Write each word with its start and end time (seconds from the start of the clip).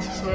Thanks 0.00 0.20
so 0.22 0.29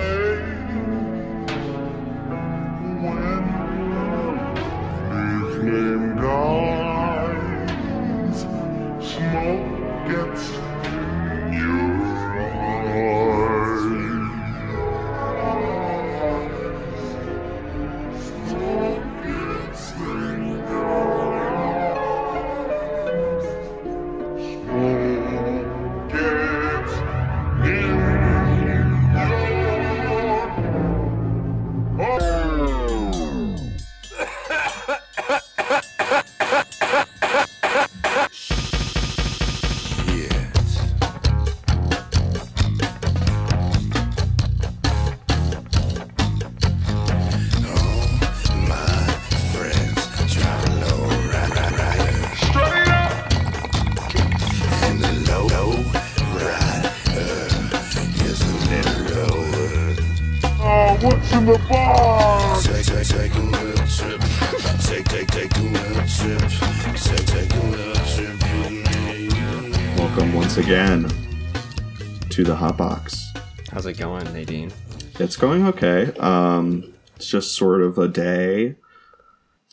It's 75.36 75.42
going 75.42 75.68
okay. 75.68 76.14
Um, 76.18 76.94
it's 77.18 77.28
just 77.28 77.56
sort 77.56 77.82
of 77.82 77.98
a 77.98 78.08
day. 78.08 78.76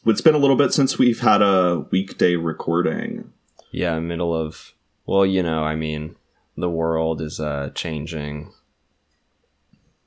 It's 0.05 0.21
been 0.21 0.35
a 0.35 0.39
little 0.39 0.57
bit 0.57 0.75
since 0.75 0.99
we've 0.99 1.21
had 1.21 1.41
a 1.41 1.87
weekday 1.93 2.35
recording. 2.35 3.33
Yeah, 3.71 4.01
middle 4.01 4.35
of 4.35 4.75
well, 5.07 5.25
you 5.25 5.41
know, 5.41 5.63
I 5.63 5.77
mean, 5.77 6.17
the 6.57 6.69
world 6.69 7.23
is 7.23 7.39
uh 7.39 7.71
changing. 7.77 8.53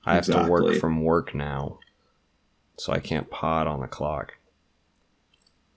I 0.06 0.16
have 0.16 0.26
to 0.26 0.46
work 0.50 0.76
from 0.76 1.02
work 1.02 1.34
now, 1.34 1.80
so 2.76 2.92
I 2.92 3.00
can't 3.00 3.30
pod 3.30 3.66
on 3.66 3.80
the 3.80 3.88
clock. 3.88 4.38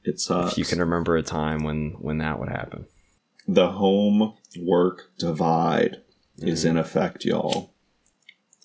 It 0.02 0.18
sucks. 0.18 0.54
If 0.54 0.58
you 0.58 0.64
can 0.64 0.80
remember 0.80 1.16
a 1.16 1.22
time 1.22 1.62
when 1.62 1.90
when 2.00 2.18
that 2.18 2.40
would 2.40 2.48
happen. 2.48 2.86
the 3.46 3.70
home 3.70 4.34
work 4.58 5.12
divide 5.18 5.98
is 6.38 6.64
in 6.64 6.76
effect, 6.76 7.24
y'all. 7.24 7.70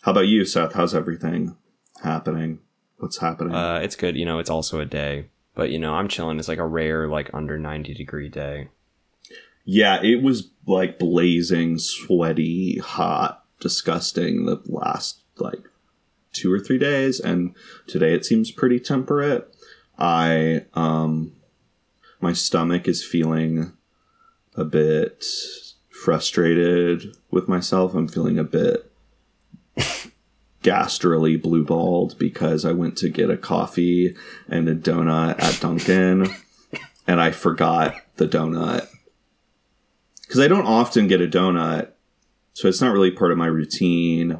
How 0.03 0.11
about 0.11 0.27
you, 0.27 0.43
Seth? 0.43 0.73
How's 0.73 0.93
everything 0.93 1.55
happening? 2.03 2.59
What's 2.97 3.19
happening? 3.19 3.55
Uh, 3.55 3.79
it's 3.81 3.95
good. 3.95 4.17
You 4.17 4.25
know, 4.25 4.39
it's 4.39 4.49
also 4.49 4.81
a 4.81 4.85
day, 4.85 5.27
but 5.55 5.69
you 5.69 5.79
know, 5.79 5.93
I'm 5.93 6.09
chilling. 6.09 6.39
It's 6.39 6.49
like 6.49 6.57
a 6.57 6.67
rare, 6.67 7.07
like 7.07 7.29
under 7.33 7.57
90 7.57 7.93
degree 7.93 8.27
day. 8.27 8.67
yeah, 9.63 10.03
it 10.03 10.21
was 10.21 10.49
like 10.67 10.99
blazing, 10.99 11.79
sweaty, 11.79 12.79
hot, 12.79 13.45
disgusting 13.61 14.45
the 14.45 14.61
last 14.65 15.21
like 15.37 15.69
two 16.33 16.51
or 16.51 16.59
three 16.59 16.77
days, 16.77 17.21
and 17.21 17.55
today 17.87 18.13
it 18.13 18.25
seems 18.25 18.51
pretty 18.51 18.81
temperate. 18.81 19.55
I 19.97 20.65
um 20.73 21.31
my 22.19 22.33
stomach 22.33 22.89
is 22.89 23.05
feeling 23.05 23.71
a 24.55 24.65
bit 24.65 25.23
frustrated 25.89 27.15
with 27.31 27.47
myself. 27.47 27.93
I'm 27.93 28.09
feeling 28.09 28.37
a 28.37 28.43
bit 28.43 28.91
gastrally 30.63 31.39
blue 31.39 31.63
balled 31.63 32.17
because 32.17 32.65
I 32.65 32.71
went 32.71 32.97
to 32.99 33.09
get 33.09 33.29
a 33.29 33.37
coffee 33.37 34.15
and 34.47 34.67
a 34.67 34.75
donut 34.75 35.41
at 35.41 35.59
Dunkin' 35.59 36.33
and 37.07 37.21
I 37.21 37.31
forgot 37.31 37.95
the 38.15 38.27
donut. 38.27 38.87
Because 40.21 40.39
I 40.39 40.47
don't 40.47 40.65
often 40.65 41.07
get 41.07 41.21
a 41.21 41.27
donut, 41.27 41.89
so 42.53 42.67
it's 42.67 42.81
not 42.81 42.93
really 42.93 43.11
part 43.11 43.31
of 43.31 43.37
my 43.37 43.45
routine. 43.45 44.39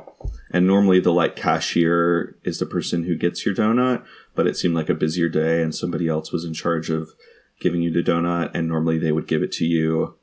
And 0.51 0.65
normally 0.65 0.99
the 0.99 1.11
like 1.11 1.35
cashier 1.35 2.37
is 2.43 2.59
the 2.59 2.65
person 2.65 3.03
who 3.03 3.15
gets 3.15 3.45
your 3.45 3.53
donut, 3.53 4.03
but 4.33 4.47
it 4.47 4.55
seemed 4.55 4.75
like 4.75 4.89
a 4.89 4.95
busier 4.95 5.29
day 5.29 5.61
and 5.61 5.75
somebody 5.75 6.07
else 6.07 6.31
was 6.31 6.45
in 6.45 6.53
charge 6.53 6.89
of 6.89 7.11
giving 7.59 7.81
you 7.81 7.91
the 7.91 8.03
donut 8.03 8.51
and 8.53 8.67
normally 8.67 8.97
they 8.97 9.11
would 9.11 9.27
give 9.27 9.43
it 9.43 9.51
to 9.53 9.65
you 9.65 10.15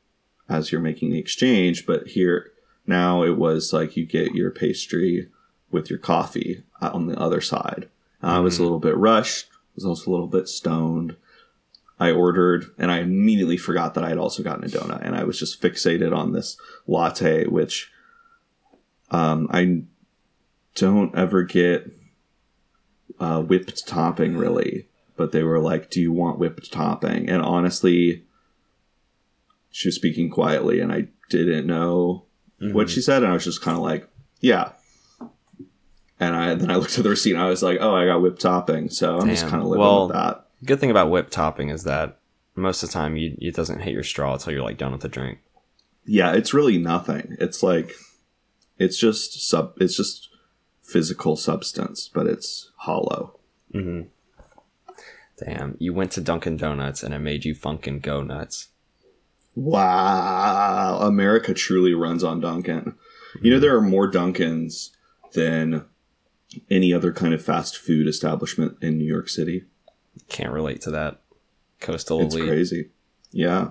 as 0.49 0.73
you're 0.73 0.81
making 0.81 1.11
the 1.11 1.19
exchange, 1.19 1.87
but 1.87 2.09
here 2.09 2.51
now 2.87 3.23
it 3.23 3.37
was 3.37 3.73
like 3.73 3.97
you 3.97 4.05
get 4.05 4.35
your 4.35 4.51
pastry 4.51 5.29
with 5.71 5.91
your 5.91 5.99
coffee 5.99 6.63
on 6.81 7.07
the 7.07 7.19
other 7.19 7.41
side. 7.41 7.89
I 8.23 8.41
was 8.41 8.59
a 8.59 8.63
little 8.63 8.79
bit 8.79 8.97
rushed, 8.97 9.49
was 9.75 9.85
also 9.85 10.11
a 10.11 10.13
little 10.13 10.27
bit 10.27 10.49
stoned. 10.49 11.17
I 11.99 12.11
ordered 12.13 12.67
and 12.79 12.91
I 12.91 13.01
immediately 13.01 13.57
forgot 13.59 13.95
that 13.95 14.05
I 14.05 14.09
had 14.09 14.19
also 14.19 14.43
gotten 14.43 14.65
a 14.65 14.69
donut 14.69 15.05
and 15.05 15.15
I 15.15 15.25
was 15.25 15.39
just 15.39 15.61
fixated 15.61 16.17
on 16.17 16.33
this 16.33 16.57
latte, 16.87 17.47
which 17.47 17.91
um, 19.11 19.49
I 19.51 19.83
don't 20.75 21.15
ever 21.15 21.43
get 21.43 21.91
uh, 23.19 23.43
whipped 23.43 23.87
topping 23.87 24.37
really, 24.37 24.87
but 25.17 25.33
they 25.33 25.43
were 25.43 25.61
like, 25.61 25.91
"Do 25.91 26.01
you 26.01 26.13
want 26.13 26.39
whipped 26.39 26.73
topping?" 26.73 27.29
And 27.29 27.43
honestly, 27.43 28.25
she 29.71 29.89
was 29.89 29.97
speaking 29.97 30.31
quietly, 30.31 30.81
and 30.81 30.93
I 30.93 31.09
didn't 31.29 31.67
know 31.67 32.25
what 32.73 32.91
she 32.91 33.01
said, 33.01 33.23
and 33.23 33.31
I 33.31 33.35
was 33.35 33.45
just 33.45 33.63
kind 33.63 33.77
of 33.77 33.83
like, 33.83 34.09
"Yeah." 34.41 34.73
And 36.21 36.37
I 36.37 36.55
then 36.55 36.71
I 36.71 36.77
looked 36.77 36.97
at 36.99 37.03
the 37.05 37.11
receipt, 37.11 37.33
and 37.33 37.41
I 37.43 37.49
was 37.49 37.63
like, 37.63 37.79
"Oh, 37.81 37.95
I 37.95 38.05
got 38.07 38.21
whipped 38.21 38.43
topping," 38.43 38.91
so 38.91 39.19
I'm 39.19 39.29
just 39.29 39.49
kind 39.49 39.63
of 39.63 39.69
living 39.69 39.81
Well- 39.81 40.07
with 40.09 40.17
that. 40.17 40.47
Good 40.63 40.79
thing 40.79 40.91
about 40.91 41.09
whipped 41.11 41.33
topping 41.33 41.71
is 41.71 41.85
that 41.85 42.19
most 42.55 42.83
of 42.83 42.91
the 42.91 42.93
time 42.93 43.17
you, 43.17 43.35
it 43.41 43.55
doesn't 43.55 43.81
hit 43.81 43.95
your 43.95 44.03
straw 44.03 44.35
until 44.35 44.53
you're 44.53 44.63
like 44.63 44.77
done 44.77 44.93
with 44.93 45.01
the 45.01 45.09
drink. 45.09 45.39
Yeah, 46.05 46.33
it's 46.35 46.53
really 46.53 46.77
nothing. 46.77 47.37
It's 47.41 47.63
like 47.63 47.95
it's 48.79 48.99
just 48.99 49.49
sub. 49.49 49.73
It's 49.81 49.97
just 49.97 50.29
physical 50.83 51.37
substance, 51.37 52.11
but 52.13 52.27
it's 52.27 52.71
hollow. 52.77 53.39
Mm-hmm. 53.75 54.09
Damn, 55.43 55.77
you 55.79 55.95
went 55.95 56.13
to 56.13 56.21
Dunkin' 56.21 56.59
Donuts 56.59 57.03
and 57.03 57.15
it 57.15 57.21
made 57.21 57.47
you 57.47 57.55
funkin' 57.55 58.03
go 58.03 58.23
nuts. 58.23 58.69
Wow, 59.55 60.99
America 61.01 61.55
truly 61.55 61.95
runs 61.95 62.23
on 62.23 62.41
Dunkin'. 62.41 62.95
You 63.41 63.53
know, 63.53 63.61
there 63.61 63.75
are 63.77 63.81
more 63.81 64.11
Dunkins 64.11 64.91
than 65.33 65.87
any 66.71 66.93
other 66.93 67.13
kind 67.13 67.35
of 67.35 67.45
fast 67.45 67.77
food 67.77 68.07
establishment 68.09 68.77
in 68.83 68.99
New 68.99 69.05
York 69.07 69.29
City. 69.29 69.65
Can't 70.29 70.53
relate 70.53 70.81
to 70.83 70.91
that. 70.91 71.21
Coastal 71.81 72.21
It's 72.23 72.35
elite. 72.35 72.49
crazy. 72.49 72.91
Yeah. 73.31 73.71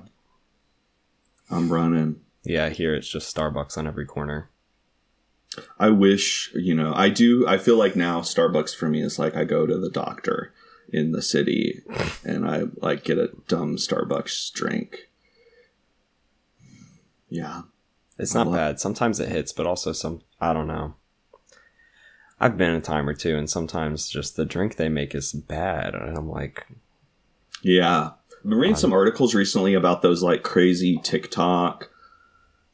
I'm 1.51 1.71
running. 1.71 2.21
Yeah, 2.43 2.69
here 2.69 2.93
it's 2.95 3.09
just 3.09 3.35
Starbucks 3.35 3.77
on 3.77 3.85
every 3.87 4.05
corner. 4.05 4.49
I 5.79 5.89
wish, 5.89 6.51
you 6.53 6.73
know, 6.75 6.93
I 6.95 7.09
do. 7.09 7.45
I 7.47 7.57
feel 7.57 7.75
like 7.75 7.95
now 7.95 8.21
Starbucks 8.21 8.75
for 8.75 8.87
me 8.87 9.01
is 9.01 9.19
like 9.19 9.35
I 9.35 9.43
go 9.43 9.65
to 9.65 9.77
the 9.77 9.89
doctor 9.89 10.53
in 10.91 11.11
the 11.11 11.21
city 11.21 11.81
and 12.23 12.49
I 12.49 12.63
like 12.77 13.03
get 13.03 13.17
a 13.17 13.31
dumb 13.47 13.75
Starbucks 13.75 14.53
drink. 14.53 15.09
Yeah. 17.29 17.63
It's 18.17 18.33
not 18.33 18.51
bad. 18.51 18.79
Sometimes 18.79 19.19
it 19.19 19.29
hits, 19.29 19.51
but 19.51 19.65
also 19.67 19.91
some 19.91 20.21
I 20.39 20.53
don't 20.53 20.67
know. 20.67 20.95
I've 22.39 22.57
been 22.57 22.71
a 22.71 22.81
time 22.81 23.07
or 23.07 23.13
two, 23.13 23.37
and 23.37 23.49
sometimes 23.49 24.09
just 24.09 24.35
the 24.35 24.45
drink 24.45 24.75
they 24.75 24.89
make 24.89 25.13
is 25.13 25.33
bad, 25.33 25.93
and 25.93 26.17
I'm 26.17 26.29
like, 26.29 26.67
Yeah. 27.61 28.11
I've 28.37 28.49
been 28.49 28.57
reading 28.57 28.75
some 28.77 28.93
articles 28.93 29.35
recently 29.35 29.73
about 29.73 30.01
those 30.01 30.23
like 30.23 30.43
crazy 30.43 30.99
TikTok 31.03 31.89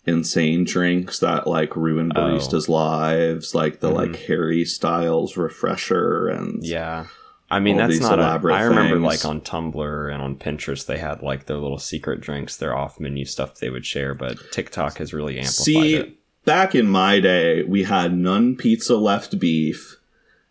insane 0.06 0.64
drinks 0.64 1.20
that 1.20 1.48
like 1.48 1.76
ruin 1.76 2.12
Oh. 2.16 2.20
baristas' 2.20 2.70
lives, 2.70 3.56
like 3.56 3.80
the 3.80 3.90
like 3.90 4.12
mm-hmm. 4.12 4.28
Harry 4.28 4.66
Styles 4.66 5.36
refresher 5.38 6.28
and 6.28 6.64
yeah. 6.64 7.06
I 7.50 7.60
mean, 7.60 7.78
that's 7.78 8.00
not. 8.00 8.20
A, 8.20 8.24
I 8.24 8.64
remember 8.64 8.96
things. 8.96 9.04
like 9.04 9.26
on 9.26 9.40
Tumblr 9.40 10.14
and 10.14 10.22
on 10.22 10.36
Pinterest, 10.36 10.86
they 10.86 10.98
had 10.98 11.22
like 11.22 11.46
their 11.46 11.58
little 11.58 11.78
secret 11.78 12.20
drinks, 12.20 12.58
their 12.58 12.76
off 12.76 13.00
menu 13.00 13.24
stuff 13.24 13.56
they 13.56 13.70
would 13.70 13.86
share, 13.86 14.16
but 14.16 14.38
TikTok 14.52 14.98
has 14.98 15.14
really 15.14 15.38
amplified 15.38 15.64
See, 15.64 15.96
it. 15.96 16.16
Back 16.46 16.76
in 16.76 16.88
my 16.88 17.20
day, 17.20 17.64
we 17.64 17.84
had 17.84 18.16
none 18.16 18.56
pizza 18.56 18.96
left 18.98 19.40
beef, 19.40 19.98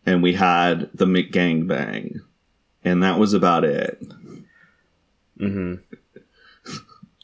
and 0.05 0.23
we 0.23 0.35
had 0.35 0.91
the 0.95 1.07
McGangbang, 1.07 2.21
and 2.85 3.03
that 3.03 3.19
was 3.19 3.33
about 3.35 3.65
it. 3.65 4.03
hmm 5.39 5.75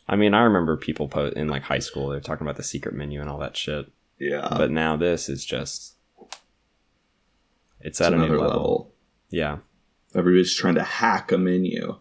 I 0.09 0.17
mean, 0.17 0.35
I 0.35 0.43
remember 0.43 0.77
people 0.77 1.07
po- 1.09 1.27
in 1.29 1.47
like 1.47 1.63
high 1.63 1.79
school, 1.79 2.09
they're 2.09 2.19
talking 2.21 2.45
about 2.45 2.57
the 2.57 2.65
secret 2.65 2.95
menu 2.97 3.21
and 3.21 3.31
all 3.31 3.39
that 3.39 3.57
shit. 3.57 3.87
Yeah, 4.19 4.49
but 4.51 4.71
now 4.73 4.97
this 4.97 5.29
is 5.29 5.45
just 5.47 5.95
It's 7.81 8.01
It's 8.01 8.01
at 8.01 8.13
a 8.13 8.17
new 8.17 8.25
another 8.25 8.39
level. 8.41 8.53
level. 8.57 8.93
Yeah. 9.31 9.59
Everybody's 10.15 10.55
trying 10.55 10.75
to 10.75 10.83
hack 10.83 11.31
a 11.31 11.39
menu. 11.39 11.97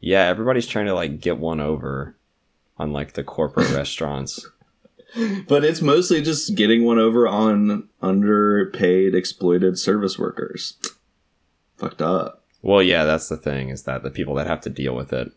Yeah, 0.00 0.26
everybody's 0.26 0.66
trying 0.66 0.84
to 0.86 0.94
like 0.94 1.20
get 1.20 1.38
one 1.38 1.60
over 1.60 2.14
on 2.76 2.92
like 2.92 3.14
the 3.14 3.24
corporate 3.24 3.70
restaurants. 3.74 4.46
But 5.46 5.64
it's 5.64 5.82
mostly 5.82 6.22
just 6.22 6.54
getting 6.54 6.84
one 6.84 6.98
over 6.98 7.28
on 7.28 7.88
underpaid, 8.00 9.14
exploited 9.14 9.78
service 9.78 10.18
workers. 10.18 10.74
Fucked 11.76 12.00
up. 12.00 12.44
Well, 12.62 12.82
yeah, 12.82 13.04
that's 13.04 13.28
the 13.28 13.36
thing 13.36 13.68
is 13.68 13.82
that 13.82 14.02
the 14.02 14.10
people 14.10 14.34
that 14.36 14.46
have 14.46 14.60
to 14.62 14.70
deal 14.70 14.94
with 14.94 15.12
it 15.12 15.32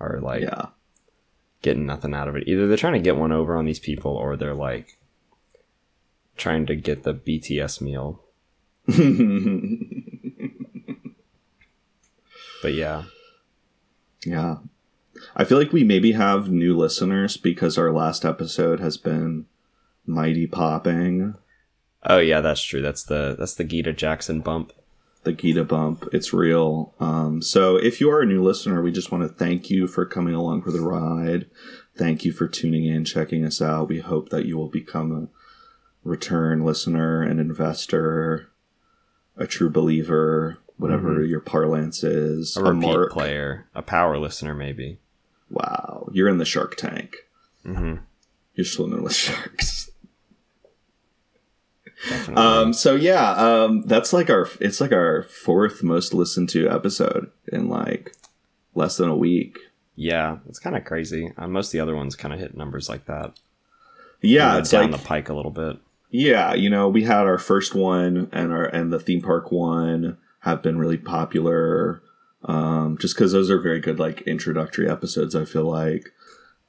are 0.00 0.18
like 0.20 0.42
Yeah. 0.42 0.66
getting 1.60 1.84
nothing 1.86 2.14
out 2.14 2.28
of 2.28 2.36
it. 2.36 2.44
Either 2.46 2.66
they're 2.66 2.76
trying 2.76 2.92
to 2.94 3.00
get 3.00 3.16
one 3.16 3.32
over 3.32 3.56
on 3.56 3.64
these 3.66 3.80
people 3.80 4.12
or 4.12 4.36
they're 4.36 4.54
like 4.54 4.96
trying 6.36 6.64
to 6.66 6.74
get 6.76 7.02
the 7.02 7.12
BTS 7.14 7.80
meal. 7.80 8.22
But 12.62 12.74
yeah. 12.74 13.02
yeah. 14.24 14.58
I 15.34 15.44
feel 15.44 15.58
like 15.58 15.72
we 15.72 15.84
maybe 15.84 16.12
have 16.12 16.50
new 16.50 16.76
listeners 16.76 17.36
because 17.36 17.78
our 17.78 17.90
last 17.90 18.24
episode 18.24 18.80
has 18.80 18.96
been 18.96 19.46
mighty 20.06 20.46
popping. 20.46 21.34
Oh 22.04 22.18
yeah, 22.18 22.40
that's 22.40 22.62
true. 22.62 22.82
That's 22.82 23.04
the 23.04 23.36
that's 23.38 23.54
the 23.54 23.64
Gita 23.64 23.92
Jackson 23.92 24.40
bump. 24.40 24.72
the 25.24 25.32
Gita 25.32 25.64
bump. 25.64 26.08
It's 26.12 26.32
real. 26.32 26.94
Um, 26.98 27.40
so 27.42 27.76
if 27.76 28.00
you 28.00 28.10
are 28.10 28.22
a 28.22 28.26
new 28.26 28.42
listener, 28.42 28.82
we 28.82 28.90
just 28.90 29.12
want 29.12 29.22
to 29.22 29.28
thank 29.28 29.70
you 29.70 29.86
for 29.86 30.04
coming 30.04 30.34
along 30.34 30.62
for 30.62 30.72
the 30.72 30.80
ride. 30.80 31.46
Thank 31.96 32.24
you 32.24 32.32
for 32.32 32.48
tuning 32.48 32.86
in, 32.86 33.04
checking 33.04 33.44
us 33.44 33.62
out. 33.62 33.88
We 33.88 34.00
hope 34.00 34.30
that 34.30 34.46
you 34.46 34.56
will 34.56 34.68
become 34.68 35.12
a 35.12 35.28
return 36.08 36.64
listener, 36.64 37.22
an 37.22 37.38
investor, 37.38 38.50
a 39.36 39.46
true 39.46 39.70
believer, 39.70 40.58
whatever 40.76 41.22
your 41.24 41.40
parlance 41.40 42.02
is. 42.02 42.56
Or 42.56 42.66
a 42.66 42.74
repeat 42.74 43.10
player, 43.10 43.68
a 43.74 43.82
power 43.82 44.18
listener 44.18 44.54
maybe. 44.54 44.98
Wow, 45.52 46.08
you're 46.12 46.28
in 46.28 46.38
the 46.38 46.44
Shark 46.44 46.76
Tank. 46.76 47.14
hmm 47.64 47.96
You're 48.54 48.64
swimming 48.64 49.02
with 49.02 49.14
sharks. 49.26 49.90
Um, 52.34 52.72
so 52.72 52.94
yeah, 52.96 53.30
um, 53.32 53.82
that's 53.82 54.12
like 54.12 54.28
our 54.28 54.48
it's 54.60 54.80
like 54.80 54.90
our 54.92 55.22
fourth 55.22 55.82
most 55.84 56.12
listened 56.12 56.48
to 56.50 56.68
episode 56.68 57.30
in 57.52 57.68
like 57.68 58.12
less 58.74 58.96
than 58.96 59.08
a 59.08 59.16
week. 59.16 59.58
yeah, 59.94 60.38
it's 60.48 60.58
kind 60.58 60.76
of 60.76 60.84
crazy. 60.84 61.32
Uh, 61.36 61.46
most 61.46 61.68
of 61.68 61.72
the 61.72 61.80
other 61.80 61.94
ones 61.94 62.16
kind 62.16 62.34
of 62.34 62.40
hit 62.40 62.56
numbers 62.56 62.88
like 62.88 63.04
that. 63.06 63.38
Yeah, 64.20 64.58
it's 64.58 64.70
down 64.70 64.90
like 64.90 65.00
the 65.00 65.06
pike 65.06 65.28
a 65.28 65.34
little 65.34 65.50
bit. 65.52 65.76
yeah, 66.10 66.54
you 66.54 66.70
know, 66.70 66.88
we 66.88 67.04
had 67.04 67.26
our 67.26 67.38
first 67.38 67.74
one 67.74 68.28
and 68.32 68.52
our 68.52 68.64
and 68.64 68.92
the 68.92 68.98
theme 69.00 69.22
park 69.22 69.52
one 69.52 70.16
have 70.40 70.60
been 70.62 70.78
really 70.78 70.98
popular. 70.98 72.02
Um, 72.44 72.98
just 72.98 73.14
because 73.14 73.32
those 73.32 73.50
are 73.50 73.60
very 73.60 73.80
good 73.80 73.98
like 73.98 74.22
introductory 74.22 74.90
episodes. 74.90 75.34
I 75.36 75.44
feel 75.44 75.64
like, 75.64 76.12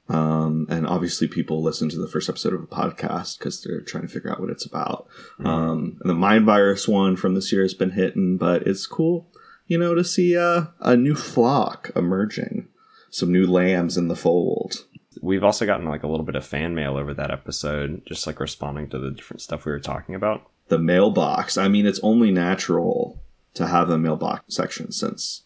um, 0.08 0.66
and 0.68 0.86
obviously 0.86 1.26
people 1.28 1.62
listen 1.62 1.88
to 1.88 1.96
the 1.96 2.08
first 2.08 2.28
episode 2.28 2.54
of 2.54 2.62
a 2.62 2.66
podcast 2.66 3.38
because 3.38 3.62
they're 3.62 3.80
trying 3.80 4.02
to 4.02 4.08
figure 4.08 4.30
out 4.30 4.40
what 4.40 4.50
it's 4.50 4.66
about. 4.66 5.06
Um, 5.44 5.98
and 6.00 6.10
the 6.10 6.14
mind 6.14 6.44
virus 6.46 6.86
one 6.86 7.16
from 7.16 7.34
this 7.34 7.52
year 7.52 7.62
has 7.62 7.74
been 7.74 7.90
hitting, 7.92 8.36
but 8.36 8.66
it's 8.66 8.86
cool, 8.86 9.26
you 9.66 9.78
know, 9.78 9.94
to 9.94 10.04
see 10.04 10.36
uh, 10.36 10.66
a 10.80 10.96
new 10.96 11.14
flock 11.14 11.90
emerging, 11.96 12.68
some 13.10 13.32
new 13.32 13.46
lambs 13.46 13.96
in 13.96 14.08
the 14.08 14.16
fold. 14.16 14.84
We've 15.22 15.44
also 15.44 15.64
gotten 15.64 15.86
like 15.86 16.02
a 16.02 16.08
little 16.08 16.26
bit 16.26 16.36
of 16.36 16.44
fan 16.44 16.74
mail 16.74 16.96
over 16.96 17.14
that 17.14 17.30
episode, 17.30 18.02
just 18.06 18.26
like 18.26 18.40
responding 18.40 18.90
to 18.90 18.98
the 18.98 19.10
different 19.10 19.40
stuff 19.40 19.64
we 19.64 19.72
were 19.72 19.80
talking 19.80 20.14
about. 20.14 20.50
the 20.68 20.78
mailbox. 20.78 21.56
I 21.56 21.68
mean, 21.68 21.86
it's 21.86 22.00
only 22.02 22.30
natural 22.30 23.22
to 23.54 23.66
have 23.66 23.88
a 23.90 23.98
mailbox 23.98 24.54
section 24.54 24.92
since 24.92 25.43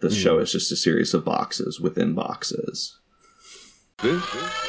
this 0.00 0.14
hmm. 0.14 0.22
show 0.22 0.38
is 0.38 0.52
just 0.52 0.72
a 0.72 0.76
series 0.76 1.14
of 1.14 1.24
boxes 1.24 1.80
within 1.80 2.14
boxes. 2.14 2.98
This 4.02 4.22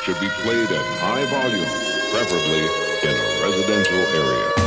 should 0.04 0.20
be 0.20 0.28
played 0.44 0.70
at 0.70 0.86
high 1.00 1.26
volume, 1.26 1.66
preferably 2.12 2.66
in 3.08 3.16
a 3.16 3.42
residential 3.42 3.96
area. 3.96 4.61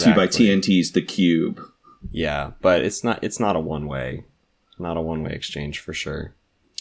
To 0.00 0.10
you 0.10 0.14
by 0.16 0.26
TNT's 0.26 0.92
The 0.92 1.02
Cube. 1.02 1.60
Yeah, 2.10 2.52
but 2.60 2.82
it's 2.82 3.04
not 3.04 3.22
it's 3.22 3.38
not 3.40 3.56
a 3.56 3.60
one 3.60 3.86
way, 3.86 4.24
not 4.78 4.96
a 4.96 5.02
one 5.02 5.22
way 5.22 5.32
exchange 5.32 5.78
for 5.80 5.92
sure. 5.92 6.34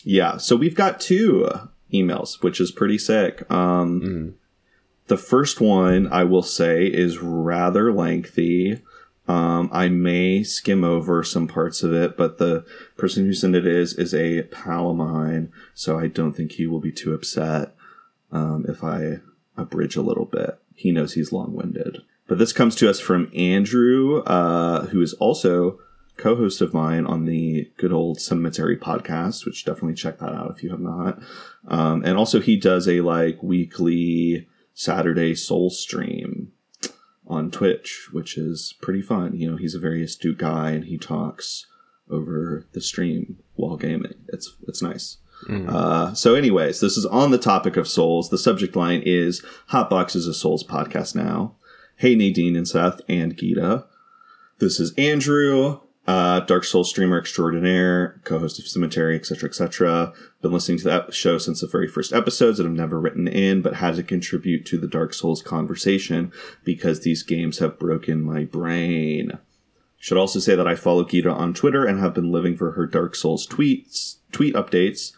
Yeah, 0.04 0.38
so 0.38 0.56
we've 0.56 0.76
got 0.76 1.00
two 1.02 1.50
emails, 1.94 2.42
which 2.42 2.62
is 2.62 2.72
pretty 2.72 2.98
sick. 2.98 3.50
Um, 3.52 4.02
Mhm. 4.02 4.34
The 5.08 5.18
first 5.18 5.60
one, 5.60 6.08
I 6.12 6.24
will 6.24 6.44
say, 6.44 6.86
is 6.86 7.18
rather 7.20 7.92
lengthy. 7.92 8.80
Um, 9.28 9.68
I 9.72 9.90
may 9.90 10.44
skim 10.44 10.84
over 10.84 11.24
some 11.24 11.48
parts 11.48 11.82
of 11.84 11.94
it, 11.94 12.16
but 12.16 12.38
the 12.38 12.64
person 12.96 13.26
who 13.26 13.34
sent 13.34 13.56
it 13.56 13.66
is 13.68 13.94
is 13.96 14.14
a 14.14 14.44
pal 14.44 14.92
of 14.92 14.98
mine, 14.98 15.52
so 15.74 15.98
I 16.00 16.08
don't 16.08 16.34
think 16.34 16.54
he 16.54 16.66
will 16.68 16.80
be 16.80 16.92
too 16.92 17.14
upset 17.14 17.76
um, 18.32 18.66
if 18.70 18.84
I 18.84 19.20
abridge 19.58 19.96
a 19.96 20.02
little 20.04 20.26
bit. 20.26 20.60
He 20.76 20.92
knows 20.92 21.14
he's 21.14 21.32
long 21.34 21.54
winded. 21.54 22.04
But 22.30 22.38
this 22.38 22.54
comes 22.54 22.76
to 22.76 22.90
us 22.90 23.00
from 23.00 23.32
Andrew, 23.36 24.20
uh, 24.20 24.86
who 24.86 25.02
is 25.02 25.14
also 25.14 25.80
co-host 26.16 26.62
of 26.62 26.74
mine 26.76 27.06
on 27.08 27.26
the 27.26 27.72
good 27.78 27.92
old 27.92 28.22
Cemetery 28.22 28.78
podcast, 28.78 29.46
which 29.46 29.66
definitely 29.66 29.96
check 29.96 30.20
that 30.20 30.34
out 30.34 30.52
if 30.56 30.64
you 30.64 30.70
have 30.70 30.80
not. 30.80 31.20
Um, 31.68 32.04
and 32.06 32.18
also 32.18 32.40
he 32.40 32.56
does 32.56 32.88
a 32.88 33.02
like 33.02 33.42
weekly 33.42 34.48
Saturday 34.76 35.34
soul 35.34 35.72
stream 35.72 36.52
on 37.26 37.50
Twitch, 37.50 38.10
which 38.12 38.38
is 38.38 38.76
pretty 38.80 39.02
fun. 39.02 39.36
You 39.36 39.50
know, 39.52 39.58
he's 39.58 39.76
a 39.76 39.80
very 39.80 40.04
astute 40.04 40.38
guy 40.38 40.72
and 40.72 40.86
he 40.86 41.00
talks 41.00 41.66
over 42.12 42.68
the 42.74 42.82
stream 42.82 43.40
while 43.56 43.76
gaming. 43.76 44.14
It's 44.28 44.56
it's 44.68 44.84
nice. 44.84 45.18
Uh, 45.70 46.14
so, 46.14 46.36
anyways, 46.36 46.82
this 46.82 46.98
is 46.98 47.06
on 47.06 47.32
the 47.32 47.38
topic 47.38 47.78
of 47.78 47.88
souls. 47.88 48.30
The 48.30 48.38
subject 48.38 48.76
line 48.76 49.02
is 49.06 49.44
Hotbox 49.72 50.16
is 50.16 50.28
a 50.28 50.34
Souls 50.34 50.66
podcast 50.66 51.16
now. 51.16 51.56
Hey, 52.00 52.16
Nadine 52.16 52.56
and 52.56 52.66
Seth 52.66 53.02
and 53.10 53.36
Gita. 53.36 53.84
This 54.60 54.80
is 54.80 54.94
Andrew, 54.98 55.82
uh, 56.08 56.40
Dark 56.40 56.64
Souls 56.64 56.90
streamer 56.90 57.20
extraordinaire, 57.20 58.22
co-host 58.24 58.58
of 58.58 58.70
Cemetery, 58.70 59.18
etc., 59.18 59.50
etc. 59.50 60.14
Been 60.42 60.54
listening 60.54 60.78
to 60.78 60.86
that 60.86 61.14
show 61.14 61.38
since 61.38 61.60
the 61.60 61.68
very 61.68 61.90
first 61.90 62.14
episodes 62.14 62.58
and 62.58 62.70
have 62.70 62.78
never 62.78 63.02
written 63.02 63.28
in, 63.28 63.62
but 63.62 63.74
had 63.74 63.98
to 63.98 64.04
contribute 64.04 64.66
to 64.68 64.78
the 64.78 64.88
Dark 64.88 65.14
Souls 65.14 65.42
conversation 65.42 66.32
because 66.64 67.02
these 67.02 67.22
games 67.22 67.60
have 67.60 67.78
broken 67.78 68.24
my 68.24 68.46
brain. 68.46 69.38
Should 69.98 70.18
also 70.18 70.40
say 70.40 70.56
that 70.56 70.68
I 70.70 70.76
follow 70.76 71.04
Gita 71.04 71.30
on 71.30 71.54
Twitter 71.54 71.84
and 71.84 72.00
have 72.00 72.14
been 72.14 72.32
living 72.32 72.56
for 72.56 72.72
her 72.72 72.88
Dark 72.88 73.14
Souls 73.14 73.46
tweets, 73.46 74.20
tweet 74.32 74.56
updates. 74.56 75.12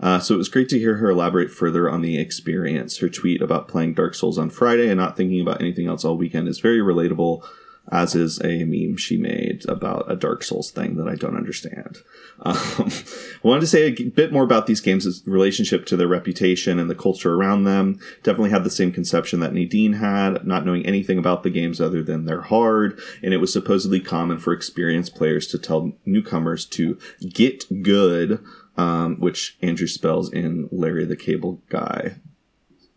Uh, 0.00 0.18
so 0.18 0.34
it 0.34 0.38
was 0.38 0.48
great 0.48 0.68
to 0.70 0.78
hear 0.78 0.96
her 0.96 1.10
elaborate 1.10 1.50
further 1.50 1.90
on 1.90 2.00
the 2.00 2.18
experience. 2.18 2.98
Her 2.98 3.08
tweet 3.08 3.42
about 3.42 3.68
playing 3.68 3.94
Dark 3.94 4.14
Souls 4.14 4.38
on 4.38 4.50
Friday 4.50 4.88
and 4.88 4.98
not 4.98 5.16
thinking 5.16 5.40
about 5.40 5.60
anything 5.60 5.86
else 5.86 6.04
all 6.04 6.16
weekend 6.16 6.48
is 6.48 6.58
very 6.58 6.78
relatable, 6.78 7.46
as 7.92 8.14
is 8.14 8.40
a 8.42 8.64
meme 8.64 8.96
she 8.96 9.18
made 9.18 9.68
about 9.68 10.10
a 10.10 10.16
Dark 10.16 10.42
Souls 10.42 10.70
thing 10.70 10.96
that 10.96 11.08
I 11.08 11.14
don't 11.14 11.36
understand. 11.36 11.98
Um, 12.42 12.56
I 12.64 13.46
wanted 13.46 13.60
to 13.60 13.66
say 13.66 13.88
a 13.88 14.04
bit 14.04 14.32
more 14.32 14.44
about 14.44 14.66
these 14.66 14.80
games' 14.80 15.22
relationship 15.26 15.84
to 15.84 15.96
their 15.98 16.08
reputation 16.08 16.78
and 16.78 16.88
the 16.88 16.94
culture 16.94 17.34
around 17.34 17.64
them. 17.64 18.00
Definitely 18.22 18.48
had 18.48 18.64
the 18.64 18.70
same 18.70 18.92
conception 18.92 19.40
that 19.40 19.52
Nadine 19.52 19.92
had, 19.92 20.46
not 20.46 20.64
knowing 20.64 20.86
anything 20.86 21.18
about 21.18 21.42
the 21.42 21.50
games 21.50 21.82
other 21.82 22.02
than 22.02 22.24
they're 22.24 22.40
hard, 22.40 22.98
and 23.22 23.34
it 23.34 23.42
was 23.42 23.52
supposedly 23.52 24.00
common 24.00 24.38
for 24.38 24.54
experienced 24.54 25.14
players 25.14 25.46
to 25.48 25.58
tell 25.58 25.92
newcomers 26.06 26.64
to 26.64 26.98
get 27.28 27.82
good 27.82 28.42
um, 28.76 29.18
which 29.20 29.58
Andrew 29.62 29.86
spells 29.86 30.32
in 30.32 30.68
Larry 30.70 31.04
the 31.04 31.16
Cable 31.16 31.60
Guy 31.68 32.16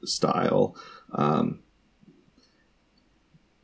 style. 0.04 0.76
Um, 1.14 1.60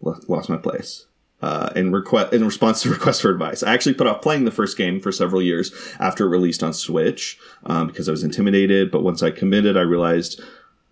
lost 0.02 0.50
my 0.50 0.58
place. 0.58 1.06
uh, 1.42 1.70
in 1.76 1.92
request 1.92 2.34
in 2.34 2.44
response 2.44 2.82
to 2.82 2.90
requests 2.92 3.22
for 3.22 3.30
advice. 3.30 3.64
I 3.64 3.74
actually 3.74 3.96
put 3.96 4.08
off 4.08 4.22
playing 4.22 4.46
the 4.46 4.52
first 4.52 4.78
game 4.78 5.00
for 5.00 5.12
several 5.12 5.42
years 5.42 5.72
after 6.00 6.26
it 6.26 6.30
released 6.30 6.64
on 6.64 6.74
Switch 6.74 7.40
um, 7.66 7.88
because 7.88 8.10
I 8.10 8.12
was 8.12 8.24
intimidated. 8.24 8.92
But 8.92 9.04
once 9.04 9.24
I 9.24 9.32
committed, 9.32 9.78
I 9.78 9.82
realized 9.82 10.42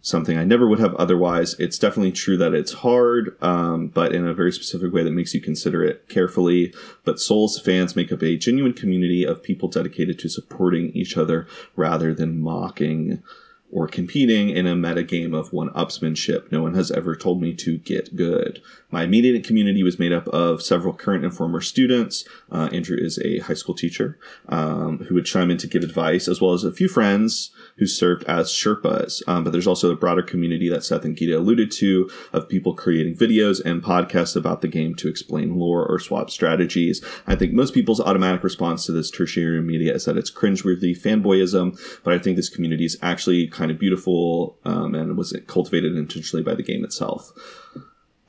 something 0.08 0.38
I 0.38 0.46
never 0.46 0.68
would 0.68 0.80
have 0.80 0.96
otherwise. 0.96 1.56
It's 1.60 1.78
definitely 1.78 2.14
true 2.14 2.38
that 2.38 2.54
it's 2.54 2.72
hard, 2.72 3.36
um, 3.44 3.88
but 3.88 4.14
in 4.16 4.26
a 4.26 4.34
very 4.34 4.54
specific 4.54 4.94
way 4.94 5.04
that 5.04 5.12
makes 5.12 5.34
you 5.34 5.42
consider 5.42 5.84
it 5.84 6.08
carefully. 6.08 6.74
But 7.04 7.20
Souls 7.20 7.60
fans 7.60 7.96
make 7.96 8.12
up 8.12 8.24
a 8.24 8.38
genuine 8.38 8.74
community 8.74 9.26
of 9.26 9.44
people 9.44 9.68
dedicated 9.68 10.18
to 10.20 10.30
supporting 10.30 10.92
each 10.92 11.18
other 11.18 11.46
rather 11.76 12.14
than 12.14 12.40
mocking 12.40 13.22
or 13.70 13.88
competing 13.88 14.50
in 14.50 14.66
a 14.66 14.76
meta 14.76 15.04
game 15.04 15.34
of 15.34 15.52
one 15.52 15.70
upsmanship. 15.72 16.52
No 16.52 16.62
one 16.62 16.74
has 16.74 16.90
ever 16.90 17.16
told 17.16 17.42
me 17.42 17.54
to 17.56 17.78
get 17.78 18.16
good. 18.16 18.62
My 18.90 19.04
immediate 19.04 19.44
community 19.44 19.84
was 19.84 20.00
made 20.00 20.14
up 20.14 20.30
of 20.30 20.62
several 20.62 20.94
current 20.94 21.26
and 21.26 21.36
former 21.36 21.60
students. 21.60 22.24
Uh, 22.50 22.70
Andrew 22.72 22.96
is 22.98 23.20
a 23.20 23.40
high 23.40 23.54
school 23.54 23.76
teacher 23.76 24.18
um, 24.48 25.00
who 25.00 25.16
would 25.16 25.26
chime 25.26 25.52
in 25.52 25.58
to 25.58 25.68
give 25.68 25.84
advice, 25.84 26.30
as 26.30 26.40
well 26.40 26.54
as 26.54 26.64
a 26.64 26.72
few 26.72 26.88
friends 26.88 27.52
who 27.78 27.86
served 27.86 28.24
as 28.26 28.48
Sherpas. 28.48 29.22
Um, 29.28 29.44
but 29.44 29.52
there's 29.52 29.68
also 29.68 29.92
a 29.92 29.96
broader 29.96 30.22
community 30.22 30.70
that 30.70 30.86
Seth 30.86 31.04
and 31.04 31.18
Gita 31.18 31.38
alluded 31.38 31.70
to 31.72 32.10
of 32.32 32.48
people 32.48 32.74
creating 32.74 33.16
videos 33.16 33.64
and 33.64 33.84
podcasts 33.84 34.38
about 34.38 34.62
the 34.62 34.70
game 34.70 34.96
to 34.96 35.10
explain 35.10 35.60
lore 35.60 35.86
or 35.86 36.00
swap 36.00 36.30
strategies. 36.30 37.04
I 37.28 37.36
think 37.36 37.52
most 37.52 37.74
people's 37.74 38.00
automatic 38.00 38.42
response 38.42 38.86
to 38.86 38.94
this 38.94 39.12
tertiary 39.12 39.62
media 39.62 39.94
is 39.96 40.06
that 40.06 40.18
it's 40.18 40.32
cringeworthy 40.32 40.98
fanboyism, 40.98 41.78
but 42.04 42.14
I 42.14 42.20
think 42.20 42.38
this 42.38 42.50
community 42.50 42.86
is 42.86 42.98
actually 43.02 43.48
kind 43.48 43.70
of 43.70 43.80
beautiful 43.80 44.58
um, 44.64 44.96
and 44.96 45.18
was 45.18 45.38
cultivated 45.48 45.98
intentionally 45.98 46.44
by 46.44 46.56
the 46.56 46.64
game 46.64 46.86
itself. 46.86 47.34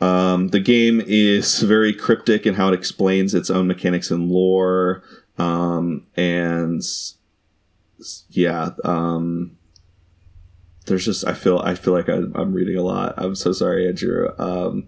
Um, 0.01 0.49
the 0.49 0.61
game 0.61 1.03
is 1.05 1.61
very 1.61 1.93
cryptic 1.93 2.47
in 2.47 2.55
how 2.55 2.69
it 2.69 2.75
explains 2.75 3.35
its 3.35 3.51
own 3.51 3.67
mechanics 3.67 4.11
and 4.11 4.31
lore. 4.31 5.03
Um, 5.39 6.07
and 6.17 6.83
yeah, 8.31 8.71
um, 8.85 9.57
there's 10.87 11.05
just 11.05 11.27
I 11.27 11.35
feel 11.35 11.59
I 11.59 11.75
feel 11.75 11.93
like 11.93 12.09
I, 12.09 12.23
I'm 12.35 12.53
reading 12.53 12.77
a 12.77 12.83
lot. 12.83 13.15
I'm 13.17 13.35
so 13.35 13.53
sorry, 13.53 13.89
Andrew. 13.89 14.31
Um, 14.39 14.87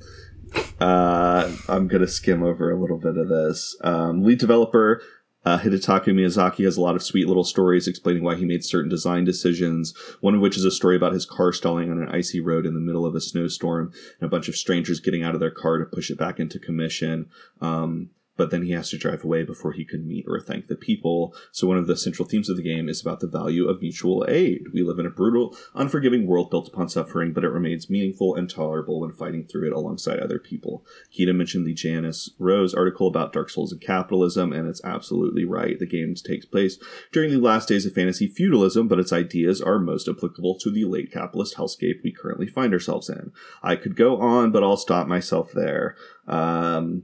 uh, 0.81 1.50
I'm 1.69 1.88
gonna 1.88 2.09
skim 2.09 2.43
over 2.43 2.71
a 2.71 2.81
little 2.81 2.99
bit 2.99 3.17
of 3.17 3.29
this. 3.29 3.76
Um, 3.83 4.23
lead 4.23 4.38
developer 4.38 5.02
uh, 5.44 5.59
Hidetaka 5.59 6.09
Miyazaki 6.09 6.64
has 6.64 6.76
a 6.76 6.80
lot 6.80 6.97
of 6.97 7.02
sweet 7.02 7.26
little 7.26 7.44
stories 7.44 7.88
explaining 7.88 8.23
why 8.23 8.35
he 8.35 8.44
made 8.44 8.64
certain 8.64 8.90
design 8.90 9.25
decisions. 9.25 9.94
One 10.20 10.35
of 10.35 10.40
which 10.40 10.56
is 10.56 10.64
a 10.64 10.70
story 10.70 10.97
about 10.97 11.14
his 11.14 11.25
car 11.25 11.52
stalling 11.52 11.90
on 11.90 12.02
an 12.02 12.09
icy 12.09 12.40
road 12.40 12.66
in 12.66 12.75
the 12.75 12.80
middle 12.80 13.06
of 13.06 13.14
a 13.14 13.20
snowstorm 13.20 13.92
and 14.20 14.26
a 14.26 14.30
bunch 14.30 14.49
of 14.49 14.56
strangers 14.56 15.00
getting 15.00 15.23
out 15.23 15.35
of 15.35 15.40
their 15.40 15.50
car 15.50 15.78
to 15.78 15.87
push 15.87 16.11
it 16.11 16.18
back 16.18 16.38
into 16.38 16.59
commission. 16.59 17.30
Um, 17.61 18.11
but 18.40 18.50
then 18.50 18.62
he 18.62 18.73
has 18.73 18.88
to 18.88 18.97
drive 18.97 19.23
away 19.23 19.42
before 19.42 19.73
he 19.73 19.85
can 19.85 20.09
meet 20.09 20.25
or 20.26 20.40
thank 20.40 20.66
the 20.66 20.75
people. 20.75 21.35
So 21.52 21.66
one 21.66 21.76
of 21.76 21.87
the 21.87 21.94
central 21.94 22.26
themes 22.26 22.49
of 22.49 22.56
the 22.56 22.62
game 22.62 22.88
is 22.88 23.02
about 23.02 23.20
the 23.20 23.26
value 23.26 23.68
of 23.68 23.82
mutual 23.82 24.25
aid. 24.26 24.68
We 24.73 24.82
live 24.82 24.99
in 24.99 25.04
a 25.04 25.11
brutal, 25.11 25.54
unforgiving 25.75 26.26
world 26.26 26.49
built 26.49 26.66
upon 26.66 26.88
suffering, 26.88 27.35
but 27.35 27.44
it 27.44 27.50
remains 27.50 27.90
meaningful 27.90 28.35
and 28.35 28.49
tolerable 28.49 28.99
when 28.99 29.12
fighting 29.12 29.44
through 29.44 29.66
it 29.66 29.75
alongside 29.75 30.20
other 30.20 30.38
people. 30.38 30.87
Gita 31.12 31.35
mentioned 31.35 31.66
the 31.66 31.75
Janice 31.75 32.30
Rose 32.38 32.73
article 32.73 33.06
about 33.06 33.35
Dark 33.35 33.50
Souls 33.50 33.73
and 33.73 33.80
capitalism, 33.82 34.54
and 34.54 34.66
it's 34.66 34.82
absolutely 34.85 35.44
right. 35.44 35.78
The 35.78 35.85
game 35.85 36.14
takes 36.14 36.47
place 36.47 36.78
during 37.12 37.30
the 37.30 37.40
last 37.40 37.68
days 37.68 37.85
of 37.85 37.92
fantasy 37.92 38.26
feudalism, 38.26 38.88
but 38.88 38.99
its 38.99 39.12
ideas 39.12 39.61
are 39.61 39.78
most 39.78 40.09
applicable 40.09 40.56
to 40.61 40.70
the 40.70 40.87
late 40.87 41.12
capitalist 41.12 41.59
hellscape 41.59 42.02
we 42.02 42.11
currently 42.11 42.47
find 42.47 42.73
ourselves 42.73 43.11
in. 43.11 43.32
I 43.62 43.76
could 43.76 43.97
go 43.97 44.18
on, 44.18 44.50
but 44.50 44.62
I'll 44.64 44.78
stop 44.78 45.06
myself 45.06 45.52
there. 45.52 45.94
Um, 46.26 47.02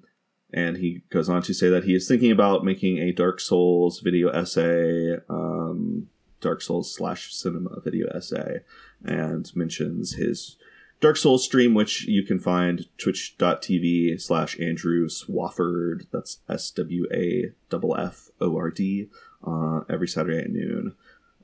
and 0.52 0.76
he 0.76 1.02
goes 1.10 1.28
on 1.28 1.42
to 1.42 1.54
say 1.54 1.68
that 1.68 1.84
he 1.84 1.94
is 1.94 2.06
thinking 2.06 2.30
about 2.30 2.64
making 2.64 2.98
a 2.98 3.12
Dark 3.12 3.40
Souls 3.40 4.00
video 4.00 4.28
essay, 4.28 5.16
um, 5.28 6.08
Dark 6.40 6.62
Souls 6.62 6.94
slash 6.94 7.34
cinema 7.34 7.80
video 7.80 8.08
essay, 8.08 8.60
and 9.04 9.54
mentions 9.56 10.14
his 10.14 10.56
Dark 11.00 11.16
Souls 11.16 11.44
stream, 11.44 11.74
which 11.74 12.06
you 12.06 12.22
can 12.22 12.38
find 12.38 12.86
twitch.tv 12.96 14.20
slash 14.20 14.58
Andrew 14.60 15.08
Swafford. 15.08 16.06
That's 16.12 16.38
S 16.48 16.70
W 16.70 17.06
A 17.12 17.52
F 17.98 18.30
O 18.40 18.56
R 18.56 18.70
D, 18.70 19.08
uh, 19.46 19.80
every 19.90 20.08
Saturday 20.08 20.38
at 20.38 20.50
noon. 20.50 20.94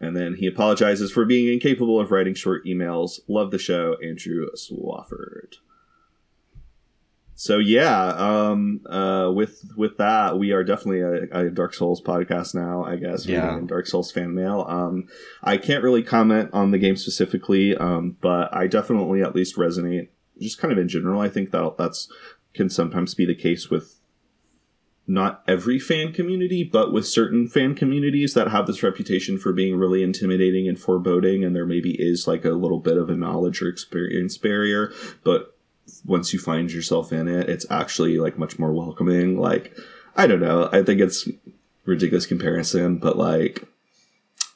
And 0.00 0.16
then 0.16 0.36
he 0.36 0.46
apologizes 0.46 1.12
for 1.12 1.24
being 1.24 1.52
incapable 1.52 2.00
of 2.00 2.10
writing 2.10 2.34
short 2.34 2.64
emails. 2.64 3.20
Love 3.28 3.50
the 3.50 3.58
show, 3.58 3.96
Andrew 4.02 4.48
Swafford 4.56 5.58
so 7.42 7.58
yeah 7.58 8.10
um 8.10 8.80
uh 8.88 9.28
with 9.34 9.64
with 9.76 9.96
that 9.96 10.38
we 10.38 10.52
are 10.52 10.62
definitely 10.62 11.00
a, 11.00 11.46
a 11.46 11.50
dark 11.50 11.74
souls 11.74 12.00
podcast 12.00 12.54
now 12.54 12.84
i 12.84 12.94
guess 12.94 13.26
Yeah. 13.26 13.58
in 13.58 13.66
dark 13.66 13.88
souls 13.88 14.12
fan 14.12 14.32
mail 14.32 14.64
um 14.68 15.08
i 15.42 15.56
can't 15.56 15.82
really 15.82 16.04
comment 16.04 16.50
on 16.52 16.70
the 16.70 16.78
game 16.78 16.94
specifically 16.94 17.76
um 17.76 18.16
but 18.20 18.54
i 18.54 18.68
definitely 18.68 19.22
at 19.22 19.34
least 19.34 19.56
resonate 19.56 20.06
just 20.40 20.58
kind 20.58 20.70
of 20.70 20.78
in 20.78 20.86
general 20.86 21.20
i 21.20 21.28
think 21.28 21.50
that 21.50 21.74
that's 21.76 22.08
can 22.54 22.70
sometimes 22.70 23.12
be 23.14 23.26
the 23.26 23.34
case 23.34 23.68
with 23.68 23.98
not 25.04 25.42
every 25.48 25.80
fan 25.80 26.12
community, 26.12 26.62
but 26.62 26.92
with 26.92 27.06
certain 27.08 27.48
fan 27.48 27.74
communities 27.74 28.34
that 28.34 28.48
have 28.48 28.68
this 28.68 28.84
reputation 28.84 29.36
for 29.36 29.52
being 29.52 29.74
really 29.76 30.00
intimidating 30.00 30.68
and 30.68 30.78
foreboding, 30.78 31.42
and 31.44 31.56
there 31.56 31.66
maybe 31.66 31.96
is 31.98 32.28
like 32.28 32.44
a 32.44 32.50
little 32.50 32.78
bit 32.78 32.96
of 32.96 33.10
a 33.10 33.16
knowledge 33.16 33.60
or 33.60 33.68
experience 33.68 34.38
barrier. 34.38 34.92
But 35.24 35.56
once 36.04 36.32
you 36.32 36.38
find 36.38 36.70
yourself 36.70 37.12
in 37.12 37.28
it, 37.28 37.48
it's 37.48 37.66
actually 37.70 38.18
like 38.18 38.38
much 38.38 38.58
more 38.58 38.72
welcoming. 38.72 39.38
Like, 39.38 39.76
I 40.16 40.26
don't 40.26 40.40
know, 40.40 40.68
I 40.72 40.82
think 40.82 41.00
it's 41.00 41.28
ridiculous 41.84 42.26
comparison, 42.26 42.98
but 42.98 43.16
like 43.16 43.66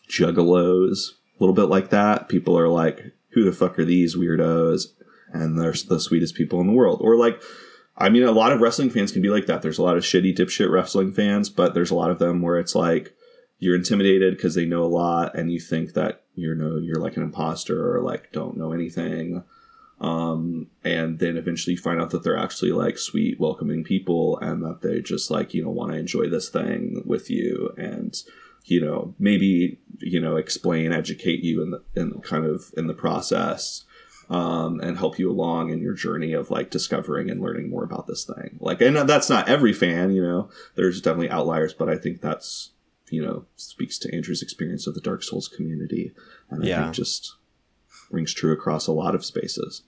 juggalos, 0.09 1.11
a 1.39 1.41
little 1.41 1.55
bit 1.55 1.69
like 1.69 1.91
that. 1.91 2.29
People 2.29 2.59
are 2.59 2.69
like, 2.69 3.13
who 3.31 3.45
the 3.45 3.53
fuck 3.53 3.79
are 3.79 3.85
these 3.85 4.17
weirdos? 4.17 4.87
And 5.33 5.59
they're 5.59 5.75
the 5.89 6.01
sweetest 6.01 6.35
people 6.35 6.61
in 6.61 6.67
the 6.67 6.73
world. 6.73 7.01
Or 7.03 7.17
like, 7.17 7.43
I 7.99 8.09
mean, 8.09 8.23
a 8.23 8.33
lot 8.33 8.53
of 8.53 8.61
wrestling 8.61 8.91
fans 8.91 9.13
can 9.13 9.23
be 9.23 9.29
like 9.29 9.47
that. 9.47 9.63
There's 9.63 9.79
a 9.79 9.83
lot 9.83 9.97
of 9.97 10.05
shitty 10.05 10.37
dipshit 10.37 10.71
wrestling 10.71 11.13
fans, 11.13 11.49
but 11.51 11.75
there's 11.75 11.91
a 11.91 11.95
lot 11.95 12.11
of 12.11 12.19
them 12.19 12.43
where 12.43 12.59
it's 12.59 12.75
like 12.75 13.15
you're 13.59 13.75
intimidated 13.75 14.37
because 14.37 14.55
they 14.55 14.67
know 14.67 14.85
a 14.85 14.87
lot, 14.87 15.35
and 15.35 15.51
you 15.51 15.59
think 15.59 15.95
that 15.95 16.23
you're 16.35 16.55
no, 16.55 16.77
you're 16.77 17.01
like 17.01 17.17
an 17.17 17.23
imposter 17.23 17.97
or 17.97 18.03
like 18.03 18.33
don't 18.33 18.57
know 18.57 18.73
anything. 18.73 19.45
Um, 20.01 20.67
and 20.85 21.19
then 21.19 21.37
eventually 21.37 21.75
you 21.75 21.81
find 21.81 22.01
out 22.01 22.11
that 22.11 22.23
they're 22.23 22.37
actually 22.37 22.73
like 22.73 22.99
sweet, 22.99 23.41
welcoming 23.41 23.83
people, 23.83 24.39
and 24.41 24.63
that 24.63 24.83
they 24.83 25.01
just 25.01 25.31
like 25.31 25.55
you 25.55 25.65
know 25.65 25.71
want 25.71 25.93
to 25.93 25.99
enjoy 25.99 26.29
this 26.29 26.49
thing 26.51 27.03
with 27.07 27.31
you, 27.31 27.73
and 27.79 28.15
you 28.65 28.81
know 28.81 29.15
maybe 29.19 29.79
you 29.99 30.21
know 30.21 30.37
explain, 30.37 30.93
educate 30.93 31.43
you 31.43 31.63
in 31.63 31.71
the 31.71 31.83
in 31.95 32.21
kind 32.21 32.45
of 32.45 32.73
in 32.77 32.89
the 32.89 32.95
process 32.95 33.85
um, 34.29 34.81
and 34.81 34.99
help 34.99 35.19
you 35.19 35.31
along 35.31 35.71
in 35.71 35.81
your 35.81 35.95
journey 35.95 36.33
of 36.33 36.51
like 36.51 36.71
discovering 36.71 37.31
and 37.31 37.41
learning 37.41 37.71
more 37.71 37.85
about 37.85 38.07
this 38.07 38.25
thing. 38.25 38.59
Like, 38.61 38.81
and 38.83 38.97
that's 39.09 39.31
not 39.31 39.49
every 39.49 39.73
fan, 39.73 40.11
you 40.11 40.21
know. 40.23 40.51
There's 40.75 41.01
definitely 41.01 41.31
outliers, 41.31 41.73
but 41.73 41.89
I 41.89 41.97
think 41.97 42.21
that's 42.21 42.73
you 43.09 43.25
know 43.25 43.47
speaks 43.57 43.99
to 44.01 44.15
Andrew's 44.15 44.43
experience 44.43 44.87
of 44.87 44.95
the 44.95 45.01
Dark 45.01 45.23
Souls 45.23 45.49
community, 45.49 46.13
and 46.51 46.63
I 46.63 46.67
Yeah. 46.67 46.83
think 46.85 46.97
just 46.97 47.37
rings 48.11 48.33
true 48.33 48.53
across 48.53 48.87
a 48.87 48.93
lot 48.93 49.15
of 49.15 49.25
spaces. 49.25 49.83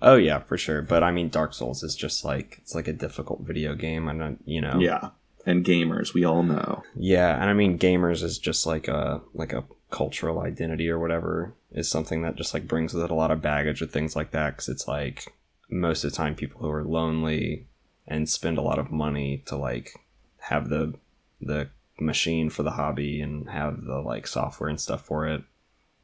Oh 0.00 0.16
yeah, 0.16 0.40
for 0.40 0.58
sure. 0.58 0.82
But 0.82 1.02
I 1.02 1.12
mean, 1.12 1.28
Dark 1.28 1.54
Souls 1.54 1.82
is 1.82 1.94
just 1.94 2.24
like 2.24 2.58
it's 2.62 2.74
like 2.74 2.88
a 2.88 2.92
difficult 2.92 3.42
video 3.42 3.74
game. 3.74 4.08
I 4.08 4.14
don't, 4.14 4.42
you 4.44 4.60
know. 4.60 4.78
Yeah, 4.80 5.10
and 5.46 5.64
gamers, 5.64 6.12
we 6.12 6.24
all 6.24 6.42
know. 6.42 6.82
Yeah, 6.94 7.40
and 7.40 7.48
I 7.48 7.52
mean, 7.52 7.78
gamers 7.78 8.22
is 8.22 8.38
just 8.38 8.66
like 8.66 8.88
a 8.88 9.20
like 9.34 9.52
a 9.52 9.64
cultural 9.90 10.40
identity 10.40 10.88
or 10.88 10.98
whatever 10.98 11.54
is 11.70 11.88
something 11.88 12.22
that 12.22 12.34
just 12.34 12.54
like 12.54 12.66
brings 12.66 12.94
with 12.94 13.04
it 13.04 13.10
a 13.10 13.14
lot 13.14 13.30
of 13.30 13.42
baggage 13.42 13.80
with 13.80 13.92
things 13.92 14.16
like 14.16 14.30
that 14.30 14.50
because 14.50 14.68
it's 14.68 14.88
like 14.88 15.32
most 15.70 16.02
of 16.02 16.10
the 16.10 16.16
time 16.16 16.34
people 16.34 16.60
who 16.60 16.70
are 16.70 16.84
lonely 16.84 17.66
and 18.06 18.28
spend 18.28 18.58
a 18.58 18.62
lot 18.62 18.78
of 18.78 18.90
money 18.90 19.42
to 19.46 19.56
like 19.56 19.92
have 20.38 20.68
the 20.68 20.94
the 21.40 21.68
machine 22.00 22.50
for 22.50 22.62
the 22.62 22.72
hobby 22.72 23.20
and 23.20 23.48
have 23.50 23.82
the 23.82 24.00
like 24.00 24.26
software 24.26 24.68
and 24.68 24.80
stuff 24.80 25.04
for 25.04 25.26
it. 25.26 25.42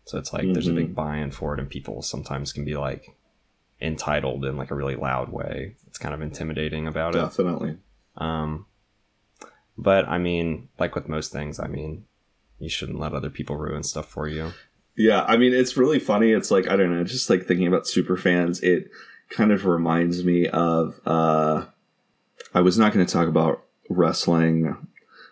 So 0.09 0.19
it's 0.19 0.33
like 0.33 0.53
there's 0.53 0.69
a 0.69 0.73
big 0.73 0.95
buy-in 0.95 1.31
for 1.31 1.53
it, 1.53 1.61
and 1.61 1.69
people 1.69 2.01
sometimes 2.03 2.53
can 2.53 2.65
be 2.65 2.77
like 2.77 3.15
entitled 3.81 4.45
in 4.45 4.57
like 4.57 4.71
a 4.71 4.75
really 4.75 4.97
loud 4.97 5.31
way. 5.31 5.77
It's 5.87 5.99
kind 5.99 6.15
of 6.15 6.23
intimidating 6.23 6.87
about 6.87 7.15
it. 7.15 7.19
Definitely. 7.19 7.77
Um, 8.17 8.67
but 9.77 10.09
I 10.09 10.19
mean, 10.19 10.71
like 10.79 10.95
with 10.95 11.09
most 11.09 11.31
things, 11.31 11.61
I 11.61 11.67
mean, 11.67 12.07
you 12.59 12.71
shouldn't 12.71 12.99
let 12.99 13.13
other 13.13 13.31
people 13.31 13.57
ruin 13.57 13.83
stuff 13.83 14.09
for 14.09 14.27
you. 14.27 14.53
Yeah, 14.97 15.25
I 15.25 15.37
mean, 15.37 15.53
it's 15.53 15.77
really 15.77 16.01
funny. 16.01 16.33
It's 16.33 16.51
like 16.51 16.69
I 16.69 16.77
don't 16.77 16.91
know, 16.91 17.05
just 17.05 17.29
like 17.29 17.45
thinking 17.45 17.67
about 17.67 17.87
super 17.87 18.17
fans. 18.17 18.61
It 18.63 18.91
kind 19.31 19.53
of 19.53 19.67
reminds 19.67 20.25
me 20.25 20.49
of. 20.49 21.01
uh 21.07 21.67
I 22.55 22.61
was 22.63 22.79
not 22.79 22.93
going 22.93 23.05
to 23.05 23.13
talk 23.13 23.29
about 23.29 23.65
wrestling 23.91 24.88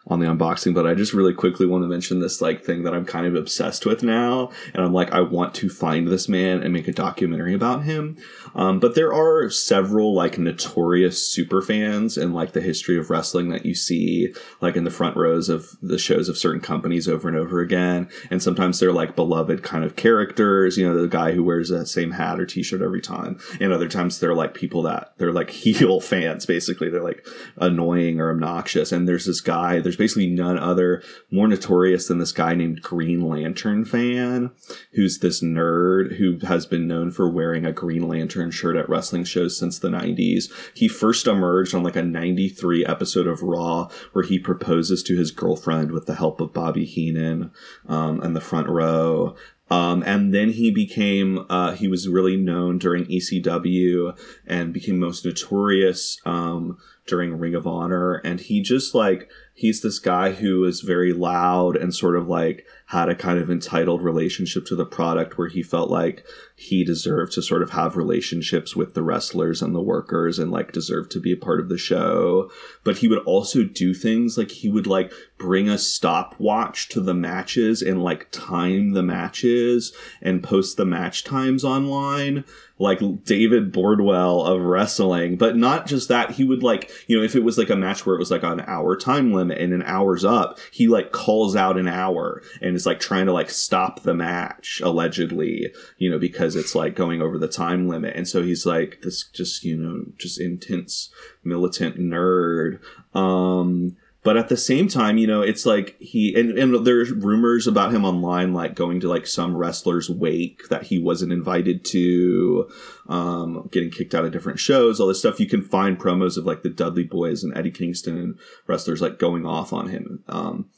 on 0.08 0.20
the 0.20 0.26
unboxing, 0.26 0.72
but 0.72 0.86
I 0.86 0.94
just 0.94 1.12
really 1.12 1.34
quickly 1.34 1.66
want 1.66 1.82
to 1.82 1.88
mention 1.88 2.20
this 2.20 2.40
like 2.40 2.64
thing 2.64 2.84
that 2.84 2.94
I'm 2.94 3.04
kind 3.04 3.26
of 3.26 3.34
obsessed 3.34 3.84
with 3.84 4.02
now, 4.02 4.50
and 4.72 4.84
I'm 4.84 4.92
like 4.92 5.10
I 5.12 5.20
want 5.20 5.54
to 5.56 5.68
find 5.68 6.06
this 6.06 6.28
man 6.28 6.62
and 6.62 6.72
make 6.72 6.86
a 6.86 6.92
documentary 6.92 7.54
about 7.54 7.84
him. 7.84 8.16
Um, 8.54 8.78
but 8.78 8.94
there 8.94 9.12
are 9.12 9.50
several 9.50 10.14
like 10.14 10.38
notorious 10.38 11.26
super 11.26 11.60
fans 11.60 12.16
in 12.16 12.32
like 12.32 12.52
the 12.52 12.60
history 12.60 12.96
of 12.96 13.10
wrestling 13.10 13.48
that 13.50 13.66
you 13.66 13.74
see 13.74 14.32
like 14.60 14.76
in 14.76 14.84
the 14.84 14.90
front 14.90 15.16
rows 15.16 15.48
of 15.48 15.68
the 15.82 15.98
shows 15.98 16.28
of 16.28 16.38
certain 16.38 16.60
companies 16.60 17.08
over 17.08 17.28
and 17.28 17.36
over 17.36 17.60
again, 17.60 18.08
and 18.30 18.42
sometimes 18.42 18.78
they're 18.78 18.92
like 18.92 19.16
beloved 19.16 19.62
kind 19.62 19.84
of 19.84 19.96
characters. 19.96 20.78
You 20.78 20.88
know, 20.88 21.00
the 21.00 21.08
guy 21.08 21.32
who 21.32 21.42
wears 21.42 21.68
that 21.70 21.86
same 21.86 22.12
hat 22.12 22.38
or 22.38 22.46
T-shirt 22.46 22.80
every 22.80 23.00
time, 23.00 23.38
and 23.60 23.72
other 23.72 23.88
times 23.88 24.20
they're 24.20 24.34
like 24.34 24.54
people 24.54 24.82
that 24.82 25.14
they're 25.18 25.32
like 25.32 25.50
heel 25.66 26.00
fans. 26.00 26.46
Basically, 26.46 26.90
they're 26.90 27.02
like 27.02 27.26
annoying 27.56 28.20
or 28.20 28.30
obnoxious. 28.30 28.92
And 28.92 29.08
there's 29.08 29.26
this 29.26 29.40
guy. 29.40 29.80
There's 29.96 30.10
basically 30.10 30.26
none 30.26 30.58
other 30.58 31.02
more 31.30 31.48
notorious 31.48 32.08
than 32.08 32.18
this 32.18 32.32
guy 32.32 32.54
named 32.54 32.82
Green 32.82 33.26
Lantern 33.26 33.84
fan, 33.84 34.50
who's 34.92 35.18
this 35.18 35.42
nerd 35.42 36.16
who 36.16 36.38
has 36.46 36.66
been 36.66 36.86
known 36.86 37.10
for 37.10 37.28
wearing 37.30 37.64
a 37.64 37.72
Green 37.72 38.06
Lantern 38.06 38.50
shirt 38.50 38.76
at 38.76 38.88
wrestling 38.88 39.24
shows 39.24 39.58
since 39.58 39.78
the 39.78 39.88
90s. 39.88 40.50
He 40.74 40.86
first 40.86 41.26
emerged 41.26 41.74
on 41.74 41.82
like 41.82 41.96
a 41.96 42.02
93 42.02 42.84
episode 42.84 43.26
of 43.26 43.42
Raw 43.42 43.88
where 44.12 44.24
he 44.24 44.38
proposes 44.38 45.02
to 45.04 45.16
his 45.16 45.30
girlfriend 45.30 45.92
with 45.92 46.06
the 46.06 46.16
help 46.16 46.40
of 46.40 46.52
Bobby 46.52 46.84
Heenan 46.84 47.50
um, 47.88 48.20
and 48.20 48.36
the 48.36 48.40
front 48.40 48.68
row. 48.68 49.34
Um, 49.68 50.04
and 50.06 50.32
then 50.32 50.50
he 50.50 50.70
became, 50.70 51.44
uh, 51.50 51.72
he 51.72 51.88
was 51.88 52.08
really 52.08 52.36
known 52.36 52.78
during 52.78 53.06
ECW 53.06 54.16
and 54.46 54.72
became 54.72 55.00
most 55.00 55.24
notorious 55.24 56.20
um, 56.24 56.78
during 57.06 57.38
Ring 57.38 57.54
of 57.54 57.66
Honor. 57.66 58.14
And 58.24 58.40
he 58.40 58.60
just 58.60 58.94
like, 58.94 59.30
he's 59.54 59.80
this 59.80 59.98
guy 59.98 60.32
who 60.32 60.64
is 60.64 60.80
very 60.82 61.12
loud 61.12 61.76
and 61.76 61.94
sort 61.94 62.14
of 62.14 62.28
like 62.28 62.66
had 62.88 63.08
a 63.08 63.14
kind 63.14 63.38
of 63.38 63.50
entitled 63.50 64.02
relationship 64.02 64.66
to 64.66 64.76
the 64.76 64.84
product 64.84 65.38
where 65.38 65.48
he 65.48 65.62
felt 65.62 65.90
like 65.90 66.24
he 66.56 66.84
deserved 66.84 67.32
to 67.32 67.42
sort 67.42 67.62
of 67.62 67.70
have 67.70 67.96
relationships 67.96 68.76
with 68.76 68.94
the 68.94 69.02
wrestlers 69.02 69.62
and 69.62 69.74
the 69.74 69.80
workers 69.80 70.38
and 70.38 70.50
like 70.50 70.72
deserved 70.72 71.10
to 71.10 71.20
be 71.20 71.32
a 71.32 71.36
part 71.36 71.58
of 71.58 71.68
the 71.68 71.78
show. 71.78 72.50
But 72.84 72.98
he 72.98 73.08
would 73.08 73.18
also 73.20 73.64
do 73.64 73.94
things 73.94 74.36
like 74.36 74.50
he 74.50 74.68
would 74.68 74.86
like 74.86 75.12
bring 75.38 75.68
a 75.68 75.78
stopwatch 75.78 76.88
to 76.90 77.00
the 77.00 77.14
matches 77.14 77.82
and 77.82 78.02
like 78.02 78.30
time 78.30 78.92
the 78.92 79.02
matches 79.02 79.92
and 80.20 80.42
post 80.42 80.76
the 80.76 80.86
match 80.86 81.24
times 81.24 81.64
online 81.64 82.44
like 82.78 83.00
David 83.24 83.72
Bordwell 83.72 84.46
of 84.46 84.60
wrestling, 84.60 85.36
but 85.36 85.56
not 85.56 85.86
just 85.86 86.08
that. 86.08 86.32
He 86.32 86.44
would 86.44 86.62
like, 86.62 86.90
you 87.06 87.16
know, 87.16 87.24
if 87.24 87.34
it 87.34 87.42
was 87.42 87.56
like 87.56 87.70
a 87.70 87.76
match 87.76 88.04
where 88.04 88.14
it 88.14 88.18
was 88.18 88.30
like 88.30 88.42
an 88.42 88.60
hour 88.66 88.96
time 88.96 89.32
limit 89.32 89.58
and 89.58 89.72
an 89.72 89.82
hour's 89.82 90.24
up, 90.24 90.58
he 90.70 90.86
like 90.86 91.12
calls 91.12 91.56
out 91.56 91.78
an 91.78 91.88
hour 91.88 92.42
and 92.60 92.76
is 92.76 92.84
like 92.84 93.00
trying 93.00 93.26
to 93.26 93.32
like 93.32 93.50
stop 93.50 94.02
the 94.02 94.14
match 94.14 94.82
allegedly, 94.84 95.72
you 95.96 96.10
know, 96.10 96.18
because 96.18 96.54
it's 96.54 96.74
like 96.74 96.94
going 96.94 97.22
over 97.22 97.38
the 97.38 97.48
time 97.48 97.88
limit. 97.88 98.14
And 98.14 98.28
so 98.28 98.42
he's 98.42 98.66
like 98.66 99.00
this 99.02 99.24
just, 99.24 99.64
you 99.64 99.76
know, 99.76 100.04
just 100.18 100.38
intense 100.38 101.10
militant 101.44 101.98
nerd. 101.98 102.80
Um, 103.14 103.96
but 104.26 104.36
at 104.36 104.48
the 104.48 104.56
same 104.56 104.88
time, 104.88 105.18
you 105.18 105.26
know, 105.28 105.40
it's 105.40 105.64
like 105.64 105.96
he 106.00 106.34
and, 106.34 106.58
and 106.58 106.84
there's 106.84 107.12
rumors 107.12 107.68
about 107.68 107.94
him 107.94 108.04
online, 108.04 108.52
like 108.52 108.74
going 108.74 108.98
to 108.98 109.08
like 109.08 109.24
some 109.24 109.56
wrestler's 109.56 110.10
wake 110.10 110.68
that 110.68 110.82
he 110.82 110.98
wasn't 110.98 111.30
invited 111.30 111.84
to, 111.84 112.68
um, 113.08 113.68
getting 113.70 113.88
kicked 113.88 114.16
out 114.16 114.24
of 114.24 114.32
different 114.32 114.58
shows, 114.58 114.98
all 114.98 115.06
this 115.06 115.20
stuff. 115.20 115.38
You 115.38 115.46
can 115.46 115.62
find 115.62 115.96
promos 115.96 116.36
of 116.36 116.44
like 116.44 116.64
the 116.64 116.70
Dudley 116.70 117.04
Boys 117.04 117.44
and 117.44 117.56
Eddie 117.56 117.70
Kingston 117.70 118.18
and 118.18 118.36
wrestlers 118.66 119.00
like 119.00 119.20
going 119.20 119.46
off 119.46 119.72
on 119.72 119.90
him. 119.90 120.24
Um, 120.26 120.70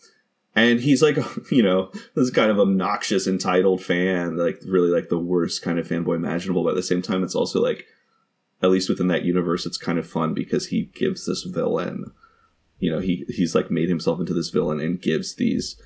and 0.55 0.81
he's 0.81 1.01
like, 1.03 1.17
you 1.51 1.63
know, 1.63 1.91
this 2.15 2.29
kind 2.29 2.51
of 2.51 2.61
obnoxious, 2.61 3.27
entitled 3.27 3.83
fan, 3.83 4.37
like 4.37 4.61
really 4.67 4.91
like 4.91 5.09
the 5.09 5.19
worst 5.19 5.63
kind 5.63 5.79
of 5.79 5.89
fanboy 5.89 6.17
imaginable. 6.17 6.65
But 6.65 6.73
at 6.73 6.77
the 6.77 6.83
same 6.83 7.01
time, 7.01 7.25
it's 7.25 7.35
also 7.35 7.63
like, 7.63 7.87
at 8.63 8.69
least 8.69 8.91
within 8.91 9.09
that 9.09 9.25
universe, 9.25 9.65
it's 9.65 9.79
kind 9.79 9.99
of 9.99 10.07
fun 10.07 10.35
because 10.35 10.67
he 10.67 10.91
gives 10.95 11.25
this 11.25 11.45
villain 11.45 12.13
you 12.79 12.91
know 12.91 12.99
he 13.01 13.25
he's 13.29 13.55
like 13.55 13.71
made 13.71 13.89
himself 13.89 14.21
into 14.21 14.33
this 14.35 14.51
villain 14.51 14.81
and 14.81 15.01
gives 15.03 15.35
these 15.37 15.81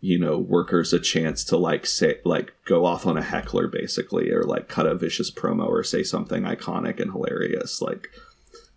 you 0.00 0.18
know 0.18 0.38
workers 0.38 0.92
a 0.92 0.98
chance 1.00 1.44
to 1.44 1.56
like 1.56 1.86
say 1.86 2.18
like 2.24 2.52
go 2.66 2.84
off 2.84 3.06
on 3.06 3.16
a 3.16 3.22
heckler 3.22 3.66
basically 3.66 4.30
or 4.30 4.42
like 4.44 4.68
cut 4.68 4.86
a 4.86 4.94
vicious 4.94 5.30
promo 5.30 5.66
or 5.66 5.82
say 5.82 6.02
something 6.02 6.42
iconic 6.42 7.00
and 7.00 7.12
hilarious 7.12 7.80
like 7.80 8.08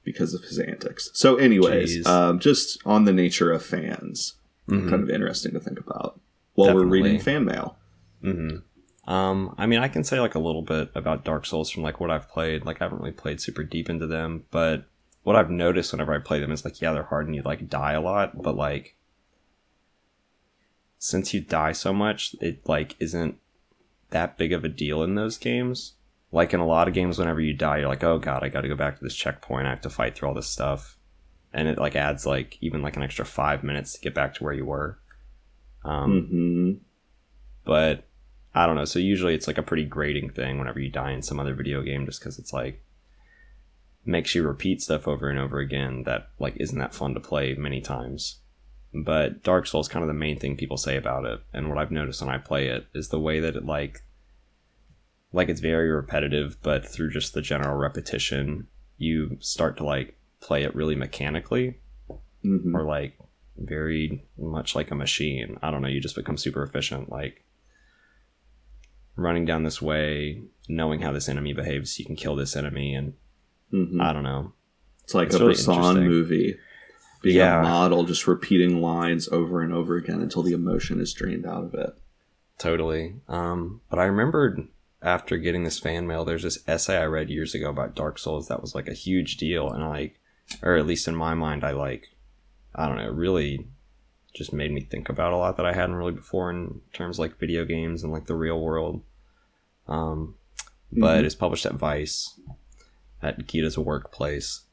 because 0.03 0.33
of 0.33 0.41
his 0.43 0.57
antics. 0.57 1.09
So 1.13 1.35
anyways 1.35 2.05
um, 2.05 2.39
just 2.39 2.79
on 2.85 3.03
the 3.05 3.13
nature 3.13 3.51
of 3.51 3.63
fans 3.65 4.33
Mhm. 4.69 4.89
kind 4.89 5.01
of 5.03 5.09
interesting 5.09 5.53
to 5.53 5.59
think 5.61 5.79
about 5.79 6.19
while 6.55 6.75
we're 6.75 6.85
reading 6.85 7.19
fan 7.21 7.45
mail. 7.45 7.77
Hmm 8.21 8.57
Um, 9.07 9.55
I 9.57 9.65
mean, 9.67 9.79
I 9.79 9.87
can 9.87 10.03
say 10.03 10.19
like 10.19 10.35
a 10.35 10.39
little 10.39 10.61
bit 10.61 10.89
about 10.93 11.23
Dark 11.23 11.45
Souls 11.45 11.69
from 11.69 11.83
like 11.83 12.01
what 12.01 12.11
I've 12.11 12.27
played. 12.29 12.65
Like, 12.65 12.81
I 12.81 12.85
haven't 12.85 12.99
really 12.99 13.13
played 13.13 13.39
super 13.39 13.63
deep 13.63 13.89
into 13.89 14.07
them, 14.07 14.43
but 14.51 14.83
what 15.27 15.35
I've 15.35 15.51
noticed 15.51 15.91
whenever 15.91 16.15
I 16.15 16.19
play 16.19 16.39
them 16.39 16.53
is 16.53 16.63
like, 16.63 16.79
yeah, 16.79 16.93
they're 16.93 17.03
hard 17.03 17.25
and 17.25 17.35
you 17.35 17.41
like 17.41 17.67
die 17.67 17.91
a 17.91 17.99
lot, 17.99 18.41
but 18.41 18.55
like, 18.55 18.95
since 20.99 21.33
you 21.33 21.41
die 21.41 21.73
so 21.73 21.91
much, 21.91 22.33
it 22.39 22.65
like 22.65 22.95
isn't 22.99 23.37
that 24.11 24.37
big 24.37 24.53
of 24.53 24.63
a 24.63 24.69
deal 24.69 25.03
in 25.03 25.15
those 25.15 25.37
games. 25.37 25.95
Like 26.31 26.53
in 26.53 26.61
a 26.61 26.65
lot 26.65 26.87
of 26.87 26.93
games, 26.93 27.19
whenever 27.19 27.41
you 27.41 27.53
die, 27.53 27.79
you're 27.79 27.89
like, 27.89 28.05
oh 28.05 28.19
god, 28.19 28.41
I 28.41 28.47
got 28.47 28.61
to 28.61 28.69
go 28.69 28.75
back 28.77 28.99
to 28.99 29.03
this 29.03 29.17
checkpoint. 29.17 29.67
I 29.67 29.71
have 29.71 29.81
to 29.81 29.89
fight 29.89 30.15
through 30.15 30.29
all 30.29 30.33
this 30.33 30.47
stuff, 30.47 30.97
and 31.51 31.67
it 31.67 31.77
like 31.77 31.97
adds 31.97 32.25
like 32.25 32.57
even 32.61 32.81
like 32.81 32.95
an 32.95 33.03
extra 33.03 33.25
five 33.25 33.65
minutes 33.65 33.91
to 33.95 33.99
get 33.99 34.15
back 34.15 34.33
to 34.35 34.45
where 34.45 34.53
you 34.53 34.63
were. 34.63 34.97
Um, 35.83 36.21
hmm 36.21 36.71
but 37.65 38.05
I 38.55 38.65
don't 38.65 38.77
know. 38.77 38.85
So 38.85 38.99
usually 38.99 39.35
it's 39.35 39.47
like 39.47 39.57
a 39.57 39.61
pretty 39.61 39.83
grating 39.83 40.29
thing 40.29 40.57
whenever 40.57 40.79
you 40.79 40.89
die 40.89 41.11
in 41.11 41.21
some 41.21 41.37
other 41.37 41.53
video 41.53 41.81
game, 41.81 42.05
just 42.05 42.21
because 42.21 42.39
it's 42.39 42.53
like 42.53 42.81
makes 44.07 44.33
you 44.33 44.47
repeat 44.47 44.81
stuff 44.81 45.07
over 45.07 45.29
and 45.29 45.37
over 45.37 45.59
again 45.59 46.03
that 46.03 46.29
like 46.39 46.55
isn't 46.57 46.79
that 46.79 46.95
fun 46.95 47.13
to 47.13 47.19
play 47.19 47.53
many 47.53 47.81
times. 47.81 48.39
But 48.93 49.43
Dark 49.43 49.67
Souls 49.67 49.89
kind 49.89 50.01
of 50.01 50.07
the 50.07 50.13
main 50.13 50.39
thing 50.39 50.55
people 50.55 50.77
say 50.77 50.95
about 50.95 51.25
it, 51.25 51.41
and 51.53 51.69
what 51.69 51.77
I've 51.77 51.91
noticed 51.91 52.21
when 52.21 52.33
I 52.33 52.37
play 52.37 52.67
it 52.67 52.87
is 52.95 53.09
the 53.09 53.19
way 53.19 53.39
that 53.41 53.55
it 53.55 53.65
like 53.65 54.01
like 55.33 55.49
it's 55.49 55.59
very 55.59 55.91
repetitive, 55.91 56.57
but 56.63 56.87
through 56.87 57.11
just 57.11 57.33
the 57.33 57.41
general 57.41 57.75
repetition, 57.75 58.67
you 58.97 59.37
start 59.41 59.77
to 59.77 59.83
like 59.83 60.17
play 60.39 60.63
it 60.63 60.75
really 60.75 60.95
mechanically 60.95 61.79
hmm 62.43 62.75
or 62.75 62.83
like 62.83 63.17
very 63.57 64.25
much 64.37 64.75
like 64.75 64.89
a 64.89 64.95
machine. 64.95 65.57
I 65.61 65.69
don't 65.69 65.81
know, 65.81 65.87
you 65.89 65.99
just 65.99 66.15
become 66.15 66.37
super 66.37 66.63
efficient. 66.63 67.09
Like 67.11 67.43
running 69.15 69.45
down 69.45 69.63
this 69.63 69.81
way, 69.81 70.43
knowing 70.69 71.01
how 71.01 71.11
this 71.11 71.27
enemy 71.27 71.53
behaves, 71.53 71.99
you 71.99 72.05
can 72.05 72.15
kill 72.15 72.35
this 72.35 72.55
enemy, 72.55 72.93
and 72.93 73.13
hmm 73.71 74.01
I 74.01 74.13
don't 74.13 74.23
know. 74.23 74.53
It's 75.03 75.13
like 75.13 75.27
It's 75.27 75.35
a 75.35 75.39
really 75.39 75.53
movie. 76.07 76.57
Being 77.21 77.37
Yeah. 77.37 77.59
a 77.59 77.63
model, 77.63 78.03
just 78.03 78.27
repeating 78.27 78.81
lines 78.81 79.27
over 79.29 79.61
and 79.61 79.73
over 79.73 79.95
again 79.95 80.21
until 80.21 80.43
the 80.43 80.53
emotion 80.53 80.99
is 80.99 81.13
drained 81.13 81.45
out 81.45 81.63
of 81.63 81.73
it. 81.73 81.89
Totally. 82.59 83.15
Um, 83.27 83.81
but 83.89 83.99
I 83.99 84.05
remembered 84.05 84.67
after 85.01 85.37
getting 85.37 85.63
this 85.63 85.79
fan 85.79 86.07
mail, 86.07 86.25
there's 86.25 86.43
this 86.43 86.59
essay 86.67 86.97
I 86.97 87.05
read 87.05 87.29
years 87.29 87.53
ago 87.55 87.69
about 87.69 87.95
Dark 87.95 88.17
Souls 88.19 88.47
that 88.47 88.61
was 88.61 88.75
like 88.75 88.87
a 88.87 88.93
huge 88.93 89.37
deal, 89.37 89.69
and 89.71 89.87
like, 89.87 90.19
or 90.61 90.75
at 90.75 90.85
least 90.87 91.07
in 91.07 91.15
my 91.15 91.33
mind, 91.33 91.63
I 91.63 91.71
like, 91.71 92.15
I 92.75 92.87
don't 92.87 92.97
know, 92.97 93.09
really 93.09 93.67
just 94.35 94.53
made 94.53 94.71
me 94.71 94.81
think 94.81 95.09
about 95.09 95.33
a 95.33 95.37
lot 95.37 95.57
that 95.57 95.65
I 95.65 95.73
hadn't 95.73 95.95
really 95.95 96.11
before 96.13 96.49
in 96.51 96.81
terms 96.93 97.15
of, 97.17 97.19
like 97.19 97.39
video 97.39 97.65
games 97.65 98.03
and 98.03 98.11
like 98.13 98.25
the 98.27 98.35
real 98.35 98.59
world. 98.59 99.01
Um, 99.87 100.35
but 100.91 101.21
Mhm. 101.21 101.25
it's 101.25 101.35
published 101.35 101.65
at 101.65 101.73
Vice, 101.73 102.39
at 103.21 103.47
Gita's 103.47 103.77
workplace. 103.77 104.63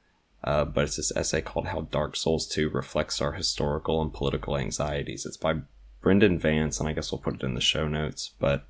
Uh, 0.43 0.65
but 0.65 0.85
it's 0.85 0.97
this 0.97 1.13
essay 1.17 1.41
called 1.41 1.69
How 1.69 1.83
Dark 1.83 2.17
Souls 2.17 2.47
2 2.49 2.69
Reflects 2.69 3.21
Our 3.21 3.33
Historical 3.33 4.03
and 4.03 4.13
Political 4.13 4.59
Anxieties. 4.59 5.25
It's 5.25 5.39
by 5.39 5.61
Brendan 6.03 6.39
Vance, 6.39 6.79
and 6.79 6.89
I 6.89 6.93
guess 6.93 7.11
we'll 7.11 7.21
put 7.21 7.37
it 7.37 7.43
in 7.43 7.55
the 7.55 7.63
show 7.63 7.89
notes. 7.89 8.35
But 8.39 8.69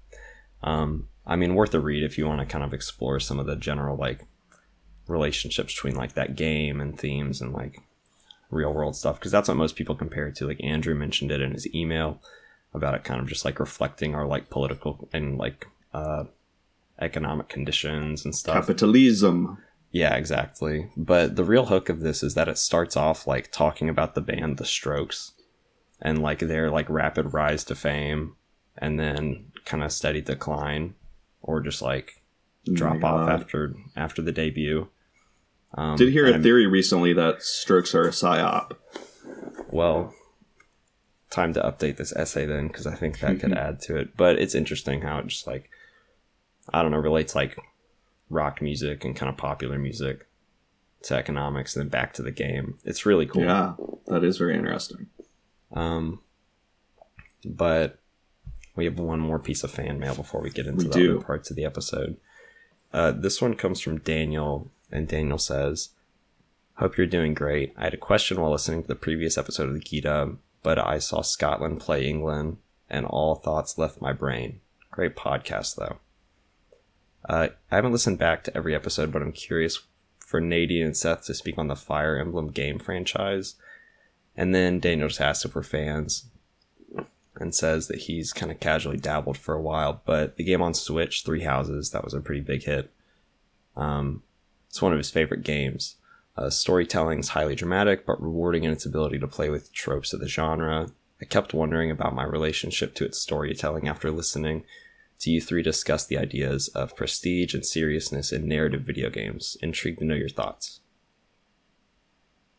um, 0.63 1.09
I 1.27 1.35
mean, 1.37 1.55
worth 1.55 1.75
a 1.75 1.81
read 1.81 2.05
if 2.05 2.17
you 2.17 2.27
want 2.27 2.41
to 2.41 2.47
kind 2.47 2.65
of 2.65 2.73
explore 2.73 3.19
some 3.19 3.41
of 3.41 3.47
the 3.47 3.57
general 3.57 3.97
like 3.97 4.25
relationships 5.09 5.75
between 5.75 5.97
like 5.97 6.15
that 6.15 6.37
game 6.37 6.81
and 6.81 6.99
themes 6.99 7.41
and 7.41 7.53
like 7.53 7.81
real 8.51 8.73
world 8.73 8.97
stuff 8.97 9.19
because 9.19 9.33
that's 9.33 9.49
what 9.49 9.57
most 9.57 9.77
people 9.77 9.95
compare 9.95 10.29
it 10.29 10.37
to. 10.37 10.47
Like 10.47 10.63
Andrew 10.63 10.95
mentioned 10.95 11.33
it 11.33 11.41
in 11.41 11.53
his 11.53 11.73
email 11.75 12.21
about 12.73 12.95
it, 12.95 13.05
kind 13.05 13.21
of 13.21 13.27
just 13.27 13.45
like 13.45 13.61
reflecting 13.61 14.15
our 14.15 14.27
like 14.27 14.49
political 14.49 15.09
and 15.13 15.39
like 15.39 15.67
uh, 15.93 16.25
economic 17.01 17.49
conditions 17.49 18.25
and 18.25 18.35
stuff. 18.35 18.55
Capitalism. 18.67 19.59
Yeah, 19.91 20.15
exactly. 20.17 20.91
But 20.97 21.37
the 21.37 21.45
real 21.45 21.67
hook 21.67 21.89
of 21.89 22.01
this 22.01 22.23
is 22.23 22.35
that 22.35 22.49
it 22.49 22.59
starts 22.59 22.97
off 22.97 23.27
like 23.27 23.53
talking 23.53 23.89
about 23.89 24.15
the 24.15 24.21
band 24.21 24.57
The 24.59 24.65
Strokes 24.65 25.33
and 26.03 26.21
like 26.23 26.41
their 26.41 26.71
like 26.71 26.91
rapid 26.91 27.33
rise 27.33 27.65
to 27.65 27.75
fame 27.75 28.35
and 28.77 28.99
then 28.99 29.53
kind 29.65 29.85
of 29.85 29.93
steady 29.93 30.21
decline 30.21 30.95
or 31.43 31.61
just 31.61 31.81
like 31.81 32.21
Oh 32.69 32.75
drop 32.75 33.05
off 33.05 33.29
God. 33.29 33.31
after 33.31 33.75
after 33.95 34.23
the 34.23 34.33
debut. 34.33 34.89
Um, 35.75 35.97
Did 35.97 36.13
hear 36.13 36.27
a 36.27 36.33
I'm- 36.33 36.43
theory 36.43 36.67
recently 36.67 37.13
that 37.13 37.43
strokes 37.43 37.95
are 37.95 38.05
a 38.05 38.11
psyop. 38.11 38.73
well, 39.71 40.15
time 41.31 41.53
to 41.55 41.61
update 41.61 41.97
this 41.97 42.13
essay 42.17 42.47
then 42.47 42.69
because 42.69 42.87
I 42.87 42.95
think 42.95 43.21
that 43.21 43.41
could 43.41 43.53
add 43.57 43.81
to 43.83 43.97
it. 43.97 44.17
But 44.17 44.39
it's 44.39 44.55
interesting 44.55 45.03
how 45.03 45.19
it 45.19 45.27
just 45.27 45.47
like 45.47 45.71
I 46.73 46.83
don't 46.83 46.91
know 46.91 46.99
relates 46.99 47.35
like 47.35 47.57
rock 48.31 48.63
music 48.63 49.05
and 49.05 49.15
kind 49.15 49.29
of 49.31 49.37
popular 49.37 49.79
music 49.79 50.27
to 51.03 51.15
economics 51.15 51.77
and 51.77 51.83
then 51.85 51.91
back 51.91 52.15
to 52.15 52.23
the 52.23 52.31
game. 52.31 52.79
It's 52.85 53.05
really 53.05 53.27
cool. 53.27 53.43
Yeah, 53.43 53.75
that 54.07 54.25
is 54.25 54.39
very 54.39 54.55
interesting. 54.55 55.07
Um, 55.73 56.21
but 57.45 57.99
we 58.77 58.87
have 58.87 58.99
one 58.99 59.21
more 59.21 59.39
piece 59.39 59.63
of 59.65 59.71
fan 59.71 59.99
mail 60.01 60.15
before 60.15 60.41
we 60.41 60.51
get 60.51 60.67
into 60.67 60.85
We 60.87 60.91
the 60.91 60.95
do. 60.99 61.17
other 61.17 61.25
parts 61.25 61.51
of 61.51 61.57
the 61.57 61.65
episode. 61.65 62.17
Uh, 62.93 63.11
this 63.13 63.43
one 63.43 63.55
comes 63.55 63.81
from 63.81 63.99
Daniel, 63.99 64.71
and 64.91 65.07
Daniel 65.09 65.39
says, 65.39 65.91
Hope 66.77 66.97
you're 66.97 67.07
doing 67.07 67.35
great. 67.35 67.73
I 67.77 67.85
had 67.85 67.95
a 67.95 67.99
question 67.99 68.41
while 68.41 68.51
listening 68.53 68.83
to 68.83 68.89
the 68.89 68.95
previous 68.95 69.37
episode 69.37 69.69
of 69.69 69.75
the 69.75 69.81
Gita, 69.81 70.33
but 70.63 70.79
I 70.79 70.99
saw 70.99 71.21
Scotland 71.21 71.81
play 71.81 72.07
England, 72.07 72.57
and 72.89 73.05
all 73.07 73.35
thoughts 73.37 73.79
left 73.79 74.01
my 74.01 74.13
brain. 74.13 74.61
Great 74.91 75.15
podcast, 75.17 75.77
though. 75.77 75.99
Uh, 77.29 77.49
I 77.71 77.75
haven't 77.75 77.93
listened 77.93 78.19
back 78.19 78.45
to 78.45 78.57
every 78.57 78.75
episode, 78.75 79.13
but 79.13 79.23
I'm 79.23 79.33
curious 79.33 79.81
for 80.19 80.41
Nadine 80.41 80.85
and 80.85 80.97
Seth 80.97 81.25
to 81.27 81.35
speak 81.35 81.59
on 81.59 81.69
the 81.69 81.77
Fire 81.77 82.19
Emblem 82.19 82.49
game 82.49 82.79
franchise. 82.79 83.55
And 84.37 84.55
then 84.55 84.81
Daniel 84.81 85.09
just 85.09 85.21
asks 85.21 85.45
if 85.45 85.55
we're 85.55 85.63
fans 85.63 86.27
and 87.37 87.55
says 87.55 87.89
that 87.89 88.03
he's 88.03 88.33
kind 88.33 88.53
of 88.53 88.61
casually 88.61 88.97
dabbled 88.97 89.37
for 89.37 89.55
a 89.55 89.63
while, 89.63 90.03
but 90.05 90.37
the 90.37 90.45
game 90.45 90.63
on 90.63 90.75
Switch, 90.75 91.25
Three 91.25 91.43
Houses, 91.43 91.91
that 91.91 92.05
was 92.05 92.15
a 92.15 92.21
pretty 92.21 92.41
big 92.41 92.65
hit. 92.65 92.91
Um, 93.77 94.23
it's 94.69 94.83
one 94.83 94.93
of 94.93 94.99
his 94.99 95.11
favorite 95.11 95.43
games. 95.43 95.97
Uh, 96.37 96.51
storytelling 96.51 97.21
is 97.21 97.31
highly 97.31 97.55
dramatic, 97.55 98.07
but 98.07 98.23
rewarding 98.23 98.65
in 98.65 98.71
its 98.71 98.87
ability 98.87 99.19
to 99.19 99.29
play 99.29 99.51
with 99.51 99.73
tropes 99.73 100.13
of 100.13 100.21
the 100.21 100.29
genre. 100.29 100.89
I 101.21 101.25
kept 101.25 101.55
wondering 101.55 101.91
about 101.91 102.15
my 102.15 102.25
relationship 102.25 102.95
to 102.97 103.05
its 103.05 103.19
storytelling 103.19 103.89
after 103.89 104.11
listening 104.11 104.65
to 105.21 105.31
you 105.31 105.41
three 105.41 105.63
discuss 105.63 106.07
the 106.07 106.19
ideas 106.19 106.69
of 106.69 106.97
prestige 106.97 107.55
and 107.55 107.65
seriousness 107.65 108.33
in 108.33 108.47
narrative 108.49 108.83
video 108.83 109.11
games. 109.11 109.57
Intrigued 109.63 109.99
to 110.01 110.05
know 110.05 110.15
your 110.15 110.29
thoughts. 110.29 110.81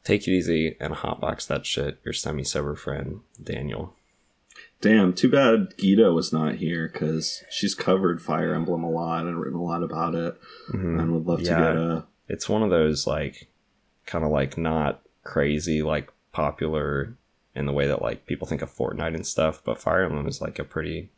Take 0.03 0.27
it 0.27 0.31
easy 0.31 0.75
and 0.79 0.93
hotbox 0.93 1.47
that 1.47 1.65
shit. 1.65 1.99
Your 2.05 2.13
semi 2.13 2.43
sober 2.43 2.75
friend, 2.75 3.21
Daniel. 3.41 3.95
Damn, 4.81 5.13
too 5.13 5.29
bad 5.29 5.73
Gita 5.77 6.11
was 6.13 6.31
not 6.31 6.55
here 6.55 6.87
because 6.91 7.43
she's 7.49 7.73
covered 7.73 8.21
Fire 8.21 8.53
Emblem 8.53 8.83
a 8.83 8.89
lot 8.89 9.25
and 9.25 9.39
written 9.39 9.57
a 9.57 9.63
lot 9.63 9.81
about 9.83 10.13
it, 10.13 10.39
and 10.71 11.11
would 11.11 11.25
love 11.25 11.39
Mm-hmm. 11.39 11.45
Yeah. 11.47 11.57
to 11.57 11.73
get 11.73 11.77
a. 11.77 12.05
It's 12.27 12.49
one 12.49 12.61
of 12.63 12.69
those 12.69 13.07
like 13.07 13.47
kind 14.05 14.23
of 14.23 14.31
like 14.31 14.57
not 14.57 15.01
crazy 15.23 15.81
like 15.81 16.11
popular 16.31 17.15
in 17.55 17.65
the 17.65 17.71
way 17.73 17.87
that 17.87 18.01
like 18.01 18.25
people 18.27 18.47
think 18.47 18.61
of 18.61 18.71
Fortnite 18.71 19.15
and 19.15 19.25
stuff, 19.25 19.61
but 19.63 19.81
Fire 19.81 20.03
Emblem 20.03 20.27
is 20.27 20.41
like 20.41 20.59
a 20.59 20.63
pretty 20.63 21.09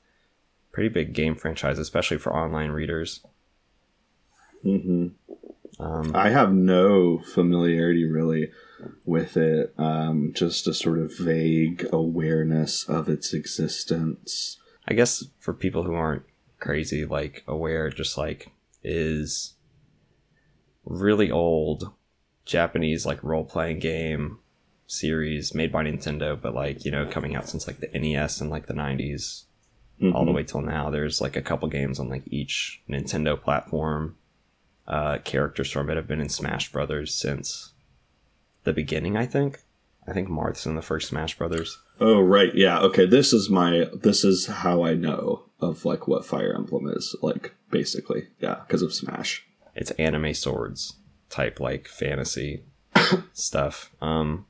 pretty 0.77 0.89
big 0.89 1.11
game 1.11 1.33
franchise, 1.33 1.79
especially 1.79 2.19
for 2.19 2.31
online 2.35 2.69
readers. 2.69 3.21
hmm 4.61 5.07
Um, 5.79 6.11
I 6.13 6.29
have 6.29 6.53
no 6.53 7.17
familiarity 7.17 8.05
really 8.05 8.51
with 9.03 9.37
it. 9.37 9.73
Um, 9.79 10.33
just 10.35 10.67
a 10.67 10.75
sort 10.75 10.99
of 10.99 11.17
vague 11.17 11.89
awareness 11.91 12.87
of 12.87 13.09
its 13.09 13.33
existence. 13.33 14.59
I 14.87 14.93
guess 14.93 15.23
for 15.39 15.51
people 15.51 15.81
who 15.81 15.95
aren't 15.95 16.25
crazy, 16.59 17.05
like 17.05 17.43
aware, 17.47 17.89
just 17.89 18.15
like 18.15 18.51
is 18.83 19.55
really 20.85 21.31
old 21.31 21.91
Japanese 22.45 23.03
like 23.03 23.23
role 23.23 23.45
playing 23.45 23.79
game 23.79 24.37
series 24.85 25.55
made 25.55 25.71
by 25.71 25.83
Nintendo, 25.83 26.39
but 26.39 26.53
like 26.53 26.85
you 26.85 26.91
know 26.91 27.07
coming 27.07 27.35
out 27.35 27.49
since 27.49 27.65
like 27.65 27.79
the 27.79 27.89
NES 27.99 28.41
and 28.41 28.51
like 28.51 28.67
the 28.67 28.75
'90s 28.75 29.45
all 30.13 30.25
the 30.25 30.31
Mhm. 30.31 30.35
way 30.35 30.43
till 30.43 30.61
now. 30.61 30.89
There's 30.89 31.19
like 31.21 31.35
a 31.35 31.41
couple 31.41 31.67
games 31.69 31.99
on 31.99 32.09
like 32.09 32.23
each 32.27 32.81
Nintendo 32.89 33.39
platform. 33.41 34.15
Uh, 34.87 35.17
characters 35.19 35.69
from 35.69 35.89
it 35.89 35.95
have 35.97 36.07
been 36.07 36.21
in 36.21 36.29
Smash 36.29 36.71
Brothers 36.71 37.13
since 37.13 37.73
the 38.63 38.71
beginning. 38.73 39.17
I 39.17 39.25
think. 39.25 39.59
I 40.07 40.13
think 40.13 40.29
Marth's 40.29 40.65
in 40.65 40.75
the 40.75 40.81
first 40.81 41.09
Smash 41.09 41.37
Brothers. 41.37 41.79
Oh 41.99 42.21
right, 42.21 42.55
yeah. 42.55 42.79
Okay, 42.79 43.05
this 43.05 43.33
is 43.33 43.49
my. 43.49 43.89
This 43.93 44.23
is 44.23 44.45
how 44.47 44.83
I 44.85 44.93
know 44.93 45.43
of 45.59 45.83
like 45.83 46.07
what 46.07 46.25
Fire 46.25 46.53
Emblem 46.55 46.87
is 46.87 47.15
like. 47.21 47.53
Basically, 47.69 48.27
yeah, 48.39 48.61
because 48.65 48.81
of 48.81 48.93
Smash. 48.93 49.45
it's 49.75 49.91
anime 49.91 50.33
swords 50.33 50.93
type 51.29 51.59
like 51.59 51.87
fantasy 51.89 52.63
stuff. 53.33 53.91
Um 54.01 54.45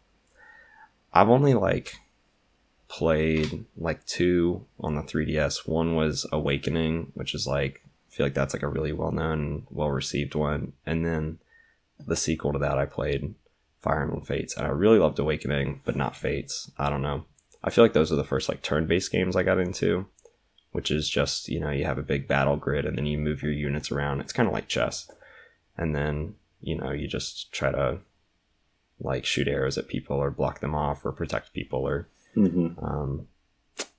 I've 1.14 1.30
only 1.30 1.56
like 1.56 1.96
played 2.88 3.66
like 3.76 4.06
two 4.06 4.66
on 4.80 4.96
the 4.96 5.02
3DS. 5.02 5.68
One 5.68 5.96
was 5.96 6.26
Awakening, 6.32 7.12
which 7.14 7.34
is 7.34 7.48
like 7.48 7.82
I 8.10 8.16
feel 8.16 8.26
like 8.26 8.34
that's 8.34 8.54
like 8.54 8.64
a 8.64 8.68
really 8.68 8.94
well 8.94 9.12
known, 9.12 9.68
well 9.70 9.90
received 9.90 10.36
one. 10.36 10.74
And 10.86 11.06
then 11.06 11.40
the 12.06 12.16
sequel 12.16 12.54
to 12.54 12.60
that 12.60 12.78
I 12.78 12.86
played 12.86 13.36
Fire 13.82 14.02
Emblem 14.02 14.22
Fates. 14.22 14.56
And 14.56 14.66
I 14.66 14.70
really 14.70 15.00
loved 15.00 15.20
Awakening, 15.20 15.82
but 15.86 15.96
not 15.96 16.16
Fates. 16.16 16.72
I 16.78 16.90
don't 16.90 17.02
know. 17.02 17.26
I 17.64 17.70
feel 17.70 17.84
like 17.84 17.94
those 17.94 18.12
are 18.12 18.16
the 18.16 18.24
first 18.24 18.50
like 18.50 18.62
turn 18.62 18.88
based 18.88 19.12
games 19.12 19.36
I 19.36 19.44
got 19.44 19.60
into 19.60 20.08
which 20.78 20.92
is 20.92 21.10
just 21.10 21.50
you 21.50 21.60
know 21.60 21.72
you 21.72 21.86
have 21.86 21.98
a 21.98 22.04
big 22.04 22.28
battle 22.28 22.56
grid 22.56 22.86
and 22.86 22.98
then 22.98 23.08
you 23.08 23.18
move 23.18 23.42
your 23.42 23.52
units 23.52 23.92
around 23.92 24.22
it's 24.22 24.32
kind 24.32 24.48
of 24.48 24.54
like 24.54 24.68
chess 24.68 25.10
and 25.76 25.96
then 25.96 26.36
you 26.62 26.76
know 26.78 26.92
you 26.92 27.08
just 27.08 27.52
try 27.52 27.72
to 27.72 27.98
like 29.00 29.26
shoot 29.26 29.48
arrows 29.48 29.78
at 29.78 29.88
people 29.88 30.18
or 30.18 30.30
block 30.30 30.60
them 30.60 30.76
off 30.76 31.04
or 31.04 31.12
protect 31.12 31.52
people 31.52 31.80
or 31.80 32.08
hmm 32.38 32.68
um, 32.82 33.28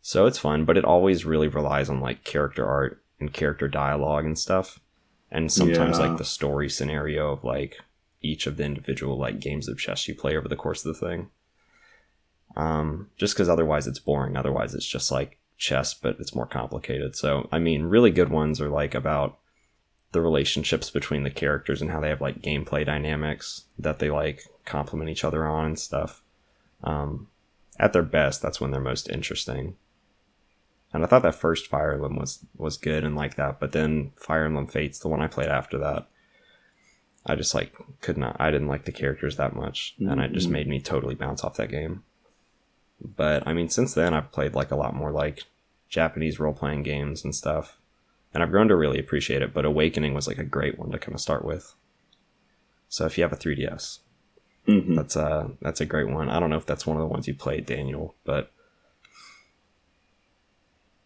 so 0.01 0.27
it's 0.27 0.39
fun 0.39 0.65
but 0.65 0.77
it 0.77 0.85
always 0.85 1.25
really 1.25 1.49
relies 1.49 1.91
on 1.91 2.01
like 2.01 2.23
character 2.25 2.67
art 2.67 3.03
and 3.21 3.33
character 3.33 3.67
dialogue 3.69 4.25
and 4.25 4.39
stuff. 4.39 4.79
And 5.31 5.53
sometimes 5.53 5.99
Yeah. 5.99 6.05
like 6.07 6.17
the 6.19 6.25
story 6.25 6.69
scenario 6.71 7.33
of 7.33 7.45
like 7.45 7.77
each 8.23 8.47
of 8.47 8.57
the 8.57 8.65
individual 8.65 9.19
like 9.19 9.41
games 9.41 9.69
of 9.69 9.79
chess 9.79 10.07
you 10.09 10.15
play 10.15 10.37
over 10.37 10.49
the 10.49 10.57
course 10.57 10.85
of 10.87 10.95
the 10.95 11.07
thing. 11.07 11.31
Um, 12.57 13.11
just 13.17 13.35
because 13.35 13.49
otherwise 13.49 13.87
it's 13.87 13.99
boring. 13.99 14.37
Otherwise 14.37 14.75
it's 14.75 14.87
just 14.87 15.11
like 15.11 15.39
chess 15.57 15.93
but 15.95 16.17
it's 16.21 16.35
more 16.35 16.47
complicated. 16.47 17.17
So 17.17 17.49
i 17.51 17.59
mean 17.59 17.83
really 17.83 18.13
good 18.13 18.31
ones 18.31 18.61
are 18.61 18.71
like 18.71 18.95
about 18.95 19.39
the 20.13 20.21
relationships 20.21 20.89
between 20.89 21.25
the 21.25 21.31
characters 21.31 21.83
and 21.83 21.91
how 21.91 22.01
they 22.01 22.09
have 22.09 22.21
like 22.21 22.41
gameplay 22.41 22.87
dynamics 22.87 23.65
that 23.79 23.99
they 23.99 24.11
like 24.11 24.45
complement 24.65 25.11
each 25.11 25.25
other 25.25 25.45
on 25.47 25.67
and 25.67 25.79
stuff. 25.79 26.23
Um, 26.85 27.27
at 27.79 27.93
their 27.93 28.03
best 28.03 28.43
that's 28.43 28.61
when 28.61 28.71
they're 28.71 28.81
most 28.81 29.09
interesting. 29.09 29.77
And 30.93 31.05
i 31.05 31.07
thought 31.07 31.23
that 31.23 31.35
first 31.35 31.67
fire 31.67 31.93
emblem 31.93 32.17
was 32.17 32.45
was 32.57 32.79
good 32.79 33.05
and 33.05 33.15
like 33.15 33.37
that 33.37 33.61
but 33.61 33.73
then 33.73 34.13
fire 34.17 34.47
emblem 34.47 34.67
fates 34.67 34.99
the 34.99 35.09
one 35.09 35.21
i 35.21 35.27
played 35.27 35.49
after 35.51 35.77
that 35.77 36.09
i 37.27 37.35
just 37.35 37.55
like 37.55 37.77
could 38.01 38.17
not 38.17 38.37
i 38.41 38.51
didn't 38.51 38.69
like 38.69 38.87
the 38.87 38.93
characters 38.93 39.37
that 39.37 39.55
much 39.55 39.95
and 39.99 40.19
it 40.19 40.33
just 40.33 40.47
mm-hmm. 40.47 40.55
made 40.55 40.67
me 40.67 40.81
totally 40.81 41.15
bounce 41.15 41.45
off 41.45 41.59
that 41.59 41.71
game. 41.71 42.05
But 43.01 43.47
i 43.47 43.53
mean 43.53 43.69
since 43.69 43.93
then 43.93 44.15
i've 44.15 44.33
played 44.33 44.55
like 44.55 44.71
a 44.71 44.77
lot 44.77 44.95
more 44.95 45.13
like 45.13 45.45
japanese 45.91 46.41
role-playing 46.41 46.85
games 46.85 47.23
and 47.23 47.35
stuff 47.35 47.79
and 48.33 48.43
i've 48.43 48.51
grown 48.51 48.69
to 48.69 48.77
really 48.77 48.99
appreciate 48.99 49.43
it 49.43 49.53
but 49.53 49.67
awakening 49.67 50.15
was 50.15 50.27
like 50.27 50.39
a 50.39 50.45
great 50.45 50.79
one 50.79 50.91
to 50.91 50.99
kind 50.99 51.15
of 51.15 51.21
start 51.21 51.45
with. 51.45 51.75
So 52.89 53.05
if 53.05 53.19
you 53.19 53.25
have 53.25 53.33
a 53.33 53.37
3ds 53.37 53.99
hmm 54.69 54.95
that's 54.95 55.17
uh 55.17 55.49
that's 55.63 55.81
a 55.81 55.87
great 55.87 56.09
one. 56.09 56.29
I 56.29 56.39
don't 56.39 56.51
know 56.51 56.57
if 56.57 56.67
that's 56.67 56.87
one 56.87 56.97
of 56.97 57.01
the 57.01 57.07
ones 57.09 57.27
you 57.27 57.35
played, 57.35 57.67
Daniel, 57.67 58.15
but 58.25 58.53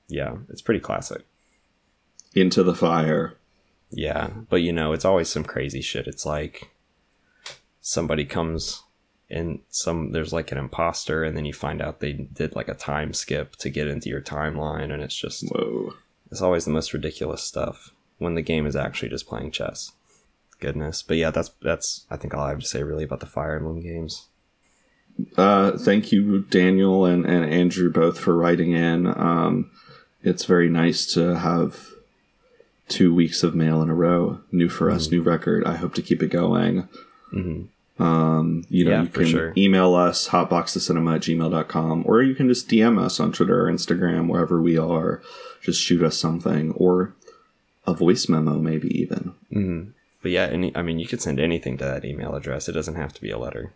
yeah, 0.08 0.36
it's 0.48 0.62
pretty 0.62 0.80
classic. 0.80 1.24
Into 2.34 2.62
the 2.62 2.74
fire. 2.74 3.38
Yeah, 3.90 4.30
but 4.48 4.62
you 4.62 4.72
know, 4.72 4.92
it's 4.92 5.04
always 5.04 5.28
some 5.28 5.44
crazy 5.44 5.80
shit. 5.80 6.06
It's 6.06 6.26
like 6.26 6.70
somebody 7.80 8.24
comes 8.24 8.82
and 9.30 9.60
some 9.70 10.12
there's 10.12 10.32
like 10.32 10.52
an 10.52 10.58
imposter 10.58 11.24
and 11.24 11.36
then 11.36 11.44
you 11.44 11.52
find 11.52 11.80
out 11.80 12.00
they 12.00 12.12
did 12.12 12.54
like 12.54 12.68
a 12.68 12.74
time 12.74 13.12
skip 13.12 13.56
to 13.56 13.70
get 13.70 13.88
into 13.88 14.08
your 14.08 14.20
timeline 14.20 14.92
and 14.92 15.02
it's 15.02 15.16
just 15.16 15.48
Whoa. 15.48 15.94
it's 16.30 16.42
always 16.42 16.64
the 16.64 16.70
most 16.70 16.92
ridiculous 16.92 17.42
stuff 17.42 17.90
when 18.18 18.34
the 18.34 18.42
game 18.42 18.66
is 18.66 18.76
actually 18.76 19.08
just 19.08 19.26
playing 19.26 19.50
chess. 19.50 19.92
Goodness. 20.62 21.02
But 21.02 21.16
yeah, 21.16 21.30
that's 21.32 21.50
that's 21.60 22.06
I 22.08 22.16
think 22.16 22.32
all 22.34 22.44
I 22.44 22.50
have 22.50 22.60
to 22.60 22.66
say 22.66 22.82
really 22.84 23.02
about 23.04 23.18
the 23.20 23.26
Fire 23.26 23.56
Emblem 23.56 23.80
games. 23.80 24.28
Uh, 25.36 25.76
thank 25.76 26.10
you, 26.12 26.40
Daniel 26.50 27.04
and, 27.04 27.26
and 27.26 27.44
Andrew, 27.44 27.90
both 27.90 28.18
for 28.18 28.34
writing 28.36 28.72
in. 28.72 29.06
Um, 29.08 29.70
it's 30.22 30.44
very 30.44 30.68
nice 30.70 31.04
to 31.14 31.36
have 31.36 31.90
two 32.88 33.12
weeks 33.14 33.42
of 33.42 33.54
mail 33.54 33.82
in 33.82 33.90
a 33.90 33.94
row. 33.94 34.40
New 34.52 34.68
for 34.68 34.90
us, 34.90 35.06
Mm-hmm. 35.08 35.16
new 35.16 35.22
record. 35.22 35.64
I 35.66 35.76
hope 35.76 35.94
to 35.94 36.02
keep 36.02 36.22
it 36.22 36.28
going. 36.30 36.88
Mhm. 37.34 37.66
Um, 37.98 38.64
you 38.70 38.84
know, 38.84 38.90
Yeah, 38.92 39.02
you 39.02 39.08
can 39.08 39.26
sure. 39.26 39.52
email 39.56 39.94
us, 39.94 40.28
hotboxthecinema 40.28 41.16
at 41.16 41.20
gmail.com, 41.22 42.04
or 42.06 42.22
you 42.22 42.34
can 42.34 42.48
just 42.48 42.68
DM 42.68 42.98
us 42.98 43.20
on 43.20 43.32
Twitter 43.32 43.66
or 43.66 43.70
Instagram, 43.72 44.28
wherever 44.28 44.62
we 44.62 44.78
are. 44.78 45.20
Just 45.60 45.80
shoot 45.80 46.02
us 46.02 46.16
something, 46.18 46.70
or 46.72 47.14
a 47.86 47.92
voice 47.94 48.28
memo, 48.28 48.58
maybe 48.58 48.88
even. 48.98 49.34
Mm-hmm. 49.52 49.90
But 50.22 50.30
yeah, 50.30 50.44
any 50.46 50.74
I 50.76 50.82
mean, 50.82 50.98
you 50.98 51.06
could 51.06 51.20
send 51.20 51.40
anything 51.40 51.76
to 51.78 51.84
that 51.84 52.04
email 52.04 52.34
address. 52.34 52.68
It 52.68 52.72
doesn't 52.72 52.94
have 52.94 53.12
to 53.14 53.20
be 53.20 53.30
a 53.30 53.38
letter. 53.38 53.72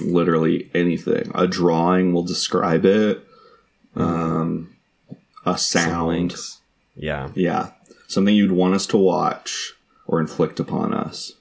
literally 0.00 0.70
anything. 0.74 1.30
A 1.34 1.46
drawing 1.46 2.12
will 2.12 2.22
describe 2.22 2.84
it. 2.84 3.26
Um, 3.94 4.76
a 5.44 5.58
sound. 5.58 6.34
Yeah. 6.96 7.30
Yeah. 7.34 7.70
Something 8.06 8.34
you'd 8.34 8.52
want 8.52 8.74
us 8.74 8.86
to 8.86 8.96
watch 8.96 9.74
or 10.06 10.20
inflict 10.20 10.60
upon 10.60 10.94
us. 10.94 11.32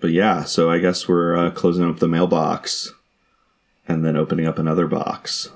But 0.00 0.10
yeah, 0.10 0.44
so 0.44 0.70
I 0.70 0.78
guess 0.78 1.08
we're 1.08 1.36
uh, 1.36 1.50
closing 1.50 1.84
up 1.88 1.98
the 1.98 2.08
mailbox 2.08 2.92
and 3.86 4.04
then 4.04 4.16
opening 4.16 4.46
up 4.46 4.58
another 4.58 4.86
box. 4.86 5.50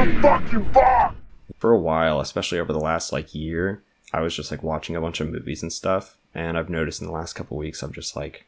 The 0.00 0.18
fucking 0.22 0.72
box? 0.72 1.14
for 1.58 1.72
a 1.72 1.78
while, 1.78 2.20
especially 2.20 2.58
over 2.58 2.72
the 2.72 2.78
last 2.80 3.12
like 3.12 3.34
year, 3.34 3.82
I 4.14 4.20
was 4.22 4.34
just 4.34 4.50
like 4.50 4.62
watching 4.62 4.96
a 4.96 5.00
bunch 5.00 5.20
of 5.20 5.28
movies 5.28 5.62
and 5.62 5.70
stuff, 5.72 6.16
and 6.34 6.56
I've 6.56 6.70
noticed 6.70 7.02
in 7.02 7.06
the 7.06 7.12
last 7.12 7.34
couple 7.34 7.58
weeks 7.58 7.82
I've 7.82 7.92
just 7.92 8.16
like 8.16 8.46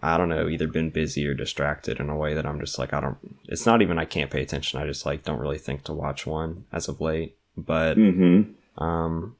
I 0.00 0.16
don't 0.16 0.28
know, 0.28 0.48
either 0.48 0.68
been 0.68 0.90
busy 0.90 1.26
or 1.26 1.34
distracted 1.34 1.98
in 1.98 2.08
a 2.08 2.16
way 2.16 2.34
that 2.34 2.46
I'm 2.46 2.60
just 2.60 2.78
like 2.78 2.92
I 2.92 3.00
don't 3.00 3.16
it's 3.48 3.66
not 3.66 3.82
even 3.82 3.98
I 3.98 4.04
can't 4.04 4.30
pay 4.30 4.42
attention, 4.42 4.80
I 4.80 4.86
just 4.86 5.04
like 5.04 5.24
don't 5.24 5.40
really 5.40 5.58
think 5.58 5.82
to 5.84 5.92
watch 5.92 6.24
one 6.24 6.64
as 6.72 6.86
of 6.88 7.00
late. 7.00 7.36
But 7.56 7.96
Mm-hmm. 7.96 8.82
um 8.82 9.34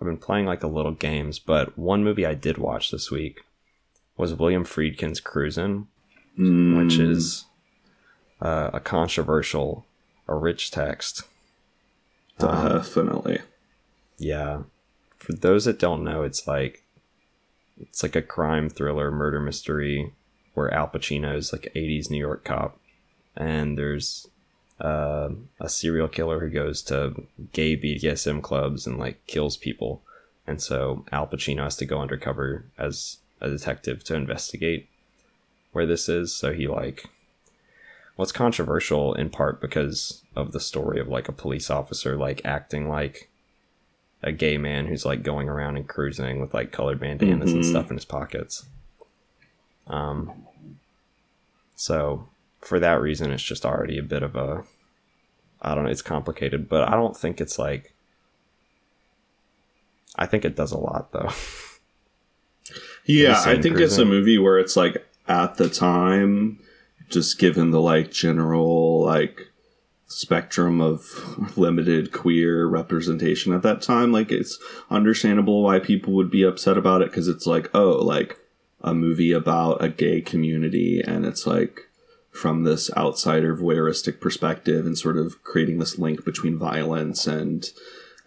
I've 0.00 0.06
been 0.06 0.18
playing 0.18 0.44
like 0.46 0.62
a 0.62 0.68
little 0.68 0.92
games, 0.92 1.38
but 1.38 1.76
one 1.78 2.04
movie 2.04 2.26
I 2.26 2.34
did 2.34 2.58
watch 2.58 2.90
this 2.90 3.10
week 3.10 3.40
was 4.18 4.34
William 4.34 4.64
Friedkin's 4.64 5.20
Cruising, 5.20 5.86
Mm. 6.38 6.76
which 6.84 6.98
is 6.98 7.46
uh, 8.40 8.70
a 8.72 8.80
controversial, 8.80 9.84
a 10.26 10.34
rich 10.34 10.70
text. 10.70 11.22
Um, 12.40 12.68
definitely. 12.68 13.40
yeah. 14.18 14.62
For 15.16 15.32
those 15.32 15.64
that 15.64 15.78
don't 15.78 16.04
know, 16.04 16.22
it's 16.22 16.46
like 16.46 16.84
it's 17.80 18.02
like 18.02 18.16
a 18.16 18.22
crime 18.22 18.68
thriller, 18.68 19.10
murder 19.10 19.40
mystery, 19.40 20.12
where 20.54 20.72
Al 20.72 20.88
Pacino 20.88 21.36
is 21.36 21.52
like 21.52 21.72
'80s 21.74 22.10
New 22.10 22.18
York 22.18 22.44
cop, 22.44 22.78
and 23.36 23.76
there's 23.76 24.28
uh, 24.80 25.30
a 25.60 25.68
serial 25.68 26.08
killer 26.08 26.40
who 26.40 26.50
goes 26.50 26.82
to 26.82 27.26
gay 27.52 27.76
BDSM 27.76 28.42
clubs 28.42 28.86
and 28.86 28.98
like 28.98 29.26
kills 29.26 29.56
people, 29.56 30.02
and 30.46 30.62
so 30.62 31.04
Al 31.10 31.26
Pacino 31.26 31.64
has 31.64 31.76
to 31.76 31.84
go 31.84 32.00
undercover 32.00 32.64
as 32.78 33.18
a 33.40 33.48
detective 33.48 34.04
to 34.04 34.14
investigate 34.14 34.88
where 35.72 35.86
this 35.86 36.08
is. 36.08 36.34
So 36.34 36.52
he 36.52 36.68
like 36.68 37.08
well, 38.18 38.24
it's 38.24 38.32
controversial 38.32 39.14
in 39.14 39.30
part 39.30 39.60
because 39.60 40.24
of 40.36 40.50
the 40.52 40.58
story 40.60 40.98
of 41.00 41.06
like 41.08 41.28
a 41.28 41.32
police 41.32 41.70
officer 41.70 42.16
like 42.16 42.42
acting 42.44 42.88
like 42.88 43.30
a 44.24 44.32
gay 44.32 44.58
man 44.58 44.86
who's 44.88 45.06
like 45.06 45.22
going 45.22 45.48
around 45.48 45.76
and 45.76 45.88
cruising 45.88 46.40
with 46.40 46.52
like 46.52 46.72
colored 46.72 46.98
bandanas 46.98 47.52
and 47.52 47.62
Mhm. 47.62 47.70
stuff 47.70 47.90
in 47.90 47.96
his 47.96 48.04
pockets. 48.04 48.66
Um 49.86 50.44
so 51.76 52.28
for 52.60 52.80
that 52.80 53.00
reason 53.00 53.30
it's 53.30 53.42
just 53.42 53.64
already 53.64 53.96
a 53.98 54.02
bit 54.02 54.24
of 54.24 54.34
a 54.34 54.64
I 55.62 55.74
don't 55.76 55.84
know, 55.84 55.90
it's 55.90 56.02
complicated, 56.02 56.68
but 56.68 56.88
I 56.88 56.92
don't 56.92 57.16
think 57.16 57.40
it's 57.40 57.58
like 57.58 57.94
I 60.16 60.26
think 60.26 60.44
it 60.44 60.56
does 60.56 60.72
a 60.72 60.78
lot 60.78 61.12
though. 61.12 61.30
Yeah, 63.06 63.40
I 63.46 63.62
think 63.62 63.78
it's 63.78 63.96
a 63.96 64.04
movie 64.04 64.36
where 64.36 64.58
it's 64.58 64.76
like 64.76 65.06
at 65.26 65.54
the 65.56 65.70
time, 65.70 66.58
just 67.08 67.38
given 67.38 67.70
the 67.70 67.80
like 67.80 68.10
general 68.10 69.02
like 69.04 69.48
spectrum 70.06 70.80
of 70.80 71.56
limited 71.56 72.12
queer 72.12 72.66
representation 72.66 73.52
at 73.52 73.62
that 73.62 73.82
time, 73.82 74.10
like 74.10 74.32
it's 74.32 74.58
understandable 74.90 75.62
why 75.62 75.78
people 75.78 76.14
would 76.14 76.30
be 76.30 76.42
upset 76.42 76.78
about 76.78 77.02
it 77.02 77.10
because 77.10 77.28
it's 77.28 77.46
like, 77.46 77.70
oh, 77.74 77.92
like 78.02 78.38
a 78.80 78.94
movie 78.94 79.32
about 79.32 79.82
a 79.82 79.88
gay 79.88 80.20
community 80.20 81.02
and 81.06 81.26
it's 81.26 81.46
like 81.46 81.88
from 82.30 82.64
this 82.64 82.90
outsider 82.96 83.56
voyeuristic 83.56 84.20
perspective 84.20 84.86
and 84.86 84.96
sort 84.96 85.16
of 85.16 85.42
creating 85.42 85.78
this 85.78 85.98
link 85.98 86.24
between 86.24 86.58
violence 86.58 87.26
and 87.26 87.70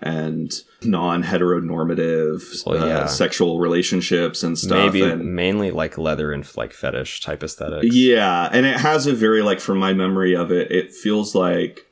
and 0.01 0.51
non-heteronormative 0.83 2.65
Well, 2.65 2.83
uh, 3.03 3.07
sexual 3.07 3.59
relationships 3.59 4.43
and 4.43 4.57
stuff 4.57 4.93
Maybe 4.93 5.03
and 5.03 5.35
mainly 5.35 5.71
like 5.71 5.97
leather 5.97 6.31
and 6.31 6.45
like 6.57 6.73
fetish 6.73 7.21
type 7.21 7.43
aesthetics. 7.43 7.93
yeah 7.95 8.49
and 8.51 8.65
it 8.65 8.77
has 8.77 9.07
a 9.07 9.13
very 9.13 9.41
like 9.41 9.59
from 9.59 9.77
my 9.77 9.93
memory 9.93 10.35
of 10.35 10.51
it 10.51 10.71
it 10.71 10.93
feels 10.93 11.35
like 11.35 11.85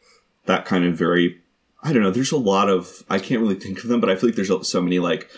that 0.45 0.65
kind 0.65 0.85
of 0.85 0.95
very 0.95 1.37
i 1.83 1.93
don't 1.93 2.01
know 2.01 2.11
there's 2.11 2.31
a 2.31 2.37
lot 2.37 2.69
of 2.69 3.03
i 3.09 3.19
can't 3.19 3.41
really 3.41 3.55
think 3.55 3.79
of 3.83 3.89
them 3.89 3.99
but 4.01 4.09
i 4.09 4.15
feel 4.15 4.29
like 4.29 4.35
there's 4.35 4.67
so 4.67 4.81
many 4.81 4.99
like 4.99 5.29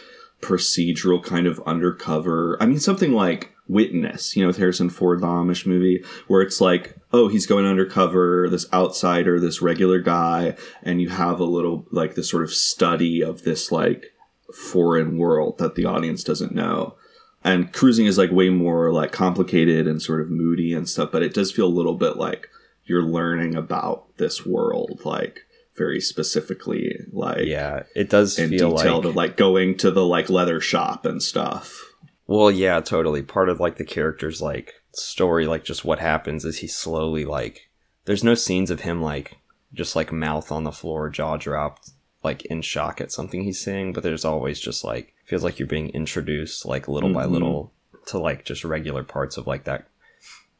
procedural 0.41 1.21
kind 1.23 1.45
of 1.47 1.61
undercover 1.65 2.57
i 2.61 2.65
mean 2.65 2.79
something 2.79 3.11
like 3.11 3.53
witness 3.71 4.35
you 4.35 4.41
know 4.41 4.47
with 4.47 4.57
harrison 4.57 4.89
ford 4.89 5.21
the 5.21 5.27
amish 5.27 5.65
movie 5.65 6.03
where 6.27 6.41
it's 6.41 6.59
like 6.59 6.95
oh 7.13 7.27
he's 7.27 7.45
going 7.45 7.65
undercover 7.65 8.49
this 8.49 8.65
outsider 8.73 9.39
this 9.39 9.61
regular 9.61 9.99
guy 9.99 10.55
and 10.83 11.01
you 11.01 11.09
have 11.09 11.39
a 11.39 11.45
little 11.45 11.85
like 11.91 12.15
this 12.15 12.29
sort 12.29 12.43
of 12.43 12.53
study 12.53 13.21
of 13.21 13.43
this 13.43 13.71
like 13.71 14.11
foreign 14.53 15.17
world 15.17 15.57
that 15.57 15.75
the 15.75 15.85
audience 15.85 16.23
doesn't 16.23 16.53
know. 16.53 16.95
And 17.43 17.73
cruising 17.73 18.05
is 18.05 18.17
like 18.17 18.31
way 18.31 18.49
more 18.49 18.93
like 18.93 19.11
complicated 19.11 19.87
and 19.87 20.01
sort 20.01 20.21
of 20.21 20.29
moody 20.29 20.73
and 20.73 20.87
stuff 20.87 21.11
but 21.11 21.23
it 21.23 21.33
does 21.33 21.51
feel 21.51 21.65
a 21.65 21.69
little 21.69 21.95
bit 21.95 22.17
like 22.17 22.47
you're 22.85 23.01
learning 23.01 23.55
about 23.55 24.15
this 24.17 24.45
world 24.45 25.01
like 25.05 25.39
very 25.75 25.99
specifically 25.99 26.99
like 27.11 27.45
Yeah, 27.47 27.83
it 27.95 28.09
does 28.09 28.37
in 28.37 28.49
feel 28.49 28.75
detail 28.75 28.95
like 28.95 29.01
to 29.01 29.09
like 29.09 29.37
going 29.37 29.77
to 29.77 29.89
the 29.89 30.05
like 30.05 30.29
leather 30.29 30.59
shop 30.59 31.03
and 31.03 31.23
stuff 31.23 31.83
Well, 32.31 32.49
yeah, 32.49 32.79
totally. 32.79 33.23
Part 33.23 33.49
of 33.49 33.59
like 33.59 33.75
the 33.75 33.83
character's 33.83 34.41
like 34.41 34.75
story, 34.93 35.45
like 35.47 35.65
just 35.65 35.83
what 35.83 35.99
happens 35.99 36.45
is 36.45 36.59
he 36.59 36.67
slowly 36.67 37.25
like 37.25 37.69
there's 38.05 38.23
no 38.23 38.35
scenes 38.35 38.71
of 38.71 38.79
him 38.81 39.01
like 39.01 39.37
just 39.73 39.97
like 39.97 40.13
mouth 40.13 40.49
on 40.49 40.63
the 40.63 40.71
floor, 40.71 41.09
jaw 41.09 41.35
dropped, 41.35 41.89
like 42.23 42.45
in 42.45 42.61
shock 42.61 43.01
at 43.01 43.11
something 43.11 43.43
he's 43.43 43.59
saying, 43.61 43.91
but 43.91 44.03
there's 44.03 44.23
always 44.23 44.61
just 44.61 44.85
like 44.85 45.13
feels 45.25 45.43
like 45.43 45.59
you're 45.59 45.67
being 45.67 45.89
introduced 45.89 46.65
like 46.65 46.87
little 46.87 47.11
by 47.13 47.25
Mhm. 47.25 47.31
little 47.31 47.73
to 48.05 48.17
like 48.17 48.45
just 48.45 48.63
regular 48.63 49.03
parts 49.03 49.35
of 49.35 49.45
like 49.45 49.65
that 49.65 49.89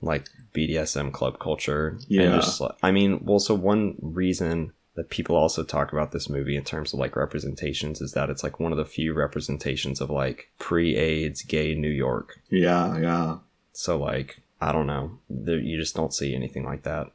like 0.02 0.26
BDSM 0.54 1.14
club 1.14 1.40
culture. 1.40 1.98
Yeah. 2.10 2.24
And 2.24 2.42
just 2.42 2.62
I 2.84 2.92
mean, 2.92 3.22
well, 3.24 3.40
so 3.40 3.56
one 3.56 3.96
reason 4.02 4.74
that 4.96 5.10
people 5.10 5.36
also 5.36 5.64
talk 5.64 5.92
about 5.94 6.12
this 6.12 6.30
movie 6.30 6.56
in 6.58 6.64
terms 6.64 6.94
of 6.94 7.00
like 7.00 7.16
representations 7.16 8.02
is 8.02 8.12
that 8.12 8.30
it's 8.30 8.44
like 8.44 8.60
one 8.60 8.72
of 8.72 8.78
the 8.78 8.86
few 8.86 9.14
representations 9.14 10.02
of 10.02 10.10
like 10.10 10.50
pre-AIDS 10.60 11.44
gay 11.44 11.76
New 11.76 11.90
York. 11.90 12.40
yeah 12.50 12.98
yeah 13.00 13.38
So 13.74 13.98
like 13.98 14.42
I 14.60 14.72
don't 14.72 14.88
know, 14.88 15.18
there, 15.30 15.58
you 15.60 15.78
just 15.80 15.96
don't 15.96 16.14
see 16.14 16.36
anything 16.36 16.64
like 16.66 16.84
that, 16.84 17.12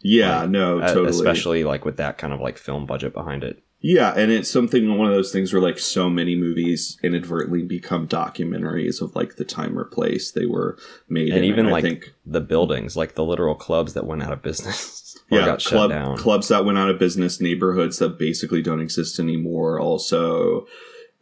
yeah 0.00 0.40
Like, 0.42 0.50
no 0.50 0.80
totally 0.80 1.08
especially 1.10 1.64
like 1.64 1.84
with 1.84 1.96
that 1.98 2.18
kind 2.18 2.32
of 2.32 2.40
like 2.40 2.56
film 2.58 2.86
budget 2.86 3.12
behind 3.12 3.44
it. 3.44 3.62
Yeah, 3.84 4.14
and 4.16 4.30
it's 4.30 4.48
something 4.48 4.96
one 4.96 5.08
of 5.08 5.12
those 5.12 5.32
things 5.32 5.52
where 5.52 5.60
like 5.60 5.76
so 5.80 6.08
many 6.08 6.36
movies 6.36 6.98
inadvertently 7.02 7.62
become 7.62 8.06
documentaries 8.06 9.02
of 9.02 9.16
like 9.16 9.34
the 9.36 9.44
time 9.44 9.76
or 9.76 9.84
place 9.84 10.30
they 10.30 10.46
were 10.46 10.78
made 11.08 11.30
And 11.30 11.38
in. 11.38 11.44
even 11.46 11.66
I 11.66 11.70
like 11.72 11.82
think 11.82 12.14
the 12.24 12.40
buildings, 12.40 12.96
like 12.96 13.16
the 13.16 13.24
literal 13.24 13.56
clubs 13.56 13.94
that 13.94 14.06
went 14.06 14.22
out 14.22 14.32
of 14.32 14.40
business 14.40 15.11
yeah, 15.30 15.46
got 15.46 15.64
club 15.64 15.90
down. 15.90 16.16
clubs 16.16 16.48
that 16.48 16.64
went 16.64 16.78
out 16.78 16.90
of 16.90 16.98
business, 16.98 17.40
neighborhoods 17.40 17.98
that 17.98 18.18
basically 18.18 18.62
don't 18.62 18.80
exist 18.80 19.18
anymore, 19.18 19.80
also, 19.80 20.66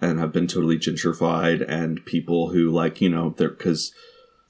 and 0.01 0.19
have 0.19 0.33
been 0.33 0.47
totally 0.47 0.79
gentrified, 0.79 1.65
and 1.69 2.05
people 2.05 2.51
who 2.51 2.71
like 2.71 3.01
you 3.01 3.09
know 3.09 3.35
there 3.37 3.51
because 3.51 3.93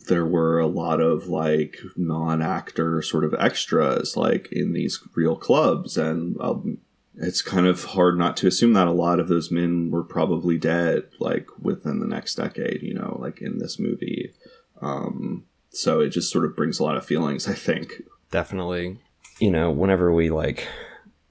there 0.08 0.26
were 0.26 0.58
a 0.58 0.66
lot 0.66 1.00
of 1.00 1.28
like 1.28 1.78
non-actor 1.96 3.02
sort 3.02 3.24
of 3.24 3.34
extras 3.38 4.16
like 4.16 4.48
in 4.50 4.72
these 4.72 4.98
real 5.14 5.36
clubs 5.36 5.96
and 5.96 6.36
um, 6.40 6.78
it's 7.16 7.42
kind 7.42 7.66
of 7.66 7.84
hard 7.84 8.16
not 8.16 8.36
to 8.36 8.46
assume 8.46 8.72
that 8.72 8.86
a 8.86 8.92
lot 8.92 9.20
of 9.20 9.28
those 9.28 9.50
men 9.50 9.90
were 9.90 10.02
probably 10.02 10.56
dead 10.56 11.02
like 11.18 11.46
within 11.60 12.00
the 12.00 12.06
next 12.06 12.36
decade 12.36 12.82
you 12.82 12.94
know 12.94 13.18
like 13.20 13.40
in 13.40 13.58
this 13.58 13.78
movie. 13.78 14.32
Um 14.80 15.44
so 15.72 16.00
it 16.00 16.08
just 16.08 16.32
sort 16.32 16.44
of 16.44 16.56
brings 16.56 16.80
a 16.80 16.82
lot 16.82 16.96
of 16.96 17.06
feelings 17.06 17.46
i 17.46 17.54
think. 17.54 18.02
Definitely 18.30 18.98
you 19.40 19.50
know 19.50 19.70
whenever 19.70 20.12
we 20.12 20.30
like 20.30 20.66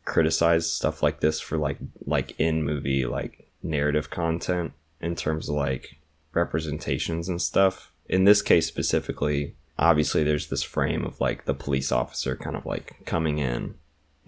criticize 0.05 0.71
stuff 0.71 1.03
like 1.03 1.19
this 1.19 1.39
for 1.39 1.57
like 1.57 1.77
like 2.05 2.35
in 2.39 2.63
movie 2.63 3.05
like 3.05 3.47
narrative 3.61 4.09
content 4.09 4.73
in 5.01 5.15
terms 5.15 5.49
of 5.49 5.55
like 5.55 5.97
representations 6.33 7.29
and 7.29 7.41
stuff 7.41 7.91
in 8.07 8.23
this 8.23 8.41
case 8.41 8.65
specifically 8.65 9.55
obviously 9.79 10.23
there's 10.23 10.47
this 10.47 10.61
frame 10.61 11.05
of 11.05 11.19
like 11.21 11.45
the 11.45 11.53
police 11.53 11.91
officer 11.91 12.35
kind 12.35 12.55
of 12.55 12.65
like 12.65 12.97
coming 13.05 13.39
in 13.39 13.75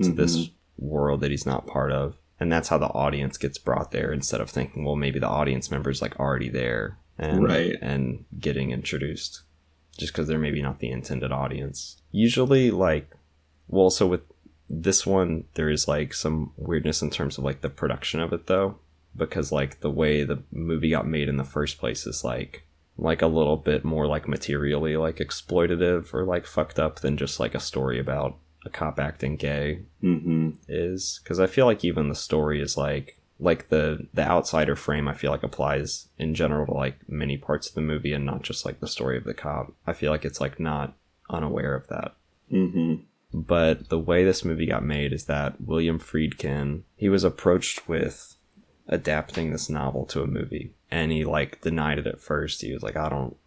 to 0.02 0.10
mm-hmm. 0.10 0.16
this 0.16 0.50
world 0.78 1.22
that 1.22 1.32
he's 1.32 1.46
not 1.46 1.68
part 1.68 1.92
of. 1.92 2.18
And 2.40 2.52
that's 2.52 2.70
how 2.70 2.80
the 2.80 2.88
audience 2.88 3.38
gets 3.38 3.60
brought 3.60 3.92
there 3.92 4.12
instead 4.12 4.42
of 4.42 4.50
thinking, 4.50 4.84
well, 4.84 4.96
maybe 4.96 5.20
the 5.20 5.28
audience 5.28 5.70
member's 5.70 6.02
like 6.02 6.20
already 6.20 6.50
there 6.50 6.98
and 7.20 7.44
Right. 7.44 7.76
and 7.82 8.26
getting 8.40 8.72
introduced 8.72 9.44
just 9.98 10.14
because 10.14 10.28
they're 10.28 10.40
maybe 10.40 10.62
not 10.62 10.80
the 10.80 10.90
intended 10.90 11.32
audience. 11.32 12.02
Usually, 12.12 12.72
like, 12.72 13.12
well, 13.72 13.90
so 13.90 14.06
with 14.06 14.22
this 14.70 15.06
one, 15.06 15.46
there 15.56 15.70
is 15.70 15.88
like 15.88 16.14
some 16.14 16.52
weirdness 16.58 17.02
in 17.02 17.10
terms 17.10 17.38
of 17.38 17.44
like 17.44 17.62
the 17.62 17.70
production 17.70 18.20
of 18.20 18.32
it, 18.34 18.48
though, 18.48 18.78
because 19.16 19.52
like 19.52 19.80
the 19.82 19.90
way 19.92 20.24
the 20.24 20.44
movie 20.52 20.92
got 20.92 21.08
made 21.08 21.28
in 21.30 21.38
the 21.38 21.44
first 21.44 21.78
place 21.80 22.06
is 22.06 22.24
like 22.24 22.64
like 22.98 23.22
a 23.22 23.28
little 23.28 23.58
bit 23.58 23.84
more 23.84 24.06
like 24.06 24.28
materially 24.28 24.96
like 24.96 25.16
exploitative 25.18 26.14
or 26.14 26.24
like 26.24 26.46
fucked 26.46 26.78
up 26.78 27.00
than 27.00 27.18
just 27.18 27.40
like 27.40 27.56
a 27.56 27.60
story 27.60 28.00
about 28.00 28.38
a 28.66 28.70
cop 28.70 29.00
acting 29.00 29.36
gay 29.36 29.80
hmm 30.02 30.52
is 30.68 31.20
because 31.24 31.40
I 31.40 31.48
feel 31.48 31.66
like 31.66 31.84
even 31.84 32.10
the 32.10 32.16
story 32.16 32.62
is 32.62 32.78
like 32.78 33.18
like 33.40 33.70
the 33.70 34.08
the 34.14 34.22
outsider 34.22 34.76
frame 34.76 35.08
I 35.08 35.16
feel 35.16 35.32
like 35.32 35.42
applies 35.42 36.10
in 36.20 36.36
general 36.36 36.68
to 36.68 36.74
like 36.74 36.98
many 37.10 37.38
parts 37.38 37.68
of 37.70 37.76
the 37.76 37.82
movie 37.82 38.14
and 38.14 38.26
not 38.26 38.44
just 38.44 38.66
like 38.66 38.80
the 38.82 38.88
story 38.88 39.18
of 39.18 39.24
the 39.24 39.34
cop. 39.34 39.74
I 39.88 39.94
feel 39.94 40.12
like 40.12 40.26
it's 40.26 40.42
like 40.42 40.60
not 40.60 40.96
unaware 41.30 41.74
of 41.74 41.88
that. 41.88 42.14
hmm 42.50 42.96
But 43.34 43.90
the 43.90 44.00
way 44.00 44.24
this 44.24 44.44
movie 44.44 44.66
got 44.66 44.84
made 44.84 45.14
is 45.14 45.26
that 45.26 45.62
William 45.62 46.00
Friedkin 46.00 46.84
he 46.96 47.10
was 47.10 47.24
approached 47.24 47.88
with 47.88 48.36
adapting 48.88 49.52
this 49.52 49.70
novel 49.70 50.06
to 50.06 50.22
a 50.22 50.28
movie 50.28 50.74
and 50.90 51.12
he 51.12 51.24
like 51.24 51.62
denied 51.62 52.00
it 52.00 52.08
at 52.08 52.20
first. 52.20 52.62
He 52.62 52.74
was 52.74 52.84
like 52.84 52.98
I 52.98 53.10
don't 53.10 53.38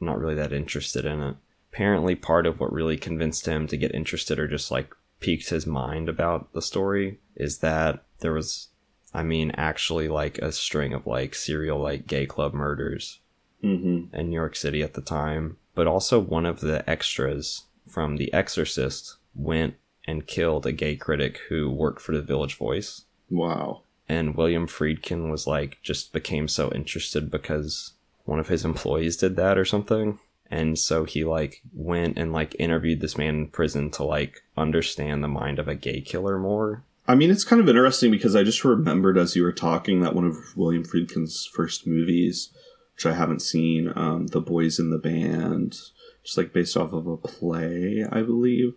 I'm 0.00 0.06
not 0.06 0.18
really 0.18 0.34
that 0.34 0.52
interested 0.52 1.04
in 1.04 1.20
it. 1.20 1.36
Apparently 1.72 2.14
part 2.14 2.46
of 2.46 2.58
what 2.58 2.72
really 2.72 2.96
convinced 2.96 3.46
him 3.46 3.66
to 3.68 3.76
get 3.76 3.94
interested 3.94 4.38
or 4.38 4.48
just 4.48 4.70
like 4.70 4.92
piqued 5.20 5.50
his 5.50 5.66
mind 5.66 6.08
about 6.08 6.52
the 6.52 6.62
story 6.62 7.18
is 7.36 7.58
that 7.58 8.04
there 8.20 8.32
was 8.32 8.68
I 9.14 9.22
mean 9.22 9.52
actually 9.52 10.08
like 10.08 10.38
a 10.38 10.50
string 10.50 10.92
of 10.92 11.06
like 11.06 11.34
serial 11.34 11.78
like 11.78 12.06
gay 12.06 12.26
club 12.26 12.54
murders 12.54 13.20
hmm 13.60 14.04
in 14.12 14.30
New 14.30 14.34
York 14.34 14.56
City 14.56 14.82
at 14.82 14.94
the 14.94 15.00
time, 15.00 15.58
but 15.74 15.86
also 15.86 16.18
one 16.18 16.46
of 16.46 16.60
the 16.60 16.88
extras 16.88 17.64
from 17.86 18.16
The 18.16 18.32
Exorcist 18.32 19.17
went 19.34 19.74
and 20.06 20.26
killed 20.26 20.66
a 20.66 20.72
gay 20.72 20.96
critic 20.96 21.40
who 21.48 21.70
worked 21.70 22.00
for 22.00 22.12
the 22.12 22.22
Village 22.22 22.56
Voice. 22.56 23.04
Wow. 23.30 23.82
And 24.08 24.34
William 24.34 24.66
Friedkin 24.66 25.30
was 25.30 25.46
like, 25.46 25.78
just 25.82 26.12
became 26.12 26.48
so 26.48 26.70
interested 26.72 27.30
because 27.30 27.92
one 28.24 28.38
of 28.40 28.48
his 28.48 28.64
employees 28.64 29.16
did 29.16 29.36
that 29.36 29.58
or 29.58 29.64
something. 29.64 30.18
And 30.50 30.78
so 30.78 31.04
he 31.04 31.24
like 31.24 31.60
went 31.74 32.18
and 32.18 32.32
like 32.32 32.56
interviewed 32.58 33.00
this 33.00 33.18
man 33.18 33.34
in 33.34 33.46
prison 33.48 33.90
to 33.92 34.04
like 34.04 34.42
understand 34.56 35.22
the 35.22 35.28
mind 35.28 35.58
of 35.58 35.68
a 35.68 35.74
gay 35.74 36.00
killer 36.00 36.38
more. 36.38 36.84
I 37.06 37.14
mean, 37.14 37.30
it's 37.30 37.44
kind 37.44 37.60
of 37.60 37.68
interesting 37.68 38.10
because 38.10 38.36
I 38.36 38.44
just 38.44 38.64
remembered 38.64 39.16
as 39.16 39.34
you 39.34 39.42
were 39.42 39.52
talking 39.52 40.00
that 40.00 40.14
one 40.14 40.26
of 40.26 40.56
William 40.56 40.84
Friedkin's 40.84 41.46
first 41.46 41.86
movies, 41.86 42.50
which 42.94 43.06
I 43.06 43.14
haven't 43.14 43.40
seen, 43.40 43.92
um, 43.94 44.26
The 44.28 44.40
Boys 44.40 44.78
in 44.78 44.90
the 44.90 44.98
Band, 44.98 45.76
just 46.22 46.36
like 46.36 46.52
based 46.52 46.76
off 46.76 46.92
of 46.92 47.06
a 47.06 47.16
play, 47.16 48.04
I 48.10 48.22
believe. 48.22 48.74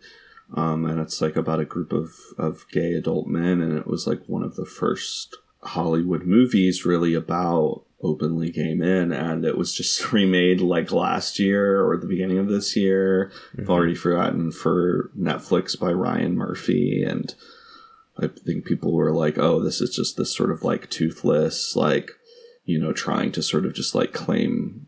Um, 0.53 0.85
and 0.85 0.99
it's 0.99 1.21
like 1.21 1.35
about 1.35 1.59
a 1.59 1.65
group 1.65 1.93
of, 1.93 2.13
of 2.37 2.65
gay 2.71 2.93
adult 2.93 3.27
men, 3.27 3.61
and 3.61 3.77
it 3.77 3.87
was 3.87 4.05
like 4.05 4.21
one 4.27 4.43
of 4.43 4.55
the 4.55 4.65
first 4.65 5.35
Hollywood 5.63 6.23
movies 6.23 6.85
really 6.85 7.13
about 7.13 7.85
openly 8.03 8.51
gay 8.51 8.73
men, 8.73 9.11
and 9.11 9.45
it 9.45 9.57
was 9.57 9.73
just 9.73 10.11
remade 10.13 10.61
like 10.61 10.91
last 10.91 11.39
year 11.39 11.85
or 11.85 11.97
the 11.97 12.07
beginning 12.07 12.37
of 12.37 12.47
this 12.47 12.75
year. 12.75 13.31
I've 13.57 13.69
already 13.69 13.95
forgotten 13.95 14.51
for 14.51 15.11
Netflix 15.17 15.79
by 15.79 15.91
Ryan 15.91 16.35
Murphy, 16.35 17.03
and 17.03 17.33
I 18.17 18.27
think 18.27 18.65
people 18.65 18.93
were 18.93 19.13
like, 19.13 19.37
"Oh, 19.37 19.61
this 19.61 19.81
is 19.81 19.95
just 19.95 20.17
this 20.17 20.35
sort 20.35 20.51
of 20.51 20.63
like 20.63 20.89
toothless, 20.89 21.75
like 21.75 22.11
you 22.65 22.79
know, 22.79 22.93
trying 22.93 23.31
to 23.33 23.43
sort 23.43 23.65
of 23.65 23.73
just 23.73 23.95
like 23.95 24.13
claim 24.13 24.87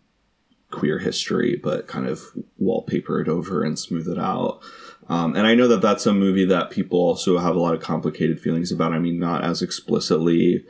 queer 0.71 0.99
history, 0.99 1.60
but 1.62 1.88
kind 1.88 2.08
of 2.08 2.21
wallpaper 2.58 3.21
it 3.21 3.28
over 3.28 3.63
and 3.63 3.78
smooth 3.78 4.08
it 4.08 4.19
out." 4.19 4.62
Um, 5.10 5.36
and 5.36 5.46
I 5.46 5.56
know 5.56 5.68
that 5.68 5.82
that's 5.82 6.06
a 6.06 6.13
movie 6.13 6.46
that 6.46 6.70
people 6.70 7.00
also 7.00 7.38
have 7.38 7.56
a 7.56 7.60
lot 7.60 7.74
of 7.74 7.82
complicated 7.82 8.39
feelings 8.39 8.72
about. 8.72 8.94
I 8.94 9.00
mean, 9.00 9.20
not 9.20 9.44
as 9.44 9.62
explicitly 9.62 10.63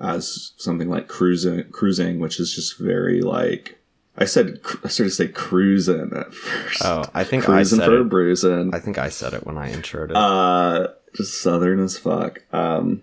as 0.00 0.52
something 0.56 0.88
like 0.88 1.08
cruising, 1.08 1.64
cruising, 1.70 2.20
which 2.20 2.38
is 2.38 2.54
just 2.54 2.78
very 2.78 3.22
like 3.22 3.78
I 4.16 4.24
said. 4.24 4.60
I 4.84 4.88
started 4.88 5.10
to 5.10 5.10
say 5.10 5.28
cruising 5.28 6.12
at 6.14 6.32
first. 6.32 6.82
Oh, 6.84 7.04
I 7.14 7.24
think 7.24 7.44
I 7.44 7.56
cruising 7.56 7.78
said 7.78 7.86
for 7.86 7.98
a 7.98 8.00
it. 8.02 8.08
bruising. 8.08 8.74
I 8.74 8.78
think 8.78 8.98
I 8.98 9.08
said 9.08 9.34
it 9.34 9.46
when 9.46 9.58
I 9.58 9.72
introed 9.72 10.10
it. 10.10 10.16
Uh, 10.16 10.88
just 11.14 11.40
southern 11.42 11.80
as 11.80 11.98
fuck. 11.98 12.42
Um, 12.52 13.02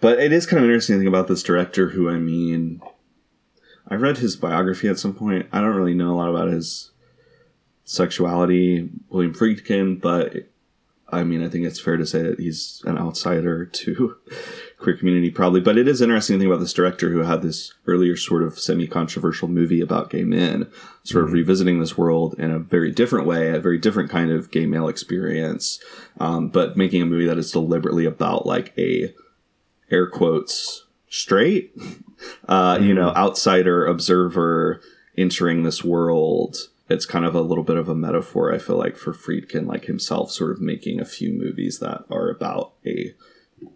but 0.00 0.18
it 0.18 0.32
is 0.32 0.46
kind 0.46 0.62
of 0.62 0.68
interesting 0.68 0.96
to 0.96 0.98
think 0.98 1.08
about 1.08 1.28
this 1.28 1.42
director 1.42 1.90
who, 1.90 2.10
I 2.10 2.18
mean, 2.18 2.82
I 3.88 3.94
read 3.94 4.18
his 4.18 4.36
biography 4.36 4.88
at 4.88 4.98
some 4.98 5.14
point. 5.14 5.46
I 5.52 5.60
don't 5.60 5.76
really 5.76 5.94
know 5.94 6.12
a 6.12 6.16
lot 6.16 6.28
about 6.28 6.48
his 6.48 6.90
sexuality, 7.84 8.88
William 9.10 9.34
Friedkin, 9.34 10.00
but 10.00 10.48
I 11.14 11.22
mean, 11.22 11.44
I 11.44 11.48
think 11.48 11.64
it's 11.64 11.80
fair 11.80 11.96
to 11.96 12.06
say 12.06 12.22
that 12.22 12.40
he's 12.40 12.82
an 12.86 12.98
outsider 12.98 13.66
to 13.66 14.16
queer 14.78 14.96
community, 14.96 15.30
probably. 15.30 15.60
But 15.60 15.78
it 15.78 15.86
is 15.86 16.00
interesting 16.00 16.34
to 16.34 16.38
think 16.40 16.50
about 16.50 16.60
this 16.60 16.72
director 16.72 17.10
who 17.10 17.20
had 17.20 17.42
this 17.42 17.72
earlier 17.86 18.16
sort 18.16 18.42
of 18.42 18.58
semi-controversial 18.58 19.48
movie 19.48 19.80
about 19.80 20.10
gay 20.10 20.24
men, 20.24 20.70
sort 21.04 21.24
of 21.24 21.32
revisiting 21.32 21.78
this 21.78 21.96
world 21.96 22.34
in 22.38 22.50
a 22.50 22.58
very 22.58 22.90
different 22.90 23.26
way, 23.26 23.50
a 23.50 23.60
very 23.60 23.78
different 23.78 24.10
kind 24.10 24.30
of 24.30 24.50
gay 24.50 24.66
male 24.66 24.88
experience, 24.88 25.78
um, 26.18 26.48
but 26.48 26.76
making 26.76 27.02
a 27.02 27.06
movie 27.06 27.26
that 27.26 27.38
is 27.38 27.52
deliberately 27.52 28.06
about 28.06 28.46
like 28.46 28.76
a 28.76 29.14
air 29.90 30.08
quotes 30.08 30.84
straight, 31.08 31.76
uh, 32.48 32.78
you 32.80 32.94
know, 32.94 33.10
outsider 33.10 33.86
observer 33.86 34.80
entering 35.16 35.62
this 35.62 35.84
world. 35.84 36.56
It's 36.94 37.06
kind 37.06 37.24
of 37.24 37.34
a 37.34 37.40
little 37.40 37.64
bit 37.64 37.76
of 37.76 37.88
a 37.88 37.94
metaphor, 37.94 38.52
I 38.54 38.58
feel 38.58 38.76
like, 38.76 38.96
for 38.96 39.12
Friedkin, 39.12 39.66
like 39.66 39.84
himself, 39.86 40.30
sort 40.30 40.52
of 40.52 40.60
making 40.60 41.00
a 41.00 41.04
few 41.04 41.32
movies 41.32 41.78
that 41.80 42.04
are 42.10 42.28
about 42.30 42.72
a 42.86 43.14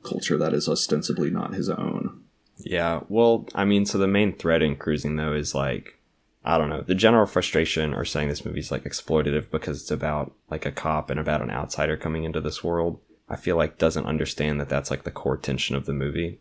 culture 0.02 0.36
that 0.38 0.52
is 0.54 0.68
ostensibly 0.68 1.30
not 1.30 1.54
his 1.54 1.68
own. 1.68 2.22
Yeah, 2.58 3.00
well, 3.08 3.46
I 3.54 3.64
mean, 3.64 3.86
so 3.86 3.98
the 3.98 4.08
main 4.08 4.34
thread 4.36 4.62
in 4.62 4.76
cruising 4.76 5.16
though 5.16 5.32
is 5.32 5.54
like, 5.54 6.00
I 6.44 6.58
don't 6.58 6.68
know, 6.70 6.82
the 6.82 6.94
general 6.94 7.26
frustration 7.26 7.94
or 7.94 8.04
saying 8.04 8.28
this 8.28 8.44
movie's 8.44 8.70
like 8.70 8.84
exploitative 8.84 9.50
because 9.50 9.80
it's 9.82 9.90
about 9.90 10.32
like 10.50 10.66
a 10.66 10.72
cop 10.72 11.10
and 11.10 11.20
about 11.20 11.42
an 11.42 11.50
outsider 11.50 11.96
coming 11.96 12.24
into 12.24 12.40
this 12.40 12.64
world. 12.64 13.00
I 13.28 13.36
feel 13.36 13.56
like 13.56 13.78
doesn't 13.78 14.06
understand 14.06 14.60
that 14.60 14.68
that's 14.68 14.90
like 14.90 15.04
the 15.04 15.10
core 15.10 15.36
tension 15.36 15.76
of 15.76 15.86
the 15.86 15.92
movie, 15.92 16.40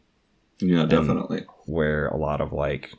Yeah, 0.59 0.85
definitely. 0.85 1.45
where 1.65 2.07
a 2.07 2.17
lot 2.17 2.41
of 2.41 2.51
like, 2.53 2.93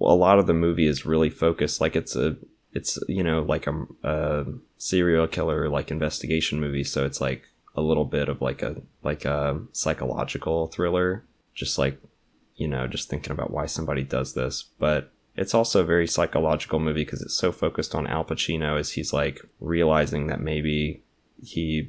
a 0.00 0.14
lot 0.14 0.38
of 0.38 0.46
the 0.46 0.54
movie 0.54 0.86
is 0.86 1.04
really 1.04 1.28
focused 1.30 1.80
like 1.80 1.94
it's 1.96 2.16
a, 2.16 2.36
it's 2.74 2.98
you 3.08 3.22
know 3.22 3.42
like 3.42 3.66
a, 3.66 3.86
a 4.02 4.44
serial 4.78 5.26
killer 5.26 5.68
like 5.68 5.90
investigation 5.90 6.60
movie, 6.60 6.84
so 6.84 7.04
it's 7.04 7.20
like 7.20 7.48
a 7.74 7.82
little 7.82 8.04
bit 8.04 8.28
of 8.28 8.40
like 8.40 8.62
a 8.62 8.76
like 9.02 9.24
a 9.24 9.60
psychological 9.72 10.68
thriller, 10.68 11.24
just 11.54 11.78
like 11.78 12.00
you 12.56 12.68
know, 12.68 12.86
just 12.86 13.08
thinking 13.08 13.32
about 13.32 13.50
why 13.50 13.66
somebody 13.66 14.02
does 14.02 14.34
this. 14.34 14.64
But 14.78 15.10
it's 15.36 15.54
also 15.54 15.80
a 15.80 15.84
very 15.84 16.06
psychological 16.06 16.78
movie 16.78 17.04
because 17.04 17.22
it's 17.22 17.34
so 17.34 17.50
focused 17.52 17.94
on 17.94 18.06
Al 18.06 18.24
Pacino 18.24 18.78
as 18.78 18.92
he's 18.92 19.12
like 19.12 19.40
realizing 19.60 20.26
that 20.26 20.40
maybe 20.40 21.02
he 21.42 21.88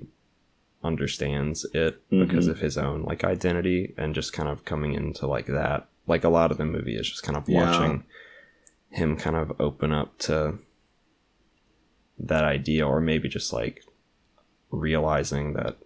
understands 0.83 1.65
it 1.73 1.95
mm-hmm. 2.09 2.25
because 2.25 2.47
of 2.47 2.59
his 2.59 2.77
own 2.77 3.03
like 3.03 3.23
identity 3.23 3.93
and 3.97 4.15
just 4.15 4.33
kind 4.33 4.49
of 4.49 4.65
coming 4.65 4.93
into 4.93 5.27
like 5.27 5.47
that. 5.47 5.87
Like 6.07 6.23
a 6.23 6.29
lot 6.29 6.51
of 6.51 6.57
the 6.57 6.65
movie 6.65 6.95
is 6.95 7.09
just 7.09 7.23
kind 7.23 7.37
of 7.37 7.47
Yeah. 7.47 7.65
watching 7.65 8.03
him 8.89 9.17
kind 9.17 9.35
of 9.35 9.59
open 9.59 9.91
up 9.91 10.17
to 10.19 10.59
that 12.27 12.43
idea 12.43 12.87
or 12.87 12.99
maybe 12.99 13.27
just 13.27 13.53
like 13.53 13.83
realizing 14.71 15.53
that 15.53 15.77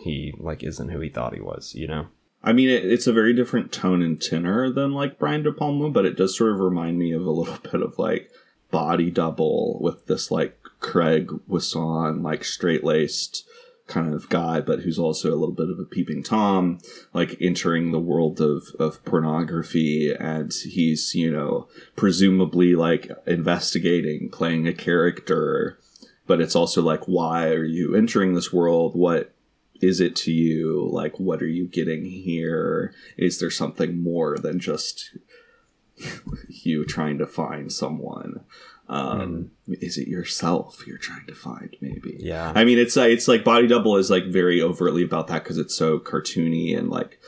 he 0.00 0.34
like 0.38 0.62
isn't 0.62 0.88
who 0.88 1.00
he 1.00 1.08
thought 1.08 1.34
he 1.34 1.40
was, 1.40 1.74
you 1.74 1.86
know? 1.86 2.08
I 2.42 2.52
mean, 2.52 2.68
it, 2.68 2.84
it's 2.84 3.06
a 3.06 3.12
very 3.12 3.34
different 3.34 3.70
tone 3.70 4.02
and 4.02 4.20
tenor 4.20 4.70
than 4.70 4.92
like 4.92 5.18
Brian 5.18 5.42
De 5.42 5.52
Palma, 5.52 5.90
but 5.90 6.06
it 6.06 6.16
does 6.16 6.36
sort 6.36 6.52
of 6.52 6.60
remind 6.60 6.98
me 6.98 7.12
of 7.12 7.24
a 7.24 7.30
little 7.30 7.58
bit 7.62 7.82
of 7.82 7.98
like 7.98 8.30
Body 8.70 9.10
Double 9.10 9.78
with 9.80 10.06
this 10.06 10.30
like 10.30 10.58
Craig 10.80 11.30
Wasson, 11.46 12.22
like 12.22 12.44
straight 12.44 12.84
laced 12.84 13.46
kind 13.90 14.14
of 14.14 14.28
guy, 14.28 14.60
but 14.60 14.80
who's 14.80 14.98
also 14.98 15.30
a 15.30 15.36
little 15.36 15.54
bit 15.54 15.68
of 15.68 15.78
a 15.78 15.84
peeping 15.84 16.22
Tom, 16.22 16.78
like 17.12 17.36
entering 17.40 17.90
the 17.90 18.00
world 18.00 18.40
of, 18.40 18.68
of 18.78 19.04
pornography. 19.04 20.14
And 20.18 20.52
he's, 20.52 21.14
you 21.14 21.30
know, 21.30 21.68
presumably 21.96 22.74
like 22.74 23.10
investigating, 23.26 24.30
playing 24.30 24.66
a 24.66 24.72
character. 24.72 25.78
But 26.26 26.40
it's 26.40 26.56
also 26.56 26.80
like, 26.80 27.04
why 27.04 27.48
are 27.48 27.64
you 27.64 27.94
entering 27.94 28.34
this 28.34 28.52
world? 28.52 28.94
What 28.94 29.34
is 29.82 30.00
it 30.00 30.14
to 30.16 30.32
you? 30.32 30.88
Like, 30.90 31.18
what 31.18 31.42
are 31.42 31.48
you 31.48 31.66
getting 31.66 32.04
here? 32.04 32.94
Is 33.16 33.40
there 33.40 33.50
something 33.50 34.02
more 34.02 34.38
than 34.38 34.60
just 34.60 35.16
you 36.48 36.84
trying 36.84 37.18
to 37.18 37.26
find 37.26 37.72
someone? 37.72 38.44
Um, 38.90 39.52
Is 39.68 39.96
it 39.98 40.08
yourself 40.08 40.84
you're 40.84 40.98
trying 40.98 41.24
to 41.28 41.34
find? 41.34 41.76
Maybe. 41.80 42.16
Yeah. 42.18 42.52
I 42.54 42.64
mean, 42.64 42.76
it's 42.78 42.96
like 42.96 43.10
it's 43.12 43.28
like 43.28 43.44
Body 43.44 43.68
Double 43.68 43.96
is 43.96 44.10
like 44.10 44.24
very 44.26 44.60
overtly 44.60 45.04
about 45.04 45.28
that 45.28 45.44
because 45.44 45.58
it's 45.58 45.76
so 45.76 46.00
cartoony 46.00 46.76
and 46.76 46.90
like 46.90 47.20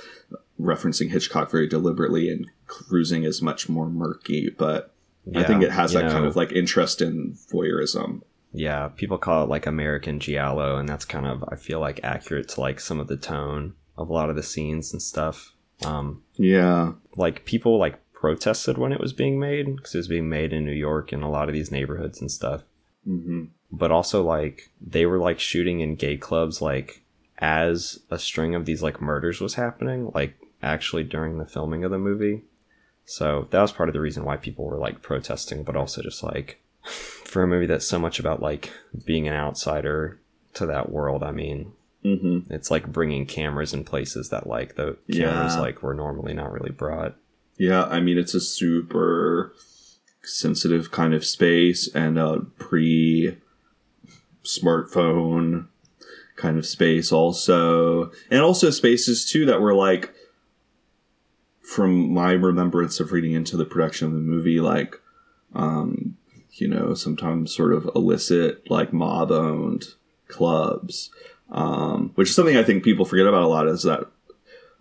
referencing 0.60 1.10
Hitchcock 1.10 1.50
very 1.50 1.68
deliberately, 1.68 2.30
and 2.30 2.46
Cruising 2.66 3.22
is 3.22 3.40
much 3.42 3.68
more 3.68 3.88
murky. 3.88 4.50
But 4.50 4.92
I 5.36 5.44
think 5.44 5.62
it 5.62 5.70
has 5.70 5.92
that 5.92 6.10
kind 6.10 6.24
of 6.24 6.34
like 6.34 6.50
interest 6.52 7.00
in 7.00 7.38
voyeurism. 7.52 8.22
yeah, 8.52 8.88
people 8.88 9.18
call 9.18 9.44
it 9.44 9.48
like 9.48 9.66
American 9.66 10.18
Giallo, 10.18 10.76
and 10.78 10.88
that's 10.88 11.04
kind 11.04 11.26
of 11.26 11.44
I 11.48 11.54
feel 11.54 11.78
like 11.78 12.00
accurate 12.02 12.48
to 12.50 12.60
like 12.60 12.80
some 12.80 12.98
of 12.98 13.06
the 13.06 13.16
tone 13.16 13.74
of 13.96 14.08
a 14.10 14.12
lot 14.12 14.30
of 14.30 14.36
the 14.36 14.42
scenes 14.42 14.92
and 14.92 15.00
stuff. 15.00 15.52
Um, 15.84 16.22
Yeah, 16.34 16.94
like 17.16 17.44
people 17.44 17.78
like 17.78 17.98
protested 18.22 18.78
when 18.78 18.92
it 18.92 19.00
was 19.00 19.12
being 19.12 19.40
made 19.40 19.66
because 19.76 19.96
it 19.96 19.98
was 19.98 20.06
being 20.06 20.28
made 20.28 20.52
in 20.52 20.64
New 20.64 20.70
York 20.72 21.10
and 21.10 21.24
a 21.24 21.28
lot 21.28 21.48
of 21.48 21.54
these 21.54 21.72
neighborhoods 21.72 22.20
and 22.20 22.30
stuff. 22.30 22.62
hmm 23.04 23.46
But 23.72 23.90
also 23.90 24.22
like 24.22 24.70
they 24.80 25.06
were 25.06 25.18
like 25.18 25.40
shooting 25.40 25.80
in 25.80 25.96
gay 25.96 26.16
clubs 26.16 26.62
like 26.62 27.02
as 27.38 27.98
a 28.10 28.18
string 28.20 28.54
of 28.54 28.64
these 28.64 28.80
like 28.80 29.02
murders 29.02 29.40
was 29.40 29.54
happening, 29.54 30.12
like 30.14 30.34
actually 30.62 31.02
during 31.02 31.38
the 31.38 31.46
filming 31.54 31.82
of 31.82 31.90
the 31.90 31.98
movie. 31.98 32.44
So 33.04 33.48
that 33.50 33.60
was 33.60 33.72
part 33.72 33.88
of 33.88 33.92
the 33.92 34.00
reason 34.00 34.24
why 34.24 34.36
people 34.36 34.64
were 34.66 34.78
like 34.78 35.02
protesting, 35.02 35.64
but 35.64 35.74
also 35.74 36.00
just 36.00 36.22
like 36.22 36.62
for 36.84 37.42
a 37.42 37.48
movie 37.48 37.66
that's 37.66 37.88
so 37.88 37.98
much 37.98 38.20
about 38.20 38.40
like 38.40 38.70
being 39.04 39.26
an 39.26 39.34
outsider 39.34 40.20
to 40.54 40.66
that 40.66 40.92
world. 40.92 41.24
I 41.24 41.32
mean, 41.32 41.72
hmm 42.04 42.38
it's 42.50 42.70
like 42.70 42.86
bringing 42.86 43.26
cameras 43.26 43.74
in 43.74 43.82
places 43.82 44.28
that 44.28 44.46
like 44.46 44.76
the 44.76 44.96
cameras 45.10 45.54
Yeah. 45.56 45.60
like 45.60 45.82
were 45.82 45.94
normally 45.94 46.34
not 46.34 46.52
really 46.52 46.70
brought. 46.70 47.16
Yeah, 47.62 47.84
I 47.84 48.00
mean 48.00 48.18
it's 48.18 48.34
a 48.34 48.40
super 48.40 49.54
sensitive 50.24 50.90
kind 50.90 51.14
of 51.14 51.24
space 51.24 51.88
and 51.94 52.18
a 52.18 52.40
pre 52.58 53.38
smartphone 54.42 55.68
kind 56.34 56.58
of 56.58 56.66
space 56.66 57.12
also. 57.12 58.10
And 58.32 58.40
also 58.40 58.70
spaces 58.70 59.30
too 59.30 59.46
that 59.46 59.60
were 59.60 59.74
like 59.74 60.12
from 61.62 62.12
my 62.12 62.32
remembrance 62.32 62.98
of 62.98 63.12
reading 63.12 63.30
into 63.30 63.56
the 63.56 63.64
production 63.64 64.08
of 64.08 64.14
the 64.14 64.18
movie 64.18 64.58
like 64.58 64.96
um 65.54 66.16
you 66.54 66.66
know 66.66 66.94
sometimes 66.94 67.54
sort 67.54 67.72
of 67.72 67.88
illicit 67.94 68.68
like 68.68 68.92
mob 68.92 69.30
owned 69.30 69.84
clubs 70.26 71.10
um 71.50 72.10
which 72.16 72.28
is 72.28 72.34
something 72.34 72.56
i 72.56 72.64
think 72.64 72.82
people 72.82 73.04
forget 73.04 73.26
about 73.26 73.44
a 73.44 73.46
lot 73.46 73.68
is 73.68 73.84
that 73.84 74.04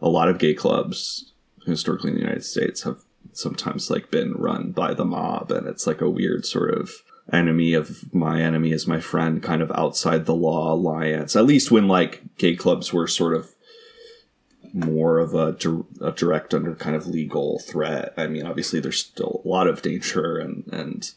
a 0.01 0.09
lot 0.09 0.27
of 0.27 0.39
gay 0.39 0.53
clubs 0.53 1.30
historically 1.65 2.09
in 2.09 2.15
the 2.15 2.21
United 2.21 2.43
States 2.43 2.83
have 2.83 2.99
sometimes 3.33 3.89
like 3.89 4.11
been 4.11 4.33
run 4.33 4.71
by 4.71 4.93
the 4.93 5.05
mob 5.05 5.51
and 5.51 5.67
it's 5.67 5.87
like 5.87 6.01
a 6.01 6.09
weird 6.09 6.45
sort 6.45 6.73
of 6.73 6.91
enemy 7.31 7.73
of 7.73 8.13
my 8.13 8.41
enemy 8.41 8.71
is 8.71 8.87
my 8.87 8.99
friend 8.99 9.41
kind 9.41 9.61
of 9.61 9.71
outside 9.71 10.25
the 10.25 10.35
law 10.35 10.73
alliance 10.73 11.35
at 11.35 11.45
least 11.45 11.71
when 11.71 11.87
like 11.87 12.21
gay 12.37 12.55
clubs 12.55 12.91
were 12.91 13.07
sort 13.07 13.33
of 13.33 13.53
more 14.73 15.19
of 15.19 15.33
a, 15.33 15.55
a 16.01 16.11
direct 16.11 16.53
under 16.53 16.75
kind 16.75 16.95
of 16.95 17.07
legal 17.07 17.59
threat 17.59 18.13
i 18.17 18.27
mean 18.27 18.45
obviously 18.45 18.79
there's 18.79 18.99
still 18.99 19.41
a 19.45 19.47
lot 19.47 19.67
of 19.67 19.81
danger 19.81 20.37
and 20.37 20.67
and 20.73 21.11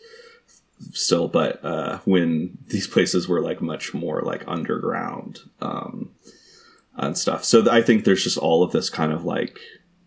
still 0.92 1.26
but 1.26 1.64
uh 1.64 1.98
when 2.04 2.58
these 2.68 2.86
places 2.86 3.26
were 3.26 3.40
like 3.40 3.60
much 3.60 3.92
more 3.94 4.22
like 4.22 4.44
underground 4.46 5.40
um 5.60 6.10
and 6.96 7.18
stuff. 7.18 7.44
So 7.44 7.68
I 7.70 7.82
think 7.82 8.04
there's 8.04 8.24
just 8.24 8.38
all 8.38 8.62
of 8.62 8.72
this 8.72 8.88
kind 8.90 9.12
of 9.12 9.24
like 9.24 9.58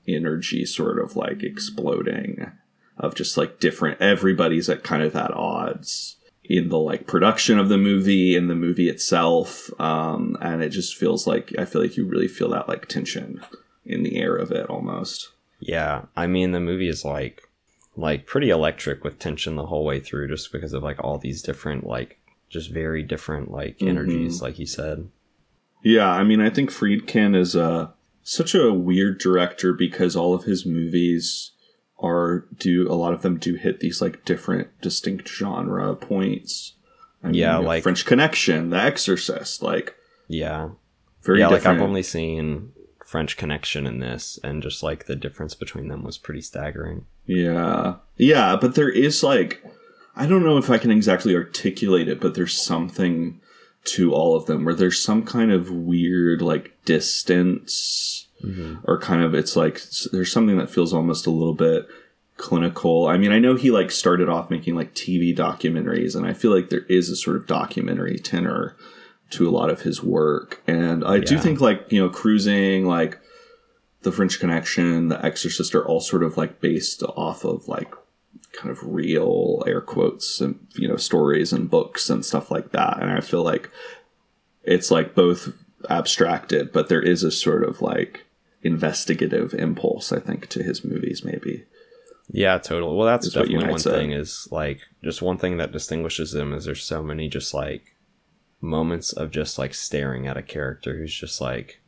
energy 0.08 0.66
sort 0.66 1.00
of 1.00 1.16
like 1.16 1.44
exploding 1.44 2.52
of 2.98 3.16
just 3.16 3.38
like 3.38 3.60
different 3.60 4.02
everybody's 4.02 4.70
at 4.70 4.84
kind 4.84 5.04
of 5.04 5.16
at 5.16 5.32
odds 5.32 6.16
in 6.44 6.70
the 6.70 6.78
like 6.78 7.06
production 7.08 7.60
of 7.60 7.70
the 7.70 7.78
movie 7.78 8.36
in 8.36 8.48
the 8.48 8.56
movie 8.56 8.90
itself 8.90 9.70
um 9.80 10.38
and 10.42 10.64
it 10.64 10.70
just 10.70 10.96
feels 10.96 11.28
like 11.28 11.54
i 11.60 11.66
feel 11.66 11.82
like 11.82 11.98
you 11.98 12.06
really 12.06 12.28
feel 12.28 12.50
that 12.50 12.70
like 12.70 12.88
tension 12.88 13.42
in 13.86 14.04
the 14.04 14.18
air 14.18 14.36
of 14.36 14.52
it 14.52 14.70
almost 14.70 15.32
Yeah, 15.60 16.04
I 16.16 16.28
mean 16.28 16.52
the 16.52 16.60
movie 16.60 16.90
is 16.90 17.04
like 17.04 17.50
like 17.96 18.28
pretty 18.28 18.50
electric 18.50 19.04
with 19.04 19.18
tension 19.18 19.56
the 19.56 19.66
whole 19.66 19.84
way 19.84 20.00
through 20.00 20.28
just 20.28 20.52
because 20.52 20.74
of 20.74 20.84
like 20.84 21.04
all 21.04 21.18
these 21.18 21.42
different 21.42 21.86
like 21.86 22.20
just 22.50 22.72
very 22.72 23.02
different 23.02 23.50
like 23.52 23.82
energies 23.82 24.42
like 24.42 24.60
you 24.60 24.68
said. 24.68 25.10
Yeah, 25.84 26.10
I 26.10 26.24
mean, 26.24 26.42
I 26.42 26.50
think 26.50 26.70
Friedkin 26.72 27.36
is 27.36 27.56
uh, 27.56 27.90
such 28.30 28.54
a 28.54 28.74
weird 28.74 29.20
director 29.20 29.72
because 29.74 30.16
all 30.16 30.34
of 30.34 30.44
his 30.44 30.66
movies 30.66 31.52
are 32.00 32.46
do 32.58 32.92
a 32.92 32.94
lot 32.94 33.14
of 33.14 33.22
them 33.22 33.38
do 33.38 33.56
hit 33.56 33.80
these 33.80 34.02
like 34.02 34.26
different 34.26 34.68
distinct 34.82 35.28
genre 35.30 35.96
points. 35.96 36.74
I 37.24 37.28
mean, 37.28 37.36
Yeah, 37.36 37.58
like- 37.58 37.84
French 37.84 38.06
Connection, 38.06 38.70
The 38.70 38.78
Exorcist, 38.82 39.62
like 39.64 39.96
Yeah. 40.28 40.70
very 41.24 41.40
yeah, 41.40 41.48
like. 41.48 41.66
I've 41.66 41.82
only 41.82 42.04
seen 42.04 42.74
French 43.06 43.38
Connection 43.38 43.88
in 43.88 44.00
this 44.00 44.38
and 44.44 44.62
just 44.62 44.84
like 44.84 45.06
the 45.06 45.16
difference 45.16 45.56
between 45.56 45.88
them 45.88 46.04
was 46.04 46.18
pretty 46.18 46.42
staggering. 46.42 47.06
Yeah. 47.26 47.96
Yeah, 48.18 48.58
but 48.60 48.76
there 48.76 48.90
is 48.90 49.24
like 49.24 49.64
I 50.18 50.26
don't 50.26 50.44
know 50.44 50.58
if 50.58 50.70
I 50.70 50.78
can 50.80 50.92
exactly 50.92 51.36
articulate 51.36 52.08
it, 52.10 52.20
but 52.20 52.34
there's 52.36 52.58
something 52.58 53.40
to 53.88 54.14
all 54.14 54.36
of 54.36 54.46
them 54.46 54.66
where 54.66 54.74
there's 54.74 55.02
some 55.02 55.24
kind 55.24 55.52
of 55.52 55.72
weird 55.72 56.42
like 56.42 56.74
distance 56.86 58.28
mm-hmm. 58.44 58.76
or 58.84 59.00
kind 59.00 59.24
of 59.24 59.34
it's 59.34 59.56
like 59.56 59.82
there's 60.12 60.32
something 60.32 60.58
that 60.58 60.70
feels 60.70 60.94
almost 60.94 61.26
a 61.26 61.32
little 61.32 61.54
bit 61.54 61.88
clinical. 62.38 63.08
I 63.08 63.18
mean, 63.18 63.32
I 63.32 63.40
know 63.40 63.56
he 63.56 63.72
like 63.72 63.92
started 63.92 64.30
off 64.30 64.50
making 64.50 64.76
like 64.76 64.94
TV 64.94 65.36
documentaries 65.36 66.16
and 66.16 66.26
I 66.26 66.34
feel 66.34 66.54
like 66.54 66.70
there 66.70 66.86
is 66.88 67.10
a 67.10 67.16
sort 67.16 67.36
of 67.36 67.48
documentary 67.48 68.18
tenor 68.18 68.76
to 69.32 69.48
a 69.48 69.52
lot 69.52 69.70
of 69.70 69.82
his 69.82 70.04
work. 70.04 70.62
And 70.68 71.04
I 71.04 71.20
do 71.20 71.38
think 71.38 71.60
like, 71.60 71.92
you 71.92 72.02
know, 72.02 72.10
cruising 72.10 72.86
like 72.86 73.20
the 74.04 74.12
French 74.12 74.40
Connection, 74.40 75.10
The 75.10 75.24
Exorcist 75.26 75.76
are 75.76 75.86
all 75.86 76.00
sort 76.00 76.24
of 76.24 76.38
like 76.38 76.62
based 76.62 77.04
off 77.04 77.44
of 77.44 77.68
like 77.68 77.94
kind 78.54 78.70
of 78.72 78.80
real 78.84 79.64
air 79.68 79.82
quotes 79.82 80.42
and 80.42 80.60
you 80.76 80.88
know 80.88 80.96
stories 80.98 81.54
and 81.54 81.70
books 81.70 82.10
and 82.10 82.26
stuff 82.26 82.50
like 82.52 82.72
that. 82.72 83.00
And 83.02 83.12
I 83.12 83.22
feel 83.22 83.44
like 83.44 83.70
it's 84.64 84.92
like 84.92 85.16
both 85.16 85.54
abstracted, 85.90 86.72
but 86.74 86.90
there 86.90 87.02
is 87.02 87.24
a 87.24 87.32
sort 87.32 87.64
of 87.64 87.82
like 87.82 88.26
investigative 88.64 89.54
impulse, 89.54 90.12
I 90.12 90.20
think, 90.20 90.48
to 90.50 90.64
his 90.64 90.84
movies. 90.84 91.24
Maybe 91.24 91.66
Yeah, 92.30 92.58
totally. 92.58 92.96
Well, 92.96 93.06
that's 93.08 93.30
definitely 93.32 93.70
one 93.70 93.80
thing 93.80 94.12
is 94.12 94.48
like 94.52 94.82
just 95.04 95.22
one 95.22 95.38
thing 95.38 95.58
that 95.58 95.72
distinguishes 95.72 96.32
them 96.32 96.54
is 96.54 96.66
there's 96.66 96.84
so 96.84 97.04
many 97.04 97.30
just 97.30 97.54
like 97.54 97.96
moments 98.60 99.14
of 99.14 99.30
just 99.32 99.58
like 99.60 99.74
staring 99.74 100.26
at 100.28 100.36
a 100.36 100.42
character 100.42 100.98
who's 100.98 101.14
just 101.14 101.40
like 101.40 101.80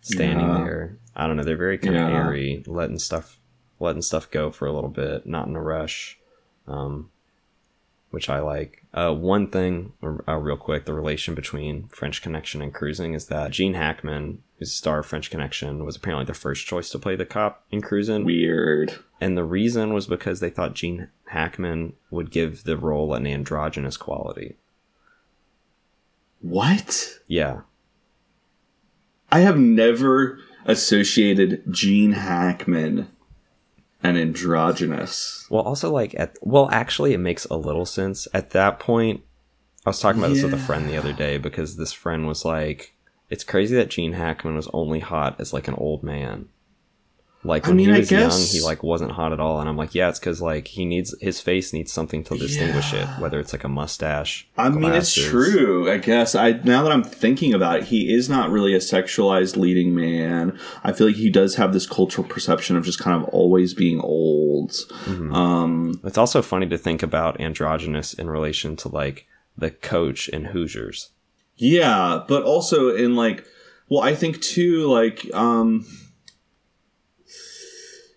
standing 0.00 0.46
Yeah. 0.46 0.64
there. 0.64 0.98
I 1.14 1.26
don't 1.26 1.36
know, 1.36 1.42
they're 1.44 1.56
very 1.56 1.76
kind 1.78 1.96
of 1.96 2.08
airy, 2.08 2.62
letting 2.66 2.98
stuff 2.98 3.38
letting 3.82 4.02
stuff 4.02 4.30
go 4.30 4.50
for 4.50 4.66
a 4.66 4.72
little 4.72 4.90
bit, 4.90 5.26
not 5.26 5.48
in 5.48 5.56
a 5.56 5.62
rush. 5.62 6.18
Um 6.66 7.10
which 8.12 8.28
I 8.28 8.40
like. 8.40 8.84
Uh, 8.92 9.14
one 9.14 9.48
thing, 9.48 9.94
uh, 10.04 10.36
real 10.36 10.58
quick, 10.58 10.84
the 10.84 10.92
relation 10.92 11.34
between 11.34 11.88
French 11.88 12.20
Connection 12.20 12.60
and 12.60 12.72
Cruising 12.72 13.14
is 13.14 13.26
that 13.28 13.52
Gene 13.52 13.72
Hackman, 13.72 14.42
who's 14.58 14.68
the 14.68 14.76
star 14.76 14.98
of 14.98 15.06
French 15.06 15.30
Connection, 15.30 15.82
was 15.86 15.96
apparently 15.96 16.26
the 16.26 16.34
first 16.34 16.66
choice 16.66 16.90
to 16.90 16.98
play 16.98 17.16
the 17.16 17.24
cop 17.24 17.64
in 17.70 17.80
Cruising. 17.80 18.24
weird. 18.24 18.98
And 19.18 19.36
the 19.36 19.44
reason 19.44 19.94
was 19.94 20.06
because 20.06 20.40
they 20.40 20.50
thought 20.50 20.74
Gene 20.74 21.08
Hackman 21.28 21.94
would 22.10 22.30
give 22.30 22.64
the 22.64 22.76
role 22.76 23.14
an 23.14 23.26
androgynous 23.26 23.96
quality. 23.96 24.56
What? 26.42 27.18
Yeah. 27.26 27.62
I 29.30 29.40
have 29.40 29.58
never 29.58 30.38
associated 30.66 31.62
Gene 31.70 32.12
Hackman 32.12 33.08
and 34.02 34.18
androgynous. 34.18 35.46
Well, 35.50 35.62
also 35.62 35.90
like 35.90 36.14
at 36.18 36.36
well, 36.42 36.68
actually, 36.70 37.12
it 37.12 37.18
makes 37.18 37.44
a 37.46 37.56
little 37.56 37.86
sense 37.86 38.28
at 38.34 38.50
that 38.50 38.78
point. 38.78 39.22
I 39.84 39.90
was 39.90 40.00
talking 40.00 40.20
about 40.20 40.34
this 40.34 40.44
with 40.44 40.54
a 40.54 40.58
friend 40.58 40.88
the 40.88 40.96
other 40.96 41.12
day 41.12 41.38
because 41.38 41.76
this 41.76 41.92
friend 41.92 42.26
was 42.26 42.44
like, 42.44 42.94
"It's 43.30 43.44
crazy 43.44 43.74
that 43.76 43.90
Gene 43.90 44.12
Hackman 44.12 44.54
was 44.54 44.68
only 44.72 45.00
hot 45.00 45.36
as 45.40 45.52
like 45.52 45.68
an 45.68 45.74
old 45.74 46.02
man." 46.02 46.48
Like 47.44 47.66
I 47.66 47.70
when 47.70 47.76
mean, 47.78 47.88
he 47.88 47.94
I 47.94 47.98
was 47.98 48.10
young, 48.10 48.30
he 48.40 48.60
like 48.60 48.84
wasn't 48.84 49.10
hot 49.12 49.32
at 49.32 49.40
all, 49.40 49.58
and 49.58 49.68
I'm 49.68 49.76
like, 49.76 49.96
"Yeah, 49.96 50.08
it's 50.08 50.20
because 50.20 50.40
like 50.40 50.68
he 50.68 50.84
needs 50.84 51.12
his 51.20 51.40
face 51.40 51.72
needs 51.72 51.92
something 51.92 52.22
to 52.24 52.36
distinguish 52.38 52.92
it, 52.94 53.06
whether 53.18 53.40
it's 53.40 53.52
like 53.52 53.64
a 53.64 53.68
mustache." 53.68 54.46
I 54.56 54.68
mean, 54.68 54.92
it's 54.92 55.12
true. 55.12 55.90
I 55.90 55.98
guess 55.98 56.36
I 56.36 56.52
now 56.62 56.84
that 56.84 56.92
I'm 56.92 57.02
thinking 57.02 57.52
about 57.52 57.78
it, 57.78 57.84
he 57.84 58.14
is 58.14 58.28
not 58.28 58.50
really 58.50 58.74
a 58.74 58.78
sexualized 58.78 59.56
leading 59.56 59.92
man. 59.92 60.56
I 60.84 60.92
feel 60.92 61.08
like 61.08 61.16
he 61.16 61.30
does 61.30 61.56
have 61.56 61.72
this 61.72 61.84
cultural 61.86 62.26
perception 62.28 62.76
of 62.76 62.84
just 62.84 63.00
kind 63.00 63.20
of 63.20 63.28
always 63.30 63.74
being 63.74 64.00
old. 64.00 64.70
Mm-hmm. 64.70 65.34
Um, 65.34 66.00
It's 66.04 66.18
also 66.18 66.42
funny 66.42 66.68
to 66.68 66.78
think 66.78 67.02
about 67.02 67.40
androgynous 67.40 68.14
in 68.14 68.30
relation 68.30 68.76
to 68.76 68.88
like 68.88 69.26
the 69.58 69.70
coach 69.72 70.28
in 70.28 70.44
Hoosiers. 70.46 71.10
yeah, 71.56 72.22
but 72.28 72.44
also 72.44 72.94
in 72.94 73.16
like, 73.16 73.44
well, 73.90 74.00
I 74.02 74.14
think 74.14 74.40
too, 74.40 74.86
like, 74.86 75.28
um, 75.34 75.84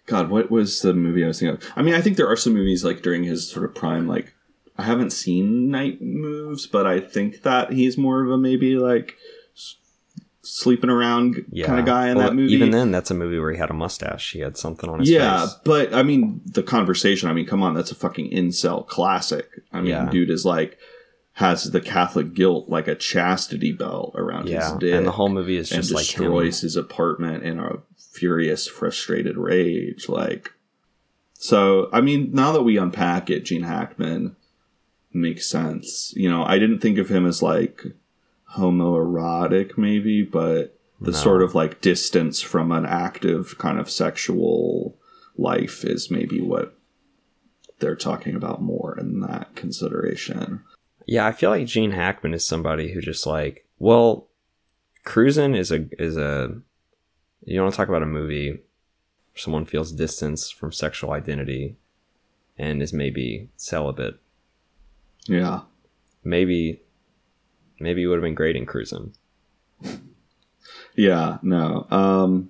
God, 0.08 0.30
what 0.30 0.52
was 0.52 0.82
the 0.82 0.94
movie 0.94 1.24
I 1.24 1.28
was 1.28 1.40
thinking 1.40 1.58
of? 1.58 1.64
I 1.76 1.82
mean, 1.82 1.94
I 1.96 2.02
think 2.02 2.18
there 2.18 2.28
are 2.28 2.36
some 2.36 2.54
movies 2.54 2.84
like 2.86 3.02
during 3.02 3.24
his 3.24 3.50
sort 3.50 3.66
of 3.66 3.74
prime, 3.74 4.08
like 4.08 4.34
I 4.78 4.84
haven't 4.84 5.12
seen 5.12 5.72
Night 5.72 6.02
Moves, 6.02 6.68
but 6.68 6.86
I 6.86 7.00
think 7.00 7.42
that 7.44 7.72
he's 7.72 7.98
more 7.98 8.24
of 8.24 8.30
a 8.30 8.38
maybe 8.38 8.76
like 8.78 9.16
s- 9.56 9.78
sleeping 10.44 10.90
around 10.90 11.44
Yeah. 11.52 11.66
kind 11.68 11.80
of 11.80 11.86
guy 11.86 12.10
in 12.10 12.18
Well, 12.18 12.28
that 12.28 12.36
movie. 12.36 12.54
Even 12.54 12.72
then, 12.72 12.92
that's 12.92 13.10
a 13.10 13.16
movie 13.16 13.40
where 13.40 13.52
he 13.52 13.58
had 13.58 13.70
a 13.72 13.74
mustache. 13.74 14.32
He 14.34 14.40
had 14.40 14.58
something 14.58 14.90
on 14.90 15.00
his 15.00 15.10
face. 15.10 15.16
yeah, 15.16 15.46
face. 15.46 15.56
but 15.64 15.94
I 15.94 16.04
mean, 16.04 16.42
the 16.46 16.62
conversation. 16.64 17.30
I 17.30 17.34
mean, 17.34 17.46
come 17.48 17.64
on, 17.64 17.74
that's 17.74 17.92
a 17.92 17.96
fucking 17.96 18.32
incel 18.32 18.86
classic. 18.86 19.50
I 19.74 19.78
mean, 19.80 19.90
Yeah. 19.92 20.10
dude 20.12 20.30
is 20.30 20.46
like 20.46 20.78
has 21.40 21.72
the 21.72 21.82
Catholic 21.82 22.34
guilt 22.34 22.70
like 22.70 22.88
a 22.88 22.96
chastity 22.96 23.74
belt 23.74 24.14
around 24.16 24.44
his 24.44 24.52
Yeah, 24.54 24.78
dick, 24.80 24.94
and 24.94 25.06
the 25.06 25.12
whole 25.12 25.28
movie 25.30 25.58
is 25.58 25.70
and 25.72 25.82
just 25.82 25.94
like 25.94 26.06
him. 26.06 26.24
destroys 26.26 26.62
his 26.62 26.76
apartment 26.78 27.44
in 27.44 27.60
a 27.60 27.78
furious, 28.16 28.68
frustrated 28.68 29.38
rage. 29.38 30.08
Like, 30.10 30.52
so 31.34 31.90
I 31.92 32.02
mean, 32.02 32.32
now 32.34 32.52
that 32.54 32.64
we 32.64 32.78
unpack 32.78 33.30
it, 33.30 33.46
Gene 33.46 33.64
Hackman 33.64 34.36
makes 35.14 35.48
sense. 35.48 36.14
You 36.16 36.30
know, 36.30 36.44
I 36.44 36.60
didn't 36.60 36.80
think 36.80 36.98
of 36.98 37.10
him 37.10 37.26
as 37.26 37.42
like 37.42 37.84
homoerotic, 38.56 39.78
maybe, 39.78 40.22
but 40.24 40.78
the 41.02 41.12
No. 41.12 41.18
sort 41.18 41.42
of 41.42 41.54
like 41.56 41.82
distance 41.82 42.42
from 42.42 42.72
an 42.72 42.86
active 42.86 43.58
kind 43.58 43.80
of 43.80 43.90
sexual 43.90 44.98
life 45.38 45.84
is 45.84 46.10
maybe 46.10 46.40
what 46.42 46.78
they're 47.80 47.96
talking 47.98 48.36
about 48.36 48.62
more 48.62 48.98
in 48.98 49.20
that 49.20 49.54
consideration. 49.56 50.62
Yeah, 51.06 51.26
I 51.28 51.34
feel 51.34 51.50
like 51.50 51.68
Gene 51.68 51.92
Hackman 51.92 52.34
is 52.34 52.48
somebody 52.48 52.94
who 52.94 53.02
just 53.02 53.28
like, 53.28 53.66
well, 53.78 54.28
Cruisin' 55.04 55.54
is 55.54 55.72
a 55.72 55.86
is 56.02 56.18
a 56.18 56.62
you 57.46 57.62
want 57.62 57.74
to 57.74 57.78
talk 57.78 57.88
about 57.90 58.04
a 58.04 58.08
movie 58.08 58.52
where 58.52 58.60
someone 59.36 59.66
feels 59.66 59.92
distance 59.92 60.50
from 60.50 60.72
sexual 60.72 61.12
identity 61.12 61.76
and 62.58 62.82
is 62.82 62.94
maybe 62.94 63.50
celibate. 63.56 64.20
Yeah. 65.28 65.62
Maybe 66.24 66.82
maybe 67.80 68.04
it 68.04 68.08
would 68.08 68.16
have 68.18 68.24
been 68.24 68.36
great 68.36 68.56
in 68.56 68.66
cruising. 68.66 69.14
Yeah, 70.96 71.38
no. 71.42 71.86
Um 71.92 72.50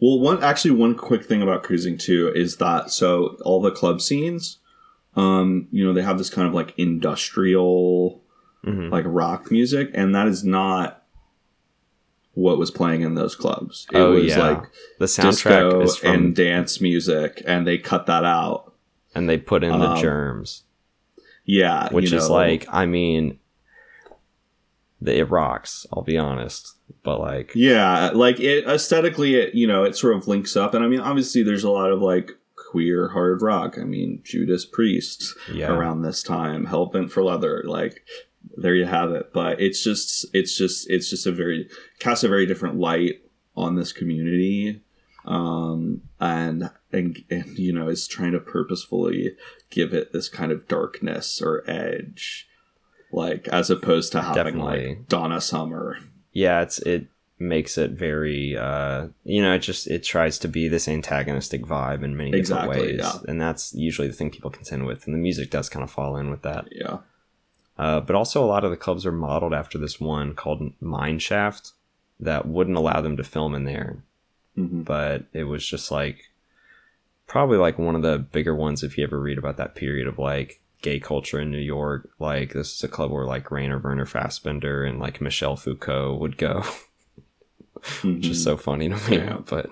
well 0.00 0.20
one 0.20 0.42
actually 0.42 0.70
one 0.72 0.94
quick 0.94 1.24
thing 1.24 1.42
about 1.42 1.62
cruising 1.62 1.98
too 1.98 2.32
is 2.34 2.56
that 2.56 2.90
so 2.90 3.36
all 3.44 3.60
the 3.60 3.70
club 3.72 4.00
scenes 4.00 4.58
um 5.16 5.66
you 5.72 5.84
know 5.84 5.92
they 5.92 6.00
have 6.02 6.16
this 6.18 6.30
kind 6.30 6.46
of 6.48 6.54
like 6.54 6.72
industrial 6.78 8.22
Mhm. 8.64 8.90
like 8.90 9.04
rock 9.08 9.50
music 9.50 9.90
and 9.94 10.14
that 10.14 10.26
is 10.28 10.44
not 10.44 10.99
what 12.40 12.58
was 12.58 12.70
playing 12.70 13.02
in 13.02 13.14
those 13.14 13.34
clubs. 13.34 13.86
It 13.92 13.98
Oh, 13.98 14.12
was 14.12 14.24
yeah. 14.26 14.38
like 14.38 14.62
The 14.98 15.06
soundtrack 15.06 15.82
is 15.84 15.96
from 15.96 16.14
and 16.14 16.36
dance 16.36 16.80
music 16.80 17.42
and 17.46 17.66
they 17.66 17.78
cut 17.78 18.06
that 18.06 18.24
out. 18.24 18.72
and 19.14 19.28
they 19.28 19.38
put 19.38 19.62
in 19.64 19.78
the 19.78 19.88
um, 19.90 20.00
Germs, 20.00 20.62
Yeah, 21.44 21.88
which 21.92 22.12
is 22.12 22.28
know, 22.28 22.34
like, 22.34 22.66
I 22.70 22.86
mean, 22.86 23.38
the, 25.00 25.18
it 25.18 25.30
rocks. 25.30 25.86
I'll 25.92 26.02
be 26.02 26.18
honest, 26.18 26.74
but 27.02 27.18
like, 27.20 27.52
Yeah, 27.54 28.10
like 28.14 28.38
it 28.40 28.66
aesthetically, 28.66 29.34
it 29.36 29.54
you 29.54 29.66
know, 29.66 29.84
it 29.84 29.96
sort 29.96 30.16
of 30.16 30.28
links 30.28 30.56
up, 30.56 30.74
and 30.74 30.84
I 30.84 30.88
mean, 30.88 31.00
obviously, 31.00 31.42
there's 31.42 31.64
a 31.64 31.70
lot 31.70 31.90
of 31.90 32.00
like 32.02 32.32
queer 32.56 33.08
hard 33.08 33.42
rock. 33.42 33.76
I 33.78 33.84
mean, 33.84 34.20
Judas 34.24 34.64
Priest 34.64 35.34
yeah, 35.52 35.72
around 35.72 36.02
this 36.02 36.22
time, 36.22 36.66
Hellbent 36.66 37.10
for 37.10 37.22
Leather, 37.24 37.62
like 37.66 38.04
there 38.56 38.74
you 38.74 38.86
have 38.86 39.10
it. 39.12 39.32
But 39.32 39.60
it's 39.60 39.82
just, 39.82 40.26
it's 40.34 40.56
just, 40.56 40.88
it's 40.90 41.10
just 41.10 41.26
a 41.26 41.32
very 41.32 41.68
casts 41.98 42.24
a 42.24 42.28
very 42.28 42.46
different 42.46 42.76
light 42.76 43.20
on 43.56 43.74
this 43.74 43.92
community, 43.92 44.80
um, 45.24 46.02
and 46.20 46.70
and 46.92 47.22
and 47.30 47.58
you 47.58 47.72
know, 47.72 47.88
is 47.88 48.06
trying 48.06 48.32
to 48.32 48.40
purposefully 48.40 49.36
give 49.70 49.92
it 49.92 50.12
this 50.12 50.28
kind 50.28 50.52
of 50.52 50.68
darkness 50.68 51.40
or 51.42 51.64
edge. 51.68 52.46
Like 53.12 53.48
as 53.48 53.70
opposed 53.70 54.12
to 54.12 54.22
having 54.22 54.54
Definitely. 54.54 54.88
like 54.88 55.08
Donna 55.08 55.40
Summer 55.40 55.98
yeah 56.32 56.62
it's 56.62 56.78
it 56.80 57.06
makes 57.38 57.78
it 57.78 57.92
very 57.92 58.56
uh 58.56 59.08
you 59.24 59.40
know 59.40 59.54
it 59.54 59.60
just 59.60 59.86
it 59.86 60.04
tries 60.04 60.38
to 60.38 60.46
be 60.46 60.68
this 60.68 60.86
antagonistic 60.86 61.62
vibe 61.62 62.04
in 62.04 62.16
many 62.16 62.30
different 62.30 62.68
ways 62.68 62.98
yeah. 62.98 63.12
and 63.26 63.40
that's 63.40 63.72
usually 63.74 64.08
the 64.08 64.14
thing 64.14 64.30
people 64.30 64.50
contend 64.50 64.84
with 64.84 65.06
and 65.06 65.14
the 65.14 65.18
music 65.18 65.50
does 65.50 65.68
kind 65.68 65.82
of 65.82 65.90
fall 65.90 66.16
in 66.16 66.30
with 66.30 66.42
that 66.42 66.66
Yeah. 66.70 66.98
Uh, 67.80 67.98
but 68.00 68.14
also 68.14 68.44
a 68.44 68.52
lot 68.54 68.62
of 68.64 68.70
the 68.70 68.76
clubs 68.76 69.06
are 69.06 69.12
modeled 69.12 69.54
after 69.54 69.78
this 69.78 69.98
one 69.98 70.34
called 70.34 70.60
mine 70.80 71.18
shaft 71.18 71.72
that 72.18 72.46
wouldn't 72.46 72.76
allow 72.76 73.00
them 73.00 73.16
to 73.16 73.24
film 73.24 73.54
in 73.54 73.64
there 73.64 74.02
hmm 74.54 74.82
but 74.82 75.24
it 75.32 75.44
was 75.44 75.64
just 75.66 75.90
like 75.90 76.18
probably 77.26 77.56
like 77.56 77.78
one 77.78 77.94
of 77.96 78.02
the 78.02 78.18
bigger 78.18 78.54
ones 78.54 78.82
if 78.82 78.98
you 78.98 79.04
ever 79.04 79.18
read 79.18 79.38
about 79.38 79.56
that 79.56 79.74
period 79.74 80.06
of 80.06 80.18
like 80.18 80.60
gay 80.82 80.98
culture 80.98 81.38
in 81.40 81.50
New 81.50 81.58
York. 81.76 82.08
Like 82.18 82.52
this 82.54 82.74
is 82.74 82.82
a 82.82 82.88
club 82.88 83.10
where 83.12 83.24
like 83.26 83.50
Rainer 83.50 83.78
Werner 83.78 84.06
Fassbinder 84.06 84.88
and 84.88 84.98
like 84.98 85.20
Michel 85.20 85.54
Foucault 85.56 86.16
would 86.16 86.36
go, 86.38 86.64
which 88.02 88.26
is 88.26 88.42
so 88.42 88.56
funny 88.56 88.88
to 88.88 88.96
me. 89.10 89.18
Yeah. 89.18 89.38
But 89.46 89.70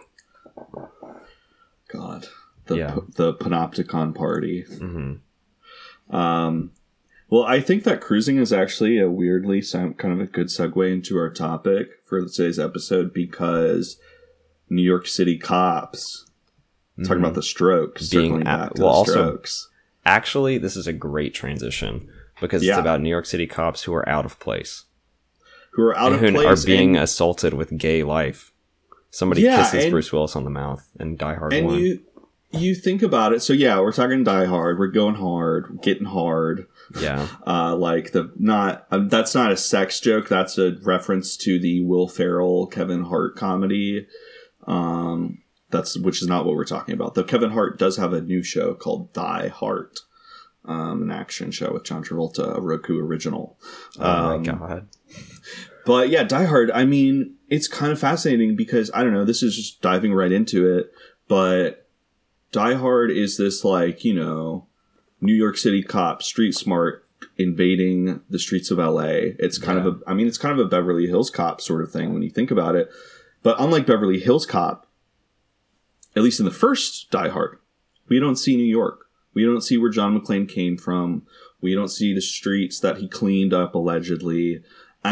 God, 1.89 2.27
the 2.67 2.77
Yeah. 2.77 2.95
p- 2.95 3.13
the 3.17 3.35
Panopticon 3.35 4.15
party. 4.15 4.65
mhm. 4.69 5.21
Um, 6.15 6.71
well, 7.29 7.43
I 7.45 7.61
think 7.61 7.85
that 7.85 8.01
cruising 8.01 8.39
is 8.39 8.53
actually 8.53 8.99
a 8.99 9.09
weirdly 9.11 9.63
some 9.63 9.95
kind 9.95 10.15
of 10.15 10.21
a 10.21 10.31
good 10.31 10.47
segue 10.49 10.93
into 10.93 11.17
our 11.19 11.31
topic 11.31 11.89
for 12.05 12.25
today's 12.27 12.59
episode 12.59 13.13
because 13.13 13.99
New 14.71 14.83
York 14.83 15.07
City 15.07 15.39
cops 15.39 16.27
talking 17.05 17.19
about 17.19 17.29
mm-hmm. 17.29 17.37
the 17.37 17.43
Strokes, 17.43 18.09
Being 18.09 18.47
at- 18.47 18.79
well, 18.79 18.89
also- 18.89 19.13
Strokes. 19.13 19.69
actually, 20.05 20.59
this 20.59 20.77
is 20.77 20.87
a 20.87 20.93
great 20.93 21.35
transition 21.35 22.09
because 22.41 22.65
Yeah. 22.65 22.73
it's 22.75 22.81
about 22.81 23.01
New 23.01 23.11
York 23.11 23.27
City 23.27 23.47
cops 23.47 23.85
who 23.85 23.95
are 23.95 24.09
out 24.09 24.25
of 24.25 24.39
place 24.41 24.85
who 25.73 25.85
are 25.85 25.97
out 25.97 26.13
of 26.13 26.19
who 26.21 26.33
place 26.33 26.65
are 26.65 26.67
being 26.67 26.97
and, 26.97 27.05
assaulted 27.05 27.55
with 27.55 27.77
gay 27.79 28.03
life. 28.03 28.53
Somebody 29.11 29.43
Yeah, 29.43 29.59
kisses 29.59 29.85
and- 29.85 29.93
Bruce 29.93 30.13
Willis 30.13 30.35
on 30.35 30.43
the 30.45 30.51
mouth 30.51 30.89
and 30.99 31.17
Die 31.17 31.35
Hard 31.35 31.53
and 31.53 31.67
One. 31.67 31.79
you 31.79 32.01
you 32.51 32.75
think 32.75 33.03
about 33.03 33.33
it. 33.33 33.43
So 33.43 33.53
yeah, 33.53 33.79
we're 33.81 33.93
talking 33.93 34.25
Die 34.25 34.45
Hard. 34.47 34.79
We're 34.79 34.89
going 34.89 35.17
hard, 35.17 35.81
getting 35.83 36.07
hard. 36.07 36.67
Yeah, 37.01 37.29
uh, 37.47 37.77
like 37.77 38.13
the 38.13 38.33
not 38.39 38.87
um, 38.91 39.09
that's 39.09 39.35
not 39.35 39.53
a 39.53 39.57
sex 39.57 40.01
joke. 40.01 40.29
That's 40.29 40.59
a 40.59 40.77
reference 40.83 41.37
to 41.39 41.59
the 41.59 41.85
Will 41.85 42.09
Ferrell 42.09 42.67
Kevin 42.67 43.05
Hart 43.05 43.37
comedy. 43.37 44.07
Um, 44.67 45.43
that's 45.71 45.99
which 45.99 46.23
is 46.23 46.29
not 46.29 46.45
what 46.47 46.55
we're 46.55 46.65
talking 46.65 46.95
about. 46.95 47.15
Though 47.15 47.25
Kevin 47.25 47.51
Hart 47.51 47.79
does 47.79 47.97
have 47.97 48.13
a 48.13 48.21
new 48.21 48.43
show 48.43 48.75
called 48.75 49.13
Die 49.13 49.49
Hart, 49.49 50.01
um, 50.65 51.03
an 51.03 51.11
action 51.11 51.51
show 51.51 51.73
with 51.73 51.85
John 51.85 52.03
Travolta, 52.05 52.57
a 52.57 52.61
Roku 52.61 52.99
original. 52.99 53.59
oh 53.99 54.05
Um, 54.05 54.43
my 54.43 54.45
god, 54.45 54.89
But 55.85 56.09
yeah, 56.11 56.23
Die 56.23 56.45
Hard. 56.45 56.71
I 56.71 56.85
mean, 56.85 57.35
it's 57.49 57.69
kind 57.69 57.93
of 57.93 57.99
fascinating 57.99 58.57
because 58.57 58.91
I 58.95 59.03
don't 59.03 59.13
know. 59.15 59.25
This 59.25 59.43
is 59.43 59.57
just 59.57 59.81
diving 59.83 60.13
right 60.15 60.33
into 60.33 60.79
it, 60.79 60.91
but 61.29 61.87
Die 62.53 62.75
Hard 62.75 63.11
is 63.11 63.37
this 63.37 63.65
like 63.65 64.05
you 64.05 64.15
know 64.15 64.68
New 65.21 65.35
York 65.35 65.57
City 65.57 65.83
cop, 65.83 66.23
street 66.23 66.53
smart, 66.53 67.05
invading 67.37 68.21
the 68.29 68.39
streets 68.39 68.71
of 68.71 68.79
L.A. 68.79 69.37
It's 69.39 69.59
kind 69.59 69.79
of 69.79 69.87
a. 69.87 69.99
I 70.07 70.15
mean, 70.15 70.27
it's 70.27 70.39
kind 70.39 70.59
of 70.59 70.65
a 70.65 70.69
Beverly 70.69 71.07
Hills 71.07 71.31
Cop 71.31 71.61
sort 71.61 71.83
of 71.83 71.91
thing 71.91 72.13
when 72.13 72.23
you 72.23 72.31
think 72.31 72.51
about 72.51 72.75
it. 72.75 72.91
But 73.43 73.57
unlike 73.61 73.87
Beverly 73.87 74.19
Hills 74.19 74.47
Cop, 74.47 74.87
at 76.17 76.23
least 76.23 76.41
in 76.41 76.45
the 76.45 76.51
first 76.51 77.11
Die 77.11 77.29
Hard, 77.29 77.59
we 78.09 78.19
don't 78.19 78.37
see 78.37 78.57
New 78.57 78.65
York. 78.65 79.07
We 79.35 79.45
don't 79.45 79.61
see 79.61 79.79
where 79.79 79.91
John 79.91 80.19
McClane 80.19 80.49
came 80.49 80.77
from. 80.77 81.27
We 81.61 81.75
don't 81.75 81.89
see 81.89 82.13
the 82.13 82.21
streets 82.21 82.81
that 82.81 82.99
he 82.99 83.09
cleaned 83.09 83.53
up 83.53 83.75
allegedly. 83.75 84.63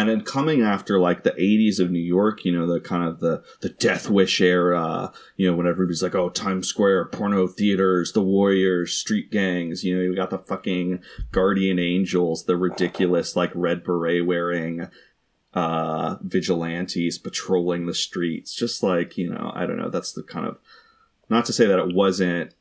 And 0.01 0.11
then 0.11 0.21
coming 0.21 0.63
after 0.63 0.99
like 1.01 1.23
the 1.23 1.31
80s 1.33 1.81
of 1.81 1.91
New 1.91 1.99
York, 1.99 2.45
you 2.45 2.53
know, 2.53 2.67
the 2.67 2.81
kind 2.81 3.09
of 3.09 3.21
the 3.21 3.43
the 3.61 3.71
Death 3.71 4.11
Wish 4.11 4.41
era, 4.41 5.11
you 5.37 5.51
know, 5.51 5.57
when 5.57 5.67
everybody's 5.67 6.03
like, 6.03 6.15
oh, 6.15 6.29
Times 6.29 6.69
Square, 6.69 7.07
porno 7.07 7.47
theaters, 7.47 8.13
the 8.13 8.23
Warriors, 8.23 8.93
street 8.93 9.31
gangs, 9.31 9.85
you 9.85 9.97
know, 9.97 10.03
you 10.03 10.15
got 10.15 10.31
the 10.31 10.39
fucking 10.39 11.01
Guardian 11.33 11.79
Angels, 11.79 12.45
the 12.45 12.57
ridiculous 12.57 13.37
like 13.37 13.51
red 13.55 13.85
beret 13.85 14.27
wearing 14.27 14.89
uh 15.55 16.17
vigilantes 16.21 17.17
patrolling 17.17 17.87
the 17.87 17.95
streets. 17.95 18.55
Just 18.55 18.83
like, 18.83 19.17
you 19.17 19.31
know, 19.31 19.51
I 19.55 19.65
don't 19.65 19.79
know, 19.79 19.89
that's 19.89 20.13
the 20.13 20.23
kind 20.23 20.47
of 20.47 20.59
not 21.31 21.47
to 21.47 21.53
say 21.53 21.67
that 21.67 21.79
it 21.79 21.95
wasn't 21.95 22.55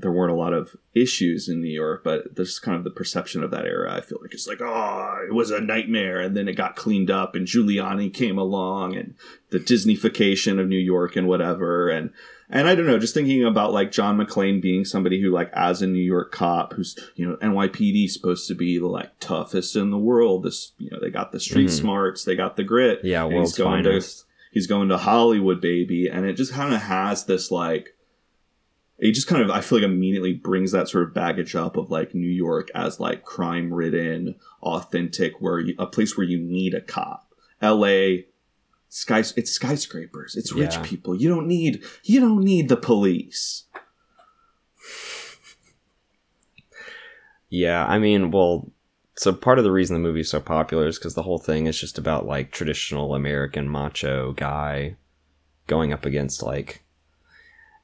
there 0.00 0.12
weren't 0.12 0.32
a 0.32 0.36
lot 0.36 0.52
of 0.52 0.74
issues 0.94 1.48
in 1.48 1.60
New 1.60 1.72
York, 1.72 2.02
but 2.04 2.34
there's 2.36 2.58
kind 2.58 2.76
of 2.76 2.84
the 2.84 2.90
perception 2.90 3.42
of 3.42 3.50
that 3.50 3.66
era. 3.66 3.92
I 3.94 4.00
feel 4.00 4.18
like 4.22 4.32
it's 4.34 4.46
like, 4.48 4.60
oh, 4.60 5.18
it 5.28 5.32
was 5.34 5.50
a 5.50 5.60
nightmare, 5.60 6.20
and 6.20 6.36
then 6.36 6.48
it 6.48 6.54
got 6.56 6.76
cleaned 6.76 7.10
up, 7.10 7.34
and 7.34 7.46
Giuliani 7.46 8.12
came 8.12 8.38
along, 8.38 8.96
and 8.96 9.14
the 9.50 9.58
Disneyfication 9.58 10.60
of 10.60 10.68
New 10.68 10.78
York 10.78 11.16
and 11.16 11.26
whatever, 11.28 11.88
and 11.88 12.10
and 12.52 12.66
I 12.66 12.74
don't 12.74 12.86
know, 12.86 12.98
just 12.98 13.14
thinking 13.14 13.44
about 13.44 13.72
like 13.72 13.92
John 13.92 14.18
McClane 14.18 14.60
being 14.60 14.84
somebody 14.84 15.20
who 15.22 15.30
like 15.30 15.50
as 15.52 15.82
a 15.82 15.86
New 15.86 16.02
York 16.02 16.32
cop, 16.32 16.72
who's 16.72 16.96
you 17.14 17.28
know 17.28 17.36
NYPD 17.36 18.08
supposed 18.10 18.48
to 18.48 18.54
be 18.54 18.78
the 18.78 18.88
like 18.88 19.10
toughest 19.20 19.76
in 19.76 19.90
the 19.90 19.98
world. 19.98 20.42
This 20.44 20.72
you 20.78 20.90
know 20.90 20.98
they 21.00 21.10
got 21.10 21.30
the 21.32 21.40
street 21.40 21.68
Mhm. 21.68 21.78
smarts, 21.80 22.24
they 22.24 22.34
got 22.36 22.56
the 22.56 22.64
grit. 22.64 23.00
yeah, 23.04 23.24
world's 23.24 23.50
he's 23.52 23.58
going 23.58 23.84
to 23.84 24.02
he's 24.52 24.66
going 24.66 24.88
to 24.88 24.98
Hollywood, 24.98 25.60
baby, 25.60 26.08
and 26.08 26.26
it 26.26 26.32
just 26.34 26.52
kind 26.52 26.74
of 26.74 26.80
has 26.82 27.24
this 27.26 27.50
like 27.52 27.94
it 29.00 29.12
just 29.12 29.26
kind 29.26 29.42
of 29.42 29.50
I 29.50 29.60
feel 29.60 29.78
like 29.78 29.84
immediately 29.84 30.34
brings 30.34 30.72
that 30.72 30.88
sort 30.88 31.04
of 31.08 31.14
baggage 31.14 31.54
up 31.56 31.76
of 31.76 31.90
like 31.90 32.14
New 32.14 32.28
York 32.28 32.68
as 32.74 33.00
like 33.00 33.24
crime 33.24 33.72
ridden, 33.72 34.36
authentic, 34.62 35.40
where 35.40 35.58
you, 35.58 35.74
a 35.78 35.86
place 35.86 36.16
where 36.16 36.26
you 36.26 36.38
need 36.38 36.74
a 36.74 36.80
cop. 36.80 37.34
L.A. 37.62 38.26
Sky, 38.88 39.20
it's 39.20 39.50
skyscrapers. 39.52 40.34
It's 40.36 40.52
rich 40.52 40.74
Yeah. 40.74 40.82
people. 40.82 41.14
You 41.14 41.28
don't 41.28 41.46
need 41.46 41.82
you 42.04 42.20
don't 42.20 42.42
need 42.44 42.68
the 42.68 42.76
police. 42.76 43.64
Yeah, 47.48 47.84
I 47.86 47.98
mean, 47.98 48.30
well, 48.30 48.70
so 49.16 49.32
part 49.32 49.58
of 49.58 49.64
the 49.64 49.72
reason 49.72 49.94
the 49.94 50.00
movie's 50.00 50.30
so 50.30 50.40
popular 50.40 50.86
is 50.86 50.98
because 50.98 51.14
the 51.14 51.22
whole 51.22 51.38
thing 51.38 51.66
is 51.66 51.78
just 51.78 51.98
about 51.98 52.26
like 52.26 52.52
traditional 52.52 53.14
American 53.14 53.68
macho 53.68 54.32
guy 54.32 54.96
going 55.66 55.92
up 55.92 56.04
against 56.06 56.42
like 56.42 56.82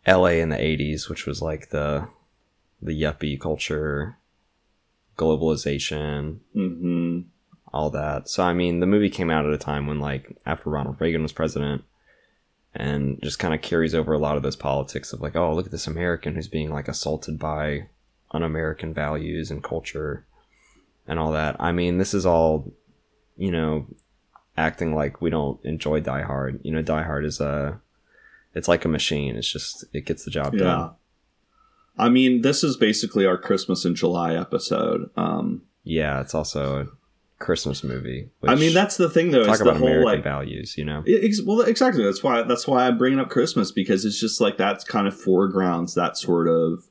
LA 0.06 0.38
in 0.40 0.50
the 0.50 0.56
80s, 0.56 1.08
which 1.08 1.26
was 1.26 1.42
like 1.42 1.70
the 1.70 2.08
the 2.82 3.00
yuppie 3.00 3.40
culture, 3.40 4.18
globalization, 5.16 6.38
hmm 6.52 7.20
all 7.72 7.90
that. 7.90 8.28
So 8.28 8.42
I 8.42 8.54
mean, 8.54 8.80
the 8.80 8.86
movie 8.86 9.10
came 9.10 9.30
out 9.30 9.44
at 9.44 9.52
a 9.52 9.58
time 9.58 9.86
when 9.86 10.00
like 10.00 10.36
after 10.46 10.70
Ronald 10.70 10.96
Reagan 10.98 11.22
was 11.22 11.32
president 11.32 11.84
and 12.74 13.20
just 13.22 13.38
kind 13.38 13.54
of 13.54 13.62
carries 13.62 13.94
over 13.94 14.12
a 14.12 14.18
lot 14.18 14.36
of 14.36 14.42
those 14.42 14.56
politics 14.56 15.12
of 15.12 15.20
like, 15.20 15.36
oh, 15.36 15.54
look 15.54 15.66
at 15.66 15.72
this 15.72 15.86
American 15.86 16.34
who's 16.34 16.48
being 16.48 16.70
like 16.70 16.88
assaulted 16.88 17.38
by 17.38 17.88
un-American 18.30 18.92
values 18.92 19.50
and 19.50 19.62
culture 19.62 20.24
and 21.06 21.18
all 21.18 21.32
that. 21.32 21.56
I 21.58 21.72
mean, 21.72 21.98
this 21.98 22.14
is 22.14 22.26
all, 22.26 22.72
you 23.36 23.50
know, 23.50 23.86
acting 24.56 24.94
like 24.94 25.20
we 25.20 25.30
don't 25.30 25.62
enjoy 25.64 26.00
Die 26.00 26.22
Hard. 26.22 26.60
You 26.62 26.72
know, 26.72 26.82
Die 26.82 27.02
Hard 27.02 27.24
is 27.24 27.40
a 27.40 27.80
it's 28.56 28.66
like 28.68 28.84
a 28.84 28.88
machine. 28.88 29.36
It's 29.36 29.50
just 29.50 29.84
it 29.92 30.06
gets 30.06 30.24
the 30.24 30.30
job 30.32 30.54
Yeah. 30.54 30.64
done. 30.64 30.90
I 31.98 32.08
mean, 32.08 32.42
this 32.42 32.64
is 32.64 32.76
basically 32.76 33.24
our 33.24 33.38
Christmas 33.38 33.84
in 33.84 33.94
July 33.94 34.34
episode. 34.34 35.08
Um, 35.16 35.62
Yeah, 35.84 36.20
it's 36.20 36.34
also 36.34 36.80
a 36.80 36.86
Christmas 37.38 37.84
movie. 37.84 38.28
I 38.46 38.54
mean, 38.54 38.74
that's 38.74 38.96
the 38.96 39.08
thing, 39.08 39.30
though. 39.30 39.44
talk 39.44 39.60
about 39.60 39.76
whole 39.76 39.86
American 39.86 40.04
like 40.06 40.24
values, 40.24 40.76
you 40.76 40.84
know. 40.84 41.04
Ex- 41.06 41.42
well, 41.42 41.60
exactly. 41.60 42.02
That's 42.02 42.22
why. 42.22 42.42
That's 42.42 42.66
why 42.66 42.86
I'm 42.86 42.98
bringing 42.98 43.20
up 43.20 43.28
Christmas 43.30 43.70
because 43.70 44.04
it's 44.04 44.18
just 44.20 44.40
like 44.40 44.56
that 44.58 44.84
kind 44.86 45.06
of 45.06 45.18
foregrounds 45.18 45.94
that 45.94 46.16
sort 46.16 46.48
of, 46.48 46.84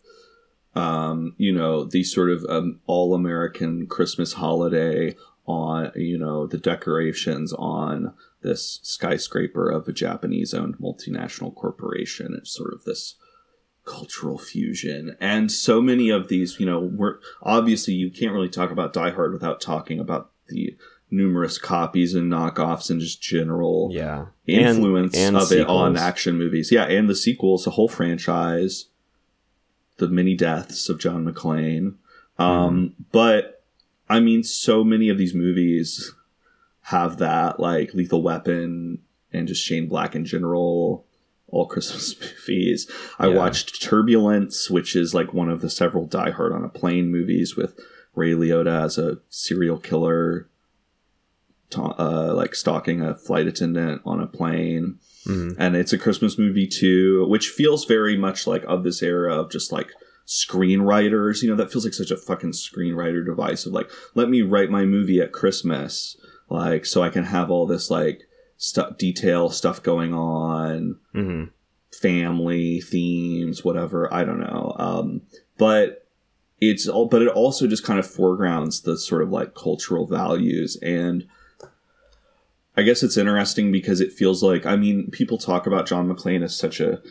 um, 0.75 1.33
you 1.37 1.51
know, 1.51 1.83
the 1.85 2.03
sort 2.03 2.29
of 2.31 2.45
um, 2.49 2.79
all 2.87 3.13
American 3.15 3.87
Christmas 3.87 4.33
holiday 4.33 5.15
on, 5.47 5.91
you 5.95 6.17
know, 6.17 6.47
the 6.47 6.57
decorations 6.57 7.53
on 7.53 8.13
this 8.45 8.79
skyscraper 8.83 9.69
of 9.69 9.87
a 9.87 9.91
Japanese-owned 9.93 10.77
multinational 10.77 11.53
corporation. 11.53 12.35
It's 12.37 12.51
sort 12.55 12.73
of 12.73 12.83
this 12.83 13.15
cultural 13.85 14.37
fusion, 14.37 15.17
and 15.19 15.51
so 15.51 15.81
many 15.81 16.09
of 16.09 16.27
these, 16.27 16.59
you 16.59 16.65
know, 16.65 16.79
we're 16.79 17.17
obviously 17.41 17.93
you 17.93 18.09
can't 18.09 18.33
really 18.33 18.49
talk 18.49 18.71
about 18.71 18.93
Die 18.93 19.11
Hard 19.11 19.33
without 19.33 19.61
talking 19.61 19.99
about 19.99 20.31
the 20.47 20.75
numerous 21.11 21.57
copies 21.59 22.15
and 22.15 22.31
knockoffs 22.31 22.89
and 22.89 22.99
just 22.99 23.21
general 23.21 23.89
Yeah, 23.93 24.25
influence 24.47 25.15
And- 25.15 25.35
and 25.35 25.37
of 25.37 25.51
it 25.51 25.67
on 25.67 25.97
action 25.97 26.35
movies. 26.37 26.71
Yeah, 26.71 26.85
and 26.85 27.07
the 27.07 27.15
sequels, 27.15 27.63
the 27.63 27.71
whole 27.71 27.87
franchise, 27.87 28.85
the 29.97 30.07
many 30.07 30.35
deaths 30.35 30.89
of 30.89 30.99
John 30.99 31.25
McClane. 31.25 31.93
Um, 32.39 32.95
But 33.11 33.63
I 34.09 34.19
mean, 34.19 34.43
so 34.43 34.83
many 34.83 35.09
of 35.09 35.17
these 35.17 35.33
movies 35.33 36.13
have 36.89 37.17
that, 37.17 37.59
like 37.59 37.93
Lethal 37.93 38.21
Weapon 38.23 38.99
and 39.31 39.47
just 39.47 39.63
Shane 39.63 39.87
Black 39.87 40.15
in 40.15 40.25
general. 40.25 41.05
All 41.47 41.67
Christmas 41.67 42.15
movies. 42.47 42.89
I 43.19 43.27
Yeah. 43.27 43.35
watched 43.35 43.81
Turbulence, 43.81 44.69
which 44.69 44.95
is 44.95 45.13
like 45.13 45.33
one 45.33 45.49
of 45.49 45.61
the 45.61 45.69
several 45.69 46.05
Die 46.07 46.31
Hard 46.31 46.51
on 46.51 46.63
a 46.65 46.69
Plane 46.69 47.11
movies 47.11 47.55
with 47.55 47.79
Ray 48.15 48.31
Liotta 48.31 48.83
as 48.83 48.97
a 48.97 49.19
serial 49.29 49.77
killer, 49.77 50.47
uh, 51.77 52.33
like 52.33 52.55
stalking 52.55 53.01
a 53.01 53.13
flight 53.15 53.47
attendant 53.47 54.01
on 54.05 54.19
a 54.21 54.27
plane. 54.27 54.99
Mhm. 55.25 55.55
And 55.57 55.75
it's 55.75 55.93
a 55.93 55.97
Christmas 55.97 56.37
movie 56.37 56.67
too, 56.67 57.25
which 57.27 57.49
feels 57.49 57.85
very 57.85 58.17
much 58.17 58.47
like 58.47 58.63
of 58.67 58.83
this 58.83 59.01
era 59.03 59.35
of 59.39 59.51
just 59.51 59.71
like 59.71 59.89
screenwriters. 60.27 61.41
You 61.41 61.49
know, 61.49 61.55
that 61.55 61.71
feels 61.71 61.83
like 61.85 61.93
such 61.93 62.11
a 62.11 62.17
fucking 62.17 62.51
screenwriter 62.51 63.25
device 63.25 63.65
of 63.65 63.73
like, 63.73 63.89
let 64.13 64.29
me 64.29 64.41
write 64.41 64.69
my 64.69 64.85
movie 64.85 65.19
at 65.19 65.31
Christmas, 65.31 66.17
like, 66.49 66.85
so 66.85 67.01
I 67.03 67.09
can 67.09 67.23
have 67.25 67.49
all 67.51 67.65
this 67.65 67.89
like 67.89 68.21
stuff, 68.57 68.97
detail 68.97 69.49
stuff 69.49 69.81
going 69.83 70.13
on 70.13 70.97
Mhm. 71.13 71.49
family 71.91 72.81
themes, 72.81 73.63
whatever. 73.63 74.13
I 74.13 74.23
don't 74.23 74.39
know. 74.39 74.75
Um, 74.77 75.21
but 75.57 76.07
it's 76.61 76.87
all, 76.87 77.07
but 77.07 77.21
it 77.21 77.27
also 77.27 77.67
just 77.67 77.83
kind 77.83 77.99
of 77.99 78.07
foregrounds 78.07 78.81
the 78.81 78.97
sort 78.97 79.21
of 79.21 79.29
like 79.29 79.55
cultural 79.55 80.07
values. 80.07 80.77
And 80.81 81.25
I 82.77 82.81
guess 82.83 83.03
it's 83.03 83.17
interesting 83.17 83.71
because 83.71 84.01
it 84.01 84.11
feels 84.13 84.43
like, 84.43 84.65
I 84.65 84.75
mean, 84.75 85.09
people 85.11 85.37
talk 85.37 85.65
about 85.67 85.85
John 85.87 86.07
McClane 86.13 86.43
as 86.43 86.57
such 86.57 86.79
a 86.81 87.01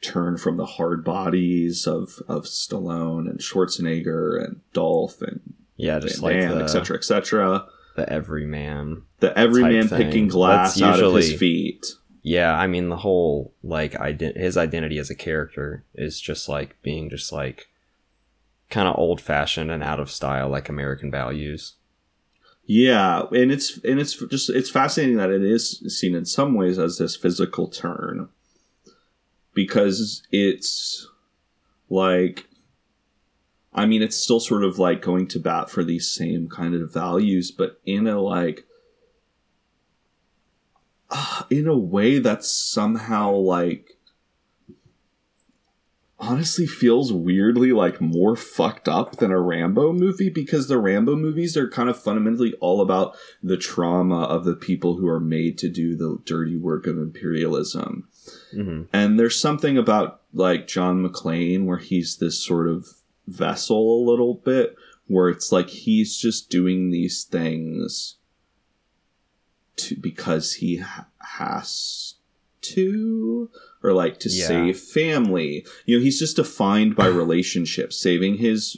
turn 0.00 0.38
from 0.38 0.56
the 0.56 0.64
hard 0.64 1.04
bodies 1.04 1.86
of, 1.86 2.22
of 2.26 2.44
Stallone 2.44 3.28
and 3.28 3.38
Schwarzenegger 3.40 4.42
and 4.42 4.60
Dolph 4.72 5.20
and 5.20 5.40
yeah, 5.76 5.98
just 5.98 6.20
Van 6.22 6.56
like 6.56 6.58
the, 6.58 6.68
cetera, 6.68 6.96
et 6.96 7.04
cetera. 7.04 7.66
The 7.96 8.10
everyman. 8.10 9.02
The 9.20 9.36
everyman 9.38 9.88
picking 9.88 10.28
glass 10.28 10.74
That's 10.74 10.98
out 10.98 11.04
of 11.04 11.14
his 11.14 11.34
feet. 11.34 11.86
Yeah, 12.22 12.54
I 12.54 12.66
mean 12.66 12.88
the 12.88 12.96
whole 12.96 13.54
like 13.62 13.92
ident- 13.92 14.36
his 14.36 14.56
identity 14.56 14.98
as 14.98 15.10
a 15.10 15.14
character 15.14 15.84
is 15.94 16.20
just 16.20 16.48
like 16.48 16.80
being 16.82 17.08
just 17.08 17.32
like 17.32 17.68
kind 18.68 18.88
of 18.88 18.98
old 18.98 19.20
fashioned 19.20 19.70
and 19.70 19.82
out 19.82 20.00
of 20.00 20.10
style, 20.10 20.48
like 20.48 20.68
American 20.68 21.10
values. 21.10 21.74
Yeah, 22.64 23.22
and 23.32 23.50
it's 23.50 23.78
and 23.84 23.98
it's 23.98 24.14
just 24.14 24.50
it's 24.50 24.70
fascinating 24.70 25.16
that 25.16 25.30
it 25.30 25.42
is 25.42 25.82
seen 25.88 26.14
in 26.14 26.24
some 26.24 26.54
ways 26.54 26.78
as 26.78 26.98
this 26.98 27.16
physical 27.16 27.68
turn 27.68 28.28
because 29.54 30.22
it's 30.30 31.08
like 31.88 32.46
I 33.72 33.86
mean 33.86 34.02
it's 34.02 34.16
still 34.16 34.40
sort 34.40 34.64
of 34.64 34.78
like 34.78 35.02
going 35.02 35.26
to 35.28 35.38
bat 35.38 35.70
for 35.70 35.84
these 35.84 36.10
same 36.10 36.48
kind 36.48 36.74
of 36.74 36.92
values 36.92 37.50
but 37.50 37.80
in 37.84 38.06
a 38.06 38.20
like 38.20 38.64
uh, 41.10 41.42
in 41.50 41.66
a 41.66 41.76
way 41.76 42.18
that's 42.18 42.50
somehow 42.50 43.32
like 43.32 43.96
honestly 46.20 46.66
feels 46.66 47.12
weirdly 47.12 47.72
like 47.72 48.00
more 48.00 48.36
fucked 48.36 48.88
up 48.88 49.16
than 49.16 49.30
a 49.30 49.40
Rambo 49.40 49.92
movie 49.92 50.28
because 50.28 50.68
the 50.68 50.78
Rambo 50.78 51.16
movies 51.16 51.56
are 51.56 51.68
kind 51.68 51.88
of 51.88 52.00
fundamentally 52.00 52.52
all 52.60 52.82
about 52.82 53.16
the 53.42 53.56
trauma 53.56 54.24
of 54.24 54.44
the 54.44 54.54
people 54.54 54.96
who 54.96 55.08
are 55.08 55.20
made 55.20 55.56
to 55.58 55.70
do 55.70 55.96
the 55.96 56.18
dirty 56.24 56.56
work 56.56 56.86
of 56.86 56.98
imperialism. 56.98 58.06
hmm 58.52 58.82
And 58.92 59.18
there's 59.18 59.40
something 59.40 59.78
about 59.78 60.20
like 60.34 60.66
John 60.66 61.02
McClane 61.02 61.64
where 61.64 61.78
he's 61.78 62.18
this 62.18 62.44
sort 62.44 62.68
of 62.68 62.86
vessel 63.30 63.76
a 64.02 64.06
little 64.10 64.34
bit 64.34 64.74
where 65.06 65.28
it's 65.28 65.50
like 65.52 65.68
he's 65.68 66.16
just 66.16 66.50
doing 66.50 66.90
these 66.90 67.24
things 67.24 68.16
to 69.76 69.96
because 69.96 70.54
he 70.54 70.76
ha- 70.78 71.06
has 71.18 72.14
to 72.60 73.50
or 73.82 73.92
like 73.92 74.20
to 74.20 74.28
Yeah. 74.28 74.46
save 74.48 74.78
family. 74.78 75.64
You 75.86 75.98
know, 75.98 76.02
he's 76.04 76.18
just 76.18 76.36
defined 76.36 76.94
by 76.96 77.06
relationships, 77.24 77.96
saving 77.96 78.36
his 78.36 78.76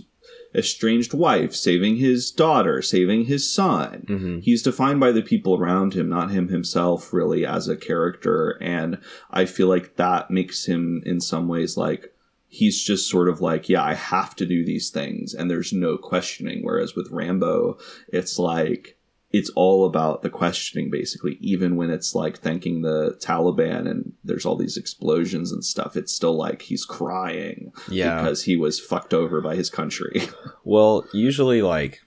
estranged 0.54 1.14
wife, 1.14 1.54
saving 1.56 1.96
his 1.96 2.30
daughter, 2.30 2.82
saving 2.82 3.24
his 3.24 3.50
son 3.50 4.04
hmm 4.06 4.38
he's 4.40 4.62
defined 4.62 5.00
by 5.00 5.10
the 5.10 5.22
people 5.22 5.56
around 5.56 5.94
him, 5.94 6.08
not 6.08 6.30
him 6.30 6.48
himself, 6.48 7.12
really, 7.12 7.44
as 7.46 7.68
a 7.68 7.76
character. 7.76 8.58
And 8.60 8.98
I 9.30 9.44
feel 9.46 9.66
like 9.68 9.96
that 9.96 10.30
makes 10.30 10.66
him, 10.66 11.02
in 11.06 11.20
some 11.20 11.48
ways, 11.48 11.76
like 11.76 12.14
he's 12.54 12.82
just 12.84 13.08
sort 13.08 13.30
of 13.30 13.40
like, 13.40 13.70
yeah, 13.70 13.82
I 13.82 13.94
have 13.94 14.36
to 14.36 14.44
do 14.44 14.62
these 14.62 14.90
things, 14.90 15.32
and 15.32 15.50
there's 15.50 15.72
no 15.72 15.96
questioning. 15.96 16.60
Whereas 16.62 16.94
with 16.94 17.08
Rambo, 17.10 17.78
it's 18.08 18.38
like 18.38 18.98
it's 19.30 19.48
all 19.56 19.86
about 19.86 20.20
the 20.20 20.28
questioning, 20.28 20.90
basically. 20.90 21.38
Even 21.40 21.76
when 21.76 21.88
it's 21.88 22.14
like 22.14 22.36
thanking 22.40 22.82
the 22.82 23.16
Taliban 23.24 23.90
and 23.90 24.12
there's 24.22 24.44
all 24.44 24.56
these 24.56 24.76
explosions 24.76 25.50
and 25.50 25.64
stuff, 25.64 25.96
it's 25.96 26.12
still 26.12 26.36
like 26.36 26.60
he's 26.60 26.84
crying 26.84 27.72
Yeah. 27.88 28.20
because 28.20 28.42
he 28.42 28.56
was 28.56 28.78
fucked 28.78 29.14
over 29.14 29.40
by 29.40 29.56
his 29.56 29.70
country. 29.70 30.22
Well, 30.64 31.06
usually 31.14 31.62
like 31.62 32.00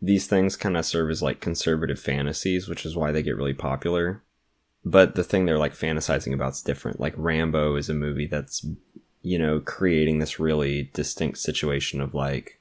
these 0.00 0.26
things 0.26 0.56
kind 0.56 0.76
of 0.78 0.84
serve 0.86 1.10
as 1.10 1.22
like 1.22 1.40
conservative 1.40 2.00
fantasies, 2.00 2.66
which 2.68 2.84
is 2.86 2.96
why 2.96 3.12
they 3.12 3.22
get 3.22 3.36
really 3.36 3.52
popular. 3.54 4.22
But 4.86 5.14
the 5.16 5.22
thing 5.24 5.44
they're 5.44 5.58
like 5.58 5.74
fantasizing 5.74 6.32
about 6.34 6.52
is 6.52 6.62
different. 6.62 6.98
Like 6.98 7.14
Rambo 7.16 7.76
is 7.76 7.88
a 7.90 7.94
movie 7.94 8.26
that's 8.26 8.66
you 9.24 9.38
know 9.38 9.58
creating 9.58 10.18
this 10.20 10.38
really 10.38 10.90
distinct 10.92 11.38
situation 11.38 12.00
of 12.00 12.14
like 12.14 12.60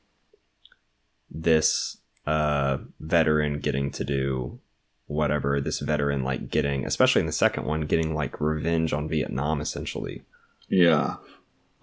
this 1.30 1.98
uh 2.26 2.78
veteran 3.00 3.60
getting 3.60 3.92
to 3.92 4.04
do 4.04 4.60
whatever 5.08 5.62
this 5.62 5.80
veteran 5.80 6.24
like 6.24 6.50
getting 6.50 6.86
especially 6.86 7.20
in 7.20 7.26
the 7.26 7.32
second 7.32 7.66
one 7.66 7.82
getting 7.82 8.16
like 8.16 8.42
revenge 8.42 8.94
on 8.94 9.08
Vietnam 9.08 9.62
essentially 9.62 10.24
yeah. 10.70 11.18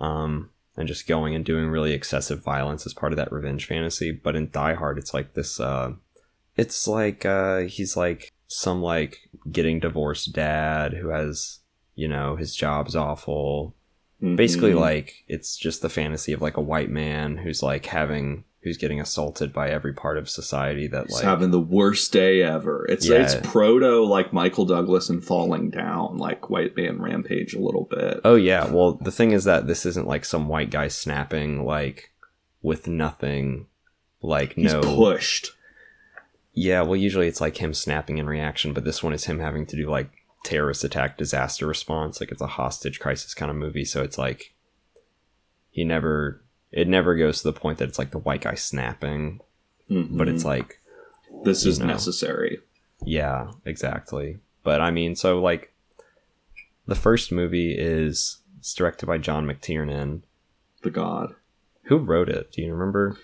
um, 0.01 0.51
and 0.77 0.89
just 0.89 1.07
going 1.07 1.35
and 1.35 1.45
doing 1.45 1.69
really 1.69 1.93
excessive 1.93 2.43
violence 2.43 2.87
as 2.87 2.95
part 2.95 3.13
of 3.13 3.17
that 3.17 3.33
revenge 3.33 3.67
fantasy. 3.67 4.11
But 4.11 4.37
in 4.37 4.51
Die 4.51 4.75
Hard, 4.75 4.99
it's 4.99 5.15
like 5.15 5.35
this. 5.35 5.61
Uh, 5.61 5.93
it's 6.57 6.87
like 6.89 7.25
uh, 7.25 7.61
he's 7.61 7.97
like 7.97 8.33
some 8.49 8.83
like 8.83 9.29
getting 9.51 9.81
divorced 9.81 10.33
dad 10.33 10.95
who 10.95 11.09
has 11.09 11.61
you 11.95 12.09
know 12.09 12.37
his 12.37 12.55
job's 12.55 12.97
awful. 12.97 13.75
Basically, 14.21 14.73
Mhm. 14.73 14.81
like 14.81 15.25
it's 15.29 15.57
just 15.57 15.81
the 15.83 15.89
fantasy 15.89 16.33
of 16.33 16.43
like 16.43 16.57
a 16.59 16.61
white 16.63 16.91
man 16.91 17.39
who's 17.39 17.63
like 17.63 17.87
having 17.87 18.45
who's 18.63 18.77
getting 18.77 19.01
assaulted 19.01 19.55
by 19.55 19.71
every 19.71 19.95
part 19.95 20.19
of 20.19 20.29
society 20.29 20.87
that 20.87 21.07
He's 21.07 21.15
like 21.15 21.25
having 21.25 21.51
the 21.51 21.59
worst 21.59 22.13
day 22.13 22.43
ever. 22.43 22.85
It's 22.91 23.09
Yeah. 23.09 23.23
it's 23.23 23.35
proto 23.43 24.05
like 24.05 24.35
Michael 24.35 24.67
Douglas 24.67 25.09
and 25.09 25.25
falling 25.25 25.71
down, 25.71 26.19
like 26.19 26.51
White 26.51 26.77
Man 26.77 27.01
Rampage 27.01 27.55
a 27.55 27.59
little 27.61 27.89
bit. 27.91 28.21
Oh 28.23 28.35
yeah, 28.35 28.71
well 28.71 28.93
the 29.01 29.11
thing 29.11 29.31
is 29.33 29.45
that 29.45 29.67
this 29.67 29.87
isn't 29.87 30.07
like 30.07 30.27
some 30.27 30.47
white 30.49 30.71
guy 30.71 30.89
snapping 30.89 31.65
like 31.65 32.11
with 32.61 32.87
nothing 32.87 33.67
like 34.21 34.53
He's 34.53 34.75
no 34.75 34.83
pushed. 34.83 35.53
Yeah, 36.53 36.83
well 36.83 36.97
usually 36.97 37.29
it's 37.29 37.41
like 37.41 37.57
him 37.57 37.73
snapping 37.73 38.19
in 38.19 38.27
reaction, 38.27 38.75
but 38.75 38.85
this 38.85 39.03
one 39.03 39.15
is 39.15 39.25
him 39.25 39.39
having 39.39 39.65
to 39.67 39.77
do 39.77 39.89
like 39.89 40.11
terrorist 40.45 40.85
attack 40.85 41.19
disaster 41.19 41.67
response, 41.67 42.21
like 42.21 42.33
it's 42.33 42.41
a 42.41 42.47
hostage 42.47 43.01
crisis 43.01 43.35
kind 43.35 43.51
of 43.51 43.57
movie, 43.57 43.85
so 43.85 44.03
it's 44.03 44.19
like 44.19 44.55
he 45.71 45.85
never 45.85 46.43
it 46.73 46.89
never 46.89 47.17
goes 47.17 47.39
to 47.39 47.51
the 47.51 47.59
point 47.59 47.79
that 47.79 47.89
it's 47.89 47.99
like 47.99 48.11
the 48.11 48.19
white 48.19 48.43
guy 48.43 48.55
snapping, 48.55 49.41
but 49.89 50.29
it's 50.29 50.41
mm-hmm. 50.41 50.49
like 50.49 50.81
this 51.45 51.65
is 51.65 51.79
know. 51.79 51.87
necessary. 51.87 52.61
Yeah, 53.05 53.53
exactly. 53.65 54.39
But 54.63 54.81
I 54.81 54.91
mean, 54.91 55.17
so 55.17 55.41
like 55.41 55.73
the 56.87 56.95
first 56.95 57.33
movie 57.33 57.75
is 57.77 58.39
it's 58.59 58.75
directed 58.75 59.07
by 59.07 59.19
John 59.19 59.47
McTiernan. 59.47 60.23
The 60.83 60.91
God. 60.91 61.35
Who 61.85 61.99
wrote 61.99 62.29
it? 62.29 62.53
Do 62.53 62.63
you 62.63 62.73
remember? 62.73 63.19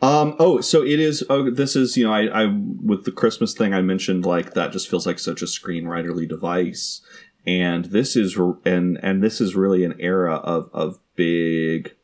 Um. 0.00 0.36
Oh, 0.38 0.60
so 0.60 0.82
it 0.82 1.00
is. 1.00 1.24
Oh, 1.28 1.50
this 1.50 1.74
is. 1.74 1.96
You 1.96 2.04
know, 2.04 2.12
I, 2.12 2.44
I 2.44 2.46
with 2.46 3.04
the 3.04 3.12
Christmas 3.12 3.52
thing 3.54 3.74
I 3.74 3.82
mentioned, 3.82 4.24
like 4.24 4.54
that 4.54 4.72
just 4.72 4.88
feels 4.88 5.06
like 5.06 5.18
such 5.18 5.42
a 5.42 5.46
screenwriterly 5.46 6.28
device, 6.28 7.00
and 7.46 7.86
this 7.86 8.14
is 8.14 8.38
and 8.64 8.98
and 9.02 9.22
this 9.22 9.40
is 9.40 9.56
really 9.56 9.84
an 9.84 9.96
era 9.98 10.36
of 10.36 10.70
of 10.72 11.00
big 11.16 11.94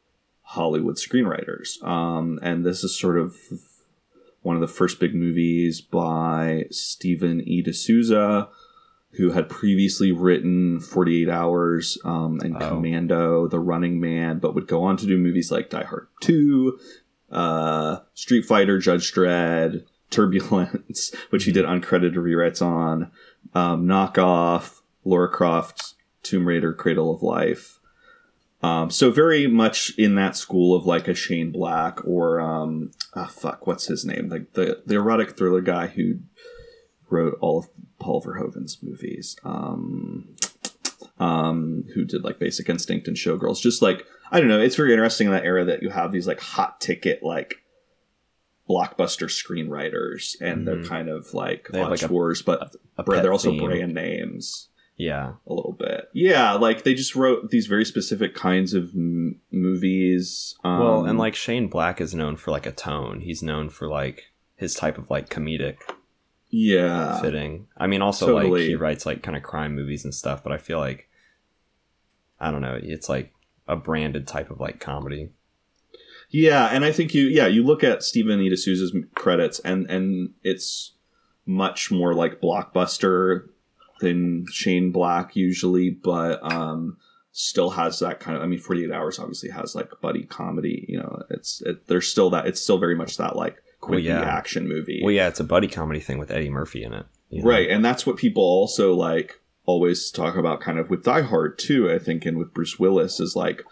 Hollywood 0.43 0.97
screenwriters. 0.97 1.83
Um, 1.85 2.39
and 2.43 2.67
this 2.67 2.83
is 2.83 2.99
sort 2.99 3.17
of 3.19 3.37
one 4.43 4.57
of 4.57 4.61
the 4.61 4.69
first 4.69 4.99
big 5.01 5.15
movies 5.15 5.81
by 5.81 6.65
Stephen 6.71 7.41
E. 7.49 7.63
D'Souza, 7.63 8.49
who 9.13 9.31
had 9.31 9.49
previously 9.49 10.13
written 10.13 10.81
48 10.81 11.29
Hours 11.31 11.97
um, 12.05 12.41
and 12.43 12.57
Oh. 12.61 12.69
Commando, 12.69 13.47
The 13.49 13.59
Running 13.61 14.01
Man, 14.01 14.41
but 14.41 14.55
would 14.55 14.67
go 14.67 14.83
on 14.83 14.97
to 14.99 15.07
do 15.07 15.17
movies 15.17 15.51
like 15.51 15.71
Die 15.71 15.85
Hard 15.85 16.09
2, 16.21 16.79
uh, 17.35 18.01
Street 18.14 18.45
Fighter, 18.45 18.78
Judge 18.78 19.12
Dredd, 19.12 19.85
Turbulence, 20.11 21.14
which 21.30 21.45
he 21.45 21.53
did 21.53 21.64
uncredited 21.64 22.14
rewrites 22.14 22.62
on, 22.62 23.11
um, 23.55 23.87
Knockoff, 23.87 24.80
Lara 25.05 25.28
Croft, 25.28 25.95
Tomb 26.22 26.47
Raider, 26.47 26.72
Cradle 26.72 27.14
of 27.14 27.22
Life. 27.22 27.80
Um, 28.62 28.91
so 28.91 29.11
very 29.11 29.47
much 29.47 29.93
in 29.99 30.14
that 30.14 30.37
school 30.37 30.74
of 30.74 30.87
like 30.87 31.07
a 31.07 31.14
Shane 31.14 31.53
Black 31.53 32.03
or 32.07 32.41
um, 32.41 32.93
ah, 33.14 33.26
fuck, 33.26 33.66
what's 33.66 33.89
his 33.89 34.07
name? 34.07 34.30
Like 34.30 34.55
the 34.55 34.82
the 34.87 34.95
erotic 34.95 35.37
thriller 35.37 35.61
guy 35.61 35.89
who 35.89 36.20
wrote 37.11 37.37
all 37.43 37.59
of 37.59 37.68
Paul 37.99 38.22
Verhoeven's 38.22 38.82
movies. 38.82 39.37
Um, 39.45 40.35
um, 41.19 41.85
who 41.95 42.05
did 42.05 42.25
like 42.25 42.39
Basic 42.39 42.69
Instinct 42.69 43.09
and 43.09 43.17
Showgirls. 43.17 43.61
Just 43.61 43.83
like 43.83 44.05
I 44.31 44.41
don't 44.41 44.49
know, 44.49 44.61
it's 44.61 44.77
very 44.77 44.93
interesting 44.93 45.27
in 45.27 45.33
that 45.33 45.45
era 45.45 45.65
that 45.65 45.83
you 45.83 45.91
have 45.91 46.11
these 46.12 46.27
like 46.27 46.41
hot 46.41 46.81
ticket 46.81 47.23
like 47.23 47.57
blockbuster 48.69 49.29
screenwriters, 49.29 50.37
and 50.41 50.67
they're 50.67 50.77
Mhm. 50.77 50.89
kind 50.89 51.09
of 51.09 51.35
like 51.35 51.69
They 51.69 51.83
like, 51.85 52.01
but 52.45 52.75
A 52.97 53.05
pet 53.05 53.23
they're 53.23 53.33
also 53.33 53.51
theme. 53.51 53.62
brand 53.65 53.93
names 53.95 54.69
Yeah. 54.97 55.35
a 55.47 55.53
little 55.53 55.73
bit. 55.79 56.09
Yeah, 56.15 56.55
like 56.55 56.83
they 56.83 56.95
just 56.95 57.15
wrote 57.15 57.51
these 57.51 57.67
very 57.67 57.85
specific 57.85 58.35
kinds 58.35 58.73
of 58.73 58.95
m- 58.95 59.41
movies. 59.53 60.57
Um, 60.65 60.79
Well, 60.81 61.05
and 61.05 61.19
like 61.19 61.35
Shane 61.35 61.69
Black 61.69 62.01
is 62.01 62.15
known 62.15 62.37
for 62.37 62.51
like 62.53 62.65
a 62.67 62.73
tone. 62.73 63.21
He's 63.21 63.43
known 63.43 63.69
for 63.69 63.87
like 63.87 64.33
his 64.57 64.75
type 64.75 64.97
of 64.97 65.11
like 65.11 65.29
comedic 65.29 65.77
yeah, 66.57 67.21
fitting. 67.21 67.67
I 67.77 67.89
mean, 67.89 68.01
also 68.01 68.27
totally. 68.27 68.61
like 68.61 68.69
he 68.69 68.75
writes 68.77 69.05
like 69.05 69.25
kind 69.25 69.37
of 69.37 69.43
crime 69.43 69.75
movies 69.75 70.05
and 70.05 70.15
stuff, 70.15 70.45
but 70.45 70.53
I 70.53 70.59
feel 70.59 70.79
like 70.79 71.09
I 72.39 72.53
don't 72.53 72.63
know. 72.63 72.79
It's 72.81 73.09
like 73.09 73.33
a 73.67 73.75
branded 73.75 74.29
type 74.29 74.51
of 74.51 74.61
like 74.61 74.79
comedy. 74.79 75.31
Yeah, 76.31 76.67
and 76.67 76.85
I 76.85 76.93
think 76.93 77.13
you 77.13 77.25
yeah 77.25 77.49
you 77.49 77.65
look 77.65 77.83
at 77.83 78.05
Stephen 78.05 78.41
E. 78.41 78.49
D'Souza's 78.49 78.95
credits 79.17 79.59
and 79.61 79.91
and 79.91 80.35
it's 80.45 80.93
much 81.45 81.91
more 81.91 82.15
like 82.15 82.41
blockbuster 82.41 83.49
than 83.99 84.47
Shane 84.49 84.93
Black 84.93 85.35
usually, 85.35 85.91
but 85.91 86.41
um 86.53 86.99
still 87.33 87.71
has 87.71 87.99
that 87.99 88.21
kind 88.21 88.37
of 88.37 88.45
I 88.45 88.47
mean 88.47 88.61
48 88.61 88.93
hours 88.93 89.19
obviously 89.19 89.51
has 89.51 89.75
like 89.75 89.91
buddy 90.01 90.23
comedy, 90.23 90.87
you 90.89 90.99
know, 90.99 91.21
it's 91.31 91.63
it, 91.63 91.89
there's 91.89 92.07
still 92.07 92.31
that 92.31 92.47
it's 92.47 92.61
still 92.61 92.79
very 92.79 92.95
much 92.95 93.17
that 93.17 93.35
like 93.35 93.61
Well, 93.89 93.99
yeah. 94.01 94.20
action 94.22 94.68
movie. 94.68 95.01
Well, 95.03 95.12
yeah, 95.12 95.28
it's 95.28 95.41
a 95.41 95.45
buddy 95.45 95.68
comedy 95.68 96.01
thing 96.01 96.18
with 96.18 96.30
Eddie 96.30 96.51
Murphy 96.51 96.82
in 96.85 96.93
it. 96.93 97.07
you 97.30 97.43
know? 97.43 97.49
Right, 97.49 97.68
and 97.68 97.85
that's 97.85 98.07
what 98.07 98.16
people 98.16 98.43
also 98.43 98.95
like 98.95 99.41
always 99.66 100.11
talk 100.11 100.37
about 100.37 100.61
kind 100.61 100.78
of 100.78 100.91
with 100.91 101.05
Die 101.05 101.22
Hard 101.22 101.59
too, 101.59 101.91
I 101.91 101.99
think, 101.99 102.26
and 102.26 102.37
with 102.39 102.53
Bruce 102.55 102.78
Willis 102.78 103.20
is 103.20 103.35
like, 103.35 103.62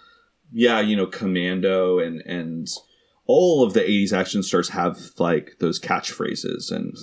yeah, 0.53 0.81
you 0.81 0.97
know, 0.97 1.07
Commando 1.07 1.99
and 1.99 2.21
and 2.27 2.69
all 3.27 3.63
of 3.63 3.73
the 3.73 3.81
80s 3.81 4.13
action 4.13 4.43
stars 4.43 4.71
have 4.71 4.99
like 5.19 5.57
those 5.61 5.79
catchphrases 5.79 6.73
and 6.73 6.97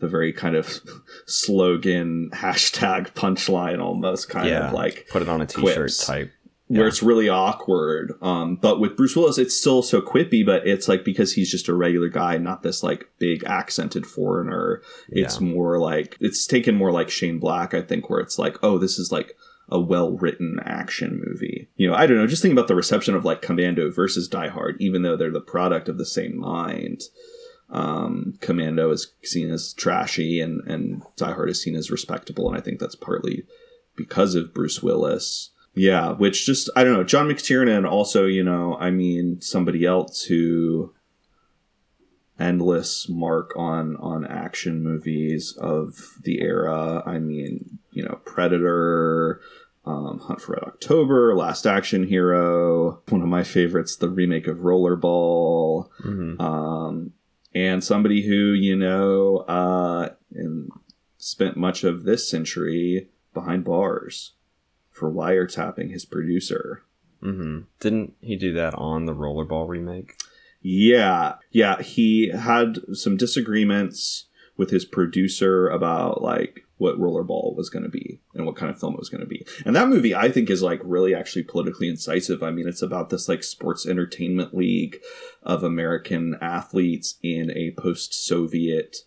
the 0.00 0.06
very 0.08 0.32
kind 0.32 0.54
of 0.54 0.80
slogan 1.26 2.30
hashtag 2.34 3.12
punchline 3.14 3.80
almost 3.82 4.28
kind 4.28 4.48
Yeah. 4.48 4.68
of 4.68 4.74
like 4.74 5.06
Put 5.10 5.22
it 5.22 5.28
on 5.28 5.40
a 5.40 5.46
t-shirt 5.46 5.74
quips. 5.74 6.06
type. 6.06 6.30
Where 6.72 6.82
Yeah. 6.82 6.88
it's 6.88 7.02
really 7.02 7.28
awkward. 7.28 8.14
Um, 8.22 8.56
but 8.56 8.80
with 8.80 8.96
Bruce 8.96 9.14
Willis, 9.14 9.36
it's 9.38 9.56
still 9.58 9.82
so 9.82 10.00
quippy, 10.00 10.44
but 10.44 10.66
it's 10.66 10.88
like 10.88 11.04
because 11.04 11.34
he's 11.34 11.50
just 11.50 11.68
a 11.68 11.74
regular 11.74 12.08
guy, 12.08 12.38
not 12.38 12.62
this 12.62 12.82
like 12.82 13.08
big 13.18 13.44
accented 13.44 14.06
foreigner. 14.06 14.80
It's 15.10 15.40
Yeah. 15.40 15.46
more 15.48 15.78
like 15.78 16.16
it's 16.20 16.46
taken 16.46 16.74
more 16.74 16.90
like 16.90 17.10
Shane 17.10 17.38
Black, 17.38 17.74
I 17.74 17.82
think, 17.82 18.08
where 18.08 18.20
it's 18.20 18.38
like, 18.38 18.56
oh, 18.62 18.78
this 18.78 18.98
is 18.98 19.12
like 19.12 19.36
a 19.68 19.78
well 19.80 20.12
written 20.16 20.58
action 20.64 21.22
movie. 21.24 21.68
You 21.76 21.88
know, 21.88 21.94
I 21.94 22.06
don't 22.06 22.16
know. 22.16 22.26
Just 22.26 22.42
think 22.42 22.52
about 22.52 22.68
the 22.68 22.74
reception 22.74 23.14
of 23.14 23.24
like 23.24 23.42
Commando 23.42 23.90
versus 23.90 24.26
Die 24.28 24.48
Hard, 24.48 24.76
even 24.80 25.02
though 25.02 25.16
they're 25.16 25.30
the 25.30 25.40
product 25.40 25.88
of 25.88 25.98
the 25.98 26.06
same 26.06 26.36
mind. 26.38 27.02
Um, 27.70 28.34
Commando 28.40 28.90
is 28.90 29.12
seen 29.22 29.50
as 29.50 29.72
trashy, 29.72 30.40
and 30.40 30.60
and 30.66 31.02
Die 31.16 31.32
Hard 31.32 31.48
is 31.48 31.62
seen 31.62 31.74
as 31.74 31.90
respectable, 31.90 32.48
and 32.48 32.56
I 32.56 32.60
think 32.60 32.80
that's 32.80 32.94
partly 32.94 33.44
because 33.96 34.34
of 34.34 34.52
Bruce 34.52 34.82
Willis. 34.82 35.50
Yeah, 35.74 36.12
which 36.12 36.44
just 36.44 36.68
I 36.76 36.84
don't 36.84 36.92
know. 36.94 37.04
John 37.04 37.28
McTiernan 37.28 37.88
also, 37.90 38.26
you 38.26 38.42
know, 38.44 38.76
I 38.78 38.90
mean, 38.90 39.40
somebody 39.40 39.84
else 39.86 40.22
who 40.24 40.92
endless 42.38 43.08
mark 43.08 43.52
on 43.56 43.96
on 43.96 44.26
action 44.26 44.82
movies 44.82 45.56
of 45.58 46.16
the 46.22 46.40
era. 46.40 47.02
I 47.06 47.18
mean, 47.18 47.78
you 47.92 48.02
know, 48.04 48.20
Predator, 48.24 49.40
um, 49.84 50.18
Hunt 50.20 50.40
for 50.40 50.52
Red 50.52 50.64
October, 50.64 51.34
Last 51.36 51.66
Action 51.66 52.06
Hero, 52.06 53.00
one 53.08 53.22
of 53.22 53.28
my 53.28 53.44
favorites, 53.44 53.96
the 53.96 54.08
remake 54.10 54.46
of 54.46 54.58
Rollerball, 54.58 55.88
Mhm. 56.04 56.40
um, 56.40 57.12
and 57.54 57.82
somebody 57.84 58.22
who 58.26 58.52
you 58.52 58.76
know 58.76 59.38
uh, 59.48 60.10
and 60.34 60.70
spent 61.18 61.56
much 61.56 61.84
of 61.84 62.02
this 62.04 62.28
century 62.28 63.08
behind 63.34 63.64
bars 63.64 64.32
for 64.92 65.12
wiretapping 65.12 65.90
his 65.90 66.04
producer. 66.04 66.82
hmm 67.20 67.60
Didn't 67.80 68.14
he 68.20 68.36
do 68.36 68.52
that 68.54 68.74
on 68.74 69.06
the 69.06 69.14
Rollerball 69.14 69.68
remake? 69.68 70.14
Yeah, 70.60 71.34
yeah, 71.50 71.82
he 71.82 72.28
had 72.28 72.78
some 72.92 73.16
disagreements 73.16 74.26
with 74.56 74.70
his 74.70 74.84
producer 74.84 75.68
about 75.68 76.22
like 76.22 76.64
what 76.76 76.98
Rollerball 76.98 77.56
was 77.56 77.70
going 77.70 77.84
to 77.84 77.88
be 77.88 78.20
and 78.34 78.44
what 78.44 78.56
kind 78.56 78.70
of 78.70 78.78
film 78.78 78.94
it 78.94 78.98
was 78.98 79.08
going 79.08 79.20
to 79.20 79.26
be. 79.26 79.46
And 79.64 79.74
that 79.74 79.88
movie 79.88 80.14
I 80.14 80.30
think 80.30 80.50
is 80.50 80.62
like 80.62 80.80
really 80.84 81.14
actually 81.14 81.44
politically 81.44 81.88
incisive. 81.88 82.42
I 82.42 82.50
mean, 82.50 82.68
it's 82.68 82.82
about 82.82 83.10
this 83.10 83.28
like 83.28 83.44
sports 83.44 83.86
entertainment 83.86 84.54
league 84.54 84.98
of 85.42 85.62
American 85.64 86.36
athletes 86.40 87.18
in 87.22 87.50
a 87.52 87.72
post-Soviet 87.80 88.98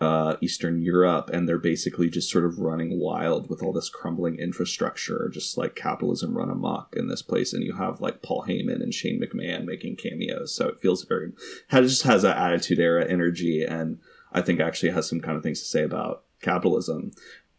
uh, 0.00 0.36
Eastern 0.40 0.82
Europe, 0.82 1.30
and 1.32 1.48
they're 1.48 1.56
basically 1.56 2.10
just 2.10 2.30
sort 2.30 2.44
of 2.44 2.58
running 2.58 2.98
wild 2.98 3.48
with 3.48 3.62
all 3.62 3.72
this 3.72 3.88
crumbling 3.88 4.38
infrastructure, 4.38 5.30
just 5.32 5.56
like 5.56 5.76
capitalism 5.76 6.36
run 6.36 6.50
amok 6.50 6.94
in 6.96 7.08
this 7.08 7.22
place. 7.22 7.52
And 7.52 7.62
you 7.62 7.74
have 7.74 8.00
like 8.00 8.20
Paul 8.20 8.44
Heyman 8.46 8.82
and 8.82 8.92
Shane 8.92 9.20
McMahon 9.20 9.64
making 9.64 9.96
cameos, 9.96 10.54
so 10.54 10.68
it 10.68 10.80
feels 10.80 11.04
very, 11.04 11.32
it 11.70 11.82
just 11.82 12.02
has 12.02 12.22
that 12.22 12.36
attitude 12.36 12.80
era 12.80 13.06
energy, 13.08 13.64
and 13.64 13.98
I 14.32 14.42
think 14.42 14.60
actually 14.60 14.90
has 14.90 15.08
some 15.08 15.20
kind 15.20 15.36
of 15.36 15.42
things 15.42 15.60
to 15.60 15.66
say 15.66 15.84
about 15.84 16.24
capitalism. 16.42 17.12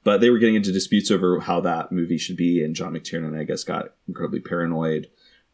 But 0.03 0.19
they 0.19 0.29
were 0.29 0.37
getting 0.37 0.55
into 0.55 0.71
disputes 0.71 1.09
over 1.09 1.39
how 1.39 1.61
that 1.61 1.91
movie 1.91 2.17
should 2.19 2.37
be, 2.37 2.63
and 2.63 2.75
John 2.75 2.93
McTiernan, 2.93 3.39
I 3.39 3.43
guess, 3.43 3.63
got 3.63 3.93
incredibly 4.07 4.41
paranoid. 4.41 5.07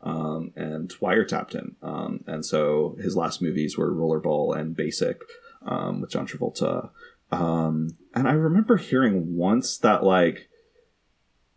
um, 0.04 0.52
and 0.56 0.90
wiretapped 1.00 1.54
him. 1.54 1.76
Um, 1.82 2.24
and 2.28 2.46
so 2.46 2.98
his 3.00 3.16
last 3.16 3.42
movies 3.42 3.78
were 3.78 3.92
Rollerball 3.92 4.58
and 4.58 4.76
Basic 4.76 5.22
um, 5.66 6.02
with 6.02 6.12
John 6.12 6.28
Travolta. 6.28 6.90
Um, 7.32 7.98
and 8.14 8.28
I 8.28 8.34
remember 8.34 8.78
hearing 8.78 9.38
once 9.38 9.78
that 9.78 10.04
like 10.04 10.50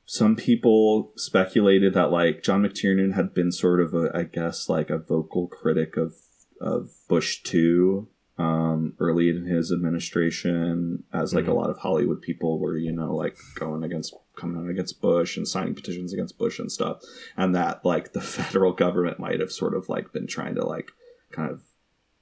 some 0.07 0.37
people 0.37 1.13
speculated 1.17 1.95
that 1.95 2.11
like 2.11 2.43
John 2.43 2.63
McTiernan 2.63 3.15
had 3.15 3.35
been 3.35 3.51
sort 3.51 3.81
of 3.81 3.95
a, 3.95 4.11
I 4.15 4.25
guess 4.25 4.69
like 4.69 4.91
a 4.91 4.99
vocal 4.99 5.49
critic 5.49 5.97
of 5.97 6.15
of 6.61 6.91
Bush 7.09 7.43
two 7.43 8.09
um, 8.37 8.95
early 8.99 9.29
in 9.29 9.45
his 9.47 9.71
administration, 9.71 11.05
as 11.13 11.35
like 11.35 11.47
a 11.47 11.55
lot 11.55 11.71
of 11.71 11.79
Hollywood 11.79 12.21
people 12.21 12.59
were, 12.59 12.77
you 12.77 12.93
know, 12.93 13.15
like 13.15 13.37
going 13.55 13.85
against 13.85 14.15
coming 14.37 14.63
out 14.63 14.71
against 14.71 15.01
Bush 15.01 15.37
and 15.37 15.47
signing 15.47 15.75
petitions 15.75 16.13
against 16.13 16.37
Bush 16.37 16.59
and 16.59 16.71
stuff, 16.71 17.01
and 17.37 17.55
that 17.55 17.85
like 17.85 18.13
the 18.13 18.21
federal 18.21 18.73
government 18.73 19.21
might 19.21 19.41
have 19.41 19.53
sort 19.53 19.75
of 19.75 19.89
like 19.89 20.13
been 20.13 20.27
trying 20.27 20.57
to 20.57 20.67
like 20.67 20.91
kind 21.31 21.51
of 21.51 21.63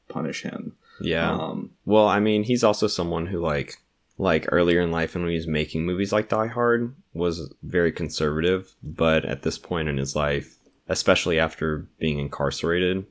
punish 0.08 0.42
him. 0.42 0.76
Yeah. 1.04 1.32
Um, 1.32 1.70
Well, 1.84 2.06
I 2.06 2.20
mean, 2.20 2.44
he's 2.44 2.64
also 2.64 2.86
someone 2.86 3.26
who 3.26 3.40
like 3.40 3.76
like 4.18 4.46
earlier 4.52 4.80
in 4.80 4.90
life 4.90 5.14
when 5.14 5.26
he 5.26 5.34
was 5.34 5.46
making 5.46 5.84
movies 5.84 6.12
like 6.12 6.28
Die 6.28 6.46
Hard 6.46 6.94
was 7.14 7.52
very 7.62 7.90
conservative, 7.92 8.74
but 8.82 9.24
at 9.24 9.42
this 9.42 9.58
point 9.58 9.88
in 9.88 9.96
his 9.96 10.14
life, 10.14 10.56
especially 10.88 11.38
after 11.38 11.86
being 11.98 12.18
incarcerated 12.18 13.06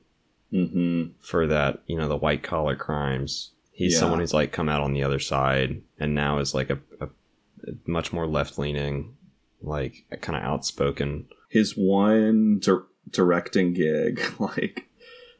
hmm 0.50 1.04
for 1.20 1.46
that, 1.46 1.80
you 1.86 1.96
know, 1.96 2.08
the 2.08 2.16
white 2.16 2.42
collar 2.42 2.76
crimes, 2.76 3.50
he's 3.72 3.94
Yeah. 3.94 3.98
someone 4.00 4.20
who's 4.20 4.34
like 4.34 4.52
come 4.52 4.68
out 4.68 4.80
on 4.82 4.92
the 4.92 5.02
other 5.02 5.18
side 5.18 5.82
and 5.98 6.14
now 6.14 6.38
is 6.38 6.54
like 6.54 6.70
a, 6.70 6.78
a, 7.00 7.06
a 7.06 7.72
much 7.86 8.12
more 8.12 8.26
left 8.26 8.58
leaning, 8.58 9.16
like 9.62 10.04
kind 10.20 10.36
of 10.36 10.44
outspoken. 10.44 11.26
his 11.48 11.76
one 11.76 12.58
dir- 12.60 12.84
directing 13.10 13.72
gig 13.74 14.20
like 14.38 14.86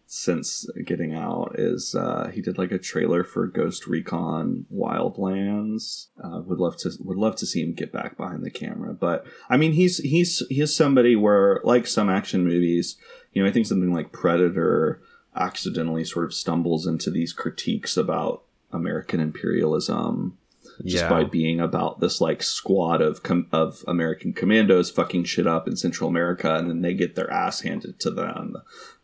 since 0.07 0.67
getting 0.85 1.15
out 1.15 1.55
is 1.55 1.95
uh 1.95 2.31
he 2.35 2.43
did 2.43 2.59
like 2.59 2.71
a 2.71 2.79
trailer 2.79 3.25
for 3.25 3.47
ghost 3.47 3.87
recon 3.87 4.67
wildlands 4.73 6.09
uh 6.23 6.41
would 6.41 6.59
love 6.59 6.77
to 6.77 6.91
would 7.01 7.17
love 7.17 7.35
to 7.35 7.47
see 7.47 7.63
him 7.63 7.73
get 7.73 7.93
back 7.93 8.17
behind 8.17 8.45
the 8.45 8.51
camera 8.51 8.93
but 8.93 9.25
i 9.49 9.57
mean 9.57 9.73
he's 9.73 9.99
he's 9.99 10.43
he's 10.51 10.75
somebody 10.75 11.17
where 11.17 11.61
like 11.65 11.87
some 11.87 12.11
action 12.11 12.45
movies 12.45 12.97
you 13.33 13.43
know 13.43 13.49
i 13.49 13.53
think 13.53 13.67
something 13.67 13.93
like 13.93 14.13
predator 14.13 15.01
accidentally 15.35 16.05
sort 16.05 16.27
of 16.27 16.35
stumbles 16.35 16.87
into 16.87 17.11
these 17.11 17.33
critiques 17.33 17.97
about 17.97 18.43
american 18.71 19.19
imperialism 19.19 20.37
just 20.85 21.05
yeah. 21.05 21.09
by 21.11 21.25
being 21.25 21.61
about 21.61 22.01
this 22.01 22.21
like 22.21 22.43
squad 22.43 23.01
of 23.01 23.23
com- 23.23 23.49
of 23.53 23.85
American 23.87 24.33
commandos 24.33 24.91
fucking 24.91 25.25
shit 25.25 25.47
up 25.47 25.69
in 25.69 25.77
Central 25.77 26.09
America, 26.09 26.55
and 26.55 26.69
then 26.69 26.83
they 26.83 26.95
get 26.95 27.15
their 27.15 27.31
ass 27.31 27.61
handed 27.61 27.99
to 28.01 28.11
them 28.11 28.57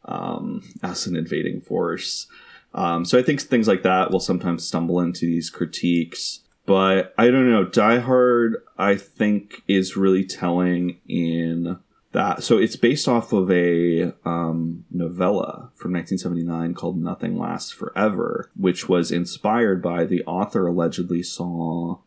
um, 0.08 0.62
as 0.82 1.06
an 1.06 1.14
invading 1.16 1.60
force. 1.60 2.26
Um, 2.74 3.04
so 3.04 3.18
I 3.18 3.22
think 3.22 3.40
things 3.40 3.68
like 3.68 3.82
that 3.84 4.10
will 4.10 4.20
sometimes 4.20 4.66
stumble 4.66 5.00
into 5.00 5.26
these 5.26 5.50
critiques. 5.50 6.40
But 6.66 7.14
I 7.16 7.30
don't 7.30 7.50
know. 7.50 7.64
Die 7.64 7.98
Hard, 8.00 8.56
I 8.76 8.96
think, 8.96 9.62
is 9.68 9.96
really 9.96 10.24
telling 10.24 10.98
in 11.08 11.78
that. 12.12 12.42
So 12.42 12.58
it's 12.58 12.76
based 12.76 13.08
off 13.08 13.32
of 13.32 13.50
a 13.50 14.12
um, 14.26 14.84
novella 14.90 15.70
from 15.76 15.92
1979 15.92 16.74
called 16.74 17.02
Nothing 17.02 17.38
Lasts 17.38 17.70
Forever, 17.70 18.50
which 18.54 18.86
was 18.86 19.10
inspired 19.10 19.80
by 19.80 20.04
the 20.04 20.22
author 20.24 20.66
allegedly 20.66 21.22
saw 21.22 21.98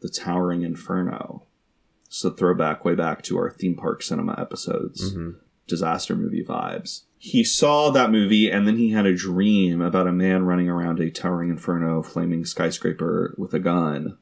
The 0.00 0.08
Towering 0.08 0.62
Inferno. 0.62 1.42
So 2.08 2.30
throwback 2.30 2.86
way 2.86 2.94
back 2.94 3.20
to 3.24 3.36
our 3.36 3.50
theme 3.50 3.74
park 3.76 4.02
cinema 4.02 4.34
episodes 4.38 5.14
Mhm. 5.14 5.34
Disaster 5.68 6.16
movie 6.16 6.44
vibes. 6.44 7.02
He 7.18 7.44
saw 7.44 7.90
that 7.90 8.10
movie 8.10 8.50
and 8.50 8.66
then 8.66 8.76
he 8.76 8.90
had 8.90 9.06
a 9.06 9.14
dream 9.14 9.80
about 9.80 10.06
a 10.06 10.12
man 10.12 10.44
running 10.44 10.68
around 10.68 11.00
a 11.00 11.10
towering 11.10 11.50
inferno, 11.50 12.02
flaming 12.02 12.44
skyscraper 12.44 13.34
with 13.36 13.54
a 13.54 13.58
gun. 13.58 14.16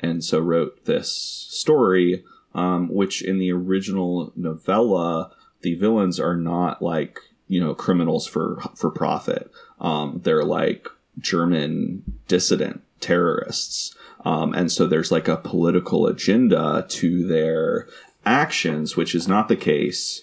And 0.00 0.24
so 0.24 0.38
wrote 0.38 0.84
this 0.84 1.10
story, 1.12 2.24
um, 2.54 2.88
which 2.88 3.22
in 3.22 3.38
the 3.38 3.52
original 3.52 4.32
novella, 4.36 5.32
the 5.62 5.74
villains 5.74 6.20
are 6.20 6.36
not 6.36 6.82
like, 6.82 7.18
you 7.48 7.60
know, 7.60 7.74
criminals 7.74 8.26
for 8.26 8.60
for 8.76 8.90
profit. 8.90 9.50
Um, 9.80 10.20
they're 10.22 10.44
like 10.44 10.88
German 11.18 12.02
dissident 12.28 12.82
terrorists. 13.00 13.96
Um, 14.24 14.54
and 14.54 14.70
so 14.70 14.86
there's 14.86 15.12
like 15.12 15.28
a 15.28 15.36
political 15.36 16.06
agenda 16.06 16.86
to 16.88 17.26
their 17.26 17.88
actions, 18.24 18.96
which 18.96 19.14
is 19.14 19.28
not 19.28 19.48
the 19.48 19.56
case 19.56 20.22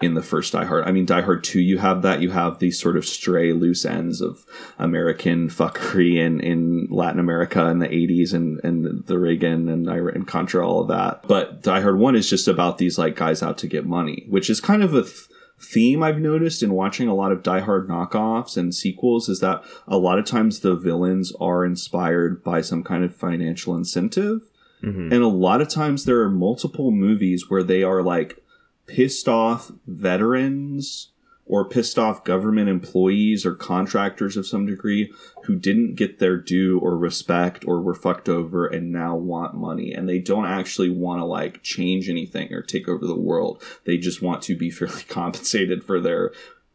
in 0.00 0.14
the 0.14 0.22
first 0.22 0.52
Die 0.54 0.64
Hard. 0.64 0.84
I 0.86 0.92
mean, 0.92 1.04
Die 1.04 1.20
Hard 1.20 1.44
2, 1.44 1.60
you 1.60 1.78
have 1.78 2.02
that. 2.02 2.22
You 2.22 2.30
have 2.30 2.58
these 2.58 2.80
sort 2.80 2.96
of 2.96 3.04
stray 3.04 3.52
loose 3.52 3.84
ends 3.84 4.20
of 4.20 4.44
American 4.78 5.48
fuckery 5.48 6.16
in, 6.16 6.40
in 6.40 6.86
Latin 6.90 7.20
America 7.20 7.66
in 7.66 7.80
the 7.80 7.88
80s 7.88 8.32
and, 8.32 8.60
and 8.64 9.06
the 9.06 9.18
Reagan 9.18 9.68
and 9.68 9.88
and 9.88 10.26
Contra, 10.26 10.66
all 10.66 10.80
of 10.80 10.88
that. 10.88 11.26
But 11.28 11.62
Die 11.62 11.80
Hard 11.80 11.98
1 11.98 12.16
is 12.16 12.30
just 12.30 12.48
about 12.48 12.78
these 12.78 12.98
like 12.98 13.14
guys 13.14 13.42
out 13.42 13.58
to 13.58 13.66
get 13.66 13.84
money, 13.84 14.24
which 14.28 14.48
is 14.48 14.60
kind 14.60 14.82
of 14.82 14.94
a 14.94 15.02
th- 15.02 15.26
theme 15.60 16.02
I've 16.02 16.18
noticed 16.18 16.62
in 16.62 16.72
watching 16.72 17.06
a 17.06 17.14
lot 17.14 17.32
of 17.32 17.42
Die 17.42 17.60
Hard 17.60 17.86
knockoffs 17.86 18.56
and 18.56 18.74
sequels 18.74 19.28
is 19.28 19.40
that 19.40 19.62
a 19.86 19.98
lot 19.98 20.18
of 20.18 20.24
times 20.24 20.60
the 20.60 20.74
villains 20.74 21.32
are 21.38 21.66
inspired 21.66 22.42
by 22.42 22.62
some 22.62 22.82
kind 22.82 23.04
of 23.04 23.14
financial 23.14 23.76
incentive. 23.76 24.40
Mhm. 24.82 25.12
And 25.12 25.22
a 25.22 25.28
lot 25.28 25.60
of 25.60 25.68
times 25.68 26.06
there 26.06 26.22
are 26.22 26.30
multiple 26.30 26.90
movies 26.90 27.50
where 27.50 27.62
they 27.62 27.82
are 27.82 28.02
like 28.02 28.42
pissed 28.90 29.28
off 29.28 29.70
veterans 29.86 31.12
or 31.46 31.68
pissed 31.68 31.98
off 31.98 32.24
government 32.24 32.68
employees 32.68 33.46
or 33.46 33.54
contractors 33.54 34.36
of 34.36 34.46
some 34.46 34.66
degree 34.66 35.12
who 35.44 35.56
didn't 35.56 35.94
get 35.94 36.18
their 36.18 36.36
due 36.36 36.78
or 36.78 36.96
respect 36.96 37.64
or 37.66 37.80
were 37.80 37.94
fucked 37.94 38.28
over 38.28 38.66
and 38.66 38.92
now 38.92 39.16
want 39.16 39.54
money. 39.54 39.92
And 39.92 40.08
they 40.08 40.18
don't 40.18 40.46
actually 40.46 40.90
want 40.90 41.20
to 41.20 41.24
like 41.24 41.62
change 41.62 42.08
anything 42.08 42.52
or 42.52 42.62
take 42.62 42.88
over 42.88 43.06
the 43.06 43.16
world. 43.16 43.62
They 43.84 43.96
just 43.96 44.22
want 44.22 44.42
to 44.42 44.56
be 44.56 44.70
fairly 44.70 45.02
compensated 45.04 45.82
for 45.84 46.00
their 46.00 46.32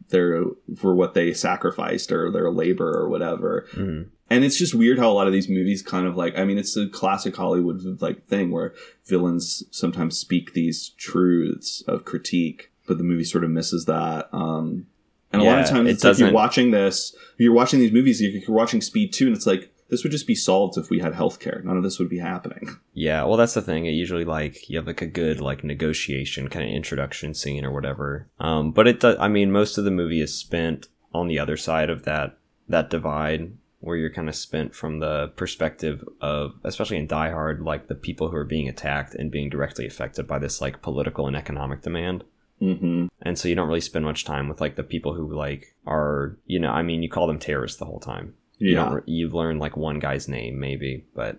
their 0.10 0.44
for 0.78 0.94
what 0.96 1.14
they 1.16 1.34
sacrificed 1.34 2.12
or 2.12 2.32
their 2.32 2.52
labor 2.52 2.92
or 2.96 3.10
whatever 3.10 3.66
Mhm. 3.76 4.06
and 4.30 4.44
it's 4.44 4.58
just 4.58 4.76
weird 4.76 5.00
how 5.00 5.10
a 5.10 5.14
lot 5.14 5.26
of 5.28 5.34
these 5.34 5.50
movies 5.50 5.82
kind 5.82 6.06
of 6.06 6.16
like 6.16 6.38
I 6.38 6.46
mean 6.46 6.58
it's 6.60 6.78
a 6.78 6.88
classic 6.88 7.36
Hollywood 7.36 7.82
like 8.02 8.28
thing 8.28 8.52
where 8.52 8.74
villains 9.06 9.64
sometimes 9.72 10.18
speak 10.18 10.54
these 10.54 10.90
truths 10.98 11.84
of 11.88 12.06
critique, 12.06 12.72
but 12.88 12.98
the 13.00 13.04
movie 13.04 13.24
sort 13.24 13.44
of 13.44 13.50
misses 13.50 13.86
that. 13.86 14.30
Um, 14.32 14.86
and 15.34 15.42
a 15.42 15.46
lot 15.46 15.60
of 15.60 15.66
Yeah, 15.66 15.72
times 15.72 15.90
it 15.90 15.92
it's 15.94 16.04
like 16.04 16.18
you're 16.20 16.32
watching 16.32 16.72
this, 16.72 17.16
you're 17.38 17.54
watching 17.54 17.80
these 17.80 17.92
movies, 17.92 18.22
you're, 18.22 18.32
you're 18.32 18.56
watching 18.56 18.82
Speed 18.82 19.12
Two, 19.12 19.28
and 19.28 19.36
it's 19.36 19.46
like 19.48 19.72
this 19.90 20.04
would 20.04 20.12
just 20.12 20.28
be 20.28 20.36
solved 20.36 20.78
if 20.78 20.90
we 20.90 21.00
had 21.00 21.14
healthcare. 21.14 21.64
None 21.64 21.78
of 21.78 21.84
this 21.84 22.00
would 22.00 22.10
be 22.10 22.20
happening. 22.20 22.78
Yeah, 22.94 23.24
well, 23.24 23.38
that's 23.38 23.54
the 23.54 23.62
thing. 23.62 23.86
It 23.86 23.92
usually 23.92 24.26
like 24.26 24.70
you 24.70 24.78
have 24.78 24.88
like 24.88 25.02
a 25.02 25.08
good 25.08 25.40
like 25.40 25.64
negotiation 25.64 26.50
kind 26.50 26.66
of 26.66 26.72
introduction 26.74 27.34
scene 27.34 27.64
or 27.66 27.72
whatever. 27.72 28.28
Um, 28.40 28.72
but 28.72 28.88
it 28.88 29.00
does. 29.00 29.18
I 29.20 29.28
mean, 29.28 29.52
most 29.52 29.78
of 29.78 29.86
the 29.86 29.92
movie 29.92 30.22
is 30.22 30.38
spent 30.38 30.88
on 31.14 31.28
the 31.28 31.40
other 31.40 31.58
side 31.58 31.90
of 31.90 32.04
that 32.06 32.38
that 32.68 32.90
divide, 32.90 33.54
where 33.80 33.96
you're 33.96 34.10
kind 34.10 34.28
of 34.28 34.36
spent 34.36 34.74
from 34.74 35.00
the 35.00 35.28
perspective 35.36 36.04
of, 36.20 36.54
especially 36.64 36.98
in 36.98 37.06
Die 37.06 37.30
Hard, 37.30 37.62
like 37.62 37.88
the 37.88 37.96
people 37.96 38.30
who 38.30 38.38
are 38.38 38.44
being 38.44 38.68
attacked 38.68 39.14
and 39.14 39.30
being 39.30 39.50
directly 39.50 39.86
affected 39.86 40.26
by 40.26 40.40
this 40.40 40.62
like 40.62 40.82
political 40.82 41.28
and 41.28 41.36
economic 41.36 41.84
demand. 41.84 42.24
hmm 42.60 43.06
And 43.22 43.38
so 43.38 43.48
you 43.48 43.54
don't 43.56 43.68
really 43.68 43.82
spend 43.82 44.04
much 44.04 44.26
time 44.26 44.50
with 44.50 44.62
like 44.62 44.78
the 44.78 44.84
people 44.84 45.14
who 45.14 45.32
like 45.32 45.76
are, 45.86 46.38
you 46.48 46.60
know, 46.60 46.72
I 46.72 46.82
mean, 46.82 47.04
you 47.04 47.10
call 47.10 47.28
them 47.28 47.38
terrorists 47.38 47.78
the 47.78 47.86
whole 47.86 48.00
time. 48.00 48.34
You 48.58 48.76
Yeah, 48.76 49.00
you 49.06 49.30
learn 49.30 49.60
like 49.60 49.76
one 49.76 50.00
guy's 50.00 50.28
name 50.28 50.60
maybe, 50.60 51.06
but 51.14 51.38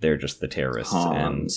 they're 0.00 0.16
just 0.16 0.40
the 0.40 0.48
terrorists 0.48 0.94
and 0.94 1.50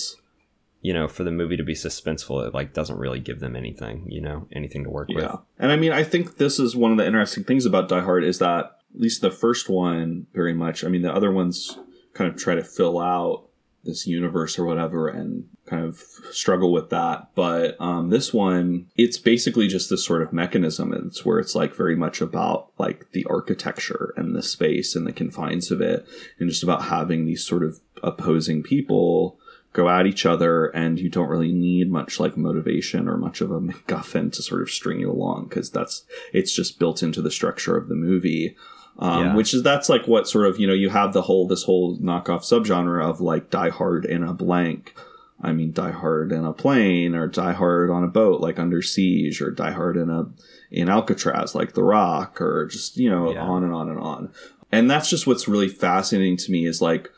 you 0.82 0.92
know, 0.92 1.06
for 1.06 1.22
the 1.22 1.30
movie 1.30 1.56
to 1.56 1.62
be 1.62 1.74
suspenseful, 1.74 2.44
it 2.46 2.52
like 2.52 2.74
doesn't 2.74 2.98
really 2.98 3.20
give 3.20 3.38
them 3.38 3.54
anything, 3.54 4.04
you 4.08 4.20
know, 4.20 4.48
anything 4.50 4.82
to 4.82 4.90
work 4.90 5.08
with. 5.08 5.22
Yeah. 5.22 5.36
And 5.58 5.70
I 5.70 5.76
mean, 5.76 5.92
I 5.92 6.02
think 6.02 6.38
this 6.38 6.58
is 6.58 6.74
one 6.74 6.90
of 6.90 6.98
the 6.98 7.06
interesting 7.06 7.44
things 7.44 7.64
about 7.64 7.88
Die 7.88 8.00
Hard 8.00 8.24
is 8.24 8.40
that 8.40 8.78
at 8.92 9.00
least 9.00 9.20
the 9.20 9.30
first 9.30 9.68
one 9.68 10.26
very 10.34 10.52
much, 10.52 10.82
I 10.82 10.88
mean, 10.88 11.02
the 11.02 11.14
other 11.14 11.30
ones 11.30 11.78
kind 12.14 12.28
of 12.28 12.36
try 12.36 12.56
to 12.56 12.64
fill 12.64 12.98
out 12.98 13.46
this 13.84 14.08
universe 14.08 14.58
or 14.58 14.64
whatever 14.64 15.08
and 15.08 15.48
kind 15.66 15.84
of 15.84 15.98
struggle 16.32 16.72
with 16.72 16.90
that. 16.90 17.28
But 17.34 17.80
um, 17.80 18.10
this 18.10 18.32
one, 18.34 18.86
it's 18.96 19.18
basically 19.18 19.68
just 19.68 19.90
this 19.90 20.04
sort 20.04 20.22
of 20.22 20.32
mechanism. 20.32 20.92
It's 20.92 21.24
where 21.24 21.38
it's 21.38 21.54
like 21.54 21.74
very 21.74 21.96
much 21.96 22.20
about 22.20 22.70
like 22.78 23.12
the 23.12 23.24
architecture 23.26 24.12
and 24.16 24.34
the 24.34 24.42
space 24.42 24.94
and 24.96 25.06
the 25.06 25.12
confines 25.12 25.70
of 25.70 25.80
it 25.80 26.06
and 26.38 26.48
just 26.48 26.62
about 26.62 26.84
having 26.86 27.24
these 27.26 27.44
sort 27.46 27.62
of 27.62 27.80
opposing 28.02 28.62
people 28.62 29.38
go 29.72 29.88
at 29.88 30.06
each 30.06 30.26
other 30.26 30.66
and 30.66 30.98
you 30.98 31.08
don't 31.08 31.30
really 31.30 31.52
need 31.52 31.90
much 31.90 32.20
like 32.20 32.36
motivation 32.36 33.08
or 33.08 33.16
much 33.16 33.40
of 33.40 33.50
a 33.50 33.60
MacGuffin 33.60 34.30
to 34.32 34.42
sort 34.42 34.60
of 34.62 34.70
string 34.70 35.00
you 35.00 35.10
along 35.10 35.46
because 35.48 35.70
that's 35.70 36.04
it's 36.32 36.54
just 36.54 36.78
built 36.78 37.02
into 37.02 37.22
the 37.22 37.30
structure 37.30 37.76
of 37.76 37.88
the 37.88 37.94
movie. 37.94 38.56
Um, 38.98 39.24
Yeah. 39.24 39.34
which 39.36 39.54
is 39.54 39.62
that's 39.62 39.88
like 39.88 40.06
what 40.06 40.28
sort 40.28 40.46
of 40.46 40.60
you 40.60 40.66
know 40.66 40.74
you 40.74 40.90
have 40.90 41.14
the 41.14 41.22
whole 41.22 41.46
this 41.46 41.62
whole 41.62 41.96
knockoff 41.98 42.42
subgenre 42.42 43.02
of 43.02 43.22
like 43.22 43.48
Die 43.48 43.70
Hard 43.70 44.04
in 44.04 44.22
a 44.22 44.34
blank, 44.34 44.94
I 45.42 45.52
mean, 45.52 45.72
Die 45.72 45.90
Hard 45.90 46.30
in 46.32 46.44
a 46.44 46.52
plane, 46.52 47.14
or 47.14 47.26
Die 47.26 47.52
Hard 47.52 47.90
on 47.90 48.04
a 48.04 48.08
boat, 48.08 48.40
like 48.40 48.58
Under 48.58 48.80
Siege, 48.82 49.42
or 49.42 49.50
Die 49.50 49.72
Hard 49.72 49.96
in 49.96 50.08
a 50.10 50.26
in 50.70 50.88
Alcatraz, 50.88 51.54
like 51.54 51.74
The 51.74 51.82
Rock, 51.82 52.40
or 52.40 52.66
just 52.66 52.96
you 52.96 53.10
know 53.10 53.32
Yeah. 53.32 53.42
on 53.42 53.64
and 53.64 53.74
on 53.74 53.88
and 53.88 53.98
on. 53.98 54.30
And 54.70 54.90
that's 54.90 55.10
just 55.10 55.26
what's 55.26 55.48
really 55.48 55.68
fascinating 55.68 56.36
to 56.38 56.52
me 56.52 56.64
is 56.66 56.80
like 56.80 57.10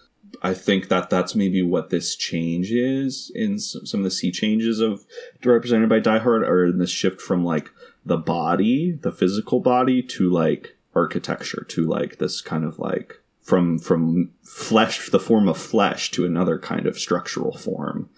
I 0.43 0.53
think 0.55 0.89
that 0.89 1.11
that's 1.11 1.35
maybe 1.37 1.63
what 1.63 1.91
this 1.91 2.17
change 2.17 2.73
is 2.73 3.31
in 3.35 3.59
some 3.61 4.01
of 4.01 4.05
the 4.05 4.11
sea 4.11 4.33
changes 4.33 4.81
of 4.81 5.05
represented 5.45 5.89
by 5.89 6.01
Die 6.01 6.19
Hard, 6.19 6.43
or 6.43 6.65
in 6.67 6.79
this 6.79 6.91
shift 6.91 7.21
from 7.21 7.45
like 7.45 7.71
the 8.05 8.17
body, 8.19 8.93
the 8.93 9.13
physical 9.13 9.61
body, 9.61 10.03
to 10.03 10.31
like 10.31 10.77
architecture, 10.95 11.65
to 11.69 11.87
like 11.87 12.19
this 12.19 12.41
kind 12.41 12.65
of 12.65 12.79
like 12.79 13.21
from 13.45 13.79
from 13.79 14.31
flesh, 14.43 15.11
the 15.11 15.21
form 15.21 15.49
of 15.49 15.59
flesh, 15.59 16.11
to 16.13 16.25
another 16.25 16.59
kind 16.59 16.87
of 16.87 16.99
structural 16.99 17.57
form, 17.57 18.09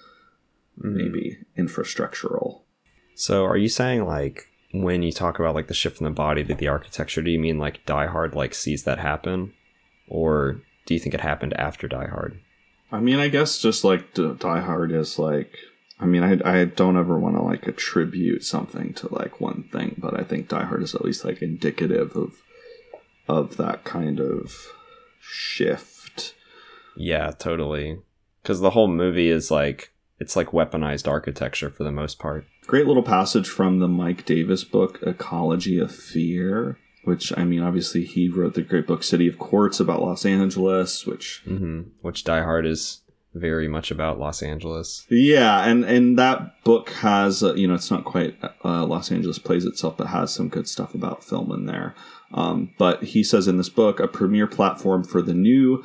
hmm. 0.81 0.97
maybe 0.97 1.39
infrastructural. 1.59 2.63
So 3.17 3.45
are 3.45 3.57
you 3.57 3.69
saying 3.69 4.07
like 4.07 4.47
when 4.73 5.03
you 5.03 5.13
talk 5.13 5.39
about 5.39 5.55
like 5.55 5.67
the 5.67 5.75
shift 5.75 6.01
in 6.01 6.05
the 6.05 6.11
body 6.11 6.45
to 6.45 6.55
the 6.55 6.69
architecture, 6.69 7.23
do 7.23 7.31
you 7.31 7.41
mean 7.41 7.59
like 7.59 7.85
Die 7.85 8.07
Hard 8.07 8.35
like 8.35 8.55
sees 8.55 8.85
that 8.85 9.01
happen? 9.01 9.53
Or 10.09 10.61
do 10.87 10.95
you 10.95 11.01
think 11.01 11.15
it 11.15 11.21
happened 11.21 11.55
after 11.55 11.89
Die 11.89 12.07
Hard? 12.07 12.41
I 12.93 13.01
mean, 13.01 13.19
I 13.19 13.27
guess 13.29 13.59
just 13.59 13.83
like 13.85 14.15
Die 14.15 14.61
Hard 14.61 14.93
is 14.93 15.19
like. 15.19 15.53
I 15.99 16.05
mean, 16.05 16.23
I, 16.23 16.61
I 16.61 16.65
don't 16.67 16.99
ever 16.99 17.19
want 17.19 17.37
to 17.37 17.43
like 17.43 17.67
attribute 17.67 18.45
something 18.45 18.93
to 18.95 19.13
like 19.15 19.41
one 19.41 19.67
thing, 19.73 19.95
but 19.97 20.19
I 20.19 20.25
think 20.25 20.49
Die 20.49 20.63
Hard 20.63 20.83
is 20.83 20.95
at 20.95 21.03
least 21.03 21.25
like 21.25 21.41
indicative 21.41 22.15
of 22.15 22.35
of 23.29 23.57
that 23.57 23.85
kind 23.85 24.21
of 24.21 24.55
shift. 25.29 26.35
Yeah, 26.97 27.31
totally. 27.31 27.99
Because 28.43 28.61
the 28.61 28.71
whole 28.71 28.89
movie 28.89 29.29
is 29.29 29.51
like 29.51 29.93
it's 30.19 30.37
like 30.37 30.49
weaponized 30.49 31.09
architecture 31.09 31.71
for 31.71 31.85
the 31.85 31.93
most 31.93 32.19
part. 32.19 32.47
Great 32.67 32.87
little 32.87 33.03
passage 33.03 33.49
from 33.49 33.79
the 33.79 33.89
Mike 33.89 34.25
Davis 34.25 34.65
book, 34.65 34.99
Ecology 35.03 35.79
of 35.79 35.95
Fear, 35.95 36.79
which 37.05 37.33
I 37.37 37.45
mean, 37.45 37.63
obviously 37.63 38.05
he 38.05 38.29
wrote 38.29 38.55
the 38.55 38.63
great 38.63 38.87
book 38.87 39.03
City 39.03 39.29
of 39.29 39.39
Quartz 39.39 39.79
about 39.79 40.03
Los 40.03 40.25
Angeles, 40.25 41.07
which 41.07 41.43
hmm 41.45 41.83
Which 42.03 42.25
Die 42.25 42.43
Hard 42.43 42.67
is 42.67 43.03
very 43.35 43.69
much 43.69 43.91
about 43.91 44.19
Los 44.19 44.43
Angeles. 44.43 45.07
Yeah, 45.11 45.69
and 45.69 45.85
and 45.85 46.19
that 46.19 46.65
book 46.65 46.91
has 46.91 47.43
uh, 47.43 47.55
you 47.55 47.69
know 47.69 47.75
it's 47.75 47.91
not 47.91 48.05
quite 48.05 48.37
uh, 48.65 48.87
Los 48.87 49.13
Angeles 49.13 49.39
plays 49.39 49.65
itself, 49.65 49.97
but 49.97 50.09
has 50.09 50.33
some 50.33 50.49
good 50.49 50.67
stuff 50.69 50.95
about 50.95 51.23
film 51.23 51.53
in 51.53 51.67
there. 51.67 51.95
Um, 52.33 52.71
but 52.79 53.05
he 53.05 53.23
says 53.23 53.49
in 53.49 53.57
this 53.57 53.69
book, 53.69 54.01
a 54.01 54.09
premier 54.09 54.47
platform 54.47 55.05
for 55.05 55.23
the 55.23 55.35
new 55.35 55.85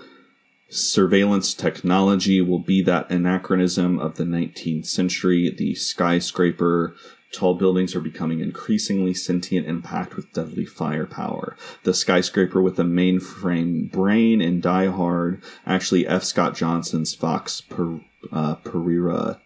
surveillance 0.69 1.53
technology 1.53 2.41
will 2.41 2.59
be 2.59 2.81
that 2.81 3.11
anachronism 3.11 3.99
of 3.99 4.15
the 4.15 4.23
19th 4.23 4.85
century, 4.85 5.53
the 5.55 5.75
skyscraper. 5.75 6.95
Tall 7.33 7.55
buildings 7.55 7.95
are 7.95 8.01
becoming 8.01 8.41
increasingly 8.41 9.13
sentient 9.13 9.65
and 9.65 9.83
packed 9.83 10.15
with 10.15 10.33
deadly 10.33 10.65
firepower. 10.65 11.55
The 11.83 11.93
skyscraper 11.93 12.61
with 12.61 12.77
a 12.77 12.83
mainframe 12.83 13.89
brain 13.89 14.41
in 14.41 14.59
Die 14.59 14.87
Hard, 14.87 15.41
actually 15.65 16.07
F. 16.07 16.23
Scott 16.23 16.55
Johnson's 16.55 17.15
Fox 17.15 17.61
per, 17.61 18.01
uh, 18.33 18.55
Pereira. 18.55 19.39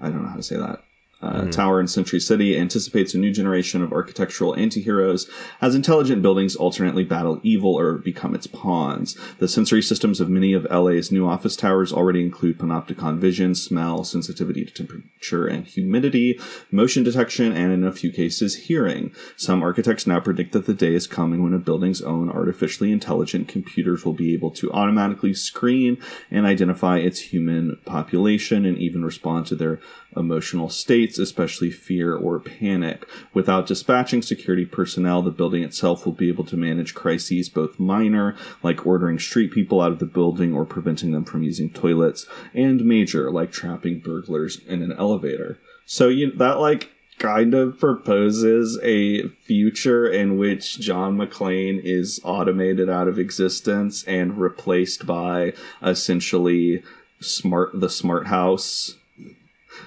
I 0.00 0.08
don't 0.08 0.22
know 0.22 0.30
how 0.30 0.36
to 0.36 0.42
say 0.42 0.56
that. 0.56 0.82
Uh, 1.22 1.46
Tower 1.48 1.80
in 1.80 1.86
Century 1.86 2.20
City 2.20 2.56
anticipates 2.58 3.14
a 3.14 3.18
new 3.18 3.30
generation 3.30 3.82
of 3.82 3.92
architectural 3.92 4.54
antiheroes 4.54 5.28
as 5.60 5.74
intelligent 5.74 6.22
buildings 6.22 6.56
alternately 6.56 7.04
battle 7.04 7.40
evil 7.42 7.78
or 7.78 7.98
become 7.98 8.34
its 8.34 8.46
pawns. 8.46 9.16
The 9.38 9.48
sensory 9.48 9.82
systems 9.82 10.20
of 10.20 10.30
many 10.30 10.54
of 10.54 10.66
LA's 10.70 11.12
new 11.12 11.26
office 11.26 11.56
towers 11.56 11.92
already 11.92 12.22
include 12.22 12.58
panopticon 12.58 13.18
vision, 13.18 13.54
smell, 13.54 14.02
sensitivity 14.04 14.64
to 14.64 14.72
temperature 14.72 15.46
and 15.46 15.66
humidity, 15.66 16.40
motion 16.70 17.02
detection, 17.02 17.52
and 17.52 17.72
in 17.72 17.84
a 17.84 17.92
few 17.92 18.10
cases, 18.10 18.56
hearing. 18.56 19.12
Some 19.36 19.62
architects 19.62 20.06
now 20.06 20.20
predict 20.20 20.52
that 20.52 20.66
the 20.66 20.74
day 20.74 20.94
is 20.94 21.06
coming 21.06 21.42
when 21.42 21.54
a 21.54 21.58
building's 21.58 22.00
own 22.00 22.30
artificially 22.30 22.92
intelligent 22.92 23.48
computers 23.48 24.04
will 24.04 24.14
be 24.14 24.32
able 24.32 24.50
to 24.52 24.72
automatically 24.72 25.34
screen 25.34 25.98
and 26.30 26.46
identify 26.46 26.98
its 26.98 27.20
human 27.20 27.76
population 27.84 28.64
and 28.64 28.78
even 28.78 29.04
respond 29.04 29.46
to 29.46 29.54
their 29.54 29.80
emotional 30.16 30.68
states, 30.68 31.09
especially 31.18 31.70
fear 31.70 32.14
or 32.14 32.38
panic. 32.38 33.06
Without 33.34 33.66
dispatching 33.66 34.22
security 34.22 34.64
personnel, 34.64 35.22
the 35.22 35.30
building 35.30 35.62
itself 35.62 36.04
will 36.04 36.12
be 36.12 36.28
able 36.28 36.44
to 36.44 36.56
manage 36.56 36.94
crises 36.94 37.48
both 37.48 37.78
minor, 37.78 38.36
like 38.62 38.86
ordering 38.86 39.18
street 39.18 39.52
people 39.52 39.80
out 39.80 39.92
of 39.92 39.98
the 39.98 40.06
building 40.06 40.54
or 40.54 40.64
preventing 40.64 41.12
them 41.12 41.24
from 41.24 41.42
using 41.42 41.70
toilets, 41.70 42.26
and 42.54 42.84
major, 42.84 43.30
like 43.30 43.52
trapping 43.52 44.00
burglars 44.00 44.60
in 44.66 44.82
an 44.82 44.92
elevator. 44.92 45.58
So 45.86 46.08
you 46.08 46.32
that 46.36 46.60
like 46.60 46.90
kind 47.18 47.52
of 47.52 47.78
proposes 47.78 48.78
a 48.82 49.28
future 49.28 50.08
in 50.08 50.38
which 50.38 50.80
John 50.80 51.18
McClane 51.18 51.80
is 51.84 52.18
automated 52.24 52.88
out 52.88 53.08
of 53.08 53.18
existence 53.18 54.02
and 54.04 54.38
replaced 54.38 55.06
by 55.06 55.52
essentially 55.82 56.82
smart 57.20 57.78
the 57.78 57.90
smart 57.90 58.26
house 58.28 58.96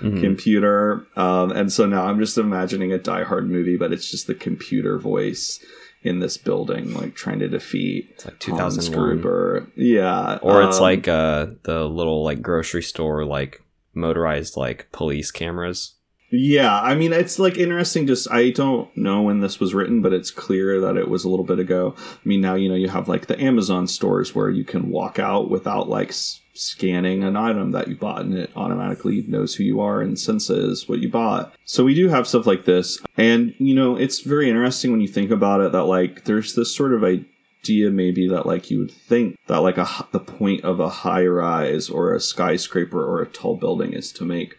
Mhm. 0.02 0.22
computer. 0.22 1.06
Um, 1.16 1.52
and 1.52 1.72
so 1.72 1.86
now 1.86 2.06
I'm 2.06 2.20
just 2.20 2.38
imagining 2.38 2.92
a 2.92 2.98
Die 2.98 3.24
Hard 3.24 3.50
movie, 3.50 3.78
but 3.78 3.92
it's 3.94 4.10
just 4.10 4.28
the 4.28 4.36
computer 4.36 4.98
voice 5.00 5.64
in 6.04 6.20
this 6.20 6.38
building, 6.38 6.94
like 6.94 7.16
trying 7.16 7.40
to 7.40 7.48
defeat 7.48 8.10
It's 8.16 8.26
like 8.26 8.44
Hans 8.44 8.76
2001. 8.76 9.22
Gruber. 9.22 9.68
Yeah, 9.76 10.38
Or 10.42 10.62
it's 10.64 10.78
um, 10.78 10.84
like 10.84 11.08
uh 11.08 11.48
the 11.64 11.86
little 11.86 12.24
like 12.24 12.42
grocery 12.42 12.84
store 12.84 13.24
like 13.26 13.64
motorized 13.94 14.58
like 14.58 14.88
police 14.92 15.32
cameras. 15.32 15.94
Yeah, 16.36 16.80
I 16.82 16.96
mean, 16.96 17.14
it's 17.14 17.38
like 17.38 17.58
interesting. 17.60 18.08
Just 18.08 18.28
I 18.32 18.50
don't 18.50 18.90
know 18.98 19.22
when 19.22 19.40
this 19.40 19.60
was 19.60 19.76
written, 19.76 20.02
but 20.02 20.14
it's 20.14 20.32
clear 20.32 20.82
that 20.82 20.98
it 20.98 21.08
was 21.08 21.24
a 21.24 21.30
little 21.30 21.46
bit 21.46 21.60
ago. 21.60 21.94
I 21.98 22.28
mean, 22.28 22.42
now 22.42 22.56
you 22.56 22.68
know 22.70 22.76
you 22.76 22.90
have 22.90 23.08
like 23.08 23.28
the 23.28 23.40
Amazon 23.40 23.86
stores 23.88 24.34
where 24.34 24.50
you 24.50 24.64
can 24.66 24.90
walk 24.90 25.20
out 25.20 25.50
without 25.52 25.90
like 25.90 26.12
scanning 26.54 27.24
an 27.24 27.36
item 27.36 27.72
that 27.72 27.88
you 27.88 27.96
bought, 27.96 28.22
and 28.22 28.38
it 28.38 28.52
automatically 28.56 29.24
knows 29.28 29.56
who 29.56 29.64
you 29.64 29.82
are 29.82 30.02
and 30.02 30.20
senses 30.20 30.88
what 30.88 31.00
you 31.00 31.10
bought. 31.10 31.54
So 31.66 31.84
we 31.84 31.94
do 31.94 32.10
have 32.10 32.28
stuff 32.28 32.48
like 32.48 32.66
this, 32.66 33.00
and 33.18 33.54
you 33.58 33.76
know, 33.76 33.96
it's 33.96 34.22
very 34.22 34.50
interesting 34.50 34.92
when 34.92 35.02
you 35.02 35.08
think 35.08 35.32
about 35.32 35.62
it 35.62 35.72
that 35.72 35.86
like 35.86 36.26
there's 36.26 36.56
this 36.56 36.76
sort 36.76 36.94
of 36.94 37.04
idea 37.04 37.90
maybe 37.90 38.28
that 38.28 38.46
like 38.46 38.70
you 38.70 38.80
would 38.80 38.92
think 38.92 39.38
that 39.48 39.62
like 39.62 39.78
a 39.78 39.88
the 40.12 40.20
point 40.20 40.64
of 40.64 40.80
a 40.80 40.90
high 40.90 41.26
rise 41.26 41.90
or 41.90 42.14
a 42.14 42.20
skyscraper 42.20 43.04
or 43.04 43.22
a 43.22 43.28
tall 43.28 43.56
building 43.56 43.94
is 43.94 44.12
to 44.12 44.26
make 44.26 44.58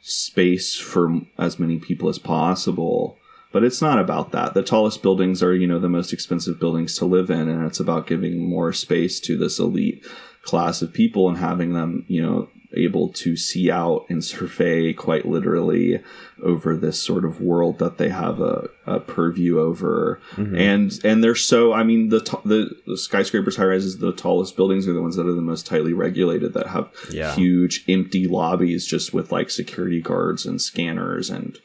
space 0.00 0.76
for 0.76 1.20
as 1.38 1.58
many 1.58 1.78
people 1.78 2.08
as 2.08 2.18
possible. 2.18 3.18
But 3.50 3.64
it's 3.64 3.80
not 3.80 3.98
about 3.98 4.32
that. 4.32 4.52
The 4.52 4.62
tallest 4.62 5.02
buildings 5.02 5.42
are, 5.42 5.54
you 5.54 5.66
know, 5.66 5.78
the 5.78 5.88
most 5.88 6.12
expensive 6.12 6.60
buildings 6.60 6.96
to 6.98 7.06
live 7.06 7.30
in, 7.30 7.48
and 7.48 7.66
it's 7.66 7.80
about 7.80 8.06
giving 8.06 8.46
more 8.46 8.74
space 8.74 9.20
to 9.20 9.38
this 9.38 9.58
elite 9.58 10.04
class 10.48 10.82
of 10.82 10.92
people 10.92 11.28
and 11.28 11.38
having 11.38 11.72
them, 11.74 12.04
you 12.08 12.22
know, 12.22 12.48
able 12.74 13.08
to 13.08 13.34
see 13.34 13.70
out 13.70 14.04
and 14.10 14.22
survey 14.22 14.92
quite 14.92 15.24
literally 15.24 16.00
over 16.42 16.76
this 16.76 17.00
sort 17.02 17.24
of 17.24 17.40
world 17.40 17.78
that 17.78 17.96
they 17.96 18.10
have 18.10 18.40
a, 18.40 18.68
a 18.86 19.00
purview 19.00 19.58
over. 19.58 20.20
Mm-hmm. 20.36 20.54
And 20.56 21.00
and 21.04 21.24
they're 21.24 21.34
so 21.34 21.72
I 21.72 21.82
mean 21.82 22.10
the, 22.10 22.20
t- 22.20 22.44
the 22.44 22.70
the 22.86 22.98
skyscrapers, 22.98 23.56
high 23.56 23.64
rises, 23.64 23.98
the 23.98 24.12
tallest 24.12 24.54
buildings 24.56 24.86
are 24.86 24.92
the 24.92 25.00
ones 25.02 25.16
that 25.16 25.26
are 25.26 25.32
the 25.32 25.40
most 25.52 25.66
tightly 25.66 25.94
regulated 25.94 26.52
that 26.54 26.66
have 26.68 26.90
Yeah. 27.10 27.34
huge 27.34 27.84
empty 27.88 28.26
lobbies 28.26 28.86
just 28.86 29.14
with 29.14 29.32
like 29.32 29.48
security 29.50 30.02
guards 30.02 30.44
and 30.46 30.60
scanners 30.60 31.30
and 31.30 31.58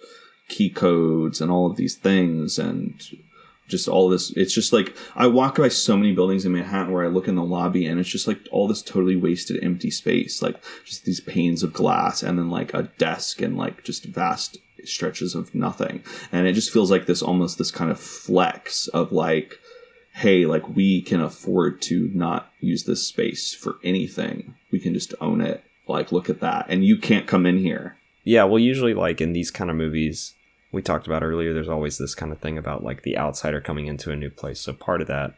key 0.50 0.70
codes 0.70 1.42
and 1.42 1.52
all 1.52 1.70
of 1.70 1.76
these 1.78 1.96
things 1.96 2.58
and 2.60 3.02
just 3.68 3.88
all 3.88 4.09
this 4.09 4.32
it's 4.32 4.53
just 4.53 4.74
like 4.74 4.95
i 5.16 5.26
walk 5.26 5.57
by 5.57 5.70
so 5.70 5.95
many 5.95 6.14
buildings 6.14 6.45
in 6.45 6.51
manhattan 6.51 6.91
where 6.91 7.05
i 7.05 7.07
look 7.07 7.28
in 7.28 7.36
the 7.36 7.43
lobby 7.43 7.86
and 7.86 7.99
it's 7.99 8.09
just 8.09 8.28
like 8.28 8.39
all 8.51 8.68
this 8.68 8.82
totally 8.82 9.16
wasted 9.16 9.64
empty 9.64 9.89
space 9.89 10.41
like 10.41 10.61
just 10.84 11.05
these 11.05 11.22
panes 11.22 11.64
of 11.64 11.74
glass 11.74 12.22
and 12.22 12.38
then 12.38 12.49
like 12.49 12.74
a 12.74 12.84
desk 12.97 13.41
and 13.41 13.57
like 13.57 13.84
just 13.84 14.05
vast 14.05 14.57
stretches 14.88 15.36
of 15.36 15.53
nothing. 15.53 16.03
And 16.32 16.47
it 16.47 16.53
just 16.53 16.72
feels 16.72 16.91
like 16.91 17.05
this 17.05 17.22
almost 17.22 17.57
this 17.57 17.72
kind 17.72 17.91
of 17.91 17.99
flex 17.99 18.88
of 18.89 19.11
like 19.11 19.59
hey 20.16 20.45
like 20.45 20.76
we 20.76 21.01
can 21.01 21.20
afford 21.22 21.82
to 21.82 22.09
not 22.14 22.51
use 22.59 22.84
this 22.84 23.05
space 23.05 23.53
for 23.53 23.78
anything. 23.84 24.55
We 24.72 24.80
can 24.80 24.93
just 24.93 25.14
own 25.22 25.41
it. 25.41 25.64
Like 25.88 26.11
look 26.11 26.30
at 26.30 26.39
that. 26.41 26.68
And 26.70 26.86
you 26.86 26.97
can't 26.97 27.28
come 27.28 27.45
in 27.45 27.57
here. 27.57 27.97
Yeah, 28.24 28.43
well 28.45 28.59
usually 28.59 28.93
like 28.93 29.22
in 29.22 29.34
these 29.34 29.51
kind 29.51 29.70
of 29.70 29.76
movies 29.76 30.34
we 30.74 30.82
talked 30.82 31.08
about 31.08 31.24
earlier, 31.24 31.54
there's 31.54 31.70
always 31.70 31.98
this 31.98 32.16
kind 32.16 32.32
of 32.32 32.40
thing 32.40 32.58
about 32.58 32.84
like 32.84 33.04
the 33.04 33.18
outsider 33.18 33.62
coming 33.62 33.88
into 33.88 34.12
a 34.12 34.16
new 34.16 34.30
place. 34.30 34.60
So 34.60 34.74
part 34.74 35.02
of 35.02 35.08
that 35.08 35.36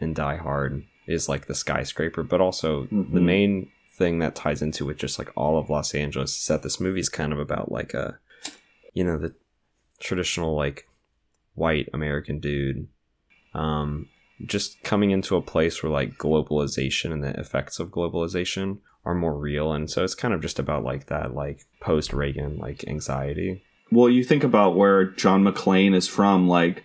in 0.00 0.12
Die 0.12 0.36
Hard 0.36 0.82
is 1.06 1.28
like 1.28 1.46
the 1.46 1.54
skyscraper, 1.54 2.22
but 2.22 2.40
also 2.40 2.84
the 2.86 3.20
Mhm. 3.20 3.22
main 3.22 3.70
thing 3.96 4.18
that 4.18 4.34
ties 4.34 4.60
into 4.60 4.84
with 4.84 4.98
just 4.98 5.18
like 5.18 5.30
all 5.36 5.56
of 5.58 5.70
Los 5.70 5.94
Angeles 5.94 6.38
is 6.38 6.46
that 6.48 6.62
this 6.62 6.80
movie 6.80 7.00
is 7.00 7.08
kind 7.08 7.32
of 7.32 7.38
about 7.38 7.72
like 7.72 7.94
a 7.94 8.18
you 8.92 9.04
know, 9.04 9.18
the 9.18 9.34
traditional 10.00 10.54
like 10.56 10.86
white 11.54 11.88
American 11.94 12.38
dude. 12.40 12.88
Um 13.54 14.08
just 14.44 14.82
coming 14.82 15.12
into 15.12 15.36
a 15.36 15.40
place 15.42 15.82
where 15.82 15.90
like 15.92 16.18
globalization 16.18 17.10
and 17.12 17.24
the 17.24 17.38
effects 17.40 17.78
of 17.78 17.90
globalization 17.90 18.78
are 19.04 19.14
more 19.14 19.34
real 19.38 19.72
and 19.72 19.88
so 19.90 20.04
it's 20.04 20.14
kind 20.14 20.34
of 20.34 20.42
just 20.42 20.58
about 20.58 20.84
like 20.84 21.06
that 21.06 21.32
like 21.34 21.64
post 21.80 22.12
Reagan 22.12 22.58
like 22.58 22.86
anxiety. 22.88 23.62
Well, 23.90 24.08
you 24.08 24.24
think 24.24 24.42
about 24.42 24.76
where 24.76 25.04
John 25.04 25.44
McClane 25.44 25.94
is 25.94 26.08
from, 26.08 26.48
like, 26.48 26.82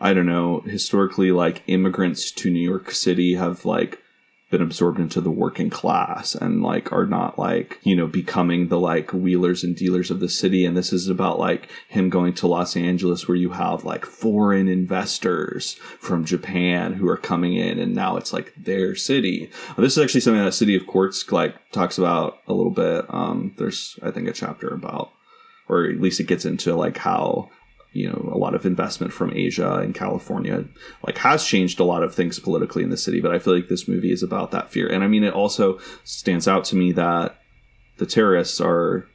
I 0.00 0.14
don't 0.14 0.26
know, 0.26 0.60
historically, 0.60 1.32
like, 1.32 1.62
immigrants 1.66 2.30
to 2.30 2.50
New 2.50 2.60
York 2.60 2.92
City 2.92 3.34
have, 3.34 3.64
like, 3.64 4.00
been 4.50 4.62
absorbed 4.62 5.00
into 5.00 5.20
the 5.20 5.32
working 5.32 5.68
class 5.68 6.36
and, 6.36 6.62
like, 6.62 6.92
are 6.92 7.06
not, 7.06 7.36
like, 7.36 7.80
you 7.82 7.96
know, 7.96 8.06
becoming 8.06 8.68
the, 8.68 8.78
like, 8.78 9.12
wheelers 9.12 9.64
and 9.64 9.74
dealers 9.74 10.12
of 10.12 10.20
the 10.20 10.28
city. 10.28 10.64
And 10.64 10.76
this 10.76 10.92
is 10.92 11.08
about, 11.08 11.40
like, 11.40 11.68
him 11.88 12.08
going 12.08 12.34
to 12.34 12.46
Los 12.46 12.76
Angeles 12.76 13.26
where 13.26 13.36
you 13.36 13.50
have, 13.50 13.84
like, 13.84 14.06
foreign 14.06 14.68
investors 14.68 15.74
from 15.98 16.24
Japan 16.24 16.92
who 16.92 17.08
are 17.08 17.16
coming 17.16 17.54
in 17.54 17.80
and 17.80 17.96
now 17.96 18.16
it's, 18.16 18.32
like, 18.32 18.52
their 18.56 18.94
city. 18.94 19.50
This 19.76 19.96
is 19.96 20.04
actually 20.04 20.20
something 20.20 20.44
that 20.44 20.54
City 20.54 20.76
of 20.76 20.86
Quartz, 20.86 21.32
like, 21.32 21.56
talks 21.72 21.98
about 21.98 22.38
a 22.46 22.52
little 22.52 22.70
bit. 22.70 23.06
Um, 23.08 23.54
there's, 23.58 23.98
I 24.04 24.12
think, 24.12 24.28
a 24.28 24.32
chapter 24.32 24.68
about 24.68 25.10
or 25.68 25.84
at 25.84 26.00
least 26.00 26.20
it 26.20 26.26
gets 26.26 26.44
into 26.44 26.74
like 26.74 26.98
how 26.98 27.50
you 27.92 28.08
know 28.08 28.30
a 28.32 28.38
lot 28.38 28.54
of 28.54 28.66
investment 28.66 29.12
from 29.12 29.32
Asia 29.34 29.74
and 29.76 29.94
California 29.94 30.64
like 31.06 31.18
has 31.18 31.44
changed 31.44 31.80
a 31.80 31.84
lot 31.84 32.02
of 32.02 32.14
things 32.14 32.38
politically 32.38 32.82
in 32.82 32.90
the 32.90 32.96
city. 32.96 33.20
But 33.20 33.32
I 33.32 33.38
feel 33.38 33.54
like 33.54 33.68
this 33.68 33.88
movie 33.88 34.12
is 34.12 34.22
about 34.22 34.50
that 34.50 34.70
fear, 34.70 34.88
and 34.88 35.02
I 35.04 35.08
mean 35.08 35.24
it 35.24 35.32
also 35.32 35.78
stands 36.02 36.48
out 36.48 36.64
to 36.66 36.76
me 36.76 36.92
that 36.92 37.38
the 37.98 38.06
terrorists 38.06 38.60
are 38.60 39.06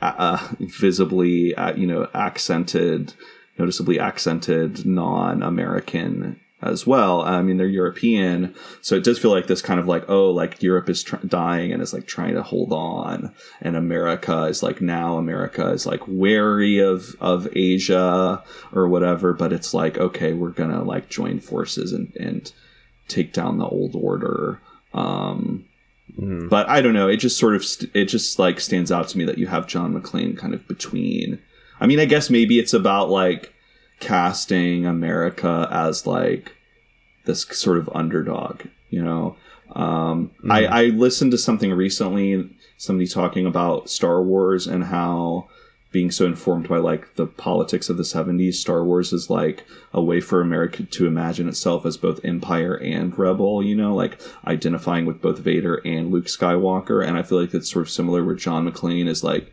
uh, 0.00 0.48
visibly 0.60 1.54
uh, 1.54 1.74
you 1.74 1.86
know 1.86 2.08
accented, 2.14 3.14
noticeably 3.58 3.98
accented 3.98 4.86
non-American 4.86 6.40
as 6.62 6.86
well. 6.86 7.22
I 7.22 7.42
mean, 7.42 7.56
they're 7.56 7.66
European, 7.66 8.54
so 8.80 8.94
it 8.94 9.04
does 9.04 9.18
feel 9.18 9.30
like 9.30 9.46
this 9.46 9.62
kind 9.62 9.80
of 9.80 9.86
like, 9.88 10.08
oh, 10.08 10.30
like 10.30 10.62
Europe 10.62 10.88
is 10.88 11.02
tr- 11.02 11.16
dying 11.26 11.72
and 11.72 11.82
is 11.82 11.92
like 11.92 12.06
trying 12.06 12.34
to 12.34 12.42
hold 12.42 12.72
on, 12.72 13.34
and 13.60 13.76
America 13.76 14.44
is 14.44 14.62
like 14.62 14.80
now 14.80 15.16
America 15.18 15.66
is 15.68 15.86
like 15.86 16.00
wary 16.06 16.78
of 16.78 17.16
of 17.20 17.48
Asia 17.56 18.42
or 18.72 18.88
whatever, 18.88 19.32
but 19.32 19.52
it's 19.52 19.74
like 19.74 19.98
okay, 19.98 20.32
we're 20.32 20.50
gonna 20.50 20.82
like 20.82 21.08
join 21.08 21.40
forces 21.40 21.92
and 21.92 22.12
and 22.18 22.52
take 23.08 23.32
down 23.32 23.58
the 23.58 23.66
old 23.66 23.94
order. 23.94 24.60
Um, 24.94 25.64
But 26.48 26.68
I 26.68 26.82
don't 26.82 26.92
know. 26.92 27.08
It 27.08 27.16
just 27.16 27.38
sort 27.38 27.54
of 27.56 27.64
st- 27.64 27.90
it 27.94 28.04
just 28.06 28.38
like 28.38 28.60
stands 28.60 28.92
out 28.92 29.08
to 29.08 29.18
me 29.18 29.24
that 29.24 29.38
you 29.38 29.46
have 29.46 29.66
John 29.66 29.94
McClane 29.94 30.36
kind 30.36 30.52
of 30.54 30.68
between. 30.68 31.40
I 31.80 31.86
mean, 31.86 31.98
I 31.98 32.04
guess 32.04 32.30
maybe 32.30 32.58
it's 32.58 32.74
about 32.74 33.08
like 33.08 33.51
casting 34.02 34.84
America 34.84 35.68
as 35.70 36.06
like 36.06 36.56
this 37.24 37.42
sort 37.42 37.78
of 37.78 37.88
underdog, 37.94 38.62
you 38.90 39.02
know. 39.02 39.36
Um, 39.74 40.32
I, 40.50 40.66
I 40.66 40.84
listened 40.86 41.30
to 41.30 41.38
something 41.38 41.72
recently, 41.72 42.50
somebody 42.76 43.06
talking 43.06 43.46
about 43.46 43.88
Star 43.88 44.20
Wars 44.22 44.66
and 44.66 44.84
how 44.84 45.48
being 45.92 46.10
so 46.10 46.26
informed 46.26 46.68
by 46.68 46.78
like 46.78 47.14
the 47.14 47.26
politics 47.26 47.88
of 47.88 47.96
the 47.96 48.02
70s, 48.02 48.54
Star 48.54 48.84
Wars 48.84 49.12
is 49.12 49.30
like 49.30 49.64
a 49.92 50.02
way 50.02 50.20
for 50.20 50.40
America 50.40 50.82
to 50.82 51.06
imagine 51.06 51.48
itself 51.48 51.86
as 51.86 51.96
both 51.96 52.24
Empire 52.24 52.74
and 52.74 53.16
Rebel, 53.16 53.62
you 53.62 53.76
know, 53.76 53.94
like 53.94 54.20
identifying 54.46 55.06
with 55.06 55.22
both 55.22 55.38
Vader 55.38 55.76
and 55.84 56.10
Luke 56.10 56.26
Skywalker. 56.26 57.06
And 57.06 57.16
I 57.16 57.22
feel 57.22 57.40
like 57.40 57.54
it's 57.54 57.70
sort 57.70 57.86
of 57.86 57.90
similar 57.90 58.24
where 58.24 58.34
John 58.34 58.68
McClane 58.68 59.06
is 59.06 59.22
like 59.22 59.52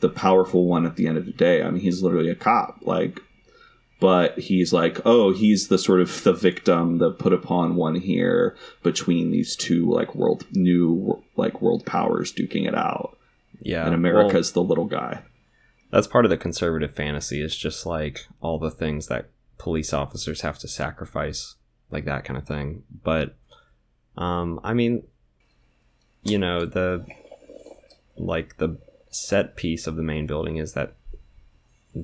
the 0.00 0.08
powerful 0.08 0.66
one 0.66 0.84
at 0.84 0.96
the 0.96 1.06
end 1.06 1.16
of 1.16 1.26
the 1.26 1.32
day. 1.32 1.62
I 1.62 1.70
mean, 1.70 1.82
he's 1.82 2.02
literally 2.02 2.30
a 2.30 2.34
cop. 2.34 2.78
Like, 2.82 3.20
but 4.06 4.38
he's 4.38 4.72
like, 4.72 5.00
oh, 5.04 5.32
he's 5.32 5.66
the 5.66 5.78
sort 5.78 6.00
of 6.00 6.22
the 6.22 6.32
victim, 6.32 6.98
the 6.98 7.10
put 7.10 7.32
upon 7.32 7.74
one 7.74 7.96
here 7.96 8.56
between 8.84 9.32
these 9.32 9.56
two 9.56 9.90
like 9.90 10.14
world 10.14 10.44
new 10.52 11.22
like 11.36 11.60
world 11.60 11.84
powers 11.84 12.32
duking 12.32 12.68
it 12.68 12.74
out, 12.74 13.18
Yeah. 13.60 13.80
and 13.80 13.90
well, 13.90 13.94
America's 13.94 14.52
the 14.52 14.62
little 14.62 14.84
guy. 14.84 15.22
that's 15.90 16.06
part 16.06 16.24
of 16.24 16.30
the 16.30 16.36
conservative 16.36 16.94
fantasy 16.94 17.42
is 17.42 17.56
just 17.56 17.84
like 17.84 18.26
all 18.40 18.58
the 18.60 18.70
things 18.70 19.08
that 19.08 19.30
police 19.58 19.92
officers 19.92 20.42
have 20.42 20.58
to 20.60 20.68
sacrifice 20.68 21.56
like 21.90 22.04
that 22.04 22.24
kind 22.24 22.36
of 22.38 22.46
thing 22.46 22.82
but 23.02 23.34
um 24.18 24.60
i 24.62 24.72
mean 24.74 25.02
you 26.22 26.38
know 26.38 26.66
the 26.66 27.04
like 28.16 28.56
the 28.58 28.76
set 29.10 29.56
piece 29.56 29.86
of 29.86 29.96
the 29.96 30.02
main 30.02 30.26
building 30.26 30.56
is 30.58 30.72
that 30.74 30.94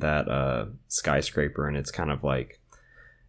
that 0.01 0.27
uh 0.29 0.65
skyscraper 0.89 1.69
and 1.69 1.77
it's 1.77 1.91
kind 1.91 2.11
of 2.11 2.25
like 2.25 2.59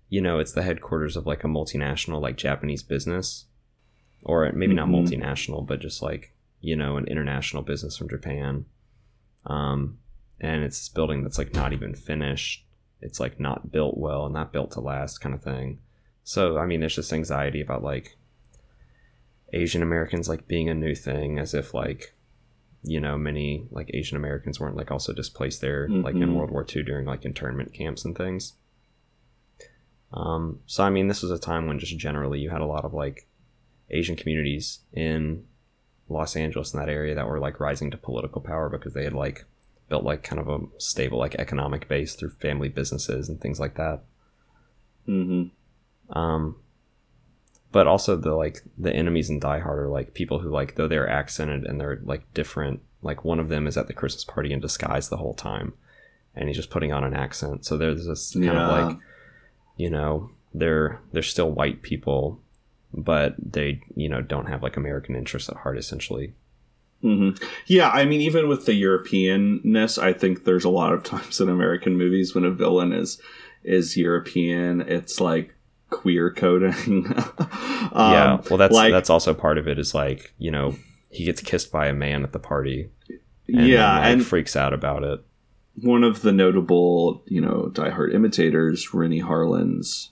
you 0.10 0.22
know 0.22 0.40
it's 0.40 0.54
the 0.54 0.62
headquarters 0.64 1.18
of 1.18 1.26
like 1.26 1.44
a 1.44 1.48
multinational 1.48 2.22
like 2.22 2.38
japanese 2.38 2.84
business. 2.84 3.46
Or 4.26 4.50
maybe 4.54 4.74
not 4.74 4.88
Mhm. 4.88 5.06
multinational 5.06 5.68
but 5.68 5.82
just 5.82 6.02
like 6.02 6.34
you 6.62 6.76
know 6.78 6.96
an 6.98 7.06
international 7.08 7.64
business 7.64 7.98
from 7.98 8.08
japan. 8.10 8.66
Um 9.46 9.98
and 10.40 10.64
it's 10.64 10.80
this 10.80 10.90
building 10.90 11.24
that's 11.24 11.38
like 11.38 11.54
not 11.54 11.74
even 11.74 11.94
finished. 11.96 12.66
It's 13.02 13.20
like 13.20 13.40
not 13.40 13.72
built 13.72 13.98
well 13.98 14.26
and 14.26 14.34
not 14.34 14.54
built 14.54 14.72
to 14.72 14.80
last 14.80 15.20
kind 15.20 15.36
of 15.36 15.44
thing. 15.44 15.80
So 16.24 16.58
i 16.58 16.66
mean 16.66 16.80
there's 16.80 16.96
just 16.96 17.12
anxiety 17.12 17.60
about 17.60 17.84
like 17.84 18.16
asian 19.52 19.84
americans 19.84 20.28
like 20.30 20.48
being 20.48 20.70
a 20.70 20.74
new 20.74 20.96
thing 20.96 21.38
as 21.38 21.54
if 21.54 21.74
like 21.74 22.14
you 22.84 23.00
know 23.00 23.18
many 23.18 23.66
like 23.72 23.90
asian 23.94 24.18
americans 24.18 24.60
weren't 24.60 24.76
like 24.76 24.92
also 24.92 25.14
displaced 25.14 25.62
there 25.62 25.88
like 25.90 26.16
in 26.16 26.30
Mhm. 26.30 26.36
world 26.36 26.52
war 26.52 26.66
ii 26.76 26.84
during 26.84 27.06
like 27.06 27.24
internment 27.26 27.74
camps 27.74 28.04
and 28.06 28.18
things 28.18 28.54
um 30.14 30.60
so 30.66 30.84
i 30.84 30.90
mean 30.90 31.08
this 31.08 31.22
was 31.22 31.32
a 31.32 31.40
time 31.40 31.66
when 31.68 31.80
just 31.80 31.98
generally 31.98 32.40
you 32.40 32.50
had 32.50 32.62
a 32.62 32.66
lot 32.66 32.86
of 32.86 32.94
like 32.94 33.28
asian 33.90 34.16
communities 34.16 34.80
in 34.94 35.46
los 36.10 36.36
angeles 36.36 36.74
in 36.74 36.80
that 36.80 36.90
area 36.90 37.16
that 37.16 37.28
were 37.28 37.40
like 37.40 37.60
rising 37.60 37.90
to 37.90 37.98
political 37.98 38.42
power 38.42 38.70
because 38.70 38.94
they 38.94 39.04
had 39.06 39.14
like 39.14 39.46
built 39.90 40.04
like 40.04 40.24
kind 40.24 40.40
of 40.40 40.48
a 40.50 40.60
stable 40.78 41.18
like 41.18 41.36
economic 41.36 41.88
base 41.88 42.16
through 42.16 42.30
family 42.32 42.70
businesses 42.70 43.30
and 43.30 43.40
things 43.42 43.60
like 43.60 43.76
that 43.76 44.02
Mm-hmm. 45.08 46.18
um 46.18 46.56
but 47.74 47.86
also 47.88 48.16
the 48.16 48.34
like 48.34 48.62
the 48.78 48.94
enemies 48.96 49.30
in 49.30 49.40
die 49.40 49.60
hard 49.60 49.80
are 49.80 49.90
like 49.90 50.14
people 50.14 50.40
who 50.40 50.50
like 50.50 50.76
though 50.76 50.88
they're 50.88 51.10
accented 51.10 51.66
and 51.66 51.82
they're 51.82 52.00
like 52.04 52.24
different 52.34 52.80
like 53.02 53.26
one 53.26 53.40
of 53.40 53.50
them 53.50 53.68
is 53.68 53.76
at 53.78 53.88
the 53.88 53.94
christmas 53.94 54.24
party 54.24 54.54
in 54.54 54.62
disguise 54.62 55.10
the 55.10 55.18
whole 55.18 55.34
time 55.34 55.74
and 56.36 56.48
he's 56.48 56.58
just 56.58 56.70
putting 56.72 56.92
on 56.92 57.04
an 57.04 57.14
accent. 57.14 57.64
So 57.66 57.78
there's 57.78 58.08
this 58.08 58.32
kind 58.34 58.46
Yeah. 58.46 58.64
of 58.64 58.88
like 58.88 58.98
you 59.76 59.90
know 59.90 60.30
they're 60.54 61.00
they're 61.12 61.22
still 61.22 61.52
white 61.52 61.82
people 61.82 62.40
but 62.94 63.36
they 63.40 63.82
you 63.96 64.08
know 64.08 64.22
don't 64.22 64.46
have 64.48 64.62
like 64.64 64.78
american 64.78 65.16
interests 65.16 65.50
at 65.50 65.58
heart 65.58 65.78
essentially. 65.78 66.34
Hmm 67.02 67.32
Yeah, 67.68 67.90
I 67.90 68.06
mean, 68.06 68.22
even 68.22 68.48
with 68.48 68.66
the 68.66 68.82
Europeanness, 68.82 70.02
I 70.02 70.14
think 70.14 70.46
there's 70.46 70.64
a 70.64 70.70
lot 70.70 70.94
of 70.94 71.04
times 71.14 71.42
in 71.42 71.50
American 71.50 71.98
movies 71.98 72.34
when 72.34 72.46
a 72.46 72.52
villain 72.52 72.94
is 72.94 73.20
is 73.64 73.98
European, 73.98 74.82
it's 74.82 75.20
like 75.20 75.54
queer 75.94 76.32
coding. 76.32 77.14
Um, 77.96 78.14
yeah 78.14 78.42
well 78.50 78.58
that's 78.58 78.74
like- 78.74 78.92
that's 78.92 79.10
also 79.10 79.34
part 79.36 79.58
of 79.60 79.68
it 79.68 79.78
is 79.78 79.94
like 79.94 80.34
you 80.40 80.50
know 80.50 80.76
he 81.10 81.26
gets 81.26 81.42
kissed 81.42 81.72
by 81.72 81.88
a 81.88 81.94
man 81.94 82.24
at 82.24 82.32
the 82.32 82.40
party 82.40 82.90
and 83.48 83.68
yeah, 83.68 83.94
then, 83.94 84.02
like, 84.02 84.06
and 84.14 84.26
freaks 84.26 84.56
out 84.56 84.74
about 84.74 85.04
it 85.04 85.24
one 85.76 86.04
of 86.04 86.22
the 86.22 86.32
notable, 86.32 87.24
you 87.28 87.42
know, 87.42 87.70
diehard 87.74 88.14
imitators, 88.14 88.94
Renny 88.94 89.22
Harlin's, 89.22 90.12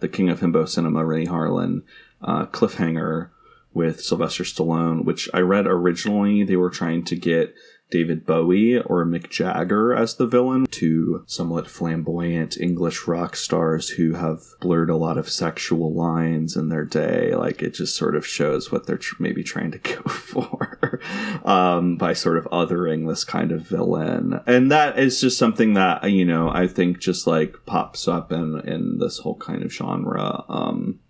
the 0.00 0.08
king 0.08 0.28
of 0.28 0.40
himbo 0.40 0.68
cinema, 0.68 1.04
Renny 1.04 1.26
Harlin, 1.26 1.82
uh, 2.22 2.46
Cliffhanger 2.46 3.30
with 3.72 4.00
Sylvester 4.00 4.44
Stallone, 4.44 5.04
which 5.04 5.28
I 5.34 5.40
read 5.40 5.66
originally 5.66 6.44
they 6.44 6.56
were 6.56 6.70
trying 6.70 7.04
to 7.04 7.16
get 7.16 7.54
David 7.90 8.26
Bowie 8.26 8.78
or 8.78 9.04
Mick 9.04 9.30
Jagger 9.30 9.94
as 9.94 10.16
the 10.16 10.26
villain, 10.26 10.66
two 10.70 11.22
somewhat 11.26 11.68
flamboyant 11.68 12.56
English 12.58 13.06
rock 13.06 13.36
stars 13.36 13.90
who 13.90 14.14
have 14.14 14.40
blurred 14.60 14.90
a 14.90 14.96
lot 14.96 15.18
of 15.18 15.30
sexual 15.30 15.94
lines 15.94 16.56
in 16.56 16.70
their 16.70 16.84
day. 16.84 17.34
Like 17.34 17.62
it 17.62 17.74
just 17.74 17.96
sort 17.96 18.16
of 18.16 18.26
shows 18.26 18.72
what 18.72 18.86
they're 18.86 18.98
tr- 18.98 19.22
maybe 19.22 19.42
trying 19.42 19.70
to 19.72 19.78
go 19.78 20.02
for 20.08 21.00
um, 21.44 21.96
by 21.96 22.14
sort 22.14 22.38
of 22.38 22.46
othering 22.46 23.08
this 23.08 23.24
kind 23.24 23.52
of 23.52 23.62
villain. 23.62 24.40
And 24.46 24.72
that 24.72 24.98
is 24.98 25.20
just 25.20 25.38
something 25.38 25.74
that, 25.74 26.10
you 26.10 26.24
know, 26.24 26.50
I 26.50 26.66
think 26.66 26.98
just 26.98 27.26
like 27.26 27.54
pops 27.66 28.08
up 28.08 28.32
in, 28.32 28.60
in 28.64 28.98
this 28.98 29.18
whole 29.18 29.36
kind 29.36 29.62
of 29.62 29.72
genre. 29.72 30.44
Um, 30.48 31.00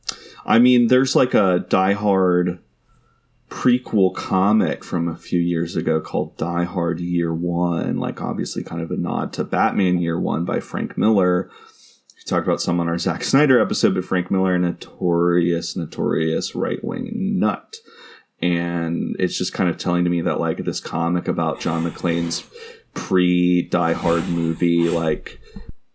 I 0.44 0.59
mean, 0.59 0.88
there's 0.88 1.16
like 1.16 1.34
a 1.34 1.64
diehard 1.68 2.59
prequel 3.55 4.12
comic 4.12 4.82
from 4.82 5.06
a 5.06 5.14
few 5.14 5.39
years 5.39 5.76
ago 5.76 6.01
called 6.01 6.36
Die 6.36 6.64
Hard 6.64 6.98
Year 6.98 7.32
One, 7.32 7.98
like 7.98 8.20
obviously 8.20 8.64
kind 8.64 8.82
of 8.82 8.90
a 8.90 8.97
nod 8.97 9.32
to 9.35 9.44
Batman 9.44 10.01
Year 10.01 10.18
One 10.18 10.44
by 10.44 10.59
Frank 10.59 10.98
Miller. 10.98 11.48
We 12.16 12.24
talked 12.26 12.48
about 12.48 12.60
some 12.60 12.81
on 12.81 12.89
our 12.89 12.98
Zack 12.98 13.22
Snyder 13.22 13.60
episode, 13.60 13.94
but 13.94 14.05
Frank 14.05 14.28
Miller, 14.28 14.56
a 14.56 14.59
notorious, 14.59 15.76
notorious 15.76 16.56
right 16.56 16.82
wing 16.82 17.39
nut. 17.39 17.76
And 18.43 19.14
it's 19.20 19.39
just 19.39 19.52
kind 19.52 19.70
of 19.70 19.78
telling 19.78 20.02
to 20.02 20.10
me 20.10 20.20
that 20.22 20.40
like 20.40 20.64
this 20.64 20.81
comic 20.81 21.28
about 21.28 21.60
John 21.60 21.89
McClane's 21.89 22.44
pre 22.93 23.62
Die 23.62 23.93
Hard 23.93 24.28
movie, 24.28 24.89
like 24.89 25.39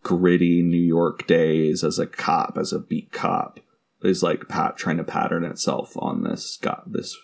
gritty 0.01 0.61
New 0.63 0.77
York 0.77 1.27
days 1.27 1.83
as 1.83 1.99
a 1.99 2.07
cop, 2.07 2.57
as 2.57 2.71
a 2.71 2.79
beat 2.79 3.11
cop, 3.11 3.59
is 4.01 4.23
like 4.23 4.47
pat 4.47 4.77
trying 4.77 4.97
to 4.97 5.03
pattern 5.03 5.43
itself 5.43 5.93
on 5.97 6.23
this 6.23 6.57
got 6.61 6.91
this 6.91 7.17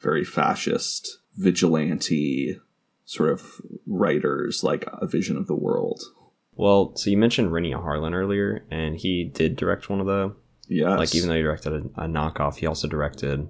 very 0.00 0.24
fascist 0.24 1.18
vigilante 1.36 2.58
sort 3.04 3.30
of 3.30 3.60
writers 3.86 4.64
like 4.64 4.84
a 4.92 5.06
vision 5.06 5.36
of 5.36 5.46
the 5.46 5.54
world. 5.54 6.02
Well, 6.54 6.96
so 6.96 7.10
you 7.10 7.16
mentioned 7.18 7.52
Renny 7.52 7.72
Harlin 7.72 8.14
earlier, 8.14 8.64
and 8.70 8.96
he 8.96 9.24
did 9.24 9.56
direct 9.56 9.88
one 9.88 10.00
of 10.00 10.06
the 10.06 10.34
Yes. 10.68 10.98
like 10.98 11.14
even 11.14 11.28
though 11.28 11.36
he 11.36 11.42
directed 11.42 11.72
a, 11.72 12.02
a 12.02 12.06
knockoff, 12.08 12.56
he 12.56 12.66
also 12.66 12.88
directed 12.88 13.48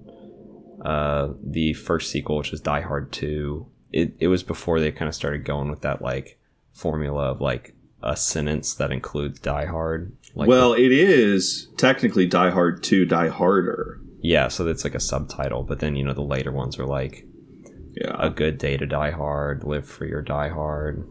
uh, 0.84 1.28
the 1.42 1.72
first 1.72 2.10
sequel, 2.10 2.36
which 2.36 2.52
is 2.52 2.60
Die 2.60 2.80
Hard 2.82 3.10
Two. 3.12 3.66
It 3.92 4.14
it 4.18 4.28
was 4.28 4.42
before 4.42 4.80
they 4.80 4.92
kind 4.92 5.08
of 5.08 5.14
started 5.14 5.44
going 5.44 5.70
with 5.70 5.80
that 5.80 6.02
like 6.02 6.38
formula 6.72 7.30
of 7.30 7.40
like 7.40 7.74
a 8.02 8.16
sentence 8.16 8.74
that 8.74 8.92
includes 8.92 9.40
Die 9.40 9.64
Hard. 9.64 10.12
Like 10.36 10.48
well, 10.48 10.74
it 10.74 10.92
is 10.92 11.68
technically 11.78 12.26
Die 12.26 12.50
Hard 12.50 12.82
2 12.82 13.06
Die 13.06 13.28
Harder. 13.28 14.00
yeah, 14.22 14.48
so 14.48 14.64
that's 14.64 14.84
like 14.84 14.94
a 14.94 15.00
subtitle. 15.00 15.62
But 15.62 15.78
then 15.80 15.96
you 15.96 16.04
know 16.04 16.12
the 16.14 16.22
later 16.22 16.52
ones 16.52 16.78
are 16.78 16.86
like 16.86 17.24
Yeah. 17.94 18.14
A 18.18 18.28
Good 18.30 18.58
Day 18.58 18.76
to 18.76 18.86
Die 18.86 19.10
Hard, 19.10 19.64
Live 19.64 19.86
Free 19.88 20.12
or 20.12 20.20
Die 20.22 20.48
Hard, 20.50 21.08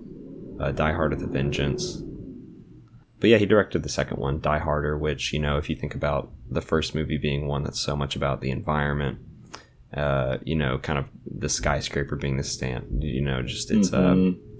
uh, 0.59 0.71
Die 0.71 0.93
Hard 0.93 1.11
with 1.11 1.23
a 1.23 1.27
Vengeance. 1.27 2.01
But 3.19 3.29
yeah, 3.31 3.37
he 3.37 3.45
directed 3.47 3.81
the 3.81 3.89
second 3.89 4.17
one, 4.19 4.39
Die 4.41 4.59
Harder, 4.59 4.95
which, 4.97 5.33
you 5.33 5.39
know, 5.39 5.57
if 5.57 5.69
you 5.69 5.75
think 5.75 5.95
about 5.95 6.31
the 6.51 6.61
first 6.61 6.93
movie 6.93 7.17
being 7.17 7.47
one 7.47 7.63
that's 7.63 7.79
so 7.79 7.95
much 7.95 8.15
about 8.15 8.41
the 8.41 8.51
environment, 8.51 9.17
uh, 9.95 10.37
you 10.43 10.55
know, 10.55 10.77
kind 10.77 10.99
of 10.99 11.05
the 11.25 11.49
skyscraper 11.49 12.15
being 12.17 12.37
the 12.37 12.43
stand, 12.43 13.01
you 13.01 13.21
know, 13.21 13.41
just 13.41 13.71
it's 13.71 13.89
Mhm. 13.89 14.35
a 14.35 14.54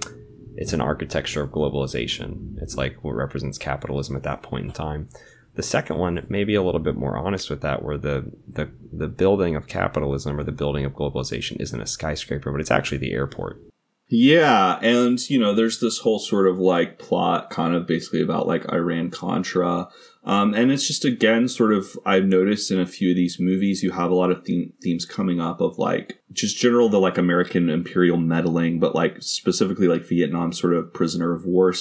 it's 0.58 0.74
an 0.74 0.82
architecture 0.82 1.44
of 1.44 1.52
globalization. 1.52 2.62
It's 2.62 2.76
like 2.76 3.04
what 3.04 3.16
represents 3.16 3.58
capitalism 3.58 4.16
at 4.16 4.24
that 4.24 4.42
point 4.42 4.66
in 4.66 4.72
time. 4.72 5.10
The 5.56 5.64
second 5.64 5.98
one 5.98 6.26
may 6.30 6.44
be 6.44 6.56
a 6.56 6.64
little 6.64 6.82
bit 6.82 6.96
more 6.96 7.18
honest 7.18 7.50
with 7.50 7.62
that, 7.62 7.84
where 7.84 7.98
the 7.98 8.32
the 8.52 8.70
the 8.92 9.08
building 9.08 9.56
of 9.56 9.68
capitalism 9.68 10.40
or 10.40 10.44
the 10.44 10.52
building 10.52 10.84
of 10.84 10.94
globalization 10.94 11.62
isn't 11.62 11.82
a 11.82 11.88
skyscraper, 11.88 12.52
but 12.52 12.60
it's 12.60 12.72
actually 12.72 12.98
the 12.98 13.14
airport. 13.14 13.62
Yeah, 14.08 14.78
and 14.82 15.20
you 15.30 15.40
know, 15.40 15.56
there's 15.56 15.80
this 15.80 16.00
whole 16.00 16.20
sort 16.20 16.48
of 16.48 16.60
like 16.60 17.00
plot 17.00 17.50
kind 17.50 17.74
of 17.74 17.88
basically 17.88 18.22
about 18.22 18.48
like 18.48 18.72
Iran 18.72 19.10
Contra. 19.10 19.88
Um, 20.26 20.56
and 20.56 20.72
it's 20.72 20.88
just 20.88 21.06
again 21.06 21.48
sort 21.48 21.72
of 21.72 21.98
I've 22.06 22.26
noticed 22.26 22.72
in 22.72 22.80
a 22.80 22.88
few 22.88 23.12
of 23.12 23.16
these 23.16 23.40
movies 23.40 23.84
you 23.84 23.92
have 23.92 24.10
a 24.10 24.16
lot 24.16 24.32
of 24.32 24.44
theme, 24.44 24.74
themes 24.82 25.06
coming 25.06 25.40
up 25.40 25.62
of 25.62 25.78
like 25.78 26.20
just 26.32 26.58
general 26.58 26.90
the 26.90 27.00
like 27.00 27.20
American 27.20 27.70
imperial 27.70 28.18
meddling, 28.18 28.80
but 28.80 28.96
like 28.96 29.22
specifically 29.22 29.88
like 29.88 30.04
Vietnam 30.04 30.52
sort 30.52 30.74
of 30.74 30.92
prisoner 30.94 31.34
of 31.34 31.46
war, 31.46 31.74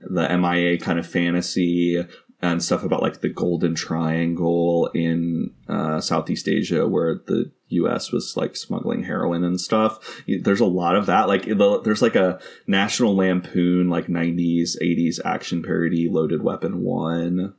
the 0.00 0.36
MIA 0.36 0.78
kind 0.78 0.98
of 0.98 1.06
fantasy 1.06 2.04
and 2.42 2.62
stuff 2.62 2.82
about 2.82 3.02
like 3.02 3.20
the 3.20 3.28
Golden 3.28 3.74
Triangle 3.74 4.90
in 4.92 5.52
uh, 5.68 6.00
Southeast 6.00 6.48
Asia 6.48 6.86
where 6.86 7.14
the 7.26 7.52
U.S. 7.68 8.12
was 8.12 8.36
like 8.36 8.56
smuggling 8.56 9.04
heroin 9.04 9.42
and 9.42 9.60
stuff. 9.60 10.22
There's 10.26 10.60
a 10.60 10.66
lot 10.66 10.96
of 10.96 11.06
that. 11.06 11.28
Like 11.28 11.44
there's 11.44 12.02
like 12.02 12.16
a 12.16 12.40
National 12.66 13.16
Lampoon 13.16 13.88
like 13.88 14.08
90s 14.08 14.76
80s 14.82 15.18
action 15.24 15.62
parody, 15.62 16.08
Loaded 16.08 16.42
Weapon 16.42 16.82
One, 16.82 17.54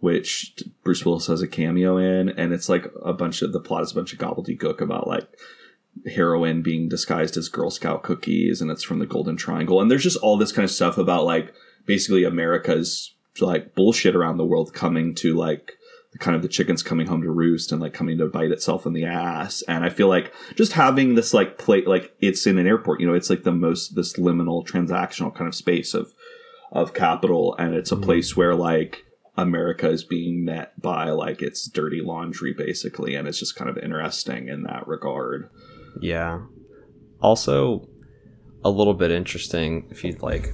which 0.00 0.62
Bruce 0.84 1.04
Willis 1.04 1.26
has 1.26 1.42
a 1.42 1.48
cameo 1.48 1.96
in, 1.96 2.28
and 2.28 2.52
it's 2.52 2.68
like 2.68 2.86
a 3.02 3.12
bunch 3.12 3.42
of 3.42 3.52
the 3.52 3.60
plot 3.60 3.82
is 3.82 3.92
a 3.92 3.94
bunch 3.94 4.12
of 4.12 4.18
gobbledygook 4.18 4.80
about 4.80 5.08
like 5.08 5.28
heroin 6.06 6.62
being 6.62 6.88
disguised 6.88 7.36
as 7.36 7.48
Girl 7.48 7.70
Scout 7.70 8.02
cookies, 8.02 8.60
and 8.60 8.70
it's 8.70 8.84
from 8.84 9.00
the 9.00 9.06
Golden 9.06 9.36
Triangle. 9.36 9.80
And 9.80 9.90
there's 9.90 10.04
just 10.04 10.18
all 10.18 10.36
this 10.36 10.52
kind 10.52 10.64
of 10.64 10.70
stuff 10.70 10.98
about 10.98 11.24
like 11.24 11.52
basically 11.86 12.24
America's 12.24 13.14
like 13.40 13.74
bullshit 13.74 14.16
around 14.16 14.36
the 14.36 14.44
world 14.44 14.72
coming 14.72 15.14
to 15.16 15.34
like 15.34 15.74
the 16.12 16.18
kind 16.18 16.34
of 16.34 16.42
the 16.42 16.48
chickens 16.48 16.82
coming 16.82 17.06
home 17.06 17.22
to 17.22 17.30
roost 17.30 17.72
and 17.72 17.80
like 17.80 17.92
coming 17.92 18.18
to 18.18 18.26
bite 18.26 18.50
itself 18.50 18.86
in 18.86 18.92
the 18.92 19.04
ass. 19.04 19.62
And 19.68 19.84
I 19.84 19.90
feel 19.90 20.08
like 20.08 20.32
just 20.54 20.72
having 20.72 21.14
this 21.14 21.34
like 21.34 21.58
plate 21.58 21.86
like 21.86 22.14
it's 22.20 22.46
in 22.46 22.58
an 22.58 22.66
airport, 22.66 23.00
you 23.00 23.06
know, 23.06 23.14
it's 23.14 23.30
like 23.30 23.42
the 23.42 23.52
most 23.52 23.94
this 23.94 24.14
liminal 24.14 24.66
transactional 24.66 25.34
kind 25.34 25.48
of 25.48 25.54
space 25.54 25.94
of 25.94 26.12
of 26.70 26.94
capital 26.94 27.54
and 27.58 27.74
it's 27.74 27.92
a 27.92 27.94
mm-hmm. 27.94 28.04
place 28.04 28.36
where 28.36 28.54
like 28.54 29.04
America 29.38 29.88
is 29.88 30.02
being 30.02 30.44
met 30.44 30.78
by 30.82 31.10
like 31.10 31.40
its 31.42 31.68
dirty 31.68 32.00
laundry 32.02 32.52
basically 32.52 33.14
and 33.14 33.28
it's 33.28 33.38
just 33.38 33.54
kind 33.56 33.70
of 33.70 33.78
interesting 33.78 34.48
in 34.48 34.64
that 34.64 34.86
regard. 34.86 35.48
Yeah. 36.00 36.40
Also, 37.20 37.88
a 38.64 38.70
little 38.70 38.94
bit 38.94 39.10
interesting 39.10 39.86
if 39.90 40.04
you'd 40.04 40.22
like. 40.22 40.52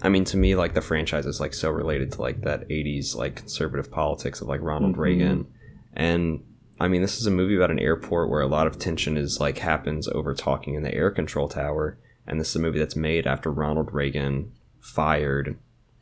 I 0.00 0.08
mean, 0.08 0.24
to 0.26 0.36
me, 0.36 0.54
like 0.54 0.74
the 0.74 0.80
franchise 0.80 1.26
is 1.26 1.40
like 1.40 1.52
so 1.52 1.70
related 1.70 2.12
to 2.12 2.22
like 2.22 2.42
that 2.42 2.68
'80s 2.68 3.14
like 3.14 3.36
conservative 3.36 3.90
politics 3.90 4.40
of 4.40 4.48
like 4.48 4.60
Ronald 4.62 4.94
Mhm. 4.96 4.98
Reagan, 5.00 5.46
and 5.92 6.40
I 6.80 6.88
mean, 6.88 7.02
this 7.02 7.18
is 7.20 7.26
a 7.26 7.30
movie 7.32 7.56
about 7.56 7.70
an 7.72 7.80
airport 7.80 8.30
where 8.30 8.40
a 8.40 8.46
lot 8.46 8.66
of 8.68 8.78
tension 8.78 9.16
is 9.16 9.40
like 9.40 9.58
happens 9.58 10.06
over 10.08 10.34
talking 10.34 10.74
in 10.74 10.82
the 10.82 10.94
air 10.94 11.10
control 11.10 11.48
tower, 11.48 11.98
and 12.26 12.38
this 12.40 12.50
is 12.50 12.56
a 12.56 12.60
movie 12.60 12.78
that's 12.78 12.96
made 12.96 13.26
after 13.26 13.50
Ronald 13.50 13.92
Reagan 13.92 14.52
fired 14.80 15.58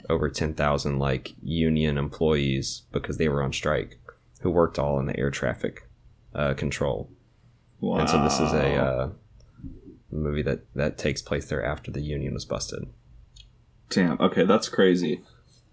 over 0.08 0.28
10,000 0.28 0.98
like 0.98 1.34
union 1.42 1.98
employees 1.98 2.82
because 2.92 3.18
they 3.18 3.28
were 3.28 3.42
on 3.42 3.52
strike 3.52 3.98
who 4.40 4.50
worked 4.50 4.78
all 4.78 4.98
in 5.00 5.06
the 5.06 5.18
air 5.18 5.30
traffic 5.30 5.88
uh, 6.34 6.54
control 6.54 7.10
Wow. 7.80 7.98
and 7.98 8.08
so 8.08 8.22
this 8.22 8.40
is 8.40 8.52
a 8.52 8.74
uh, 8.76 9.08
movie 10.10 10.42
that 10.42 10.60
that 10.74 10.96
takes 10.98 11.20
place 11.22 11.46
there 11.48 11.64
after 11.64 11.90
the 11.90 12.00
union 12.00 12.32
was 12.34 12.44
busted. 12.44 12.86
Damn. 13.90 14.18
Okay, 14.20 14.44
that's 14.44 14.68
crazy. 14.68 15.22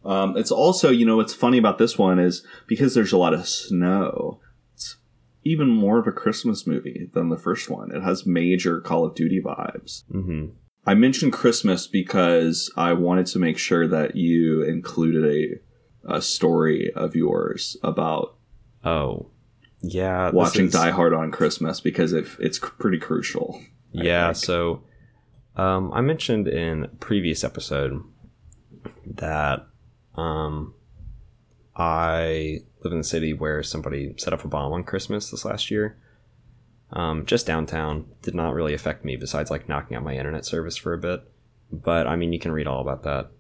Um, 0.05 0.35
it's 0.35 0.51
also, 0.51 0.89
you 0.89 1.05
know, 1.05 1.15
what's 1.15 1.34
funny 1.34 1.57
about 1.57 1.77
this 1.77 1.97
one 1.97 2.19
is 2.19 2.45
because 2.68 2.93
there's 2.93 3.14
a 3.14 3.18
lot 3.18 3.34
of 3.34 3.47
snow. 3.47 4.41
It's 4.76 4.97
even 5.43 5.69
more 5.69 5.97
of 5.97 6.07
a 6.07 6.11
Christmas 6.11 6.68
movie 6.68 7.10
than 7.14 7.30
the 7.30 7.38
first 7.38 7.69
one. 7.69 7.89
It 7.95 8.03
has 8.03 8.26
major 8.26 8.81
Call 8.81 9.05
of 9.05 9.15
Duty 9.15 9.41
vibes. 9.41 10.03
hmm 10.11 10.47
I 10.85 10.93
mentioned 10.95 11.31
Christmas 11.34 11.88
because 11.88 12.72
I 12.76 12.93
wanted 12.93 13.26
to 13.27 13.39
make 13.39 13.57
sure 13.57 13.88
that 13.88 14.15
you 14.15 14.64
included 14.64 15.26
a 15.26 15.60
a 16.15 16.22
story 16.22 16.91
of 16.93 17.15
yours 17.15 17.77
about 17.81 18.35
Oh, 18.84 19.27
yeah. 19.81 20.31
watching 20.31 20.65
is- 20.65 20.73
Die 20.73 20.89
Hard 20.91 21.14
on 21.14 21.31
Christmas 21.31 21.80
because 21.80 22.11
it, 22.11 22.26
it's 22.39 22.60
pretty 22.60 22.99
crucial. 22.99 23.61
I 23.97 24.03
Yeah. 24.03 24.34
think. 24.34 24.43
So, 24.43 24.84
um, 25.55 25.93
I 25.93 26.01
mentioned 26.01 26.49
in 26.49 26.84
a 26.84 26.88
previous 26.89 27.45
episode 27.45 28.03
that 29.05 29.65
um, 30.15 30.73
I 31.76 32.60
live 32.84 32.91
in 32.91 32.97
the 32.99 33.03
city 33.05 33.34
where 33.34 33.64
somebody 33.64 34.14
set 34.18 34.34
up 34.34 34.43
a 34.43 34.47
bomb 34.49 34.73
on 34.73 34.84
Christmas 34.84 35.31
this 35.31 35.45
last 35.45 35.72
year. 35.72 35.97
Um, 36.94 37.26
just 37.26 37.48
downtown 37.48 38.06
did 38.22 38.36
not 38.36 38.53
really 38.53 38.74
affect 38.74 39.03
me 39.03 39.15
besides 39.15 39.49
like 39.49 39.68
knocking 39.68 39.98
out 39.98 40.03
my 40.03 40.15
internet 40.15 40.45
service 40.45 40.78
for 40.78 40.94
a 40.94 40.98
bit. 40.98 41.22
But 41.72 42.06
I 42.07 42.15
mean, 42.15 42.32
you 42.34 42.40
can 42.40 42.52
read 42.52 42.68
all 42.68 42.82
about 42.82 43.02
that 43.03 43.32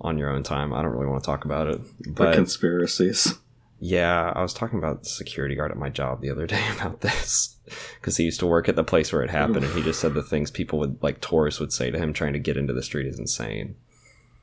on 0.00 0.18
your 0.18 0.30
own 0.30 0.42
time. 0.42 0.72
I 0.74 0.82
don't 0.82 0.90
really 0.92 1.06
want 1.06 1.22
to 1.22 1.26
talk 1.26 1.44
about 1.44 1.68
it. 1.68 1.80
The 2.00 2.10
But 2.10 2.34
conspiracies. 2.34 3.34
yeah, 3.78 4.32
I 4.34 4.42
was 4.42 4.52
talking 4.52 4.78
about 4.78 5.04
the 5.04 5.08
security 5.08 5.54
guard 5.54 5.70
at 5.70 5.76
my 5.76 5.90
job 5.90 6.20
the 6.22 6.30
other 6.30 6.46
day 6.48 6.62
about 6.76 7.02
this 7.02 7.56
because 8.00 8.16
he 8.16 8.24
used 8.24 8.40
to 8.40 8.46
work 8.46 8.68
at 8.68 8.74
the 8.76 8.82
place 8.84 9.12
where 9.12 9.22
it 9.22 9.30
happened, 9.30 9.64
and 9.64 9.74
he 9.74 9.82
just 9.82 10.00
said 10.00 10.14
the 10.14 10.22
things 10.22 10.50
people 10.50 10.80
would 10.80 11.00
like 11.02 11.20
tourists 11.20 11.60
would 11.60 11.72
say 11.72 11.90
to 11.92 11.98
him 11.98 12.12
trying 12.12 12.32
to 12.32 12.38
get 12.40 12.56
into 12.56 12.72
the 12.72 12.82
street 12.82 13.06
is 13.06 13.18
insane. 13.20 13.76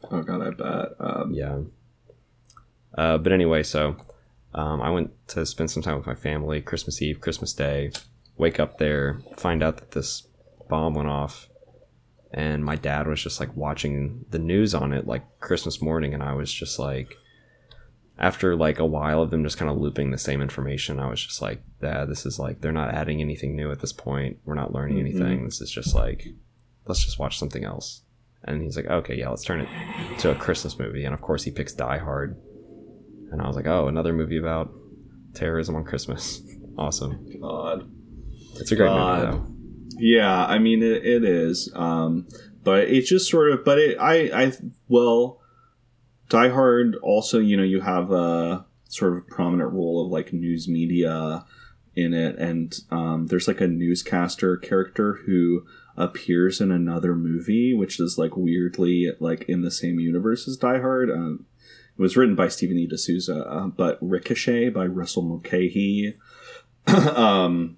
Oh 0.09 0.21
god, 0.21 0.41
I 0.41 0.51
bet. 0.51 0.89
Um, 0.99 1.33
Yeah. 1.33 1.59
Uh, 2.97 3.17
but 3.17 3.31
anyway, 3.33 3.63
so 3.63 3.95
um, 4.57 4.81
I 4.81 4.89
went 4.89 5.11
to 5.29 5.45
spend 5.45 5.69
some 5.69 5.83
time 5.83 5.97
with 5.97 6.07
my 6.07 6.15
family 6.15 6.61
Christmas 6.61 7.01
Eve, 7.01 7.21
Christmas 7.21 7.53
Day. 7.53 7.91
Wake 8.37 8.59
up 8.59 8.77
there, 8.77 9.21
find 9.35 9.63
out 9.63 9.77
that 9.77 9.91
this 9.91 10.27
bomb 10.67 10.93
went 10.93 11.07
off, 11.07 11.47
and 12.31 12.63
my 12.65 12.75
dad 12.75 13.07
was 13.07 13.21
just 13.21 13.39
like 13.39 13.55
watching 13.55 14.25
the 14.29 14.39
news 14.39 14.75
on 14.75 14.93
it 14.93 15.07
like 15.07 15.39
Christmas 15.39 15.81
morning, 15.81 16.13
and 16.13 16.21
I 16.21 16.33
was 16.33 16.51
just 16.51 16.77
like, 16.77 17.15
after 18.19 18.55
like 18.55 18.79
a 18.79 18.85
while 18.85 19.21
of 19.21 19.29
them 19.29 19.43
just 19.43 19.57
kind 19.57 19.69
of 19.71 19.77
looping 19.77 20.09
the 20.11 20.17
same 20.17 20.41
information, 20.41 20.99
I 20.99 21.07
was 21.07 21.23
just 21.23 21.41
like, 21.41 21.61
Dad, 21.81 22.09
this 22.09 22.25
is 22.25 22.39
like 22.39 22.61
they're 22.61 22.71
not 22.71 22.93
adding 22.93 23.21
anything 23.21 23.55
new 23.55 23.71
at 23.71 23.79
this 23.79 23.93
point. 23.93 24.39
We're 24.43 24.55
not 24.55 24.73
learning 24.73 24.99
anything. 24.99 25.45
This 25.45 25.61
is 25.61 25.71
just 25.71 25.93
like, 25.93 26.27
let's 26.87 27.03
just 27.05 27.19
watch 27.19 27.37
something 27.37 27.63
else. 27.63 28.01
And 28.43 28.61
he's 28.61 28.75
like, 28.75 28.87
okay, 28.87 29.15
yeah, 29.15 29.29
let's 29.29 29.43
turn 29.43 29.61
it 29.61 29.69
to 30.19 30.31
a 30.31 30.35
Christmas 30.35 30.79
movie. 30.79 31.05
And 31.05 31.13
of 31.13 31.21
course, 31.21 31.43
he 31.43 31.51
picks 31.51 31.73
Die 31.73 31.97
Hard. 31.97 32.39
And 33.31 33.41
I 33.41 33.47
was 33.47 33.55
like, 33.55 33.67
oh, 33.67 33.87
another 33.87 34.13
movie 34.13 34.37
about 34.37 34.71
terrorism 35.33 35.75
on 35.75 35.83
Christmas. 35.83 36.41
awesome. 36.77 37.39
God. 37.41 37.89
It's 38.55 38.71
a 38.71 38.75
great 38.75 38.87
God. 38.87 39.25
movie, 39.25 39.37
though. 39.37 39.53
Yeah, 39.99 40.45
I 40.45 40.59
mean 40.59 40.83
it, 40.83 41.05
it 41.05 41.23
is. 41.23 41.71
Um, 41.75 42.27
but 42.63 42.87
it 42.89 43.05
just 43.05 43.29
sort 43.29 43.51
of. 43.51 43.63
But 43.63 43.79
it, 43.79 43.97
I, 43.99 44.43
I, 44.45 44.53
well, 44.87 45.41
Die 46.29 46.49
Hard. 46.49 46.95
Also, 47.01 47.39
you 47.39 47.57
know, 47.57 47.63
you 47.63 47.81
have 47.81 48.11
a 48.11 48.65
sort 48.89 49.17
of 49.17 49.27
prominent 49.27 49.73
role 49.73 50.05
of 50.05 50.11
like 50.11 50.33
news 50.33 50.67
media 50.67 51.45
in 51.95 52.13
it, 52.13 52.37
and 52.37 52.75
um, 52.91 53.27
there's 53.27 53.47
like 53.47 53.61
a 53.61 53.67
newscaster 53.67 54.57
character 54.57 55.19
who 55.25 55.65
appears 55.95 56.61
in 56.61 56.71
another 56.71 57.15
movie, 57.15 57.73
which 57.73 57.99
is 57.99 58.17
like 58.17 58.37
weirdly 58.37 59.11
like 59.19 59.45
in 59.49 59.61
the 59.61 59.71
same 59.71 59.99
universe 59.99 60.47
as 60.47 60.57
Die 60.57 60.79
Hard. 60.79 61.09
Um, 61.09 61.45
it 61.97 62.01
was 62.01 62.15
written 62.15 62.35
by 62.35 62.47
Stephen 62.47 62.77
E. 62.77 62.87
D'Souza, 62.87 63.43
uh, 63.47 63.67
but 63.67 63.97
Ricochet 64.01 64.69
by 64.69 64.85
Russell 64.85 65.23
Mulcahy. 65.23 66.15
um, 66.87 67.77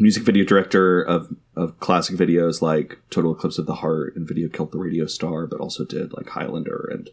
music 0.00 0.24
video 0.24 0.44
director 0.44 1.00
of, 1.00 1.34
of 1.54 1.78
classic 1.78 2.16
videos 2.16 2.60
like 2.60 2.98
Total 3.10 3.32
Eclipse 3.32 3.58
of 3.58 3.66
the 3.66 3.76
Heart 3.76 4.16
and 4.16 4.26
Video 4.26 4.48
Killed 4.48 4.72
the 4.72 4.78
Radio 4.78 5.06
Star, 5.06 5.46
but 5.46 5.60
also 5.60 5.84
did 5.84 6.12
like 6.12 6.28
Highlander 6.28 6.88
and 6.92 7.08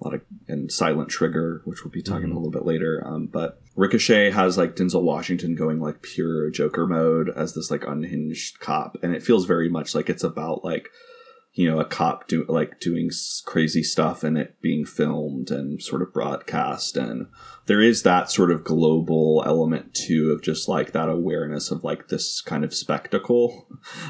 a 0.00 0.04
lot 0.04 0.14
of 0.14 0.22
and 0.48 0.70
Silent 0.70 1.08
Trigger, 1.08 1.62
which 1.64 1.84
we'll 1.84 1.92
be 1.92 2.02
talking 2.02 2.30
a 2.30 2.34
little 2.34 2.50
bit 2.50 2.66
later. 2.66 3.02
Um, 3.06 3.26
but 3.26 3.60
Ricochet 3.76 4.30
has 4.30 4.58
like 4.58 4.76
Denzel 4.76 5.02
Washington 5.02 5.54
going 5.54 5.80
like 5.80 6.02
pure 6.02 6.50
Joker 6.50 6.86
mode 6.86 7.30
as 7.34 7.54
this 7.54 7.70
like 7.70 7.84
unhinged 7.86 8.60
cop, 8.60 8.96
and 9.02 9.14
it 9.14 9.22
feels 9.22 9.46
very 9.46 9.68
much 9.68 9.94
like 9.94 10.08
it's 10.08 10.24
about 10.24 10.64
like 10.64 10.90
you 11.56 11.68
know 11.68 11.80
a 11.80 11.84
cop 11.84 12.28
do 12.28 12.44
like 12.48 12.78
doing 12.80 13.10
crazy 13.46 13.82
stuff 13.82 14.22
and 14.22 14.36
it 14.36 14.60
being 14.60 14.84
filmed 14.84 15.50
and 15.50 15.82
sort 15.82 16.02
of 16.02 16.12
broadcast. 16.12 16.98
And 16.98 17.28
there 17.64 17.80
is 17.80 18.02
that 18.02 18.30
sort 18.30 18.50
of 18.50 18.62
global 18.62 19.42
element 19.44 19.94
too 19.94 20.30
of 20.32 20.42
just 20.42 20.68
like 20.68 20.92
that 20.92 21.08
awareness 21.08 21.70
of 21.70 21.82
like 21.82 22.08
this 22.08 22.42
kind 22.42 22.62
of 22.62 22.74
spectacle 22.74 23.66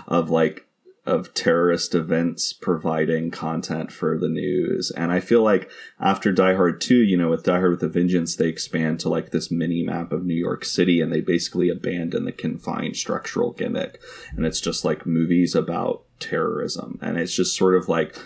of 0.09 0.29
like 0.29 0.67
of 1.07 1.33
terrorist 1.35 1.95
events 1.95 2.53
providing 2.53 3.31
content 3.31 3.93
for 3.93 4.19
the 4.19 4.29
news. 4.29 4.91
And 4.91 5.13
i 5.13 5.21
feel 5.21 5.45
like 5.45 5.71
after 6.01 6.33
die 6.33 6.57
hard 6.57 6.81
2 6.81 6.97
you 6.97 7.17
know 7.17 7.31
with 7.31 7.45
die 7.45 7.61
hard 7.61 7.71
with 7.71 7.83
a 7.85 7.89
vengeance 7.89 8.35
they 8.35 8.49
expand 8.49 8.99
to 9.01 9.09
like 9.09 9.31
this 9.31 9.53
mini 9.53 9.85
map 9.85 10.11
of 10.11 10.27
new 10.27 10.35
york 10.35 10.65
city 10.65 11.01
and 11.01 11.13
they 11.13 11.21
basically 11.21 11.69
abandon 11.69 12.25
the 12.25 12.33
confined 12.33 12.97
structural 12.97 13.53
gimmick. 13.53 14.01
And 14.37 14.45
it's 14.45 14.61
just 14.61 14.85
like 14.85 15.07
movies 15.07 15.55
about 15.55 16.06
terrorism 16.21 16.99
and 17.03 17.19
it's 17.19 17.35
just 17.35 17.57
sort 17.57 17.75
of 17.75 17.89
like 17.89 18.17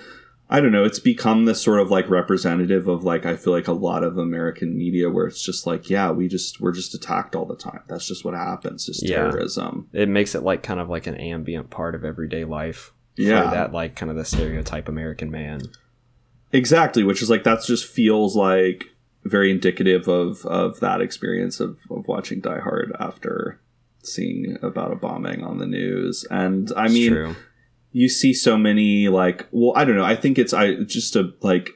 I 0.53 0.61
don't 0.61 0.73
know. 0.73 0.83
It's 0.85 0.99
become 0.99 1.45
this 1.45 1.62
sort 1.62 1.79
of 1.79 1.93
like 1.93 2.11
representative 2.11 2.89
of 2.89 3.05
like 3.05 3.25
I 3.25 3.37
feel 3.37 3.53
like 3.53 3.69
a 3.69 3.73
lot 3.73 4.03
of 4.03 4.19
American 4.19 4.77
media 4.77 5.09
where 5.09 5.29
it's 5.29 5.41
just 5.45 5.65
like, 5.65 5.89
yeah, 5.89 6.11
we 6.11 6.27
just 6.27 6.61
we're 6.61 6.73
just 6.73 6.93
attacked 6.93 7.37
all 7.37 7.45
the 7.47 7.55
time. 7.55 7.83
That's 7.87 8.05
just 8.09 8.25
what 8.25 8.35
happens. 8.35 8.89
Is 8.89 9.01
Yeah. 9.01 9.19
terrorism. 9.31 9.89
It 9.93 10.09
makes 10.09 10.35
it 10.35 10.43
like 10.43 10.65
kind 10.65 10.81
of 10.81 10.89
like 10.91 11.07
an 11.07 11.15
ambient 11.15 11.71
part 11.71 11.95
of 11.95 12.05
everyday 12.05 12.45
life. 12.45 12.93
Yeah. 13.17 13.49
That 13.49 13.73
like 13.73 13.95
kind 13.95 14.11
of 14.11 14.17
the 14.17 14.25
stereotype 14.25 14.89
American 14.89 15.31
man. 15.31 15.62
Exactly, 16.53 17.05
which 17.05 17.23
is 17.23 17.31
like 17.31 17.45
that's 17.45 17.67
just 17.67 17.87
feels 17.87 18.35
like 18.35 18.87
very 19.25 19.53
indicative 19.53 20.09
of 20.09 20.45
of 20.47 20.81
that 20.81 21.01
experience 21.01 21.61
of 21.61 21.79
of 21.91 22.09
watching 22.09 22.41
Die 22.41 22.59
Hard 22.59 22.93
after 22.99 23.61
seeing 24.03 24.57
about 24.62 24.91
a 24.91 24.97
bombing 24.97 25.45
on 25.45 25.59
the 25.59 25.67
news. 25.67 26.25
And 26.29 26.73
I 26.77 26.87
It's 26.87 26.95
mean, 26.95 27.12
true. 27.12 27.37
You 27.93 28.09
see 28.09 28.33
so 28.33 28.57
many 28.57 29.09
like 29.09 29.47
well 29.51 29.73
i 29.77 29.85
don't 29.85 29.97
know 29.97 30.05
i 30.05 30.17
think 30.17 30.39
it's 30.39 30.53
i 30.53 30.75
just 30.85 31.17
a 31.17 31.33
like 31.41 31.71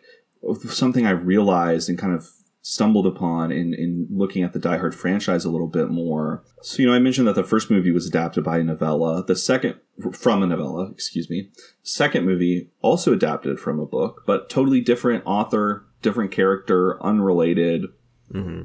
something 0.68 1.06
i 1.06 1.10
realized 1.10 1.88
and 1.88 1.98
kind 1.98 2.14
of 2.14 2.28
stumbled 2.62 3.06
upon 3.06 3.52
in 3.52 3.74
in 3.74 4.06
looking 4.10 4.42
at 4.42 4.54
the 4.54 4.58
die 4.58 4.78
hard 4.78 4.94
franchise 4.94 5.44
a 5.44 5.50
little 5.50 5.66
bit 5.66 5.90
more. 5.90 6.42
So 6.62 6.80
you 6.80 6.88
know 6.88 6.94
i 6.94 6.98
mentioned 6.98 7.28
that 7.28 7.34
the 7.34 7.44
first 7.44 7.70
movie 7.70 7.90
was 7.90 8.06
adapted 8.06 8.42
by 8.42 8.56
a 8.56 8.64
novella. 8.64 9.22
The 9.22 9.36
second 9.36 9.74
from 10.12 10.42
a 10.42 10.46
novella 10.46 10.90
excuse 10.90 11.28
me. 11.28 11.50
Second 11.82 12.24
movie 12.24 12.70
also 12.80 13.12
adapted 13.12 13.60
from 13.60 13.78
a 13.78 13.84
book 13.84 14.22
but 14.26 14.48
totally 14.48 14.80
different 14.80 15.24
author 15.26 15.84
different 16.00 16.30
character 16.30 17.02
unrelated. 17.02 17.84
Hmm 18.32 18.62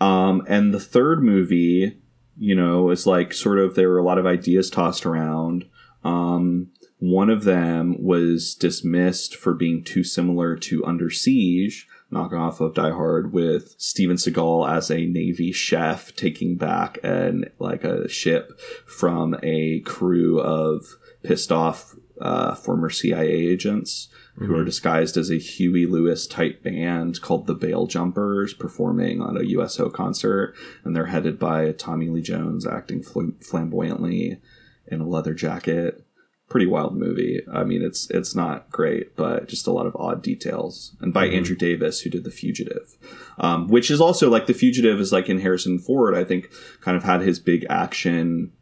um, 0.00 0.44
and 0.48 0.74
the 0.74 0.80
third 0.80 1.22
movie, 1.22 1.98
you 2.36 2.54
know, 2.54 2.90
is 2.90 3.06
like 3.06 3.32
sort 3.32 3.58
of 3.58 3.74
there 3.74 3.88
were 3.88 3.98
a 3.98 4.04
lot 4.04 4.18
of 4.18 4.26
ideas 4.26 4.70
tossed 4.70 5.06
around. 5.06 5.64
Um, 6.04 6.68
one 6.98 7.30
of 7.30 7.44
them 7.44 8.02
was 8.02 8.54
dismissed 8.54 9.36
for 9.36 9.54
being 9.54 9.82
too 9.82 10.04
similar 10.04 10.56
to 10.56 10.84
Under 10.84 11.10
Siege, 11.10 11.86
knockoff 12.12 12.60
of 12.60 12.74
Die 12.74 12.90
Hard, 12.90 13.32
with 13.32 13.74
Steven 13.78 14.16
Seagal 14.16 14.70
as 14.70 14.90
a 14.90 15.06
Navy 15.06 15.52
chef 15.52 16.14
taking 16.14 16.56
back 16.56 16.98
an 17.02 17.46
like 17.58 17.84
a 17.84 18.08
ship 18.08 18.58
from 18.86 19.36
a 19.42 19.80
crew 19.80 20.40
of 20.40 20.96
pissed 21.22 21.50
off 21.50 21.94
uh, 22.20 22.54
former 22.54 22.90
CIA 22.90 23.28
agents 23.28 24.08
who 24.36 24.54
are 24.56 24.64
disguised 24.64 25.16
as 25.16 25.30
a 25.30 25.38
Huey 25.38 25.86
Lewis 25.86 26.26
type 26.26 26.62
band 26.62 27.20
called 27.20 27.46
the 27.46 27.54
Bail 27.54 27.86
Jumpers 27.86 28.52
performing 28.52 29.20
on 29.20 29.36
a 29.36 29.44
USO 29.44 29.90
concert. 29.90 30.54
And 30.84 30.94
they're 30.94 31.06
headed 31.06 31.38
by 31.38 31.70
Tommy 31.72 32.08
Lee 32.08 32.22
Jones 32.22 32.66
acting 32.66 33.02
fl- 33.02 33.36
flamboyantly 33.40 34.40
in 34.86 35.00
a 35.00 35.06
leather 35.06 35.34
jacket. 35.34 36.04
Pretty 36.48 36.66
wild 36.66 36.94
movie. 36.94 37.40
I 37.52 37.64
mean, 37.64 37.82
it's 37.82 38.08
it's 38.10 38.34
not 38.34 38.70
great, 38.70 39.16
but 39.16 39.48
just 39.48 39.66
a 39.66 39.72
lot 39.72 39.86
of 39.86 39.96
odd 39.96 40.22
details. 40.22 40.94
And 41.00 41.12
by 41.12 41.26
Andrew 41.26 41.56
Davis, 41.56 42.00
who 42.00 42.10
did 42.10 42.24
The 42.24 42.30
Fugitive, 42.30 42.98
um, 43.38 43.66
which 43.68 43.90
is 43.90 44.00
also 44.00 44.28
like 44.28 44.46
The 44.46 44.52
Fugitive 44.52 45.00
is 45.00 45.10
like 45.10 45.30
in 45.30 45.40
Harrison 45.40 45.78
Ford. 45.78 46.14
I 46.14 46.22
think 46.22 46.50
kind 46.82 46.98
of 46.98 47.02
had 47.02 47.22
his 47.22 47.40
big 47.40 47.64
action 47.70 48.52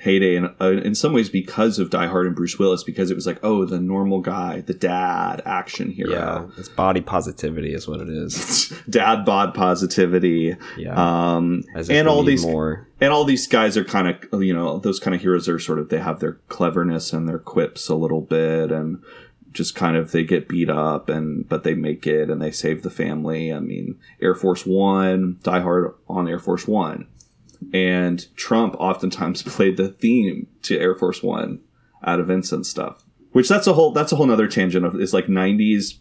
heyday 0.00 0.34
in, 0.34 0.46
uh, 0.60 0.68
in 0.82 0.94
some 0.94 1.12
ways 1.12 1.28
because 1.28 1.78
of 1.78 1.90
Die 1.90 2.06
Hard 2.06 2.26
and 2.26 2.34
Bruce 2.34 2.58
Willis 2.58 2.82
because 2.82 3.10
it 3.10 3.14
was 3.14 3.26
like 3.26 3.38
oh 3.42 3.64
the 3.66 3.78
normal 3.78 4.20
guy 4.20 4.62
the 4.62 4.72
dad 4.74 5.42
action 5.44 5.90
hero 5.90 6.10
Yeah. 6.12 6.46
It's 6.58 6.68
body 6.70 7.00
positivity 7.02 7.74
is 7.74 7.86
what 7.86 8.00
it 8.00 8.08
is. 8.08 8.72
dad 8.90 9.24
bod 9.26 9.52
positivity 9.54 10.56
Yeah. 10.78 10.94
um 11.36 11.64
and 11.90 12.08
all 12.08 12.22
these 12.22 12.44
more. 12.46 12.86
and 13.00 13.12
all 13.12 13.24
these 13.24 13.46
guys 13.46 13.76
are 13.76 13.84
kind 13.84 14.08
of 14.32 14.42
you 14.42 14.54
know 14.54 14.78
those 14.78 14.98
kind 14.98 15.14
of 15.14 15.20
heroes 15.20 15.48
are 15.48 15.58
sort 15.58 15.78
of 15.78 15.88
they 15.90 15.98
have 15.98 16.20
their 16.20 16.34
cleverness 16.48 17.12
and 17.12 17.28
their 17.28 17.38
quips 17.38 17.88
a 17.88 17.94
little 17.94 18.22
bit 18.22 18.72
and 18.72 19.02
just 19.52 19.74
kind 19.74 19.96
of 19.96 20.12
they 20.12 20.22
get 20.24 20.48
beat 20.48 20.70
up 20.70 21.08
and 21.08 21.48
but 21.48 21.64
they 21.64 21.74
make 21.74 22.06
it 22.06 22.30
and 22.30 22.40
they 22.40 22.52
save 22.52 22.82
the 22.82 22.90
family 22.90 23.52
i 23.52 23.58
mean 23.58 23.98
air 24.22 24.34
force 24.34 24.64
one 24.64 25.38
die 25.42 25.60
hard 25.60 25.92
on 26.08 26.28
air 26.28 26.38
force 26.38 26.66
one 26.68 27.06
and 27.72 28.26
trump 28.36 28.74
oftentimes 28.78 29.42
played 29.46 29.76
the 29.76 29.88
theme 29.88 30.46
to 30.62 30.78
air 30.78 30.94
force 30.94 31.22
one 31.22 31.60
at 32.02 32.18
events 32.20 32.52
and 32.52 32.64
stuff 32.66 33.04
which 33.32 33.48
that's 33.48 33.66
a 33.66 33.72
whole 33.74 33.92
that's 33.92 34.12
a 34.12 34.16
whole 34.16 34.26
nother 34.26 34.48
tangent 34.48 34.84
of 34.84 34.98
is 35.00 35.12
like 35.14 35.26
90s 35.26 35.98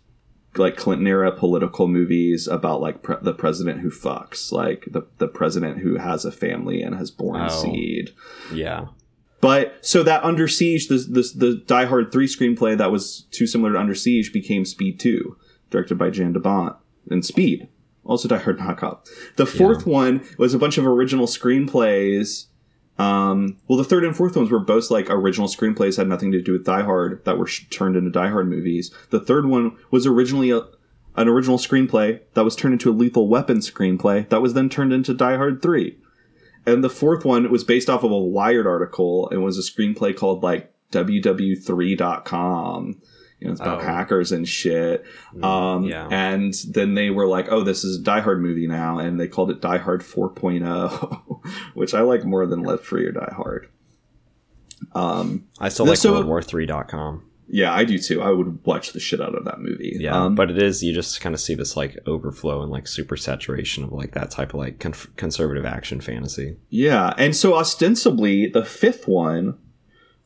like 0.55 0.75
Clinton 0.77 1.05
era 1.05 1.31
political 1.31 1.87
movies 1.87 2.47
about 2.47 2.81
like 2.81 3.03
pre- 3.03 3.17
the 3.21 3.35
president 3.35 3.81
who 3.81 3.91
fucks, 3.91 4.51
like 4.51 4.83
the 4.89 5.03
the 5.19 5.27
president 5.27 5.77
who 5.77 5.97
has 5.97 6.25
a 6.25 6.31
family 6.31 6.81
and 6.81 6.95
has 6.95 7.11
born 7.11 7.39
Oh. 7.43 7.61
seed. 7.61 8.15
Yeah. 8.51 8.87
But 9.41 9.77
so 9.85 10.01
that 10.01 10.23
Under 10.23 10.47
Siege, 10.47 10.87
the, 10.87 10.95
the 10.97 11.31
the 11.35 11.63
Die 11.67 11.85
Hard 11.85 12.11
three 12.11 12.25
screenplay 12.25 12.75
that 12.79 12.91
was 12.91 13.27
too 13.29 13.45
similar 13.45 13.73
to 13.73 13.79
Under 13.79 13.93
Siege 13.93 14.33
became 14.33 14.65
Speed 14.65 14.99
two, 14.99 15.37
directed 15.69 15.99
by 15.99 16.09
Jan 16.09 16.33
de 16.33 16.39
Bont, 16.39 16.75
and 17.11 17.23
Speed 17.23 17.67
also 18.09 18.27
Die 18.27 18.37
Hard 18.37 18.57
knockoff. 18.57 19.07
The 19.35 19.45
fourth 19.45 19.85
one 19.85 20.25
was 20.37 20.53
a 20.53 20.59
bunch 20.59 20.77
of 20.77 20.85
original 20.85 21.27
screenplays. 21.27 22.47
Um, 22.97 23.57
well, 23.67 23.77
the 23.77 23.85
third 23.85 24.03
and 24.03 24.15
fourth 24.15 24.35
ones 24.35 24.51
were 24.51 24.59
both 24.59 24.91
like 24.91 25.09
original 25.09 25.47
screenplays, 25.47 25.95
had 25.95 26.09
nothing 26.09 26.33
to 26.33 26.41
do 26.41 26.53
with 26.53 26.65
Die 26.65 26.83
Hard 26.83 27.23
that 27.23 27.37
were 27.37 27.47
sh- 27.47 27.65
turned 27.69 27.95
into 27.95 28.11
Die 28.11 28.29
Hard 28.29 28.49
movies. 28.49 28.93
The 29.11 29.21
third 29.21 29.45
one 29.45 29.77
was 29.89 30.05
originally 30.05 30.51
a, 30.51 30.63
an 31.15 31.29
original 31.29 31.57
screenplay 31.57 32.19
that 32.33 32.43
was 32.43 32.57
turned 32.57 32.73
into 32.73 32.89
a 32.89 32.91
Lethal 32.91 33.29
Weapon 33.29 33.59
screenplay 33.59 34.27
that 34.29 34.41
was 34.41 34.53
then 34.53 34.67
turned 34.69 34.91
into 34.91 35.13
Die 35.13 35.37
Hard 35.37 35.61
three. 35.61 35.97
And 36.65 36.83
the 36.83 36.89
fourth 36.89 37.23
one 37.23 37.49
was 37.49 37.63
based 37.63 37.89
off 37.89 38.03
of 38.03 38.11
a 38.11 38.19
Wired 38.19 38.67
article 38.67 39.29
and 39.29 39.43
was 39.43 39.57
a 39.57 39.61
screenplay 39.61 40.13
called 40.15 40.43
like 40.43 40.73
ww3.com. 40.91 43.01
You 43.39 43.47
know, 43.47 43.51
it's 43.53 43.61
about 43.61 43.79
Oh. 43.79 43.83
hackers 43.85 44.31
and 44.33 44.47
shit. 44.47 45.05
Um, 45.41 45.85
yeah. 45.85 46.07
And 46.11 46.53
then 46.71 46.93
they 46.95 47.09
were 47.09 47.25
like, 47.27 47.47
oh, 47.49 47.63
this 47.63 47.83
is 47.85 47.99
a 47.99 48.03
Die 48.03 48.19
Hard 48.19 48.41
movie 48.41 48.67
now. 48.67 48.99
And 48.99 49.19
they 49.19 49.27
called 49.29 49.49
it 49.49 49.61
Die 49.61 49.77
Hard 49.77 50.01
4.0, 50.01 51.41
which 51.73 51.93
I 51.93 52.01
like 52.01 52.25
more 52.25 52.45
than 52.45 52.63
Left 52.63 52.83
Free 52.83 53.05
or 53.05 53.11
Die 53.13 53.33
Hard. 53.35 53.69
Um, 54.93 55.45
I 55.59 55.69
still 55.69 55.85
like 55.85 55.97
so- 55.97 56.21
WorldWar3.com. 56.23 57.23
yeah, 57.47 57.73
I 57.73 57.83
do 57.83 57.97
too. 57.97 58.21
I 58.21 58.29
would 58.29 58.63
watch 58.65 58.93
the 58.93 58.99
shit 58.99 59.21
out 59.21 59.35
of 59.35 59.45
that 59.45 59.59
movie. 59.59 59.95
Yeah, 59.99 60.15
Um, 60.25 60.35
but 60.35 60.51
it 60.51 60.61
is 60.61 60.83
you 60.83 60.93
just 60.93 61.19
kind 61.21 61.33
of 61.35 61.41
see 61.41 61.55
this 61.55 61.75
like 61.75 61.97
overflow 62.05 62.61
and 62.61 62.71
like 62.71 62.87
super 62.87 63.17
saturation 63.17 63.83
of 63.83 63.91
like 63.91 64.13
that 64.13 64.31
type 64.31 64.49
of 64.53 64.59
like 64.59 64.79
con- 64.79 64.93
conservative 65.15 65.65
action 65.65 65.99
fantasy. 66.01 66.57
Yeah, 66.69 67.13
and 67.17 67.35
so 67.35 67.55
ostensibly 67.55 68.47
the 68.47 68.63
fifth 68.65 69.07
one, 69.07 69.57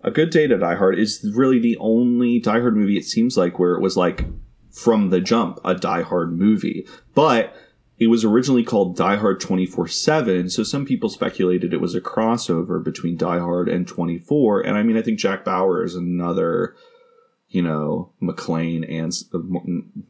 A 0.03 0.11
Good 0.11 0.31
Day 0.31 0.47
to 0.47 0.57
Die 0.57 0.75
Hard, 0.75 0.99
is 0.99 1.31
really 1.33 1.59
the 1.59 1.77
only 1.77 2.39
Die 2.39 2.59
Hard 2.59 2.75
movie 2.75 2.97
it 2.97 3.05
seems 3.05 3.37
like 3.37 3.57
where 3.57 3.73
it 3.73 3.81
was 3.81 3.95
like 3.95 4.25
from 4.71 5.09
the 5.09 5.21
jump 5.21 5.59
a 5.63 5.75
Die 5.75 6.01
Hard 6.01 6.37
movie. 6.37 6.85
But 7.13 7.55
it 7.99 8.07
was 8.07 8.25
originally 8.25 8.63
called 8.63 8.97
Die 8.97 9.15
Hard 9.15 9.39
24 9.39 9.87
7, 9.87 10.49
so 10.49 10.63
some 10.63 10.85
people 10.85 11.09
speculated 11.09 11.73
it 11.73 11.81
was 11.81 11.95
a 11.95 12.01
crossover 12.01 12.83
between 12.83 13.15
Die 13.15 13.39
Hard 13.39 13.69
and 13.69 13.87
24. 13.87 14.61
And 14.61 14.77
I 14.77 14.83
mean, 14.83 14.97
I 14.97 15.01
think 15.01 15.19
Jack 15.19 15.45
Bauer 15.45 15.83
is 15.83 15.95
another, 15.95 16.75
you 17.47 17.61
know, 17.61 18.11
McClane 18.21 18.85
and 18.89 19.13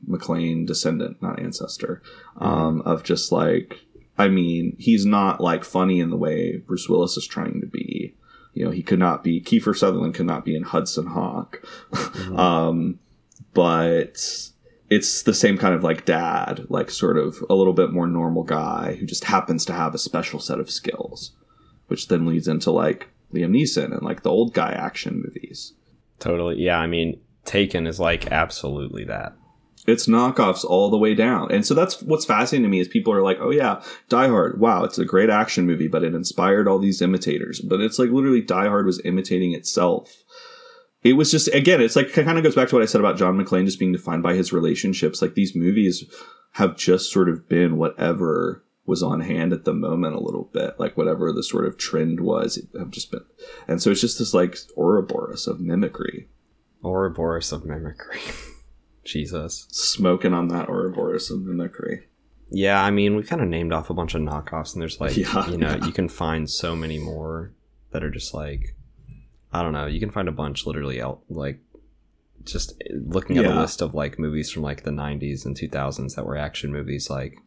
McClane 0.10 0.66
descendant, 0.66 1.22
not 1.22 1.40
ancestor, 1.40 2.02
um, 2.38 2.82
of 2.82 3.04
just 3.04 3.32
like, 3.32 3.82
I 4.18 4.28
mean, 4.28 4.76
he's 4.80 5.06
not 5.06 5.42
like 5.42 5.64
funny 5.64 6.00
in 6.00 6.10
the 6.10 6.18
way 6.18 6.58
Bruce 6.58 6.90
Willis 6.90 7.18
is 7.18 7.28
trying 7.28 7.62
to 7.62 7.68
be. 7.68 8.16
You 8.54 8.66
know, 8.66 8.72
he 8.72 8.84
could 8.84 9.00
not 9.00 9.24
be 9.24 9.42
Kiefer 9.42 9.76
Sutherland 9.76 10.14
could 10.14 10.26
not 10.26 10.46
be 10.46 10.56
in 10.56 10.64
Hudson 10.64 11.08
Hawk. 11.08 11.62
um, 12.36 13.00
but 13.54 14.52
it's 14.90 15.24
the 15.24 15.34
same 15.34 15.58
kind 15.58 15.74
of 15.74 15.84
like 15.84 16.06
dad, 16.06 16.66
like 16.70 16.92
sort 16.92 17.18
of 17.18 17.44
a 17.50 17.56
little 17.56 17.74
bit 17.74 17.92
more 17.92 18.08
normal 18.08 18.44
guy 18.44 18.96
who 19.00 19.06
just 19.06 19.26
happens 19.26 19.66
to 19.66 19.74
have 19.74 19.96
a 19.96 20.00
special 20.00 20.40
set 20.40 20.60
of 20.60 20.70
skills, 20.70 21.32
which 21.88 22.08
then 22.08 22.26
leads 22.26 22.48
into 22.48 22.72
like 22.72 23.10
Liam 23.34 23.52
Neeson 23.52 23.92
and 23.92 24.04
like 24.04 24.22
the 24.22 24.30
old 24.30 24.54
guy 24.54 24.72
action 24.72 25.22
movies. 25.24 25.74
Totally. 26.20 26.62
Yeah, 26.62 26.78
I 26.78 26.88
mean, 26.88 27.20
Taken 27.46 27.88
is 27.88 28.00
like 28.00 28.32
absolutely 28.32 29.04
that. 29.06 29.36
It's 29.86 30.08
knockoffs 30.08 30.64
all 30.64 30.90
the 30.90 30.98
way 30.98 31.14
down. 31.14 31.52
And 31.52 31.66
so 31.66 31.74
that's 31.74 32.02
what's 32.02 32.26
fascinating 32.26 32.64
to 32.64 32.70
me 32.70 32.80
is 32.80 32.88
people 32.88 33.12
are 33.14 33.22
like, 33.22 33.38
oh 33.42 33.52
yeah, 33.52 33.82
Die 34.08 34.28
Hard, 34.28 34.60
wow, 34.60 34.84
it's 34.86 34.98
a 34.98 35.06
great 35.06 35.30
action 35.30 35.66
movie, 35.66 35.90
but 35.90 36.04
it 36.04 36.16
inspired 36.16 36.68
all 36.68 36.80
these 36.80 37.02
imitators. 37.02 37.60
But 37.60 37.82
it's 37.82 38.00
like 38.00 38.10
literally 38.10 38.42
Die 38.42 38.68
Hard 38.68 38.86
was 38.86 39.02
imitating 39.04 39.54
itself. 39.54 40.24
It 41.04 41.14
was 41.14 41.32
just 41.32 41.50
again, 41.50 41.82
it's 41.82 41.98
like 41.98 42.18
it 42.18 42.24
kind 42.24 42.38
of 42.38 42.46
goes 42.46 42.56
back 42.56 42.70
to 42.70 42.76
what 42.76 42.82
I 42.82 42.86
said 42.86 43.02
about 43.02 43.18
John 43.18 43.38
McClane 43.38 43.66
just 43.66 43.80
being 43.80 43.92
defined 43.92 44.24
by 44.24 44.36
his 44.36 44.54
relationships. 44.54 45.22
Like 45.22 45.36
these 45.36 45.54
movies 45.54 46.06
have 46.54 46.78
just 46.78 47.12
sort 47.12 47.28
of 47.28 47.50
been 47.50 47.76
whatever 47.76 48.64
was 48.86 49.04
on 49.04 49.20
hand 49.20 49.52
at 49.52 49.66
the 49.66 49.74
moment 49.74 50.16
a 50.16 50.20
little 50.20 50.50
bit, 50.54 50.80
like 50.80 50.96
whatever 50.96 51.34
the 51.34 51.44
sort 51.44 51.66
of 51.66 51.78
trend 51.78 52.22
was, 52.22 52.62
have 52.78 52.92
just 52.92 53.12
been, 53.12 53.24
and 53.68 53.82
so 53.82 53.92
it's 53.92 54.02
just 54.02 54.20
this 54.20 54.34
like 54.34 54.58
Ouroboros 54.78 55.48
of 55.48 55.60
mimicry, 55.60 56.30
Ouroboros 56.84 57.52
of 57.52 57.66
mimicry. 57.66 58.22
Jesus. 59.04 59.68
smoking 59.72 60.34
on 60.34 60.48
that 60.50 60.70
Ouroboros 60.70 61.30
of 61.32 61.42
mimicry. 61.44 62.08
Yeah, 62.50 62.84
I 62.84 62.92
mean, 62.92 63.16
we 63.16 63.24
kind 63.24 63.42
of 63.42 63.48
named 63.48 63.74
off 63.74 63.90
a 63.90 63.94
bunch 63.94 64.14
of 64.14 64.22
knockoffs, 64.22 64.74
and 64.74 64.82
there's 64.82 65.02
like, 65.02 65.18
Yeah. 65.18 65.50
you 65.50 65.58
know, 65.58 65.76
you 65.86 65.92
can 65.92 66.08
find 66.08 66.50
so 66.50 66.76
many 66.76 67.00
more 67.00 67.52
that 67.92 68.04
are 68.04 68.12
just 68.12 68.34
like, 68.34 68.76
I 69.52 69.62
don't 69.64 69.74
know, 69.74 69.86
you 69.88 70.00
can 70.00 70.12
find 70.12 70.28
a 70.28 70.32
bunch 70.32 70.66
literally 70.66 71.02
out, 71.02 71.22
like, 71.30 71.60
just 72.44 72.74
looking 72.92 73.38
at 73.38 73.46
a 73.46 73.54
list 73.60 73.82
of 73.82 73.94
like 73.94 74.20
movies 74.20 74.52
from 74.52 74.64
like 74.64 74.84
the 74.84 74.92
90s 74.92 75.46
and 75.46 75.56
2000s 75.56 76.16
that 76.16 76.26
were 76.26 76.36
action 76.38 76.72
movies, 76.74 77.10
like, 77.10 77.38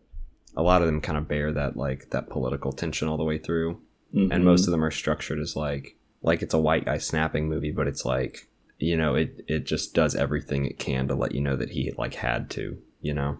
a 0.56 0.62
lot 0.62 0.80
of 0.80 0.86
them 0.86 1.02
kind 1.02 1.18
of 1.18 1.28
bear 1.28 1.52
that 1.52 1.76
like 1.76 2.08
that 2.10 2.30
political 2.30 2.72
tension 2.72 3.06
all 3.06 3.18
the 3.18 3.24
way 3.24 3.36
through 3.36 3.78
and 4.14 4.30
Mhm. 4.32 4.42
most 4.44 4.66
of 4.66 4.70
them 4.70 4.82
are 4.82 4.90
structured 4.90 5.38
as 5.38 5.54
like 5.54 5.96
like 6.22 6.40
it's 6.40 6.54
a 6.54 6.58
white 6.58 6.86
guy 6.86 6.96
snapping 6.96 7.46
movie 7.46 7.70
but 7.72 7.86
it's 7.86 8.06
like 8.06 8.48
you 8.78 8.96
know 8.96 9.14
it 9.14 9.44
it 9.48 9.66
just 9.66 9.94
does 9.94 10.14
everything 10.14 10.64
it 10.66 10.78
can 10.78 11.08
to 11.08 11.14
let 11.14 11.32
you 11.34 11.40
know 11.40 11.56
that 11.56 11.70
he 11.70 11.92
like 11.96 12.14
had 12.14 12.50
to 12.50 12.78
you 13.00 13.14
know 13.14 13.38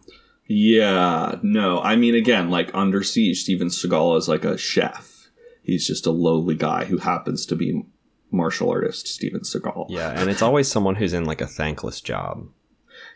Yeah, 0.48 1.36
no. 1.42 1.80
I 1.80 1.96
mean, 1.96 2.14
again, 2.14 2.50
like 2.50 2.70
Under 2.72 3.02
Siege, 3.02 3.40
Steven 3.42 3.68
Seagal 3.68 4.16
is 4.18 4.28
like 4.28 4.44
a 4.44 4.56
chef. 4.56 5.28
He's 5.62 5.86
just 5.86 6.06
a 6.06 6.12
lowly 6.12 6.54
guy 6.54 6.84
who 6.84 6.98
happens 6.98 7.44
to 7.46 7.56
be 7.56 7.82
martial 8.30 8.70
artist 8.70 9.06
Steven 9.08 9.40
Seagal. 9.40 9.86
yeah 9.88 10.10
and 10.20 10.28
it's 10.30 10.42
always 10.42 10.68
someone 10.70 10.96
who's 10.96 11.12
in 11.12 11.24
like 11.24 11.40
a 11.40 11.46
thankless 11.46 12.00
job 12.00 12.48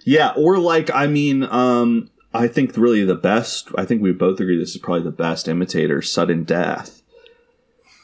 Yeah, 0.04 0.32
or 0.36 0.58
like, 0.58 0.90
I 0.94 1.06
mean, 1.06 1.42
um, 1.44 2.10
I 2.32 2.46
think 2.48 2.76
really 2.76 3.04
the 3.04 3.16
best, 3.16 3.68
I 3.76 3.84
think 3.84 4.02
we 4.02 4.12
both 4.12 4.38
agree 4.40 4.58
this 4.58 4.70
is 4.74 4.80
probably 4.80 5.02
the 5.02 5.10
best 5.10 5.48
imitator, 5.48 6.00
Sudden 6.00 6.44
Death 6.44 6.99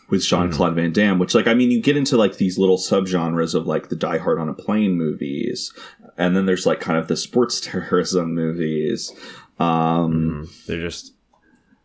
with 0.09 0.23
Jean 0.25 0.53
Claude 0.53 0.75
Van 0.75 0.93
Damme, 0.93 1.19
which, 1.19 1.35
like, 1.35 1.47
I 1.47 1.55
mean, 1.55 1.71
you 1.71 1.81
get 1.81 1.97
into 1.97 2.17
like 2.17 2.37
these 2.37 2.59
little 2.59 2.79
subgenres 2.79 3.55
of 3.55 3.67
like 3.67 3.89
the 3.89 3.97
Die 3.97 4.19
Hard 4.19 4.39
on 4.39 4.49
a 4.49 4.55
Plane 4.55 4.93
movies, 4.95 5.73
and 6.17 6.37
then 6.37 6.47
there's 6.47 6.67
like 6.67 6.81
kind 6.81 6.99
of 6.99 7.09
the 7.09 7.17
sports 7.17 7.61
terrorism 7.63 8.35
movies. 8.35 9.13
Um, 9.59 10.49
they're 10.67 10.81
just 10.81 11.13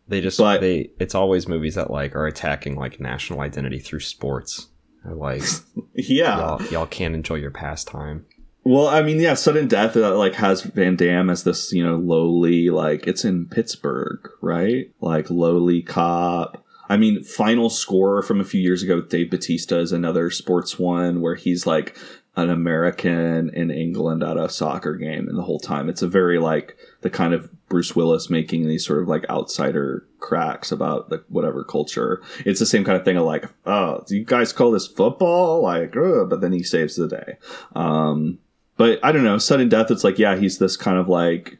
they 0.08 0.20
just 0.20 0.38
But- 0.38 0.60
they 0.60 0.90
it's 0.98 1.14
always 1.14 1.48
movies 1.48 1.74
that 1.76 1.90
like 1.90 2.14
are 2.14 2.26
attacking 2.26 2.76
like 2.76 3.00
national 3.00 3.40
identity 3.40 3.78
through 3.78 4.00
sports 4.00 4.68
They're 5.04 5.14
like 5.14 5.42
yeah. 5.94 6.36
y'all, 6.36 6.62
y'all 6.66 6.86
can't 6.86 7.14
enjoy 7.14 7.36
your 7.36 7.50
pastime 7.50 8.26
Well, 8.64 8.88
I 8.88 9.00
mean, 9.02 9.20
yeah, 9.20 9.34
sudden 9.34 9.68
death 9.68 9.96
uh, 9.96 10.14
like 10.16 10.34
has 10.34 10.62
Van 10.62 10.96
Damme 10.96 11.30
as 11.30 11.44
this, 11.44 11.72
you 11.72 11.82
know, 11.82 11.96
lowly 11.96 12.68
like 12.68 13.06
it's 13.06 13.24
in 13.24 13.46
Pittsburgh, 13.46 14.28
right? 14.42 14.90
Like 15.00 15.30
lowly 15.30 15.82
cop. 15.82 16.62
I 16.92 16.98
mean, 16.98 17.24
final 17.24 17.70
score 17.70 18.20
from 18.20 18.38
a 18.38 18.44
few 18.44 18.60
years 18.60 18.82
ago 18.82 18.96
with 18.96 19.08
Dave 19.08 19.30
Bautista 19.30 19.78
is 19.78 19.92
another 19.92 20.30
sports 20.30 20.78
one 20.78 21.22
where 21.22 21.36
he's 21.36 21.66
like 21.66 21.96
an 22.36 22.50
American 22.50 23.48
in 23.54 23.70
England 23.70 24.22
at 24.22 24.36
a 24.36 24.50
soccer 24.50 24.96
game, 24.96 25.26
and 25.26 25.38
the 25.38 25.42
whole 25.42 25.58
time 25.58 25.88
it's 25.88 26.02
a 26.02 26.06
very 26.06 26.38
like 26.38 26.76
the 27.00 27.08
kind 27.08 27.32
of 27.32 27.48
Bruce 27.70 27.96
Willis 27.96 28.28
making 28.28 28.68
these 28.68 28.84
sort 28.84 29.00
of 29.00 29.08
like 29.08 29.24
outsider 29.30 30.06
cracks 30.18 30.70
about 30.70 31.08
the 31.08 31.24
whatever 31.30 31.64
culture. 31.64 32.20
It's 32.44 32.60
the 32.60 32.66
same 32.66 32.84
kind 32.84 32.98
of 32.98 33.06
thing 33.06 33.16
of 33.16 33.24
like, 33.24 33.46
oh, 33.64 34.04
do 34.06 34.14
you 34.14 34.24
guys 34.26 34.52
call 34.52 34.70
this 34.70 34.86
football? 34.86 35.62
Like, 35.62 35.96
ugh, 35.96 36.28
but 36.28 36.42
then 36.42 36.52
he 36.52 36.62
saves 36.62 36.96
the 36.96 37.08
day. 37.08 37.38
Um, 37.74 38.38
but 38.76 39.00
I 39.02 39.12
don't 39.12 39.24
know, 39.24 39.38
sudden 39.38 39.70
death. 39.70 39.90
It's 39.90 40.04
like, 40.04 40.18
yeah, 40.18 40.36
he's 40.36 40.58
this 40.58 40.76
kind 40.76 40.98
of 40.98 41.08
like 41.08 41.56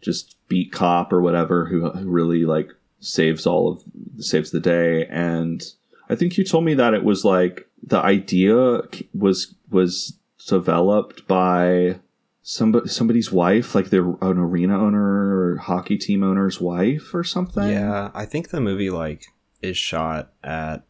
just 0.00 0.34
beat 0.48 0.72
cop 0.72 1.12
or 1.12 1.20
whatever 1.20 1.66
who, 1.66 1.88
who 1.88 2.08
really 2.08 2.44
like 2.44 2.72
saves 3.02 3.46
all 3.46 3.70
of 3.70 3.82
saves 4.24 4.50
the 4.50 4.60
day. 4.60 5.06
And 5.06 5.62
I 6.08 6.14
think 6.14 6.38
you 6.38 6.44
told 6.44 6.64
me 6.64 6.74
that 6.74 6.94
it 6.94 7.04
was 7.04 7.24
like 7.24 7.68
the 7.82 7.98
idea 7.98 8.82
was 9.12 9.54
was 9.70 10.18
developed 10.46 11.26
by 11.26 11.98
somebody 12.42 12.88
somebody's 12.88 13.32
wife, 13.32 13.74
like 13.74 13.90
they're 13.90 14.16
an 14.20 14.38
arena 14.38 14.78
owner 14.78 15.52
or 15.52 15.56
hockey 15.58 15.98
team 15.98 16.22
owner's 16.22 16.60
wife 16.60 17.14
or 17.14 17.24
something. 17.24 17.68
Yeah, 17.68 18.10
I 18.14 18.24
think 18.24 18.50
the 18.50 18.60
movie 18.60 18.90
like 18.90 19.26
is 19.60 19.76
shot 19.76 20.32
at. 20.42 20.84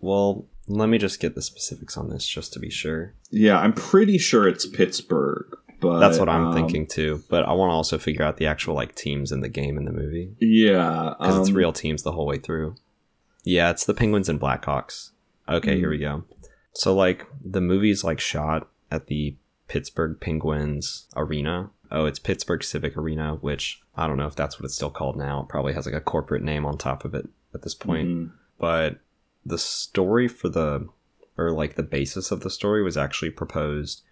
Well, 0.00 0.46
let 0.68 0.88
me 0.88 0.98
just 0.98 1.20
get 1.20 1.34
the 1.34 1.42
specifics 1.42 1.96
on 1.96 2.10
this 2.10 2.26
just 2.26 2.52
to 2.52 2.58
be 2.58 2.70
sure. 2.70 3.14
yeah. 3.30 3.58
I'm 3.58 3.72
pretty 3.72 4.18
sure 4.18 4.46
it's 4.46 4.66
Pittsburgh. 4.66 5.46
But 5.84 6.00
That's 6.00 6.18
what 6.18 6.28
I'm 6.28 6.48
um, 6.48 6.54
thinking 6.54 6.86
too. 6.86 7.22
But 7.28 7.44
I 7.44 7.52
want 7.52 7.70
to 7.70 7.74
also 7.74 7.98
figure 7.98 8.24
out 8.24 8.36
the 8.36 8.46
actual 8.46 8.74
like 8.74 8.94
teams 8.94 9.32
in 9.32 9.40
the 9.40 9.48
game 9.48 9.76
in 9.76 9.84
the 9.84 9.92
movie 9.92 10.34
Yeah, 10.40 11.14
because 11.18 11.38
it's 11.38 11.50
um, 11.50 11.54
real 11.54 11.72
teams 11.72 12.02
the 12.02 12.12
whole 12.12 12.26
way 12.26 12.38
through. 12.38 12.76
Yeah, 13.44 13.70
it's 13.70 13.84
the 13.84 13.94
Penguins 13.94 14.28
and 14.28 14.40
Blackhawks. 14.40 15.10
Okay, 15.48 15.76
here 15.76 15.90
we 15.90 15.98
go. 15.98 16.24
So 16.74 16.94
like 16.94 17.26
the 17.42 17.60
movie's 17.60 18.02
like 18.02 18.20
shot 18.20 18.68
at 18.90 19.06
the 19.06 19.36
Pittsburgh 19.68 20.18
Penguins 20.20 21.06
arena. 21.16 21.70
Oh, 21.90 22.06
it's 22.06 22.18
Pittsburgh 22.18 22.64
Civic 22.64 22.96
Arena, 22.96 23.36
which 23.36 23.80
I 23.94 24.06
don't 24.06 24.16
know 24.16 24.26
if 24.26 24.34
that's 24.34 24.58
what 24.58 24.64
it's 24.64 24.74
still 24.74 24.90
called 24.90 25.16
now. 25.16 25.42
It 25.42 25.48
probably 25.48 25.74
has 25.74 25.86
like 25.86 25.94
a 25.94 26.00
corporate 26.00 26.42
name 26.42 26.66
on 26.66 26.76
top 26.76 27.04
of 27.04 27.14
it 27.14 27.28
at 27.54 27.62
this 27.62 27.74
point. 27.74 28.08
Mhm. 28.08 28.32
But 28.58 28.98
the 29.44 29.58
story 29.58 30.26
for 30.28 30.48
the 30.48 30.88
or 31.36 31.50
like 31.50 31.74
the 31.74 31.82
basis 31.82 32.30
of 32.30 32.40
the 32.40 32.50
story 32.50 32.82
was 32.82 32.96
actually 32.96 33.30
proposed 33.30 34.02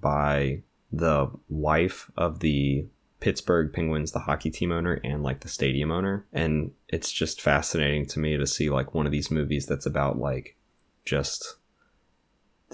by 0.00 0.62
the 0.92 1.28
wife 1.48 2.10
of 2.16 2.40
the 2.40 2.86
Pittsburgh 3.20 3.72
Penguins, 3.72 4.12
the 4.12 4.18
hockey 4.18 4.50
team 4.50 4.72
owner, 4.72 5.00
and 5.04 5.22
like 5.22 5.40
the 5.40 5.48
stadium 5.48 5.90
owner. 5.90 6.26
And 6.32 6.72
it's 6.88 7.10
just 7.10 7.40
fascinating 7.40 8.06
to 8.06 8.18
me 8.18 8.36
to 8.36 8.46
see 8.46 8.68
like 8.68 8.94
one 8.94 9.06
of 9.06 9.12
these 9.12 9.30
movies 9.30 9.64
that's 9.64 9.86
about 9.86 10.18
like 10.18 10.56
just 11.04 11.56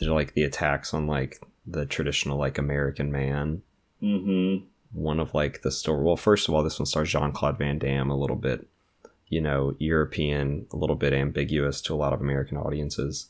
like 0.01 0.35
the 0.35 0.45
attacks 0.45 0.95
on 0.95 1.07
like 1.07 1.43
the 1.66 1.86
traditional 1.86 2.39
like 2.39 2.59
American 2.59 3.12
man. 3.12 3.62
Mm-hmm. 4.03 4.65
One 4.93 5.20
of 5.20 5.35
like 5.35 5.62
the 5.62 5.70
story. 5.70 6.03
Well, 6.03 6.16
first 6.16 6.49
of 6.49 6.55
all, 6.55 6.62
this 6.62 6.78
one 6.78 6.86
stars 6.86 7.11
Jean 7.11 7.32
Claude 7.32 7.59
Van 7.59 7.78
Damme, 7.78 8.11
a 8.11 8.16
little 8.16 8.36
bit, 8.36 8.66
you 9.28 9.43
know, 9.43 9.74
European, 9.78 10.66
a 10.73 10.77
little 10.77 10.97
bit 10.97 11.12
ambiguous 11.12 11.82
to 11.82 11.95
a 11.95 11.97
lot 11.97 12.15
of 12.15 12.20
American 12.20 12.57
audiences. 12.57 13.28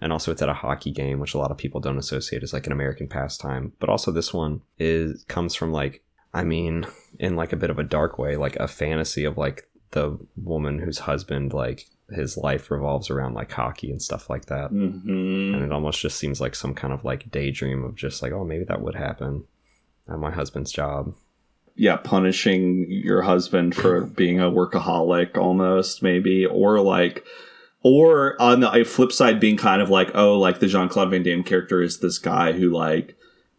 And 0.00 0.12
also, 0.12 0.30
it's 0.30 0.42
at 0.42 0.48
a 0.48 0.54
hockey 0.54 0.92
game, 0.92 1.18
which 1.18 1.34
a 1.34 1.38
lot 1.38 1.50
of 1.50 1.58
people 1.58 1.80
don't 1.80 1.98
associate 1.98 2.42
as 2.42 2.52
like 2.52 2.66
an 2.66 2.72
American 2.72 3.08
pastime. 3.08 3.72
But 3.80 3.88
also, 3.88 4.12
this 4.12 4.32
one 4.32 4.60
is 4.78 5.24
comes 5.24 5.54
from 5.54 5.72
like, 5.72 6.02
I 6.32 6.44
mean, 6.44 6.86
in 7.18 7.34
like 7.36 7.52
a 7.52 7.56
bit 7.56 7.70
of 7.70 7.78
a 7.78 7.84
dark 7.84 8.18
way, 8.18 8.36
like 8.36 8.56
a 8.56 8.68
fantasy 8.68 9.24
of 9.24 9.36
like 9.36 9.68
the 9.90 10.18
woman 10.36 10.78
whose 10.78 10.98
husband 11.00 11.52
like 11.52 11.86
his 12.10 12.36
life 12.36 12.70
revolves 12.70 13.10
around 13.10 13.34
like 13.34 13.50
hockey 13.50 13.90
and 13.90 14.00
stuff 14.00 14.30
like 14.30 14.46
that. 14.46 14.70
Mhm. 14.70 15.54
And 15.54 15.62
it 15.64 15.72
almost 15.72 16.00
just 16.00 16.16
seems 16.18 16.40
like 16.40 16.54
some 16.54 16.74
kind 16.74 16.92
of 16.92 17.04
like 17.04 17.30
daydream 17.30 17.84
of 17.84 17.96
just 17.96 18.22
like, 18.22 18.32
oh, 18.32 18.44
maybe 18.44 18.64
that 18.64 18.80
would 18.80 18.94
happen 18.94 19.44
at 20.08 20.18
my 20.18 20.30
husband's 20.30 20.72
job. 20.72 21.14
yeah, 21.80 21.96
punishing 21.96 22.86
your 22.88 23.22
husband 23.22 23.72
for 23.74 24.00
being 24.04 24.40
a 24.40 24.50
workaholic 24.50 25.36
almost, 25.36 26.02
maybe, 26.02 26.44
or 26.44 26.80
like, 26.80 27.24
or 27.82 28.40
on 28.40 28.60
the 28.60 28.84
flip 28.84 29.12
side, 29.12 29.40
being 29.40 29.56
kind 29.56 29.80
of 29.82 29.90
like, 29.90 30.10
oh, 30.14 30.38
like 30.38 30.58
the 30.60 30.66
Jean 30.66 30.88
Claude 30.88 31.10
Van 31.10 31.22
Damme 31.22 31.42
character 31.44 31.80
is 31.82 32.00
this 32.00 32.18
guy 32.18 32.52
who 32.52 32.70
like, 32.70 33.16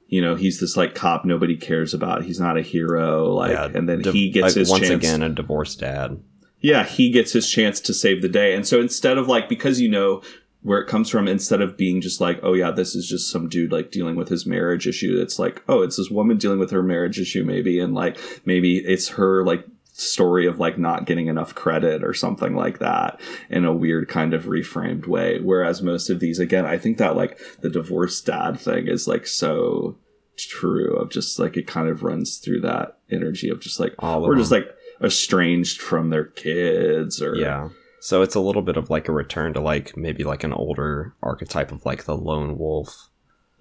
you 0.07 0.21
know, 0.21 0.35
he's 0.35 0.59
this 0.59 0.75
like 0.75 0.95
cop 0.95 1.23
nobody 1.25 1.55
cares 1.55 1.93
about. 1.93 2.23
He's 2.23 2.39
not 2.39 2.57
a 2.57 2.61
hero, 2.61 3.31
like, 3.33 3.51
Yeah, 3.51 3.65
and 3.73 3.87
then 3.87 4.01
div- 4.01 4.13
he 4.13 4.29
gets 4.31 4.43
like, 4.47 4.55
his 4.55 4.69
once 4.69 4.87
chance. 4.87 5.03
again 5.05 5.21
a 5.21 5.29
divorced 5.29 5.79
dad. 5.79 6.19
yeah, 6.61 6.83
he 6.83 7.11
gets 7.11 7.31
his 7.31 7.49
chance 7.49 7.79
to 7.81 7.93
save 7.93 8.21
the 8.21 8.27
day. 8.29 8.53
And 8.55 8.67
so 8.67 8.81
instead 8.81 9.17
of 9.17 9.27
like, 9.27 9.47
because 9.47 9.79
you 9.79 9.89
know 9.89 10.21
where 10.61 10.79
it 10.81 10.87
comes 10.89 11.09
from, 11.09 11.27
instead 11.27 11.61
of 11.61 11.77
being 11.77 12.01
just 12.01 12.19
like, 12.19 12.39
oh 12.43 12.53
yeah, 12.53 12.71
this 12.71 12.95
is 12.95 13.07
just 13.07 13.31
some 13.31 13.47
dude 13.47 13.71
like 13.71 13.91
dealing 13.91 14.15
with 14.17 14.27
his 14.27 14.45
marriage 14.45 14.87
issue, 14.87 15.17
it's 15.21 15.39
like, 15.39 15.63
oh, 15.69 15.83
it's 15.83 15.95
this 15.95 16.09
woman 16.09 16.35
dealing 16.37 16.59
with 16.59 16.71
her 16.71 16.83
marriage 16.83 17.17
issue 17.19 17.45
maybe. 17.45 17.79
And 17.79 17.93
like, 17.93 18.17
maybe 18.45 18.77
it's 18.79 19.07
her 19.09 19.45
like 19.45 19.63
story 19.99 20.45
of 20.47 20.59
like 20.59 20.77
not 20.77 21.05
getting 21.05 21.27
enough 21.27 21.53
credit 21.55 22.03
or 22.03 22.13
something 22.13 22.55
like 22.55 22.79
that 22.79 23.19
in 23.49 23.65
a 23.65 23.73
weird 23.73 24.07
kind 24.07 24.33
of 24.33 24.45
reframed 24.45 25.07
way. 25.07 25.39
Whereas 25.39 25.81
most 25.81 26.09
of 26.09 26.19
these, 26.19 26.39
again, 26.39 26.65
I 26.65 26.77
think 26.77 26.97
that 26.97 27.15
like 27.15 27.39
the 27.61 27.69
divorced 27.69 28.25
dad 28.25 28.59
thing 28.59 28.87
is 28.87 29.07
like 29.07 29.27
so 29.27 29.97
true 30.37 30.95
of 30.95 31.09
just 31.09 31.37
like 31.37 31.57
it 31.57 31.67
kind 31.67 31.89
of 31.89 32.01
runs 32.03 32.37
through 32.37 32.61
that 32.61 32.97
energy 33.11 33.49
of 33.49 33.59
just 33.59 33.79
like 33.79 33.93
All 33.99 34.21
we're 34.21 34.37
just 34.37 34.51
like 34.51 34.73
estranged 35.03 35.81
from 35.81 36.09
their 36.09 36.23
kids 36.25 37.21
or 37.21 37.35
Yeah. 37.35 37.69
So 38.01 38.21
it's 38.21 38.35
a 38.35 38.39
little 38.39 38.61
bit 38.61 38.77
of 38.77 38.89
like 38.89 39.09
a 39.09 39.11
return 39.11 39.53
to 39.55 39.59
like 39.59 39.97
maybe 39.97 40.23
like 40.23 40.45
an 40.45 40.53
older 40.53 41.13
archetype 41.21 41.71
of 41.73 41.85
like 41.85 42.05
the 42.05 42.15
lone 42.15 42.57
wolf, 42.57 43.09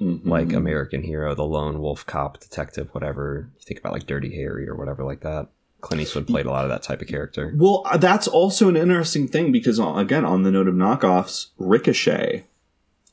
Mhm. 0.01 0.24
like 0.24 0.52
American 0.52 1.02
hero, 1.02 1.35
the 1.35 1.43
lone 1.44 1.81
wolf 1.81 2.06
cop, 2.06 2.39
detective, 2.39 2.89
whatever. 2.93 3.51
You 3.56 3.62
think 3.66 3.81
about 3.81 3.93
like 3.94 4.06
Dirty 4.06 4.36
Harry 4.36 4.69
or 4.69 4.77
whatever 4.77 5.02
like 5.02 5.23
that. 5.23 5.48
Clint 5.80 6.02
Eastwood 6.02 6.26
played 6.26 6.46
a 6.46 6.50
lot 6.50 6.64
of 6.64 6.70
that 6.70 6.82
type 6.82 7.00
of 7.00 7.09
character. 7.09 7.52
Well, 7.56 7.82
uh, 7.86 7.96
that's 7.96 8.26
also 8.26 8.68
an 8.68 8.76
interesting 8.76 9.28
thing 9.28 9.52
because, 9.52 9.78
uh, 9.78 9.94
again, 9.94 10.24
on 10.24 10.42
the 10.42 10.50
note 10.50 10.66
of 10.68 10.74
knockoffs, 10.74 11.46
Ricochet 11.59 12.44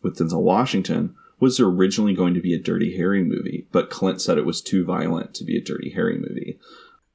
with 0.01 0.17
Denzel 0.17 0.41
Washington 0.41 1.15
was 1.39 1.59
originally 1.59 2.13
going 2.15 2.33
to 2.33 2.41
be 2.41 2.53
a 2.55 2.59
Dirty 2.59 2.95
Harry 2.97 3.23
movie, 3.23 3.67
but 3.71 3.89
Clint 3.89 4.21
said 4.21 4.37
it 4.37 4.45
was 4.45 4.61
too 4.61 4.83
violent 4.85 5.33
to 5.35 5.43
be 5.43 5.57
a 5.57 5.61
Dirty 5.61 5.91
Harry 5.91 6.17
movie. 6.17 6.57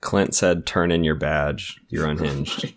Clint 0.01 0.35
said, 0.35 0.67
"Turn 0.67 0.91
in 0.93 1.05
your 1.05 1.15
badge. 1.15 1.81
You're 1.89 2.07
unhinged." 2.09 2.65
My 2.65 2.75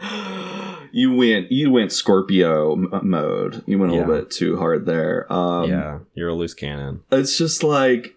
God, 0.00 0.88
you 0.92 1.14
went 1.14 1.50
you 1.52 1.70
went 1.70 1.92
Scorpio 1.92 2.72
m- 2.74 3.08
mode. 3.08 3.62
You 3.66 3.78
went 3.78 3.92
a 3.92 3.96
little 3.96 4.14
bit 4.16 4.30
too 4.30 4.56
hard 4.56 4.86
there. 4.86 5.30
Um, 5.32 5.70
yeah, 5.70 5.98
you're 6.14 6.30
a 6.30 6.34
loose 6.34 6.54
cannon. 6.54 7.02
it's 7.12 7.36
just 7.36 7.62
like 7.62 8.16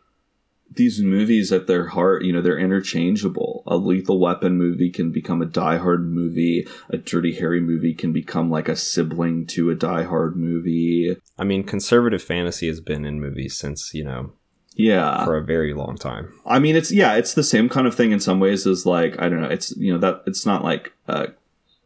these 0.73 1.01
movies 1.01 1.51
at 1.51 1.67
their 1.67 1.87
heart, 1.87 2.23
you 2.23 2.31
know, 2.31 2.41
they're 2.41 2.57
interchangeable. 2.57 3.63
A 3.67 3.75
Lethal 3.77 4.19
Weapon 4.19 4.57
movie 4.57 4.89
can 4.89 5.11
become 5.11 5.41
a 5.41 5.45
Die 5.45 5.77
Hard 5.77 6.09
movie. 6.09 6.65
A 6.89 6.97
Dirty 6.97 7.33
Harry 7.35 7.59
movie 7.59 7.93
can 7.93 8.13
become 8.13 8.49
like 8.49 8.69
a 8.69 8.75
sibling 8.75 9.45
to 9.47 9.69
a 9.69 9.75
Die 9.75 10.03
Hard 10.03 10.35
movie. 10.37 11.15
I 11.37 11.43
mean, 11.43 11.63
conservative 11.63 12.21
fantasy 12.23 12.67
has 12.67 12.79
been 12.79 13.03
in 13.05 13.19
movies 13.19 13.55
since 13.57 13.93
you 13.93 14.03
know 14.05 14.31
Yeah. 14.75 15.25
for 15.25 15.35
a 15.35 15.43
very 15.43 15.73
long 15.73 15.97
time. 15.97 16.31
I 16.45 16.59
mean, 16.59 16.75
it's 16.75 16.91
yeah, 16.91 17.15
it's 17.15 17.33
the 17.33 17.43
same 17.43 17.67
kind 17.67 17.85
of 17.87 17.93
thing 17.95 18.11
in 18.11 18.19
some 18.21 18.39
ways 18.39 18.65
as 18.65 18.85
like 18.85 19.21
I 19.21 19.27
don't 19.29 19.41
know, 19.41 19.49
it's 19.49 19.75
you 19.77 19.91
know 19.91 19.99
that 19.99 20.21
it's 20.25 20.45
not 20.45 20.63
like 20.63 20.93
uh, 21.09 21.27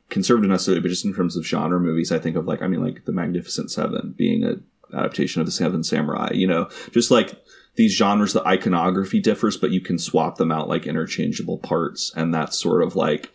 conservative 0.09 0.49
necessarily, 0.51 0.81
but 0.81 0.89
just 0.89 1.05
in 1.05 1.13
terms 1.15 1.35
of 1.35 1.45
genre 1.45 1.79
movies, 1.79 2.11
I 2.11 2.19
think 2.19 2.35
of 2.35 2.45
like 2.45 2.61
I 2.61 2.67
mean 2.67 2.83
like 2.83 3.05
the 3.05 3.11
Magnificent 3.11 3.71
Seven 3.71 4.13
being 4.17 4.43
a 4.43 4.55
adaptation 4.95 5.41
of 5.41 5.47
the 5.47 5.51
Seven 5.51 5.83
Samurai. 5.83 6.29
You 6.33 6.47
know, 6.47 6.69
just 6.91 7.09
like 7.09 7.33
these 7.75 7.95
genres, 7.95 8.33
the 8.33 8.45
iconography 8.45 9.19
differs, 9.19 9.57
but 9.57 9.71
you 9.71 9.81
can 9.81 9.97
swap 9.99 10.37
them 10.37 10.51
out 10.51 10.69
like 10.69 10.87
interchangeable 10.87 11.57
parts, 11.57 12.13
and 12.15 12.33
that's 12.33 12.59
sort 12.59 12.83
of 12.83 12.95
like 12.95 13.29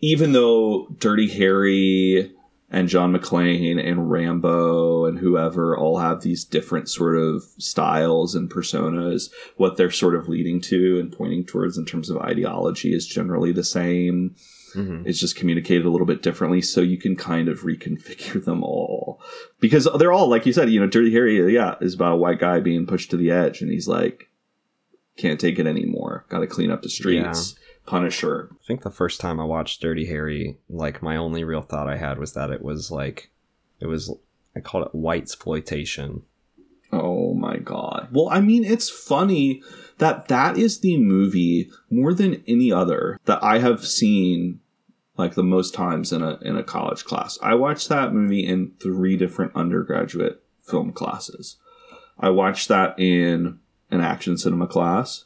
even 0.00 0.32
though 0.32 0.88
Dirty 0.98 1.28
Harry 1.28 2.32
and 2.70 2.88
John 2.88 3.12
McClane 3.12 3.84
and 3.84 4.10
Rambo 4.10 5.04
and 5.04 5.18
whoever 5.18 5.76
all 5.76 5.98
have 5.98 6.22
these 6.22 6.44
different 6.44 6.88
sort 6.88 7.18
of 7.18 7.42
styles 7.58 8.34
and 8.34 8.48
personas, 8.48 9.30
what 9.56 9.76
they're 9.76 9.90
sort 9.90 10.14
of 10.14 10.28
leading 10.28 10.60
to 10.62 11.00
and 11.00 11.12
pointing 11.12 11.44
towards 11.44 11.76
in 11.76 11.84
terms 11.84 12.08
of 12.08 12.18
ideology 12.18 12.94
is 12.94 13.06
generally 13.06 13.52
the 13.52 13.64
same. 13.64 14.36
Hmm 14.72 15.02
It's 15.04 15.20
just 15.20 15.36
communicated 15.36 15.86
a 15.86 15.90
little 15.90 16.06
bit 16.06 16.22
differently, 16.22 16.62
so 16.62 16.80
you 16.80 16.98
can 16.98 17.16
kind 17.16 17.48
of 17.48 17.60
reconfigure 17.60 18.44
them 18.44 18.62
all 18.62 19.20
because 19.60 19.88
they're 19.98 20.12
all 20.12 20.28
like 20.28 20.46
you 20.46 20.52
said. 20.52 20.70
You 20.70 20.80
know, 20.80 20.86
Dirty 20.86 21.12
Harry, 21.12 21.52
yeah, 21.52 21.76
is 21.80 21.94
about 21.94 22.14
a 22.14 22.16
white 22.16 22.38
guy 22.38 22.60
being 22.60 22.86
pushed 22.86 23.10
to 23.10 23.16
the 23.16 23.30
edge, 23.30 23.60
and 23.62 23.70
he's 23.70 23.88
like, 23.88 24.28
can't 25.16 25.40
take 25.40 25.58
it 25.58 25.66
anymore. 25.66 26.24
Got 26.28 26.40
to 26.40 26.46
clean 26.46 26.70
up 26.70 26.82
the 26.82 26.88
streets. 26.88 27.54
Punisher, 27.86 28.50
I 28.52 28.64
think 28.66 28.82
the 28.82 28.90
first 28.90 29.20
time 29.20 29.40
I 29.40 29.44
watched 29.44 29.80
Dirty 29.80 30.06
Harry, 30.06 30.58
like 30.68 31.02
my 31.02 31.16
only 31.16 31.42
real 31.44 31.62
thought 31.62 31.88
I 31.88 31.96
had 31.96 32.18
was 32.18 32.34
that 32.34 32.50
it 32.50 32.62
was 32.62 32.90
like, 32.90 33.30
it 33.80 33.86
was 33.86 34.14
I 34.54 34.60
called 34.60 34.86
it 34.86 34.94
white 34.94 35.22
exploitation. 35.22 36.22
Oh 36.92 37.34
my 37.34 37.58
god. 37.58 38.08
Well, 38.10 38.28
I 38.30 38.40
mean, 38.40 38.64
it's 38.64 38.90
funny 38.90 39.62
that 39.98 40.28
that 40.28 40.56
is 40.56 40.80
the 40.80 40.96
movie 40.98 41.70
more 41.90 42.12
than 42.12 42.42
any 42.48 42.72
other 42.72 43.18
that 43.26 43.42
I 43.42 43.58
have 43.58 43.86
seen 43.86 44.60
like 45.16 45.34
the 45.34 45.44
most 45.44 45.74
times 45.74 46.12
in 46.12 46.22
a 46.22 46.38
in 46.42 46.56
a 46.56 46.64
college 46.64 47.04
class. 47.04 47.38
I 47.42 47.54
watched 47.54 47.88
that 47.90 48.12
movie 48.12 48.44
in 48.46 48.72
three 48.80 49.16
different 49.16 49.54
undergraduate 49.54 50.42
film 50.62 50.92
classes. 50.92 51.56
I 52.18 52.30
watched 52.30 52.68
that 52.68 52.98
in 52.98 53.60
an 53.90 54.00
action 54.00 54.36
cinema 54.36 54.66
class. 54.66 55.24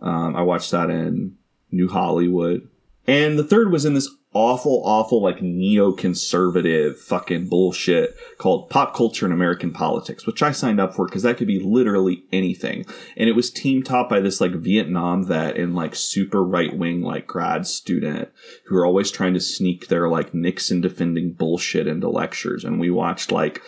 Um, 0.00 0.36
I 0.36 0.42
watched 0.42 0.70
that 0.70 0.90
in 0.90 1.36
New 1.70 1.88
Hollywood. 1.88 2.68
And 3.06 3.38
the 3.38 3.44
third 3.44 3.72
was 3.72 3.84
in 3.84 3.94
this 3.94 4.08
awful, 4.34 4.82
awful, 4.84 5.22
like 5.22 5.38
neoconservative 5.38 6.96
fucking 6.96 7.48
bullshit 7.48 8.14
called 8.36 8.68
Pop 8.68 8.94
Culture 8.94 9.24
and 9.24 9.32
American 9.32 9.72
Politics, 9.72 10.26
which 10.26 10.42
I 10.42 10.52
signed 10.52 10.80
up 10.80 10.94
for 10.94 11.06
because 11.06 11.22
that 11.22 11.38
could 11.38 11.46
be 11.46 11.60
literally 11.60 12.24
anything. 12.32 12.84
And 13.16 13.28
it 13.28 13.36
was 13.36 13.50
team 13.50 13.82
top 13.82 14.10
by 14.10 14.20
this 14.20 14.40
like 14.40 14.52
Vietnam 14.52 15.24
vet 15.24 15.56
and 15.56 15.74
like 15.74 15.94
super 15.94 16.44
right 16.44 16.76
wing 16.76 17.02
like 17.02 17.26
grad 17.26 17.66
student 17.66 18.28
who 18.66 18.76
are 18.76 18.86
always 18.86 19.10
trying 19.10 19.34
to 19.34 19.40
sneak 19.40 19.88
their 19.88 20.08
like 20.08 20.34
Nixon 20.34 20.80
defending 20.80 21.32
bullshit 21.32 21.86
into 21.86 22.10
lectures. 22.10 22.64
And 22.64 22.78
we 22.78 22.90
watched 22.90 23.32
like 23.32 23.62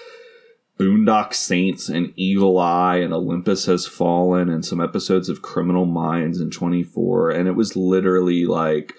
Boondock 0.79 1.33
Saints 1.33 1.89
and 1.89 2.13
Eagle 2.17 2.59
Eye 2.59 2.97
and 2.97 3.15
Olympus 3.15 3.65
Has 3.65 3.87
Fallen 3.87 4.51
and 4.51 4.65
some 4.65 4.81
episodes 4.81 5.31
of 5.31 5.43
Criminal 5.43 5.87
Minds 5.87 6.39
and 6.39 6.53
24. 6.53 7.31
And 7.31 7.49
it 7.49 7.53
was 7.53 7.77
literally 7.77 8.45
like, 8.45 8.95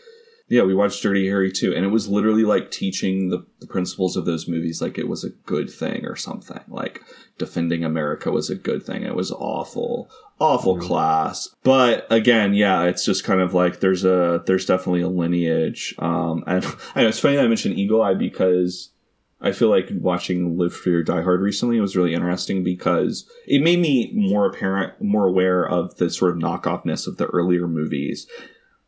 yeah, 0.51 0.63
we 0.63 0.75
watched 0.75 1.01
Dirty 1.01 1.25
Harry 1.27 1.49
too. 1.49 1.73
And 1.73 1.85
it 1.85 1.91
was 1.91 2.09
literally 2.09 2.43
like 2.43 2.71
teaching 2.71 3.29
the, 3.29 3.45
the 3.61 3.67
principles 3.67 4.17
of 4.17 4.25
those 4.25 4.49
movies 4.49 4.81
like 4.81 4.97
it 4.97 5.07
was 5.07 5.23
a 5.23 5.29
good 5.29 5.69
thing 5.69 6.05
or 6.05 6.17
something. 6.17 6.59
Like 6.67 7.01
defending 7.37 7.85
America 7.85 8.29
was 8.31 8.49
a 8.49 8.55
good 8.55 8.83
thing. 8.83 9.03
It 9.03 9.15
was 9.15 9.31
awful, 9.31 10.11
awful 10.39 10.77
class. 10.77 11.47
But 11.63 12.05
again, 12.11 12.53
yeah, 12.53 12.83
it's 12.83 13.05
just 13.05 13.23
kind 13.23 13.39
of 13.39 13.53
like 13.53 13.79
there's 13.79 14.03
a, 14.03 14.43
there's 14.45 14.65
definitely 14.65 14.99
a 15.03 15.07
lineage. 15.07 15.95
Um, 15.99 16.43
and 16.47 16.65
I 16.95 17.03
know 17.03 17.07
it's 17.07 17.19
funny 17.21 17.37
that 17.37 17.45
I 17.45 17.47
mentioned 17.47 17.79
Eagle 17.79 18.01
Eye 18.01 18.13
because 18.13 18.91
I 19.39 19.53
feel 19.53 19.69
like 19.69 19.87
watching 20.01 20.57
Live 20.57 20.75
Free 20.75 20.95
or 20.95 21.03
Die 21.03 21.21
Hard 21.21 21.39
recently 21.39 21.79
was 21.79 21.95
really 21.95 22.13
interesting 22.13 22.61
because 22.61 23.25
it 23.47 23.61
made 23.61 23.79
me 23.79 24.11
more 24.13 24.47
apparent, 24.47 25.01
more 25.01 25.27
aware 25.27 25.65
of 25.65 25.95
the 25.95 26.09
sort 26.09 26.31
of 26.31 26.43
knockoffness 26.43 27.07
of 27.07 27.15
the 27.15 27.27
earlier 27.27 27.69
movies, 27.69 28.27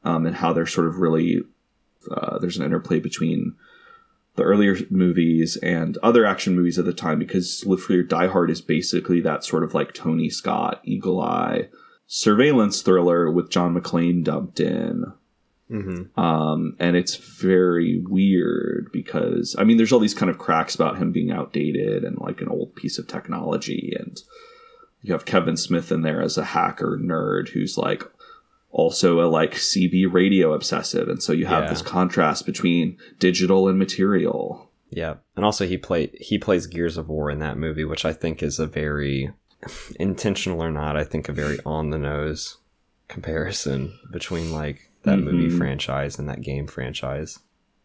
um, 0.03 0.26
and 0.26 0.35
how 0.35 0.52
they're 0.52 0.65
sort 0.65 0.88
of 0.88 0.98
really 0.98 1.41
uh, 2.11 2.39
there's 2.39 2.57
an 2.57 2.65
interplay 2.65 2.99
between 2.99 3.55
the 4.35 4.43
earlier 4.43 4.75
movies 4.89 5.57
and 5.57 5.97
other 5.97 6.25
action 6.25 6.55
movies 6.55 6.80
at 6.80 6.85
the 6.85 6.93
time 6.93 7.19
because 7.19 7.63
Live 7.65 7.84
Free 7.84 7.99
or 7.99 8.03
Die 8.03 8.27
Hard 8.27 8.49
is 8.49 8.61
basically 8.61 9.21
that 9.21 9.43
sort 9.43 9.63
of 9.63 9.73
like 9.73 9.93
Tony 9.93 10.30
Scott, 10.30 10.81
Eagle 10.84 11.21
Eye 11.21 11.69
surveillance 12.07 12.81
thriller 12.81 13.30
with 13.31 13.49
John 13.49 13.75
McClane 13.75 14.23
dumped 14.23 14.59
in. 14.59 15.05
Mm-hmm. 15.71 16.19
Um, 16.19 16.75
and 16.80 16.95
it's 16.95 17.15
very 17.15 18.03
weird 18.05 18.89
because 18.91 19.55
I 19.57 19.63
mean, 19.63 19.77
there's 19.77 19.91
all 19.91 19.99
these 19.99 20.13
kind 20.13 20.30
of 20.30 20.38
cracks 20.38 20.75
about 20.75 20.97
him 20.97 21.11
being 21.11 21.31
outdated 21.31 22.03
and 22.03 22.17
like 22.19 22.41
an 22.41 22.49
old 22.49 22.75
piece 22.75 22.99
of 22.99 23.07
technology, 23.07 23.93
and 23.97 24.21
you 25.01 25.13
have 25.13 25.25
Kevin 25.25 25.57
Smith 25.57 25.91
in 25.91 26.01
there 26.01 26.21
as 26.21 26.38
a 26.38 26.43
hacker 26.43 26.99
nerd 27.01 27.49
who's 27.49 27.77
like 27.77 28.03
also 28.74 29.22
a 29.22 29.30
like 29.30 29.54
CB 29.54 30.12
radio 30.12 30.52
obsessive, 30.54 31.08
and 31.08 31.24
so 31.24 31.32
you 31.32 31.45
have 31.45 31.64
Yeah. 31.66 31.70
this 31.70 31.82
contrast 31.82 32.45
between 32.45 32.98
digital 33.20 33.68
and 33.70 33.80
material. 33.80 34.70
Yeah, 34.90 35.16
and 35.36 35.45
also 35.45 35.66
he 35.66 35.78
play 35.78 36.12
he 36.20 36.38
plays 36.38 36.68
Gears 36.68 36.98
of 36.98 37.08
War 37.08 37.32
in 37.32 37.40
that 37.40 37.58
movie, 37.58 37.86
which 37.86 38.04
I 38.04 38.12
think 38.14 38.44
is 38.44 38.60
a 38.60 38.68
very 38.68 39.32
intentional 40.00 40.62
or 40.62 40.72
not. 40.72 40.98
I 40.98 41.04
think 41.04 41.30
a 41.30 41.34
very 41.34 41.58
on 41.66 41.90
the 41.91 41.98
nose 41.98 42.58
comparison 43.08 43.98
between 44.12 44.52
like 44.52 44.90
that 45.04 45.20
movie 45.20 45.50
Mhm. 45.54 45.58
franchise 45.58 46.18
and 46.20 46.28
that 46.30 46.41
game 46.41 46.68
franchise. 46.68 47.40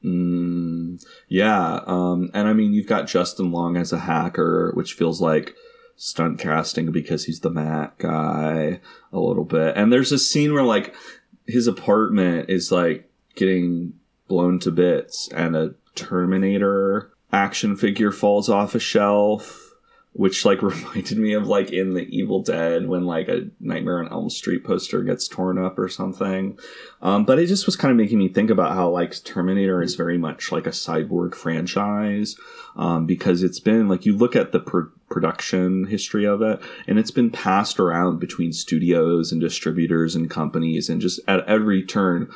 Mm, 0.05 1.05
yeah, 1.29 1.81
um, 1.87 2.31
and 2.33 2.47
I 2.49 2.53
mean, 2.53 2.73
you've 2.73 2.87
got 2.87 3.09
Justin 3.09 3.51
Long 3.51 3.77
as 3.77 3.93
a 3.93 3.99
hacker, 3.99 4.71
which 4.75 4.93
feels 4.95 5.21
like 5.21 5.55
stunt 5.99 6.39
casting 6.39 6.91
because 6.93 7.25
he's 7.25 7.41
the 7.41 7.51
Mac 7.51 7.99
guy 7.99 8.81
a 9.13 9.19
little 9.19 9.45
bit. 9.45 9.77
And 9.77 9.93
there's 9.93 10.13
a 10.13 10.19
scene 10.19 10.55
where 10.55 10.63
like 10.63 10.95
his 11.47 11.67
apartment 11.67 12.49
is 12.49 12.73
like 12.73 13.11
getting 13.35 13.93
blown 14.29 14.59
to 14.61 14.71
bits, 14.71 15.29
and 15.35 15.55
a 15.57 15.75
Terminator 15.95 17.11
action 17.33 17.77
figure 17.77 18.13
falls 18.13 18.49
off 18.49 18.75
a 18.75 18.79
shelf. 18.79 19.68
Which 20.19 20.45
like 20.45 20.61
reminded 20.63 21.17
me 21.17 21.33
of 21.33 21.47
like 21.47 21.71
in 21.71 21.95
the 21.95 22.03
Evil 22.09 22.43
Dead 22.43 22.89
when 22.89 23.07
like 23.07 23.29
a 23.29 23.47
Nightmare 23.61 24.01
on 24.01 24.09
Elm 24.09 24.29
Street 24.29 24.65
poster 24.65 25.05
gets 25.05 25.29
torn 25.29 25.59
up 25.59 25.79
or 25.79 25.89
something. 25.89 26.59
Um, 27.01 27.25
but 27.25 27.39
it 27.39 27.47
just 27.47 27.67
was 27.67 27.77
kind 27.77 27.93
of 27.93 27.97
making 27.97 28.19
me 28.19 28.29
think 28.29 28.51
about 28.51 28.73
how 28.73 28.91
like 28.91 29.23
Terminator 29.23 29.81
is 29.81 29.95
very 29.95 30.19
much 30.19 30.51
like 30.51 30.67
a 30.67 30.71
cyborg 30.71 31.37
franchise 31.37 32.37
um, 32.75 33.07
because 33.07 33.45
it's 33.45 33.61
been 33.61 33.89
like 33.89 34.05
you 34.05 34.17
look 34.17 34.35
at 34.35 34.51
the 34.51 34.59
pr- 34.59 34.91
production 35.09 35.87
history 35.87 36.25
of 36.25 36.43
it 36.43 36.61
and 36.89 36.99
it's 36.99 37.13
been 37.13 37.31
passed 37.31 37.79
around 37.79 38.19
between 38.19 38.53
studios 38.53 39.31
and 39.31 39.41
distributors 39.41 40.17
and 40.17 40.29
companies 40.29 40.89
and 40.89 41.01
just 41.01 41.21
at 41.29 41.47
every 41.47 41.85
turn 41.85 42.29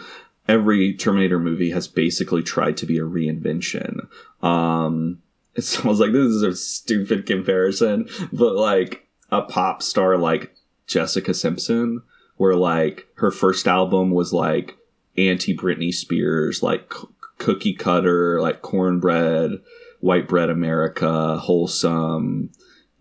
every 0.48 0.94
terminator 0.94 1.38
movie 1.38 1.70
has 1.70 1.86
basically 1.86 2.42
tried 2.42 2.76
to 2.76 2.86
be 2.86 2.98
a 2.98 3.02
reinvention 3.02 4.08
um 4.42 5.21
it 5.54 5.78
almost 5.78 6.00
like 6.00 6.12
this 6.12 6.26
is 6.26 6.42
a 6.42 6.54
stupid 6.54 7.26
comparison 7.26 8.08
but 8.32 8.54
like 8.54 9.06
a 9.30 9.42
pop 9.42 9.82
star 9.82 10.16
like 10.16 10.54
jessica 10.86 11.34
simpson 11.34 12.02
where 12.36 12.54
like 12.54 13.06
her 13.14 13.30
first 13.30 13.66
album 13.66 14.10
was 14.10 14.32
like 14.32 14.76
anti 15.16 15.56
britney 15.56 15.92
spears 15.92 16.62
like 16.62 16.92
c- 16.92 17.06
cookie 17.38 17.74
cutter 17.74 18.40
like 18.40 18.62
cornbread 18.62 19.52
white 20.00 20.28
bread 20.28 20.50
america 20.50 21.38
wholesome 21.38 22.50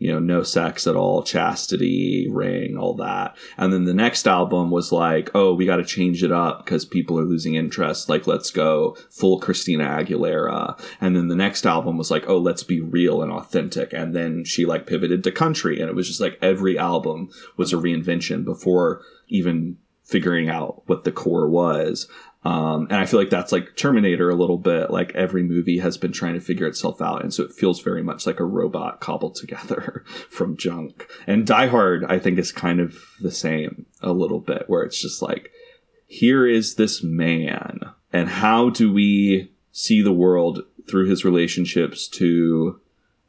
you 0.01 0.11
know, 0.11 0.17
no 0.17 0.41
sex 0.41 0.87
at 0.87 0.95
all, 0.95 1.21
chastity, 1.21 2.27
ring, 2.27 2.75
all 2.75 2.95
that. 2.95 3.37
And 3.55 3.71
then 3.71 3.83
the 3.83 3.93
next 3.93 4.27
album 4.27 4.71
was 4.71 4.91
like, 4.91 5.29
oh, 5.35 5.53
we 5.53 5.67
got 5.67 5.75
to 5.75 5.85
change 5.85 6.23
it 6.23 6.31
up 6.31 6.65
because 6.65 6.85
people 6.85 7.19
are 7.19 7.23
losing 7.23 7.53
interest. 7.53 8.09
Like, 8.09 8.25
let's 8.25 8.49
go 8.49 8.97
full 9.11 9.39
Christina 9.39 9.83
Aguilera. 9.83 10.81
And 10.99 11.15
then 11.15 11.27
the 11.27 11.35
next 11.35 11.67
album 11.67 11.99
was 11.99 12.09
like, 12.09 12.27
oh, 12.27 12.39
let's 12.39 12.63
be 12.63 12.81
real 12.81 13.21
and 13.21 13.31
authentic. 13.31 13.93
And 13.93 14.15
then 14.15 14.43
she 14.43 14.65
like 14.65 14.87
pivoted 14.87 15.23
to 15.23 15.31
country. 15.31 15.79
And 15.79 15.87
it 15.87 15.95
was 15.95 16.07
just 16.07 16.19
like 16.19 16.39
every 16.41 16.79
album 16.79 17.29
was 17.55 17.71
a 17.71 17.75
reinvention 17.75 18.43
before 18.43 19.03
even 19.27 19.77
figuring 20.03 20.49
out 20.49 20.81
what 20.87 21.03
the 21.03 21.11
core 21.11 21.47
was. 21.47 22.09
Um, 22.43 22.87
and 22.89 22.95
I 22.95 23.05
feel 23.05 23.19
like 23.19 23.29
that's 23.29 23.51
like 23.51 23.75
Terminator 23.75 24.29
a 24.29 24.35
little 24.35 24.57
bit. 24.57 24.89
Like 24.89 25.13
every 25.13 25.43
movie 25.43 25.77
has 25.77 25.97
been 25.97 26.11
trying 26.11 26.33
to 26.33 26.39
figure 26.39 26.67
itself 26.67 27.01
out, 27.01 27.21
and 27.21 27.33
so 27.33 27.43
it 27.43 27.53
feels 27.53 27.81
very 27.81 28.01
much 28.01 28.25
like 28.25 28.39
a 28.39 28.45
robot 28.45 28.99
cobbled 28.99 29.35
together 29.39 30.03
from 30.29 30.57
junk. 30.57 31.07
And 31.27 31.45
Die 31.45 31.67
Hard, 31.67 32.05
I 32.05 32.19
think, 32.19 32.39
is 32.39 32.51
kind 32.51 32.79
of 32.79 32.97
the 33.19 33.31
same 33.31 33.85
a 34.01 34.11
little 34.11 34.39
bit, 34.39 34.63
where 34.67 34.83
it's 34.83 34.99
just 34.99 35.21
like, 35.21 35.51
here 36.07 36.47
is 36.47 36.75
this 36.75 37.03
man, 37.03 37.79
and 38.11 38.27
how 38.27 38.69
do 38.69 38.91
we 38.91 39.51
see 39.71 40.01
the 40.01 40.11
world 40.11 40.63
through 40.89 41.07
his 41.07 41.23
relationships 41.23 42.07
to 42.07 42.79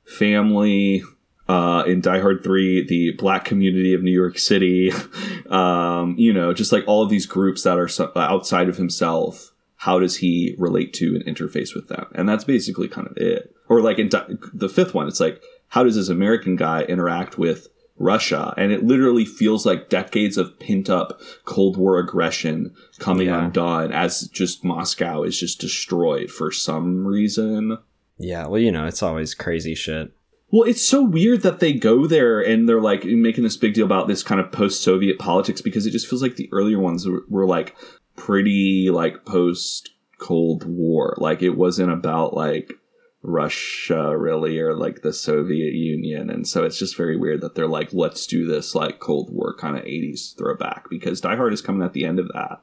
family, 0.05 1.03
uh, 1.49 1.85
in 1.87 2.01
Die 2.01 2.21
Hard 2.21 2.43
3, 2.45 2.87
the 2.87 3.13
black 3.13 3.45
community 3.45 3.95
of 3.95 4.03
New 4.03 4.11
York 4.13 4.39
City, 4.39 4.93
um, 5.51 6.15
you 6.19 6.33
know, 6.33 6.53
just 6.53 6.73
like 6.73 6.85
all 6.87 7.03
of 7.03 7.11
these 7.11 7.27
groups 7.27 7.63
that 7.65 7.79
are 7.79 7.89
so- 7.89 8.13
outside 8.17 8.69
of 8.69 8.77
himself. 8.77 9.51
How 9.77 9.99
does 9.99 10.17
he 10.19 10.55
relate 10.59 10.93
to 10.95 11.17
and 11.17 11.25
interface 11.25 11.75
with 11.75 11.89
them? 11.89 12.07
And 12.15 12.29
that's 12.29 12.45
basically 12.45 12.87
kind 12.87 13.09
of 13.09 13.17
it. 13.17 13.53
Or 13.69 13.81
like 13.81 13.99
in 13.99 14.09
Di- 14.11 14.37
the 14.55 14.69
fifth 14.69 14.95
one, 14.95 15.09
it's 15.09 15.19
like, 15.19 15.43
how 15.69 15.83
does 15.83 15.97
this 15.97 16.09
American 16.09 16.55
guy 16.55 16.83
interact 16.83 17.37
with 17.37 17.67
Russia? 17.99 18.55
And 18.57 18.71
it 18.71 18.85
literally 18.85 19.25
feels 19.25 19.67
like 19.67 19.89
decades 19.89 20.37
of 20.39 20.57
pent 20.61 20.89
up 20.89 21.21
Cold 21.47 21.77
War 21.77 21.99
aggression 21.99 22.73
coming 23.01 23.27
Yeah. 23.27 23.45
undone 23.47 23.91
as 23.91 24.29
just 24.29 24.63
Moscow 24.65 25.25
is 25.25 25.41
just 25.41 25.61
destroyed 25.61 26.31
for 26.31 26.53
some 26.53 27.05
reason. 27.05 27.77
Yeah, 28.19 28.47
well, 28.47 28.61
you 28.61 28.71
know, 28.71 28.87
it's 28.87 29.03
always 29.03 29.35
crazy 29.35 29.75
shit. 29.75 30.13
Well, 30.53 30.69
it's 30.69 30.87
so 30.87 31.03
weird 31.03 31.41
that 31.43 31.61
they 31.61 31.73
go 31.73 32.07
there 32.07 32.41
and 32.41 32.69
they're 32.69 32.81
like 32.81 33.05
making 33.05 33.43
this 33.43 33.57
big 33.57 33.73
deal 33.73 33.87
about 33.87 34.07
this 34.07 34.23
kind 34.23 34.41
of 34.41 34.53
post-Soviet 34.53 35.19
politics 35.19 35.63
because 35.63 35.87
it 35.87 35.93
just 35.93 36.07
feels 36.07 36.23
like 36.23 36.37
the 36.37 36.51
earlier 36.53 36.79
ones 36.79 37.09
were, 37.09 37.25
were 37.29 37.47
like 37.47 37.75
pretty 38.17 38.91
like 38.91 39.25
post 39.25 39.91
Cold 40.19 40.65
War. 40.65 41.15
Like 41.17 41.43
it 41.43 41.57
wasn't 41.57 41.91
about 41.91 42.35
like 42.35 42.75
Russia 43.23 44.17
really 44.17 44.59
or 44.59 44.75
like 44.75 45.01
the 45.01 45.15
Soviet 45.15 45.73
Union. 45.73 46.29
And 46.29 46.47
so 46.47 46.65
it's 46.65 46.79
just 46.79 46.99
very 46.99 47.17
weird 47.17 47.41
that 47.41 47.55
they're 47.55 47.67
like, 47.67 47.95
let's 47.95 48.27
do 48.27 48.47
this 48.47 48.75
like 48.75 49.01
Cold 49.01 49.31
War 49.33 49.57
kind 49.57 49.79
of 49.79 49.85
80s 49.85 50.37
throwback 50.37 50.91
because 50.91 51.23
Die 51.23 51.35
Hard 51.35 51.55
is 51.55 51.63
coming 51.63 51.83
at 51.83 51.95
the 51.95 52.05
end 52.05 52.19
of 52.19 52.29
that. 52.29 52.61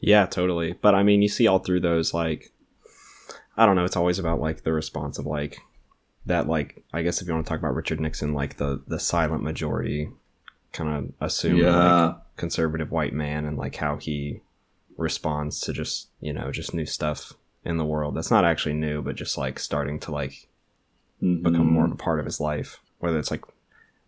Yeah, 0.00 0.24
totally. 0.24 0.72
But 0.72 0.94
I 0.94 1.02
mean, 1.02 1.20
you 1.20 1.28
see 1.28 1.46
all 1.46 1.58
through 1.58 1.80
those, 1.80 2.14
like, 2.14 2.52
I 3.56 3.66
don't 3.66 3.76
know, 3.76 3.84
it's 3.84 3.96
always 3.96 4.18
about, 4.18 4.40
like, 4.40 4.62
the 4.62 4.72
response 4.72 5.18
of, 5.18 5.26
like, 5.26 5.58
that, 6.26 6.48
like, 6.48 6.84
I 6.92 7.02
guess 7.02 7.20
if 7.22 7.28
you 7.28 7.34
want 7.34 7.46
to 7.46 7.50
talk 7.50 7.58
about 7.60 7.74
Richard 7.74 8.00
Nixon, 8.00 8.32
like, 8.34 8.56
the, 8.56 8.82
the 8.86 8.98
silent 9.00 9.42
majority 9.42 10.10
kind 10.72 10.90
of 11.20 11.26
assume, 11.26 11.56
Yeah. 11.58 12.06
like, 12.06 12.16
conservative 12.36 12.90
white 12.90 13.12
man 13.14 13.44
and, 13.46 13.56
like, 13.56 13.76
how 13.76 13.96
he 13.96 14.40
responds 14.96 15.60
to 15.60 15.72
just, 15.72 16.08
you 16.20 16.32
know, 16.32 16.50
just 16.50 16.74
new 16.74 16.86
stuff 16.86 17.32
in 17.64 17.76
the 17.76 17.84
world. 17.84 18.14
That's 18.16 18.30
not 18.30 18.44
actually 18.44 18.74
new, 18.74 19.02
but 19.02 19.16
just, 19.16 19.38
like, 19.38 19.58
starting 19.58 19.98
to, 20.00 20.10
like, 20.12 20.48
become 21.20 21.72
more 21.72 21.86
of 21.86 21.92
a 21.92 21.96
part 21.96 22.18
of 22.20 22.26
his 22.26 22.40
life. 22.40 22.80
Whether 22.98 23.18
it's, 23.18 23.30
like, 23.30 23.44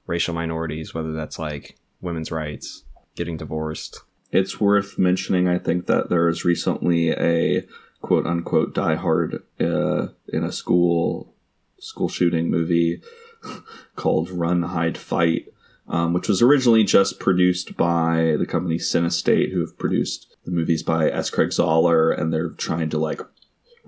racial 0.06 0.34
minorities, 0.34 0.94
whether 0.94 1.12
that's, 1.12 1.38
like, 1.38 1.76
women's 2.00 2.30
rights, 2.32 2.84
getting 3.14 3.36
divorced. 3.36 4.02
It's 4.30 4.60
worth 4.60 4.98
mentioning, 4.98 5.48
I 5.48 5.58
think, 5.58 5.86
that 5.86 6.10
there 6.10 6.28
is 6.28 6.44
recently 6.44 7.10
a 7.10 7.66
quote 8.02 8.26
unquote 8.26 8.74
Die 8.74 8.94
Hard 8.94 9.42
uh, 9.60 10.08
in 10.28 10.44
a 10.44 10.52
school 10.52 11.32
school 11.80 12.08
shooting 12.08 12.50
movie 12.50 13.02
called 13.96 14.30
Run, 14.30 14.62
Hide, 14.62 14.98
Fight, 14.98 15.46
um, 15.88 16.12
which 16.12 16.28
was 16.28 16.42
originally 16.42 16.84
just 16.84 17.18
produced 17.18 17.76
by 17.76 18.36
the 18.38 18.46
company 18.46 18.76
Cinestate, 18.76 19.52
who 19.52 19.60
have 19.60 19.78
produced 19.78 20.36
the 20.44 20.50
movies 20.50 20.82
by 20.82 21.10
S. 21.10 21.30
Craig 21.30 21.50
Zahler, 21.50 22.18
and 22.18 22.32
they're 22.32 22.50
trying 22.50 22.90
to 22.90 22.98
like 22.98 23.20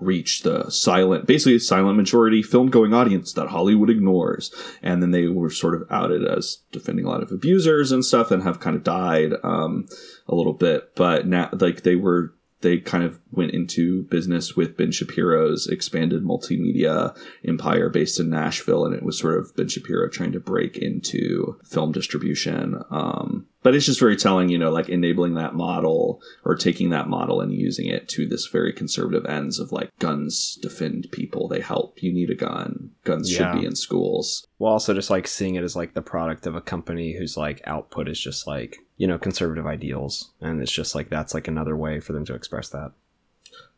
reach 0.00 0.42
the 0.42 0.70
silent, 0.70 1.26
basically 1.26 1.58
silent 1.58 1.96
majority 1.96 2.42
film 2.42 2.70
going 2.70 2.94
audience 2.94 3.32
that 3.34 3.48
Hollywood 3.48 3.90
ignores. 3.90 4.52
And 4.82 5.02
then 5.02 5.10
they 5.10 5.28
were 5.28 5.50
sort 5.50 5.74
of 5.74 5.86
outed 5.90 6.26
as 6.26 6.62
defending 6.72 7.04
a 7.04 7.08
lot 7.08 7.22
of 7.22 7.30
abusers 7.30 7.92
and 7.92 8.04
stuff 8.04 8.30
and 8.30 8.42
have 8.42 8.60
kind 8.60 8.76
of 8.76 8.82
died 8.82 9.34
um, 9.42 9.86
a 10.26 10.34
little 10.34 10.54
bit. 10.54 10.94
But 10.96 11.26
now, 11.26 11.50
like, 11.52 11.82
they 11.82 11.96
were. 11.96 12.34
They 12.62 12.78
kind 12.78 13.04
of 13.04 13.18
went 13.30 13.52
into 13.52 14.02
business 14.04 14.54
with 14.54 14.76
Ben 14.76 14.92
Shapiro's 14.92 15.66
expanded 15.66 16.22
multimedia 16.22 17.16
empire 17.46 17.88
based 17.88 18.20
in 18.20 18.28
Nashville, 18.28 18.84
and 18.84 18.94
it 18.94 19.02
was 19.02 19.18
sort 19.18 19.38
of 19.38 19.54
Ben 19.56 19.68
Shapiro 19.68 20.08
trying 20.08 20.32
to 20.32 20.40
break 20.40 20.76
into 20.76 21.58
film 21.64 21.92
distribution. 21.92 22.82
Um, 22.90 23.46
but 23.62 23.74
it's 23.74 23.86
just 23.86 24.00
very 24.00 24.16
telling, 24.16 24.48
you 24.48 24.58
know, 24.58 24.70
like 24.70 24.88
enabling 24.88 25.34
that 25.34 25.54
model 25.54 26.20
or 26.44 26.56
taking 26.56 26.90
that 26.90 27.08
model 27.08 27.40
and 27.40 27.52
using 27.52 27.86
it 27.86 28.08
to 28.10 28.26
this 28.26 28.46
very 28.46 28.72
conservative 28.72 29.26
ends 29.26 29.58
of 29.58 29.70
like 29.72 29.90
guns 29.98 30.58
defend 30.62 31.08
people, 31.12 31.48
they 31.48 31.60
help. 31.60 32.02
You 32.02 32.12
need 32.12 32.30
a 32.30 32.34
gun. 32.34 32.90
Guns 33.04 33.30
Yeah. 33.30 33.52
should 33.52 33.60
be 33.60 33.66
in 33.66 33.76
schools. 33.76 34.46
Well, 34.58 34.72
also 34.72 34.94
just 34.94 35.10
like 35.10 35.26
seeing 35.28 35.56
it 35.56 35.64
as 35.64 35.76
like 35.76 35.94
the 35.94 36.02
product 36.02 36.46
of 36.46 36.54
a 36.54 36.60
company 36.60 37.16
whose 37.18 37.36
like 37.36 37.60
output 37.66 38.08
is 38.08 38.18
just 38.20 38.46
like, 38.46 38.78
you 38.96 39.06
know, 39.06 39.18
conservative 39.18 39.66
ideals. 39.66 40.30
And 40.40 40.62
it's 40.62 40.72
just 40.72 40.94
like 40.94 41.10
that's 41.10 41.34
like 41.34 41.48
another 41.48 41.76
way 41.76 42.00
for 42.00 42.12
them 42.12 42.24
to 42.26 42.34
express 42.34 42.68
that. 42.70 42.92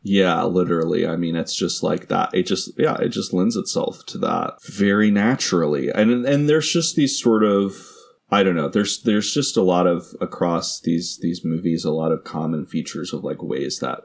Yeah, 0.05 0.43
literally. 0.43 1.07
I 1.07 1.15
mean, 1.15 1.35
it's 1.37 1.55
just 1.55 1.81
like 1.81 2.09
that. 2.09 2.29
It 2.33 2.43
just, 2.43 2.71
yeah, 2.77 2.95
it 2.97 3.09
just 3.09 3.33
lends 3.33 3.55
itself 3.55 4.05
to 4.07 4.17
that 4.19 4.61
very 4.63 5.09
naturally. 5.11 5.89
And 5.89 6.25
and 6.25 6.49
there's 6.49 6.71
just 6.71 6.95
these 6.97 7.17
sort 7.21 7.43
of, 7.43 7.75
I 8.33 8.41
don't 8.41 8.55
know. 8.55 8.67
There's 8.67 9.03
there's 9.03 9.31
just 9.31 9.57
a 9.57 9.61
lot 9.61 9.85
of 9.85 10.07
across 10.19 10.81
these 10.81 11.19
these 11.19 11.45
movies, 11.45 11.85
a 11.85 11.91
lot 11.91 12.11
of 12.11 12.23
common 12.23 12.65
features 12.65 13.13
of 13.13 13.23
like 13.23 13.43
ways 13.43 13.77
that 13.79 13.99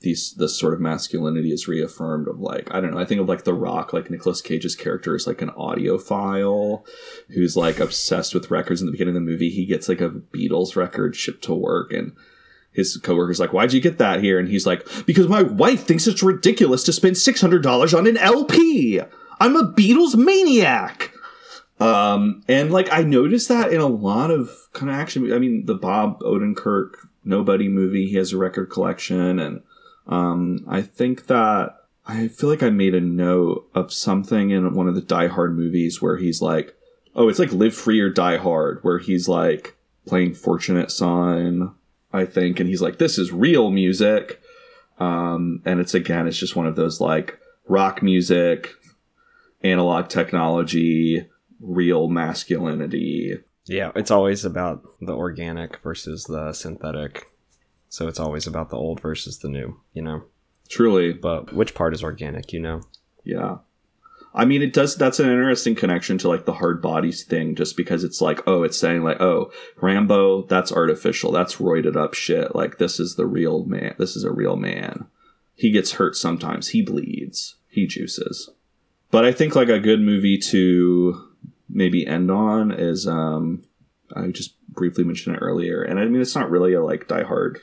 these 0.00 0.34
this 0.38 0.58
sort 0.58 0.72
of 0.72 0.80
masculinity 0.80 1.52
is 1.52 1.68
reaffirmed. 1.68 2.26
Of 2.26 2.40
like, 2.40 2.72
I 2.74 2.80
don't 2.80 2.92
know. 2.92 2.98
I 2.98 3.04
think 3.04 3.20
of 3.20 3.28
like 3.28 3.44
The 3.44 3.52
Rock, 3.52 3.92
like 3.92 4.10
Nicolas 4.10 4.40
Cage's 4.40 4.74
character 4.74 5.14
is 5.14 5.26
like 5.26 5.42
an 5.42 5.50
audiophile 5.50 6.86
who's 7.28 7.54
like 7.54 7.80
obsessed 7.80 8.34
with 8.34 8.50
records. 8.50 8.80
In 8.80 8.86
the 8.86 8.92
beginning 8.92 9.14
of 9.14 9.22
the 9.22 9.30
movie, 9.30 9.50
he 9.50 9.66
gets 9.66 9.90
like 9.90 10.00
a 10.00 10.08
Beatles 10.08 10.74
record 10.74 11.14
shipped 11.14 11.44
to 11.44 11.54
work 11.54 11.92
and 11.92 12.12
his 12.72 12.96
coworker's 12.96 13.40
like, 13.40 13.52
"Why'd 13.52 13.74
you 13.74 13.80
get 13.80 13.98
that 13.98 14.22
here?" 14.22 14.38
And 14.38 14.48
he's 14.48 14.66
like, 14.66 14.86
"Because 15.04 15.28
my 15.28 15.42
wife 15.42 15.84
thinks 15.84 16.06
it's 16.06 16.22
ridiculous 16.22 16.82
to 16.84 16.94
spend 16.94 17.18
six 17.18 17.42
hundred 17.42 17.62
dollars 17.62 17.92
on 17.92 18.06
an 18.06 18.16
LP. 18.16 19.00
I'm 19.38 19.56
a 19.56 19.70
Beatles 19.70 20.14
maniac." 20.16 21.12
Um, 21.80 22.44
and 22.46 22.70
like 22.70 22.92
I 22.92 23.02
noticed 23.02 23.48
that 23.48 23.72
in 23.72 23.80
a 23.80 23.86
lot 23.86 24.30
of 24.30 24.50
kind 24.74 24.90
of 24.90 24.96
action. 24.96 25.32
I 25.32 25.38
mean, 25.38 25.64
the 25.66 25.74
Bob 25.74 26.20
Odenkirk 26.20 26.92
Nobody 27.24 27.68
movie, 27.68 28.06
he 28.06 28.16
has 28.16 28.32
a 28.32 28.38
record 28.38 28.70
collection, 28.70 29.38
and 29.38 29.62
um, 30.06 30.64
I 30.68 30.82
think 30.82 31.26
that 31.26 31.76
I 32.06 32.28
feel 32.28 32.48
like 32.48 32.62
I 32.62 32.70
made 32.70 32.94
a 32.94 33.00
note 33.00 33.68
of 33.74 33.92
something 33.92 34.50
in 34.50 34.74
one 34.74 34.88
of 34.88 34.94
the 34.94 35.00
Die 35.00 35.26
Hard 35.28 35.56
movies 35.56 36.00
where 36.00 36.16
he's 36.16 36.42
like, 36.42 36.74
"Oh, 37.14 37.28
it's 37.28 37.38
like 37.38 37.52
Live 37.52 37.74
Free 37.74 38.00
or 38.00 38.10
Die 38.10 38.36
Hard," 38.36 38.80
where 38.82 38.98
he's 38.98 39.28
like 39.28 39.76
playing 40.06 40.34
Fortunate 40.34 40.90
Son. 40.90 41.74
I 42.12 42.24
think, 42.24 42.58
and 42.58 42.68
he's 42.68 42.82
like, 42.82 42.98
"This 42.98 43.18
is 43.18 43.32
real 43.32 43.70
music," 43.70 44.40
um, 44.98 45.62
and 45.64 45.78
it's 45.78 45.94
again, 45.94 46.26
it's 46.26 46.38
just 46.38 46.56
one 46.56 46.66
of 46.66 46.76
those 46.76 47.00
like 47.00 47.38
rock 47.68 48.02
music, 48.02 48.70
analog 49.62 50.08
technology, 50.08 51.28
real 51.60 52.08
masculinity. 52.08 53.38
Yeah, 53.66 53.92
it's 53.94 54.10
always 54.10 54.44
about 54.44 54.82
the 55.00 55.14
organic 55.14 55.78
versus 55.82 56.24
the 56.24 56.52
synthetic. 56.52 57.26
So 57.88 58.08
it's 58.08 58.20
always 58.20 58.46
about 58.46 58.70
the 58.70 58.76
old 58.76 59.00
versus 59.00 59.38
the 59.38 59.48
new, 59.48 59.80
you 59.92 60.02
know. 60.02 60.22
Truly, 60.68 61.12
But 61.12 61.52
which 61.52 61.74
part 61.74 61.94
is 61.94 62.04
organic, 62.04 62.52
you 62.52 62.60
know? 62.60 62.82
Yeah. 63.24 63.58
I 64.32 64.44
mean, 64.44 64.62
it 64.62 64.72
does. 64.72 64.94
That's 64.94 65.18
an 65.18 65.28
interesting 65.28 65.74
connection 65.74 66.16
to 66.18 66.28
like 66.28 66.44
the 66.44 66.52
hard 66.52 66.80
bodies 66.80 67.24
thing, 67.24 67.56
just 67.56 67.76
because 67.76 68.04
it's 68.04 68.20
like, 68.20 68.46
oh, 68.46 68.62
it's 68.62 68.78
saying 68.78 69.02
like, 69.02 69.20
oh, 69.20 69.50
Rambo, 69.80 70.42
that's 70.42 70.70
artificial. 70.70 71.32
That's 71.32 71.56
roided 71.56 71.96
up 71.96 72.14
shit. 72.14 72.54
Like, 72.54 72.78
this 72.78 73.00
is 73.00 73.16
the 73.16 73.26
real 73.26 73.64
man. 73.64 73.96
This 73.98 74.14
is 74.14 74.22
a 74.22 74.30
real 74.30 74.54
man. 74.54 75.06
He 75.56 75.72
gets 75.72 75.92
hurt 75.92 76.14
sometimes. 76.14 76.68
He 76.68 76.80
bleeds. 76.80 77.56
He 77.68 77.88
juices. 77.88 78.50
But 79.10 79.24
I 79.24 79.32
think 79.32 79.56
like 79.56 79.68
a 79.68 79.80
good 79.80 80.00
movie 80.00 80.38
to 80.38 81.29
maybe 81.72 82.06
end 82.06 82.30
on 82.30 82.72
is, 82.72 83.06
um, 83.06 83.62
I 84.14 84.28
just 84.28 84.54
briefly 84.68 85.04
mentioned 85.04 85.36
it 85.36 85.40
earlier. 85.40 85.82
And 85.82 85.98
I 85.98 86.04
mean, 86.06 86.20
it's 86.20 86.34
not 86.34 86.50
really 86.50 86.74
a 86.74 86.82
like 86.82 87.08
Die 87.08 87.22
Hard 87.22 87.60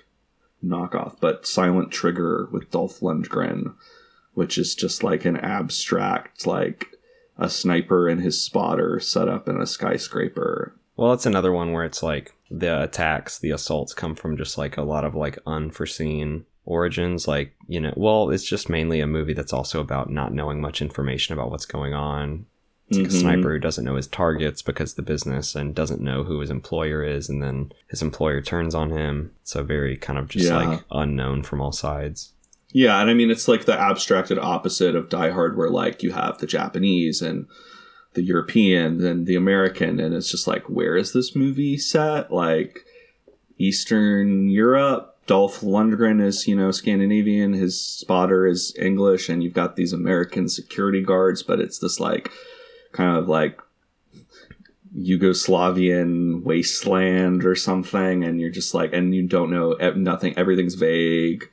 knockoff, 0.64 1.20
but 1.20 1.46
Silent 1.46 1.92
Trigger 1.92 2.50
with 2.52 2.72
Dolph 2.72 3.00
Lundgren 3.02 3.74
which 4.38 4.60
is 4.60 4.76
just 4.76 5.04
like 5.04 5.26
an 5.26 5.36
abstract, 5.36 6.46
like 6.46 6.92
a 7.40 7.50
sniper 7.50 8.08
and 8.08 8.22
his 8.22 8.40
spotter 8.40 9.00
set 9.00 9.28
up 9.28 9.50
in 9.50 9.60
a 9.60 9.66
skyscraper. 9.66 10.76
Well, 10.96 11.14
it's 11.14 11.26
another 11.26 11.52
one 11.52 11.72
where 11.72 11.84
it's 11.84 12.04
like 12.04 12.36
the 12.52 12.84
attacks, 12.84 13.40
the 13.40 13.50
assaults 13.50 13.96
come 13.96 14.14
from 14.14 14.38
just 14.38 14.56
like 14.56 14.78
a 14.78 14.84
lot 14.84 15.06
of 15.06 15.16
like 15.16 15.40
unforeseen 15.48 16.46
origins. 16.66 17.28
Like, 17.28 17.56
you 17.68 17.82
know, 17.82 17.96
well, 17.98 18.30
it's 18.30 18.48
just 18.48 18.70
mainly 18.70 19.00
a 19.00 19.08
movie 19.08 19.34
that's 19.34 19.54
also 19.54 19.82
about 19.82 20.12
not 20.12 20.32
knowing 20.32 20.62
much 20.62 20.84
information 20.84 21.34
about 21.34 21.50
what's 21.50 21.66
going 21.66 21.96
on. 21.96 22.46
It's 22.90 22.98
like 22.98 23.08
a 23.08 23.10
Mhm. 23.10 23.20
sniper 23.20 23.52
who 23.54 23.60
doesn't 23.60 23.84
know 23.84 23.96
his 23.98 24.08
targets 24.08 24.62
because 24.62 24.94
the 24.94 25.02
business 25.02 25.56
and 25.56 25.76
doesn't 25.76 26.02
know 26.02 26.24
who 26.24 26.40
his 26.40 26.50
employer 26.50 27.04
is, 27.04 27.28
and 27.30 27.44
then 27.44 27.72
his 27.90 28.02
employer 28.02 28.42
turns 28.42 28.74
on 28.74 28.92
him. 28.92 29.32
So 29.44 29.64
very 29.64 29.98
kind 29.98 30.18
of 30.18 30.30
just 30.30 30.46
Yeah. 30.48 30.58
like 30.58 30.84
unknown 30.92 31.44
from 31.44 31.60
all 31.62 31.74
sides. 31.74 32.32
Yeah, 32.72 33.00
and 33.02 33.10
I 33.10 33.14
mean 33.14 33.30
it's 33.32 33.48
like 33.48 33.66
the 33.66 33.78
abstracted 33.80 34.38
opposite 34.38 34.96
of 34.96 35.10
Die 35.10 35.30
Hard, 35.32 35.58
where 35.58 35.70
like 35.70 36.02
you 36.04 36.12
have 36.12 36.38
the 36.40 36.48
Japanese 36.48 37.22
and 37.22 37.48
the 38.14 38.24
European 38.24 39.06
and 39.06 39.28
the 39.28 39.36
American, 39.36 40.00
and 40.00 40.16
it's 40.16 40.32
just 40.32 40.48
like, 40.48 40.70
where 40.70 40.96
is 40.96 41.12
this 41.14 41.36
movie 41.36 41.78
set? 41.78 42.32
Like 42.32 42.86
Eastern 43.58 44.50
Europe. 44.50 45.14
Dolph 45.28 45.60
Lundgren 45.60 46.24
is, 46.24 46.48
you 46.48 46.56
know, 46.56 46.72
Scandinavian. 46.72 47.52
His 47.52 47.80
spotter 47.80 48.48
is 48.48 48.74
English, 48.80 49.28
and 49.28 49.44
you've 49.44 49.54
got 49.54 49.76
these 49.76 49.92
American 49.92 50.48
security 50.48 51.04
guards, 51.04 51.44
but 51.44 51.60
it's 51.60 51.80
this 51.80 52.00
like 52.00 52.32
kind 52.92 53.18
of 53.18 53.28
like 53.28 53.60
Yugoslavian 54.96 56.44
wasteland 56.44 57.46
or 57.46 57.56
something, 57.56 58.24
and 58.24 58.40
you're 58.40 58.50
just 58.50 58.74
like, 58.74 58.94
and 58.94 59.14
you 59.14 59.28
don't 59.28 59.52
know 59.52 59.74
nothing. 59.96 60.38
Everything's 60.38 60.76
vague 60.76 61.44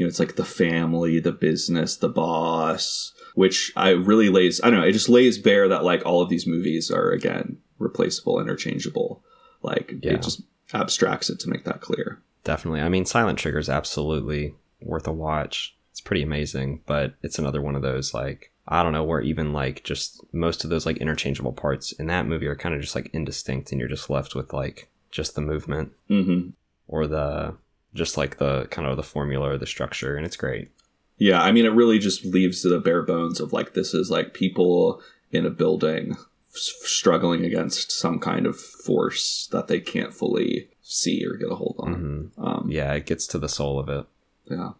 you 0.00 0.06
know, 0.06 0.08
it's 0.08 0.18
like 0.18 0.36
the 0.36 0.46
family, 0.46 1.20
the 1.20 1.30
business, 1.30 1.96
the 1.96 2.08
boss, 2.08 3.12
which 3.34 3.70
I 3.76 3.90
really 3.90 4.30
lays, 4.30 4.58
I 4.64 4.70
don't 4.70 4.80
know, 4.80 4.86
it 4.86 4.92
just 4.92 5.10
lays 5.10 5.36
bare 5.36 5.68
that 5.68 5.84
like 5.84 6.06
all 6.06 6.22
of 6.22 6.30
these 6.30 6.46
movies 6.46 6.90
are 6.90 7.10
again 7.10 7.58
replaceable, 7.78 8.40
interchangeable. 8.40 9.22
Like 9.60 9.92
Yeah. 10.02 10.14
it 10.14 10.22
just 10.22 10.40
abstracts 10.72 11.28
it 11.28 11.38
to 11.40 11.50
make 11.50 11.64
that 11.66 11.82
clear. 11.82 12.22
Definitely. 12.44 12.80
I 12.80 12.88
mean, 12.88 13.04
Silent 13.04 13.38
Trigger 13.38 13.58
is 13.58 13.68
absolutely 13.68 14.54
worth 14.80 15.06
a 15.06 15.12
watch. 15.12 15.76
It's 15.90 16.00
pretty 16.00 16.22
amazing, 16.22 16.80
but 16.86 17.12
it's 17.22 17.38
another 17.38 17.60
one 17.60 17.76
of 17.76 17.82
those 17.82 18.14
like 18.14 18.52
I 18.70 18.82
don't 18.84 18.92
know 18.92 19.02
where 19.04 19.20
even 19.20 19.52
like 19.52 19.82
just 19.84 20.22
most 20.32 20.62
of 20.64 20.70
those 20.70 20.86
like 20.86 20.98
interchangeable 20.98 21.52
parts 21.52 21.90
in 21.92 22.06
that 22.06 22.26
movie 22.26 22.46
are 22.46 22.54
kind 22.56 22.74
of 22.74 22.80
just 22.80 22.94
like 22.94 23.10
indistinct, 23.12 23.72
and 23.72 23.80
you're 23.80 23.88
just 23.88 24.08
left 24.08 24.34
with 24.34 24.52
like 24.52 24.88
just 25.10 25.34
the 25.34 25.40
movement 25.40 25.92
hmm 26.08 26.50
or 26.86 27.06
the 27.06 27.54
just 27.94 28.16
like 28.16 28.38
the 28.38 28.66
kind 28.70 28.86
of 28.88 28.96
the 28.96 29.02
formula 29.02 29.50
or 29.50 29.58
the 29.58 29.66
structure, 29.66 30.16
and 30.16 30.24
it's 30.24 30.36
great. 30.36 30.70
Yeah, 31.18 31.42
I 31.42 31.52
mean, 31.52 31.66
it 31.66 31.72
really 31.74 31.98
just 31.98 32.24
leaves 32.24 32.62
the 32.62 32.78
bare 32.78 33.02
bones 33.02 33.40
of 33.40 33.52
like 33.52 33.74
this 33.74 33.92
is 33.92 34.10
like 34.10 34.32
people 34.34 35.02
in 35.32 35.44
a 35.44 35.50
building 35.50 36.16
struggling 36.52 37.44
against 37.44 37.92
some 37.92 38.18
kind 38.18 38.46
of 38.46 38.58
force 38.58 39.48
that 39.52 39.68
they 39.68 39.80
can't 39.80 40.14
fully 40.14 40.68
see 40.82 41.24
or 41.24 41.36
get 41.36 41.50
a 41.50 41.54
hold 41.54 41.76
on. 41.78 41.94
hmm 42.36 42.42
Um, 42.44 42.66
Yeah, 42.70 42.92
it 42.94 43.06
gets 43.06 43.26
to 43.28 43.38
the 43.38 43.48
soul 43.48 43.78
of 43.78 43.88
it. 43.88 44.06
yeah. 44.50 44.70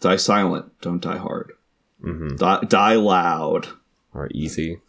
Die 0.00 0.16
silent, 0.16 0.72
don't 0.80 1.02
die 1.02 1.18
hard. 1.18 1.52
Hmm 2.04 2.36
Die, 2.36 2.60
die 2.68 2.94
loud. 2.94 3.68
Or 4.12 4.28
easy. 4.32 4.80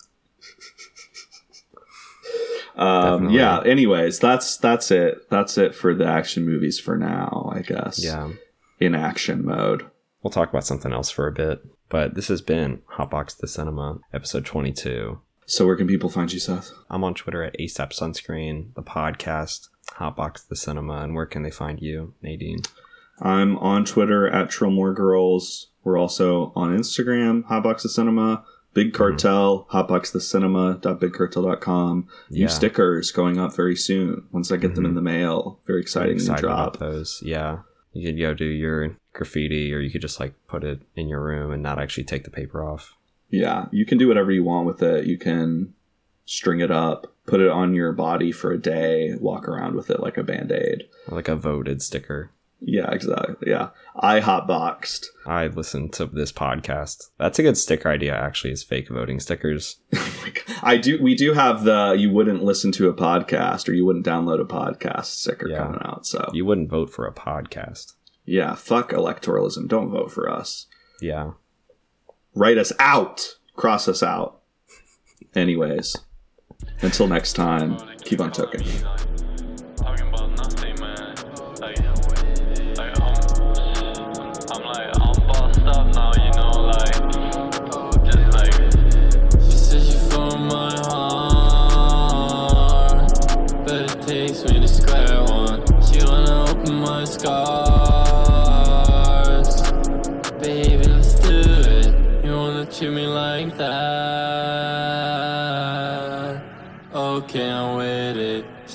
Um, 2.75 3.29
yeah. 3.29 3.61
Anyways, 3.63 4.19
that's 4.19 4.57
that's 4.57 4.91
it. 4.91 5.29
That's 5.29 5.57
it 5.57 5.73
for 5.73 5.93
the 5.93 6.05
action 6.05 6.45
movies 6.45 6.79
for 6.79 6.97
now. 6.97 7.49
I 7.53 7.61
guess. 7.61 8.03
Yeah. 8.03 8.31
In 8.79 8.93
action 8.93 9.45
mode. 9.45 9.89
We'll 10.21 10.31
talk 10.31 10.49
about 10.49 10.65
something 10.65 10.91
else 10.91 11.09
for 11.09 11.27
a 11.27 11.31
bit. 11.31 11.61
But 11.87 12.15
this 12.15 12.27
has 12.27 12.41
been 12.41 12.81
Hotbox 12.97 13.37
the 13.37 13.47
Cinema, 13.47 13.99
episode 14.13 14.45
22. 14.45 15.19
So 15.45 15.65
where 15.65 15.75
can 15.75 15.87
people 15.87 16.09
find 16.09 16.33
you, 16.33 16.39
Seth? 16.39 16.71
I'm 16.89 17.03
on 17.03 17.13
Twitter 17.13 17.43
at 17.43 17.57
ASAP 17.59 17.93
Sunscreen, 17.93 18.73
the 18.73 18.81
podcast, 18.81 19.69
Hotbox 19.91 20.47
the 20.47 20.55
Cinema, 20.55 21.03
and 21.03 21.13
where 21.13 21.27
can 21.27 21.43
they 21.43 21.51
find 21.51 21.79
you, 21.79 22.15
Nadine? 22.23 22.61
I'm 23.21 23.55
on 23.59 23.85
Twitter 23.85 24.27
at 24.27 24.49
Trillmore 24.49 24.95
Girls. 24.95 25.67
We're 25.85 25.97
also 25.97 26.51
on 26.55 26.77
Instagram, 26.77 27.43
Hotbox 27.45 27.83
the 27.83 27.89
Cinema. 27.89 28.43
Big 28.73 28.87
Mm-hmm. 28.87 28.97
Cartel, 28.97 29.67
Hotbox 29.71 30.11
the 30.11 30.19
Cinema.bigcartel.com. 30.19 32.07
New 32.29 32.39
Yeah. 32.41 32.47
stickers 32.47 33.11
going 33.11 33.37
up 33.39 33.55
very 33.55 33.75
soon. 33.75 34.23
Once 34.33 34.51
I 34.51 34.57
get 34.57 34.75
them 34.75 34.85
in 34.85 34.95
the 34.95 35.01
mail. 35.01 35.59
Very 35.65 35.79
exciting 35.81 36.17
new 36.17 36.23
Excited 36.23 36.41
drop. 36.41 36.75
about 36.75 36.79
those. 36.85 37.21
Yeah. 37.23 37.59
You 37.93 38.05
could 38.11 38.19
go 38.19 38.33
do 38.33 38.43
your 38.45 38.97
graffiti, 39.13 39.73
or 39.73 39.79
you 39.79 39.89
could 39.89 40.01
just 40.01 40.19
like 40.19 40.33
put 40.47 40.65
it 40.65 40.81
in 40.97 41.07
your 41.07 41.21
room 41.21 41.51
and 41.53 41.63
not 41.63 41.79
actually 41.79 42.03
take 42.03 42.25
the 42.25 42.29
paper 42.29 42.61
off. 42.63 42.97
Yeah, 43.29 43.67
you 43.71 43.85
can 43.85 43.97
do 43.97 44.07
whatever 44.09 44.31
you 44.31 44.43
want 44.43 44.67
with 44.67 44.83
it. 44.83 45.05
You 45.05 45.17
can 45.17 45.73
string 46.25 46.59
it 46.59 46.71
up, 46.71 47.13
put 47.25 47.39
it 47.39 47.47
on 47.49 47.73
your 47.73 47.93
body 47.93 48.31
for 48.33 48.51
a 48.51 48.57
day, 48.57 49.15
walk 49.21 49.47
around 49.47 49.75
with 49.75 49.89
it 49.89 50.01
like 50.01 50.17
a 50.17 50.23
band 50.23 50.51
aid. 50.51 50.83
Like 51.07 51.29
a 51.29 51.35
voted 51.37 51.81
sticker. 51.81 52.31
Yeah, 52.61 52.89
exactly. 52.91 53.49
Yeah. 53.51 53.69
I 53.95 54.19
hotboxed. 54.21 55.05
I 55.25 55.47
listened 55.47 55.93
to 55.93 56.05
this 56.05 56.31
podcast. 56.31 57.09
That's 57.19 57.37
a 57.37 57.43
good 57.43 57.57
sticker 57.57 57.89
idea, 57.89 58.15
actually, 58.15 58.53
is 58.53 58.63
fake 58.63 58.89
voting 58.89 59.19
stickers. 59.19 59.77
Oh 60.57 60.59
I 60.63 60.77
do 60.77 61.01
we 61.01 61.13
do 61.15 61.33
have 61.33 61.63
the 61.63 61.95
you 61.97 62.09
wouldn't 62.09 62.43
listen 62.43 62.71
to 62.73 62.89
a 62.89 62.93
podcast 62.93 63.69
or 63.69 63.73
you 63.73 63.85
wouldn't 63.85 64.05
download 64.05 64.41
a 64.41 64.45
podcast 64.45 65.05
sticker 65.05 65.47
Yeah. 65.47 65.59
coming 65.59 65.79
out. 65.83 66.05
So 66.07 66.29
You 66.33 66.45
wouldn't 66.45 66.69
vote 66.69 66.89
for 66.89 67.05
a 67.05 67.13
podcast. 67.13 67.93
yeah, 68.25 68.55
fuck 68.55 68.91
electoralism. 68.91 69.67
Don't 69.67 69.91
vote 69.91 70.11
for 70.11 70.29
us. 70.31 70.65
Yeah. 71.01 71.31
Write 72.33 72.57
us 72.57 72.71
out. 72.79 73.35
Cross 73.55 73.87
us 73.87 74.01
out. 74.01 74.41
Anyways. 75.35 75.95
Until 76.81 77.07
next 77.07 77.33
time, 77.33 77.77
keep 78.03 78.19
on 78.21 78.31
token. 78.31 78.63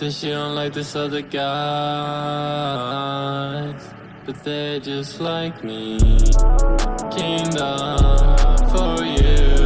Says 0.01 0.17
she 0.19 0.31
don't 0.31 0.55
like 0.55 0.73
this 0.73 0.97
other 0.97 1.21
guys, 1.21 1.45
but 4.25 4.43
they're 4.43 4.81
just 4.81 5.21
like 5.21 5.63
me. 5.63 5.99
Kingdom 7.11 7.99
for 8.73 9.05
you, 9.05 9.60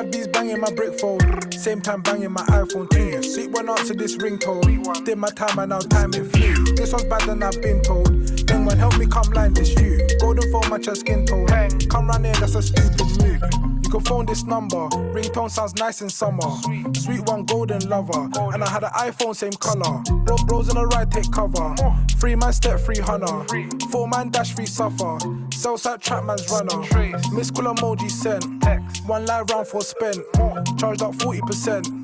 Bad 0.00 0.12
bees 0.12 0.28
banging 0.28 0.60
my 0.60 0.72
brick 0.72 0.98
phone. 0.98 1.20
Same 1.52 1.82
time 1.82 2.00
banging 2.00 2.32
my 2.32 2.40
iPhone 2.44 2.88
too. 2.88 3.22
Sweet 3.22 3.50
one 3.50 3.68
answer 3.68 3.92
this 3.92 4.16
ringtone. 4.16 5.04
Did 5.04 5.18
my 5.18 5.28
time 5.28 5.58
and 5.58 5.68
now 5.68 5.80
time 5.80 6.14
it 6.14 6.24
flew. 6.24 6.74
This 6.74 6.92
one's 6.92 7.04
bad 7.04 7.20
than 7.28 7.42
I've 7.42 7.60
been 7.60 7.82
told. 7.82 8.06
Then 8.46 8.64
one 8.64 8.78
help 8.78 8.96
me 8.96 9.06
come 9.06 9.30
line 9.34 9.52
this 9.52 9.78
you. 9.78 10.00
Golden 10.18 10.50
phone 10.50 10.70
match 10.70 10.86
your 10.86 10.94
skin 10.94 11.26
tone. 11.26 11.46
Come 11.90 12.08
round 12.08 12.24
here, 12.24 12.34
that's 12.36 12.54
a 12.54 12.62
stupid 12.62 13.22
move. 13.22 13.69
Can 13.90 14.00
phone 14.00 14.26
this 14.26 14.44
number. 14.44 14.88
Ringtone 15.12 15.50
sounds 15.50 15.74
nice 15.74 16.00
in 16.00 16.08
summer. 16.08 16.48
Sweet 16.94 17.22
one 17.26 17.44
golden 17.44 17.88
lover. 17.88 18.30
And 18.52 18.62
I 18.62 18.68
had 18.68 18.84
an 18.84 18.90
iPhone 18.90 19.34
same 19.34 19.52
color. 19.52 20.02
Bro, 20.24 20.36
bros 20.46 20.68
in 20.68 20.76
the 20.76 20.86
right, 20.86 21.10
take 21.10 21.30
cover. 21.32 21.74
Three 22.20 22.36
man 22.36 22.52
step, 22.52 22.78
three 22.80 22.98
hunter. 22.98 23.44
Four 23.90 24.06
man 24.08 24.30
dash, 24.30 24.54
three 24.54 24.66
suffer. 24.66 25.18
Southside 25.52 26.00
trap 26.00 26.24
man's 26.24 26.48
runner. 26.50 26.78
Miss 27.32 27.50
call 27.50 27.74
emoji 27.74 28.10
sent. 28.10 28.44
One 29.08 29.26
live 29.26 29.50
round 29.50 29.66
for 29.66 29.82
spent. 29.82 30.18
Charged 30.78 31.02
up 31.02 31.14
40%. 31.14 31.99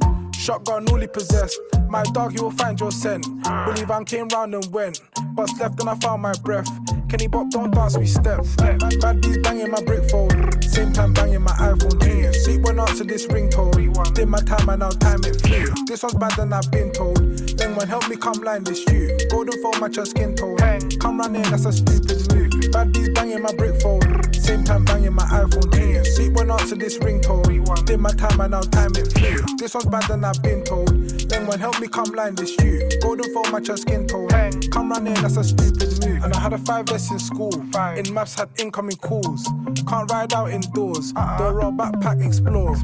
Shotgun 0.46 0.84
newly 0.84 1.08
possessed. 1.08 1.58
My 1.88 2.04
dog, 2.14 2.36
you 2.36 2.44
will 2.44 2.52
find 2.52 2.78
your 2.78 2.92
scent. 2.92 3.26
Believe 3.64 3.90
I 3.90 4.04
came 4.04 4.28
round 4.28 4.54
and 4.54 4.64
went. 4.72 5.00
Bust 5.34 5.58
left 5.58 5.80
and 5.80 5.88
I 5.88 5.96
found 5.96 6.22
my 6.22 6.34
breath. 6.44 6.70
Kenny 7.08 7.26
Bop, 7.26 7.50
don't 7.50 7.72
dance, 7.72 7.98
we 7.98 8.06
step. 8.06 8.44
Bad 8.58 9.22
bees 9.22 9.38
banging 9.38 9.72
my 9.72 9.82
brick 9.82 10.08
phone. 10.08 10.30
Same 10.62 10.92
time 10.92 11.12
banging 11.14 11.42
my 11.42 11.50
iPhone 11.54 12.00
too. 12.00 12.32
Sweet 12.32 12.60
one 12.62 12.78
answer 12.78 13.02
this 13.02 13.26
ringtone. 13.26 14.14
Did 14.14 14.28
my 14.28 14.38
time 14.38 14.68
and 14.68 14.78
now 14.78 14.90
time 14.90 15.18
it 15.24 15.40
flew. 15.42 15.66
This 15.86 16.04
one's 16.04 16.14
bad 16.14 16.36
than 16.36 16.52
I've 16.52 16.70
been 16.70 16.92
told. 16.92 17.18
Then 17.58 17.74
one 17.74 17.88
help 17.88 18.08
me 18.08 18.14
come 18.14 18.40
line 18.44 18.62
this 18.62 18.86
you. 18.86 19.18
Golden 19.28 19.60
phone 19.60 19.80
match 19.80 19.96
your 19.96 20.06
skin 20.06 20.36
tone. 20.36 20.58
Come 21.00 21.18
round 21.18 21.34
here, 21.34 21.44
that's 21.46 21.64
a 21.64 21.72
stupid 21.72 22.32
move. 22.32 22.70
Bad 22.70 22.92
bees 22.92 23.08
banging 23.08 23.42
my 23.42 23.52
brick 23.54 23.80
phone. 23.82 24.00
Same 24.46 24.62
time 24.62 24.84
banging 24.84 25.12
my 25.12 25.24
iPhone 25.24 25.72
too. 25.72 26.04
Sweet 26.04 26.32
one 26.32 26.52
answer 26.52 26.76
this 26.76 26.98
ringtone. 26.98 27.84
Did 27.84 27.98
my 27.98 28.12
time 28.12 28.40
and 28.40 28.52
now 28.52 28.60
time 28.60 28.92
it 28.94 29.12
flew. 29.12 29.38
This 29.58 29.74
one's 29.74 29.86
bad 29.86 30.04
than 30.04 30.24
I've 30.24 30.40
been 30.40 30.62
told. 30.62 30.88
Then 31.28 31.48
one 31.48 31.58
help 31.58 31.80
me 31.80 31.88
come 31.88 32.12
line 32.12 32.36
this 32.36 32.56
you. 32.58 32.88
Golden 33.02 33.32
for 33.32 33.42
match 33.50 33.66
your 33.66 33.76
skin 33.76 34.06
tone. 34.06 34.28
Come 34.70 34.90
round 34.90 35.08
here, 35.08 35.16
that's 35.16 35.36
a 35.36 35.42
stupid 35.42 36.06
move. 36.06 36.22
And 36.22 36.32
I 36.32 36.38
had 36.38 36.52
a 36.52 36.58
5S 36.58 37.10
in 37.10 37.18
school. 37.18 37.52
In 37.98 38.14
maths 38.14 38.36
had 38.36 38.48
incoming 38.56 38.98
calls. 38.98 39.50
Can't 39.88 40.08
ride 40.12 40.32
out 40.32 40.50
indoors. 40.50 41.12
Door 41.38 41.54
roll 41.54 41.72
backpack 41.72 42.24
explore. 42.24 42.76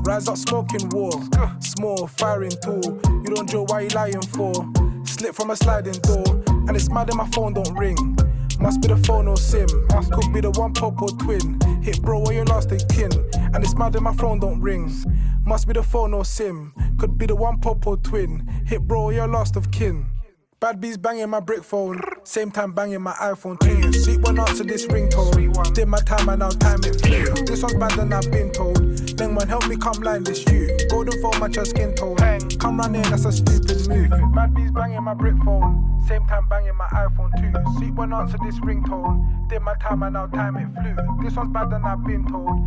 Rise 0.00 0.26
up 0.26 0.38
smoking 0.38 0.88
war. 0.88 1.12
Small 1.60 2.06
firing 2.06 2.56
tool. 2.62 2.98
You 3.24 3.34
don't 3.34 3.52
know 3.52 3.64
why 3.64 3.82
you 3.82 3.88
lying 3.90 4.22
for. 4.22 4.54
Slip 5.04 5.34
from 5.34 5.50
a 5.50 5.56
sliding 5.56 6.00
door. 6.00 6.24
And 6.66 6.74
it's 6.74 6.88
mad 6.88 7.08
that 7.08 7.14
my 7.14 7.28
phone 7.28 7.52
don't 7.52 7.76
ring. 7.76 8.16
Must 8.60 8.82
be 8.82 8.88
the 8.88 8.96
phone 8.96 9.26
or 9.26 9.36
sim. 9.38 9.66
Could 10.12 10.32
be 10.32 10.40
the 10.40 10.50
one 10.50 10.74
pop 10.74 11.00
or 11.00 11.08
twin. 11.08 11.58
Hit 11.82 12.02
bro 12.02 12.20
or 12.20 12.32
your 12.32 12.44
last 12.44 12.70
of 12.72 12.86
kin. 12.88 13.10
And 13.34 13.64
it's 13.64 13.74
mad 13.74 13.94
that 13.94 14.02
my 14.02 14.14
phone 14.14 14.38
don't 14.38 14.60
ring. 14.60 14.92
Must 15.44 15.66
be 15.66 15.72
the 15.72 15.82
phone 15.82 16.12
or 16.12 16.24
sim. 16.24 16.74
Could 16.98 17.16
be 17.16 17.26
the 17.26 17.34
one 17.34 17.58
pop 17.58 17.86
or 17.86 17.96
twin. 17.96 18.46
Hit 18.66 18.82
bro 18.82 19.04
or 19.04 19.12
your 19.12 19.26
last 19.26 19.56
of 19.56 19.70
kin. 19.70 20.06
Bad 20.60 20.78
bees 20.78 20.98
banging 20.98 21.30
my 21.30 21.40
brick 21.40 21.64
phone. 21.64 22.02
Same 22.22 22.50
time 22.50 22.72
banging 22.72 23.00
my 23.00 23.12
iPhone 23.14 23.58
too. 23.60 23.94
Sweet 23.94 24.20
one 24.20 24.38
answer 24.38 24.62
this 24.62 24.84
ringtone. 24.86 25.72
Did 25.72 25.88
my 25.88 26.00
time 26.00 26.28
and 26.28 26.40
now 26.40 26.50
time 26.50 26.80
it 26.84 27.00
flew. 27.00 27.24
This 27.46 27.62
one's 27.62 27.76
bad 27.76 27.92
than 27.92 28.12
I've 28.12 28.30
been 28.30 28.52
told. 28.52 28.89
Then 29.20 29.34
one 29.34 29.48
help 29.48 29.68
me 29.68 29.76
come 29.76 30.00
line 30.00 30.24
this 30.24 30.46
you. 30.46 30.74
Golden 30.88 31.20
phone 31.20 31.38
match 31.40 31.56
your 31.56 31.66
skin 31.66 31.94
tone. 31.94 32.16
Come 32.58 32.78
round 32.78 32.96
here, 32.96 33.04
that's 33.04 33.26
a 33.26 33.32
stupid 33.32 33.86
move. 33.86 34.08
Bad 34.34 34.54
bees 34.54 34.70
banging 34.70 35.02
my 35.02 35.12
brick 35.12 35.34
phone. 35.44 36.00
Same 36.08 36.24
time 36.26 36.48
banging 36.48 36.74
my 36.74 36.86
iPhone 36.86 37.30
too. 37.38 37.52
Sweet 37.76 37.92
one 37.92 38.14
answer 38.14 38.38
this 38.42 38.58
ringtone. 38.60 39.46
Did 39.50 39.60
my 39.60 39.74
time 39.74 40.04
and 40.04 40.14
now 40.14 40.24
time 40.24 40.56
it 40.56 40.68
flew. 40.80 40.96
This 41.22 41.36
one's 41.36 41.52
bad 41.52 41.68
than 41.68 41.84
I've 41.84 42.02
been 42.02 42.26
told. 42.28 42.60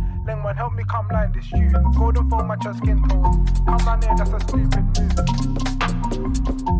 One 0.44 0.56
help 0.56 0.74
me 0.74 0.84
come 0.88 1.08
line 1.08 1.32
this 1.32 1.50
you. 1.50 1.72
Golden 1.98 2.30
phone 2.30 2.46
match 2.46 2.62
your 2.62 2.74
skin 2.74 3.02
tone. 3.08 3.44
Come 3.66 3.78
round 3.78 4.04
here, 4.04 4.14
that's 4.16 4.30
a 4.30 4.38
stupid 4.38 4.84
move. 6.68 6.73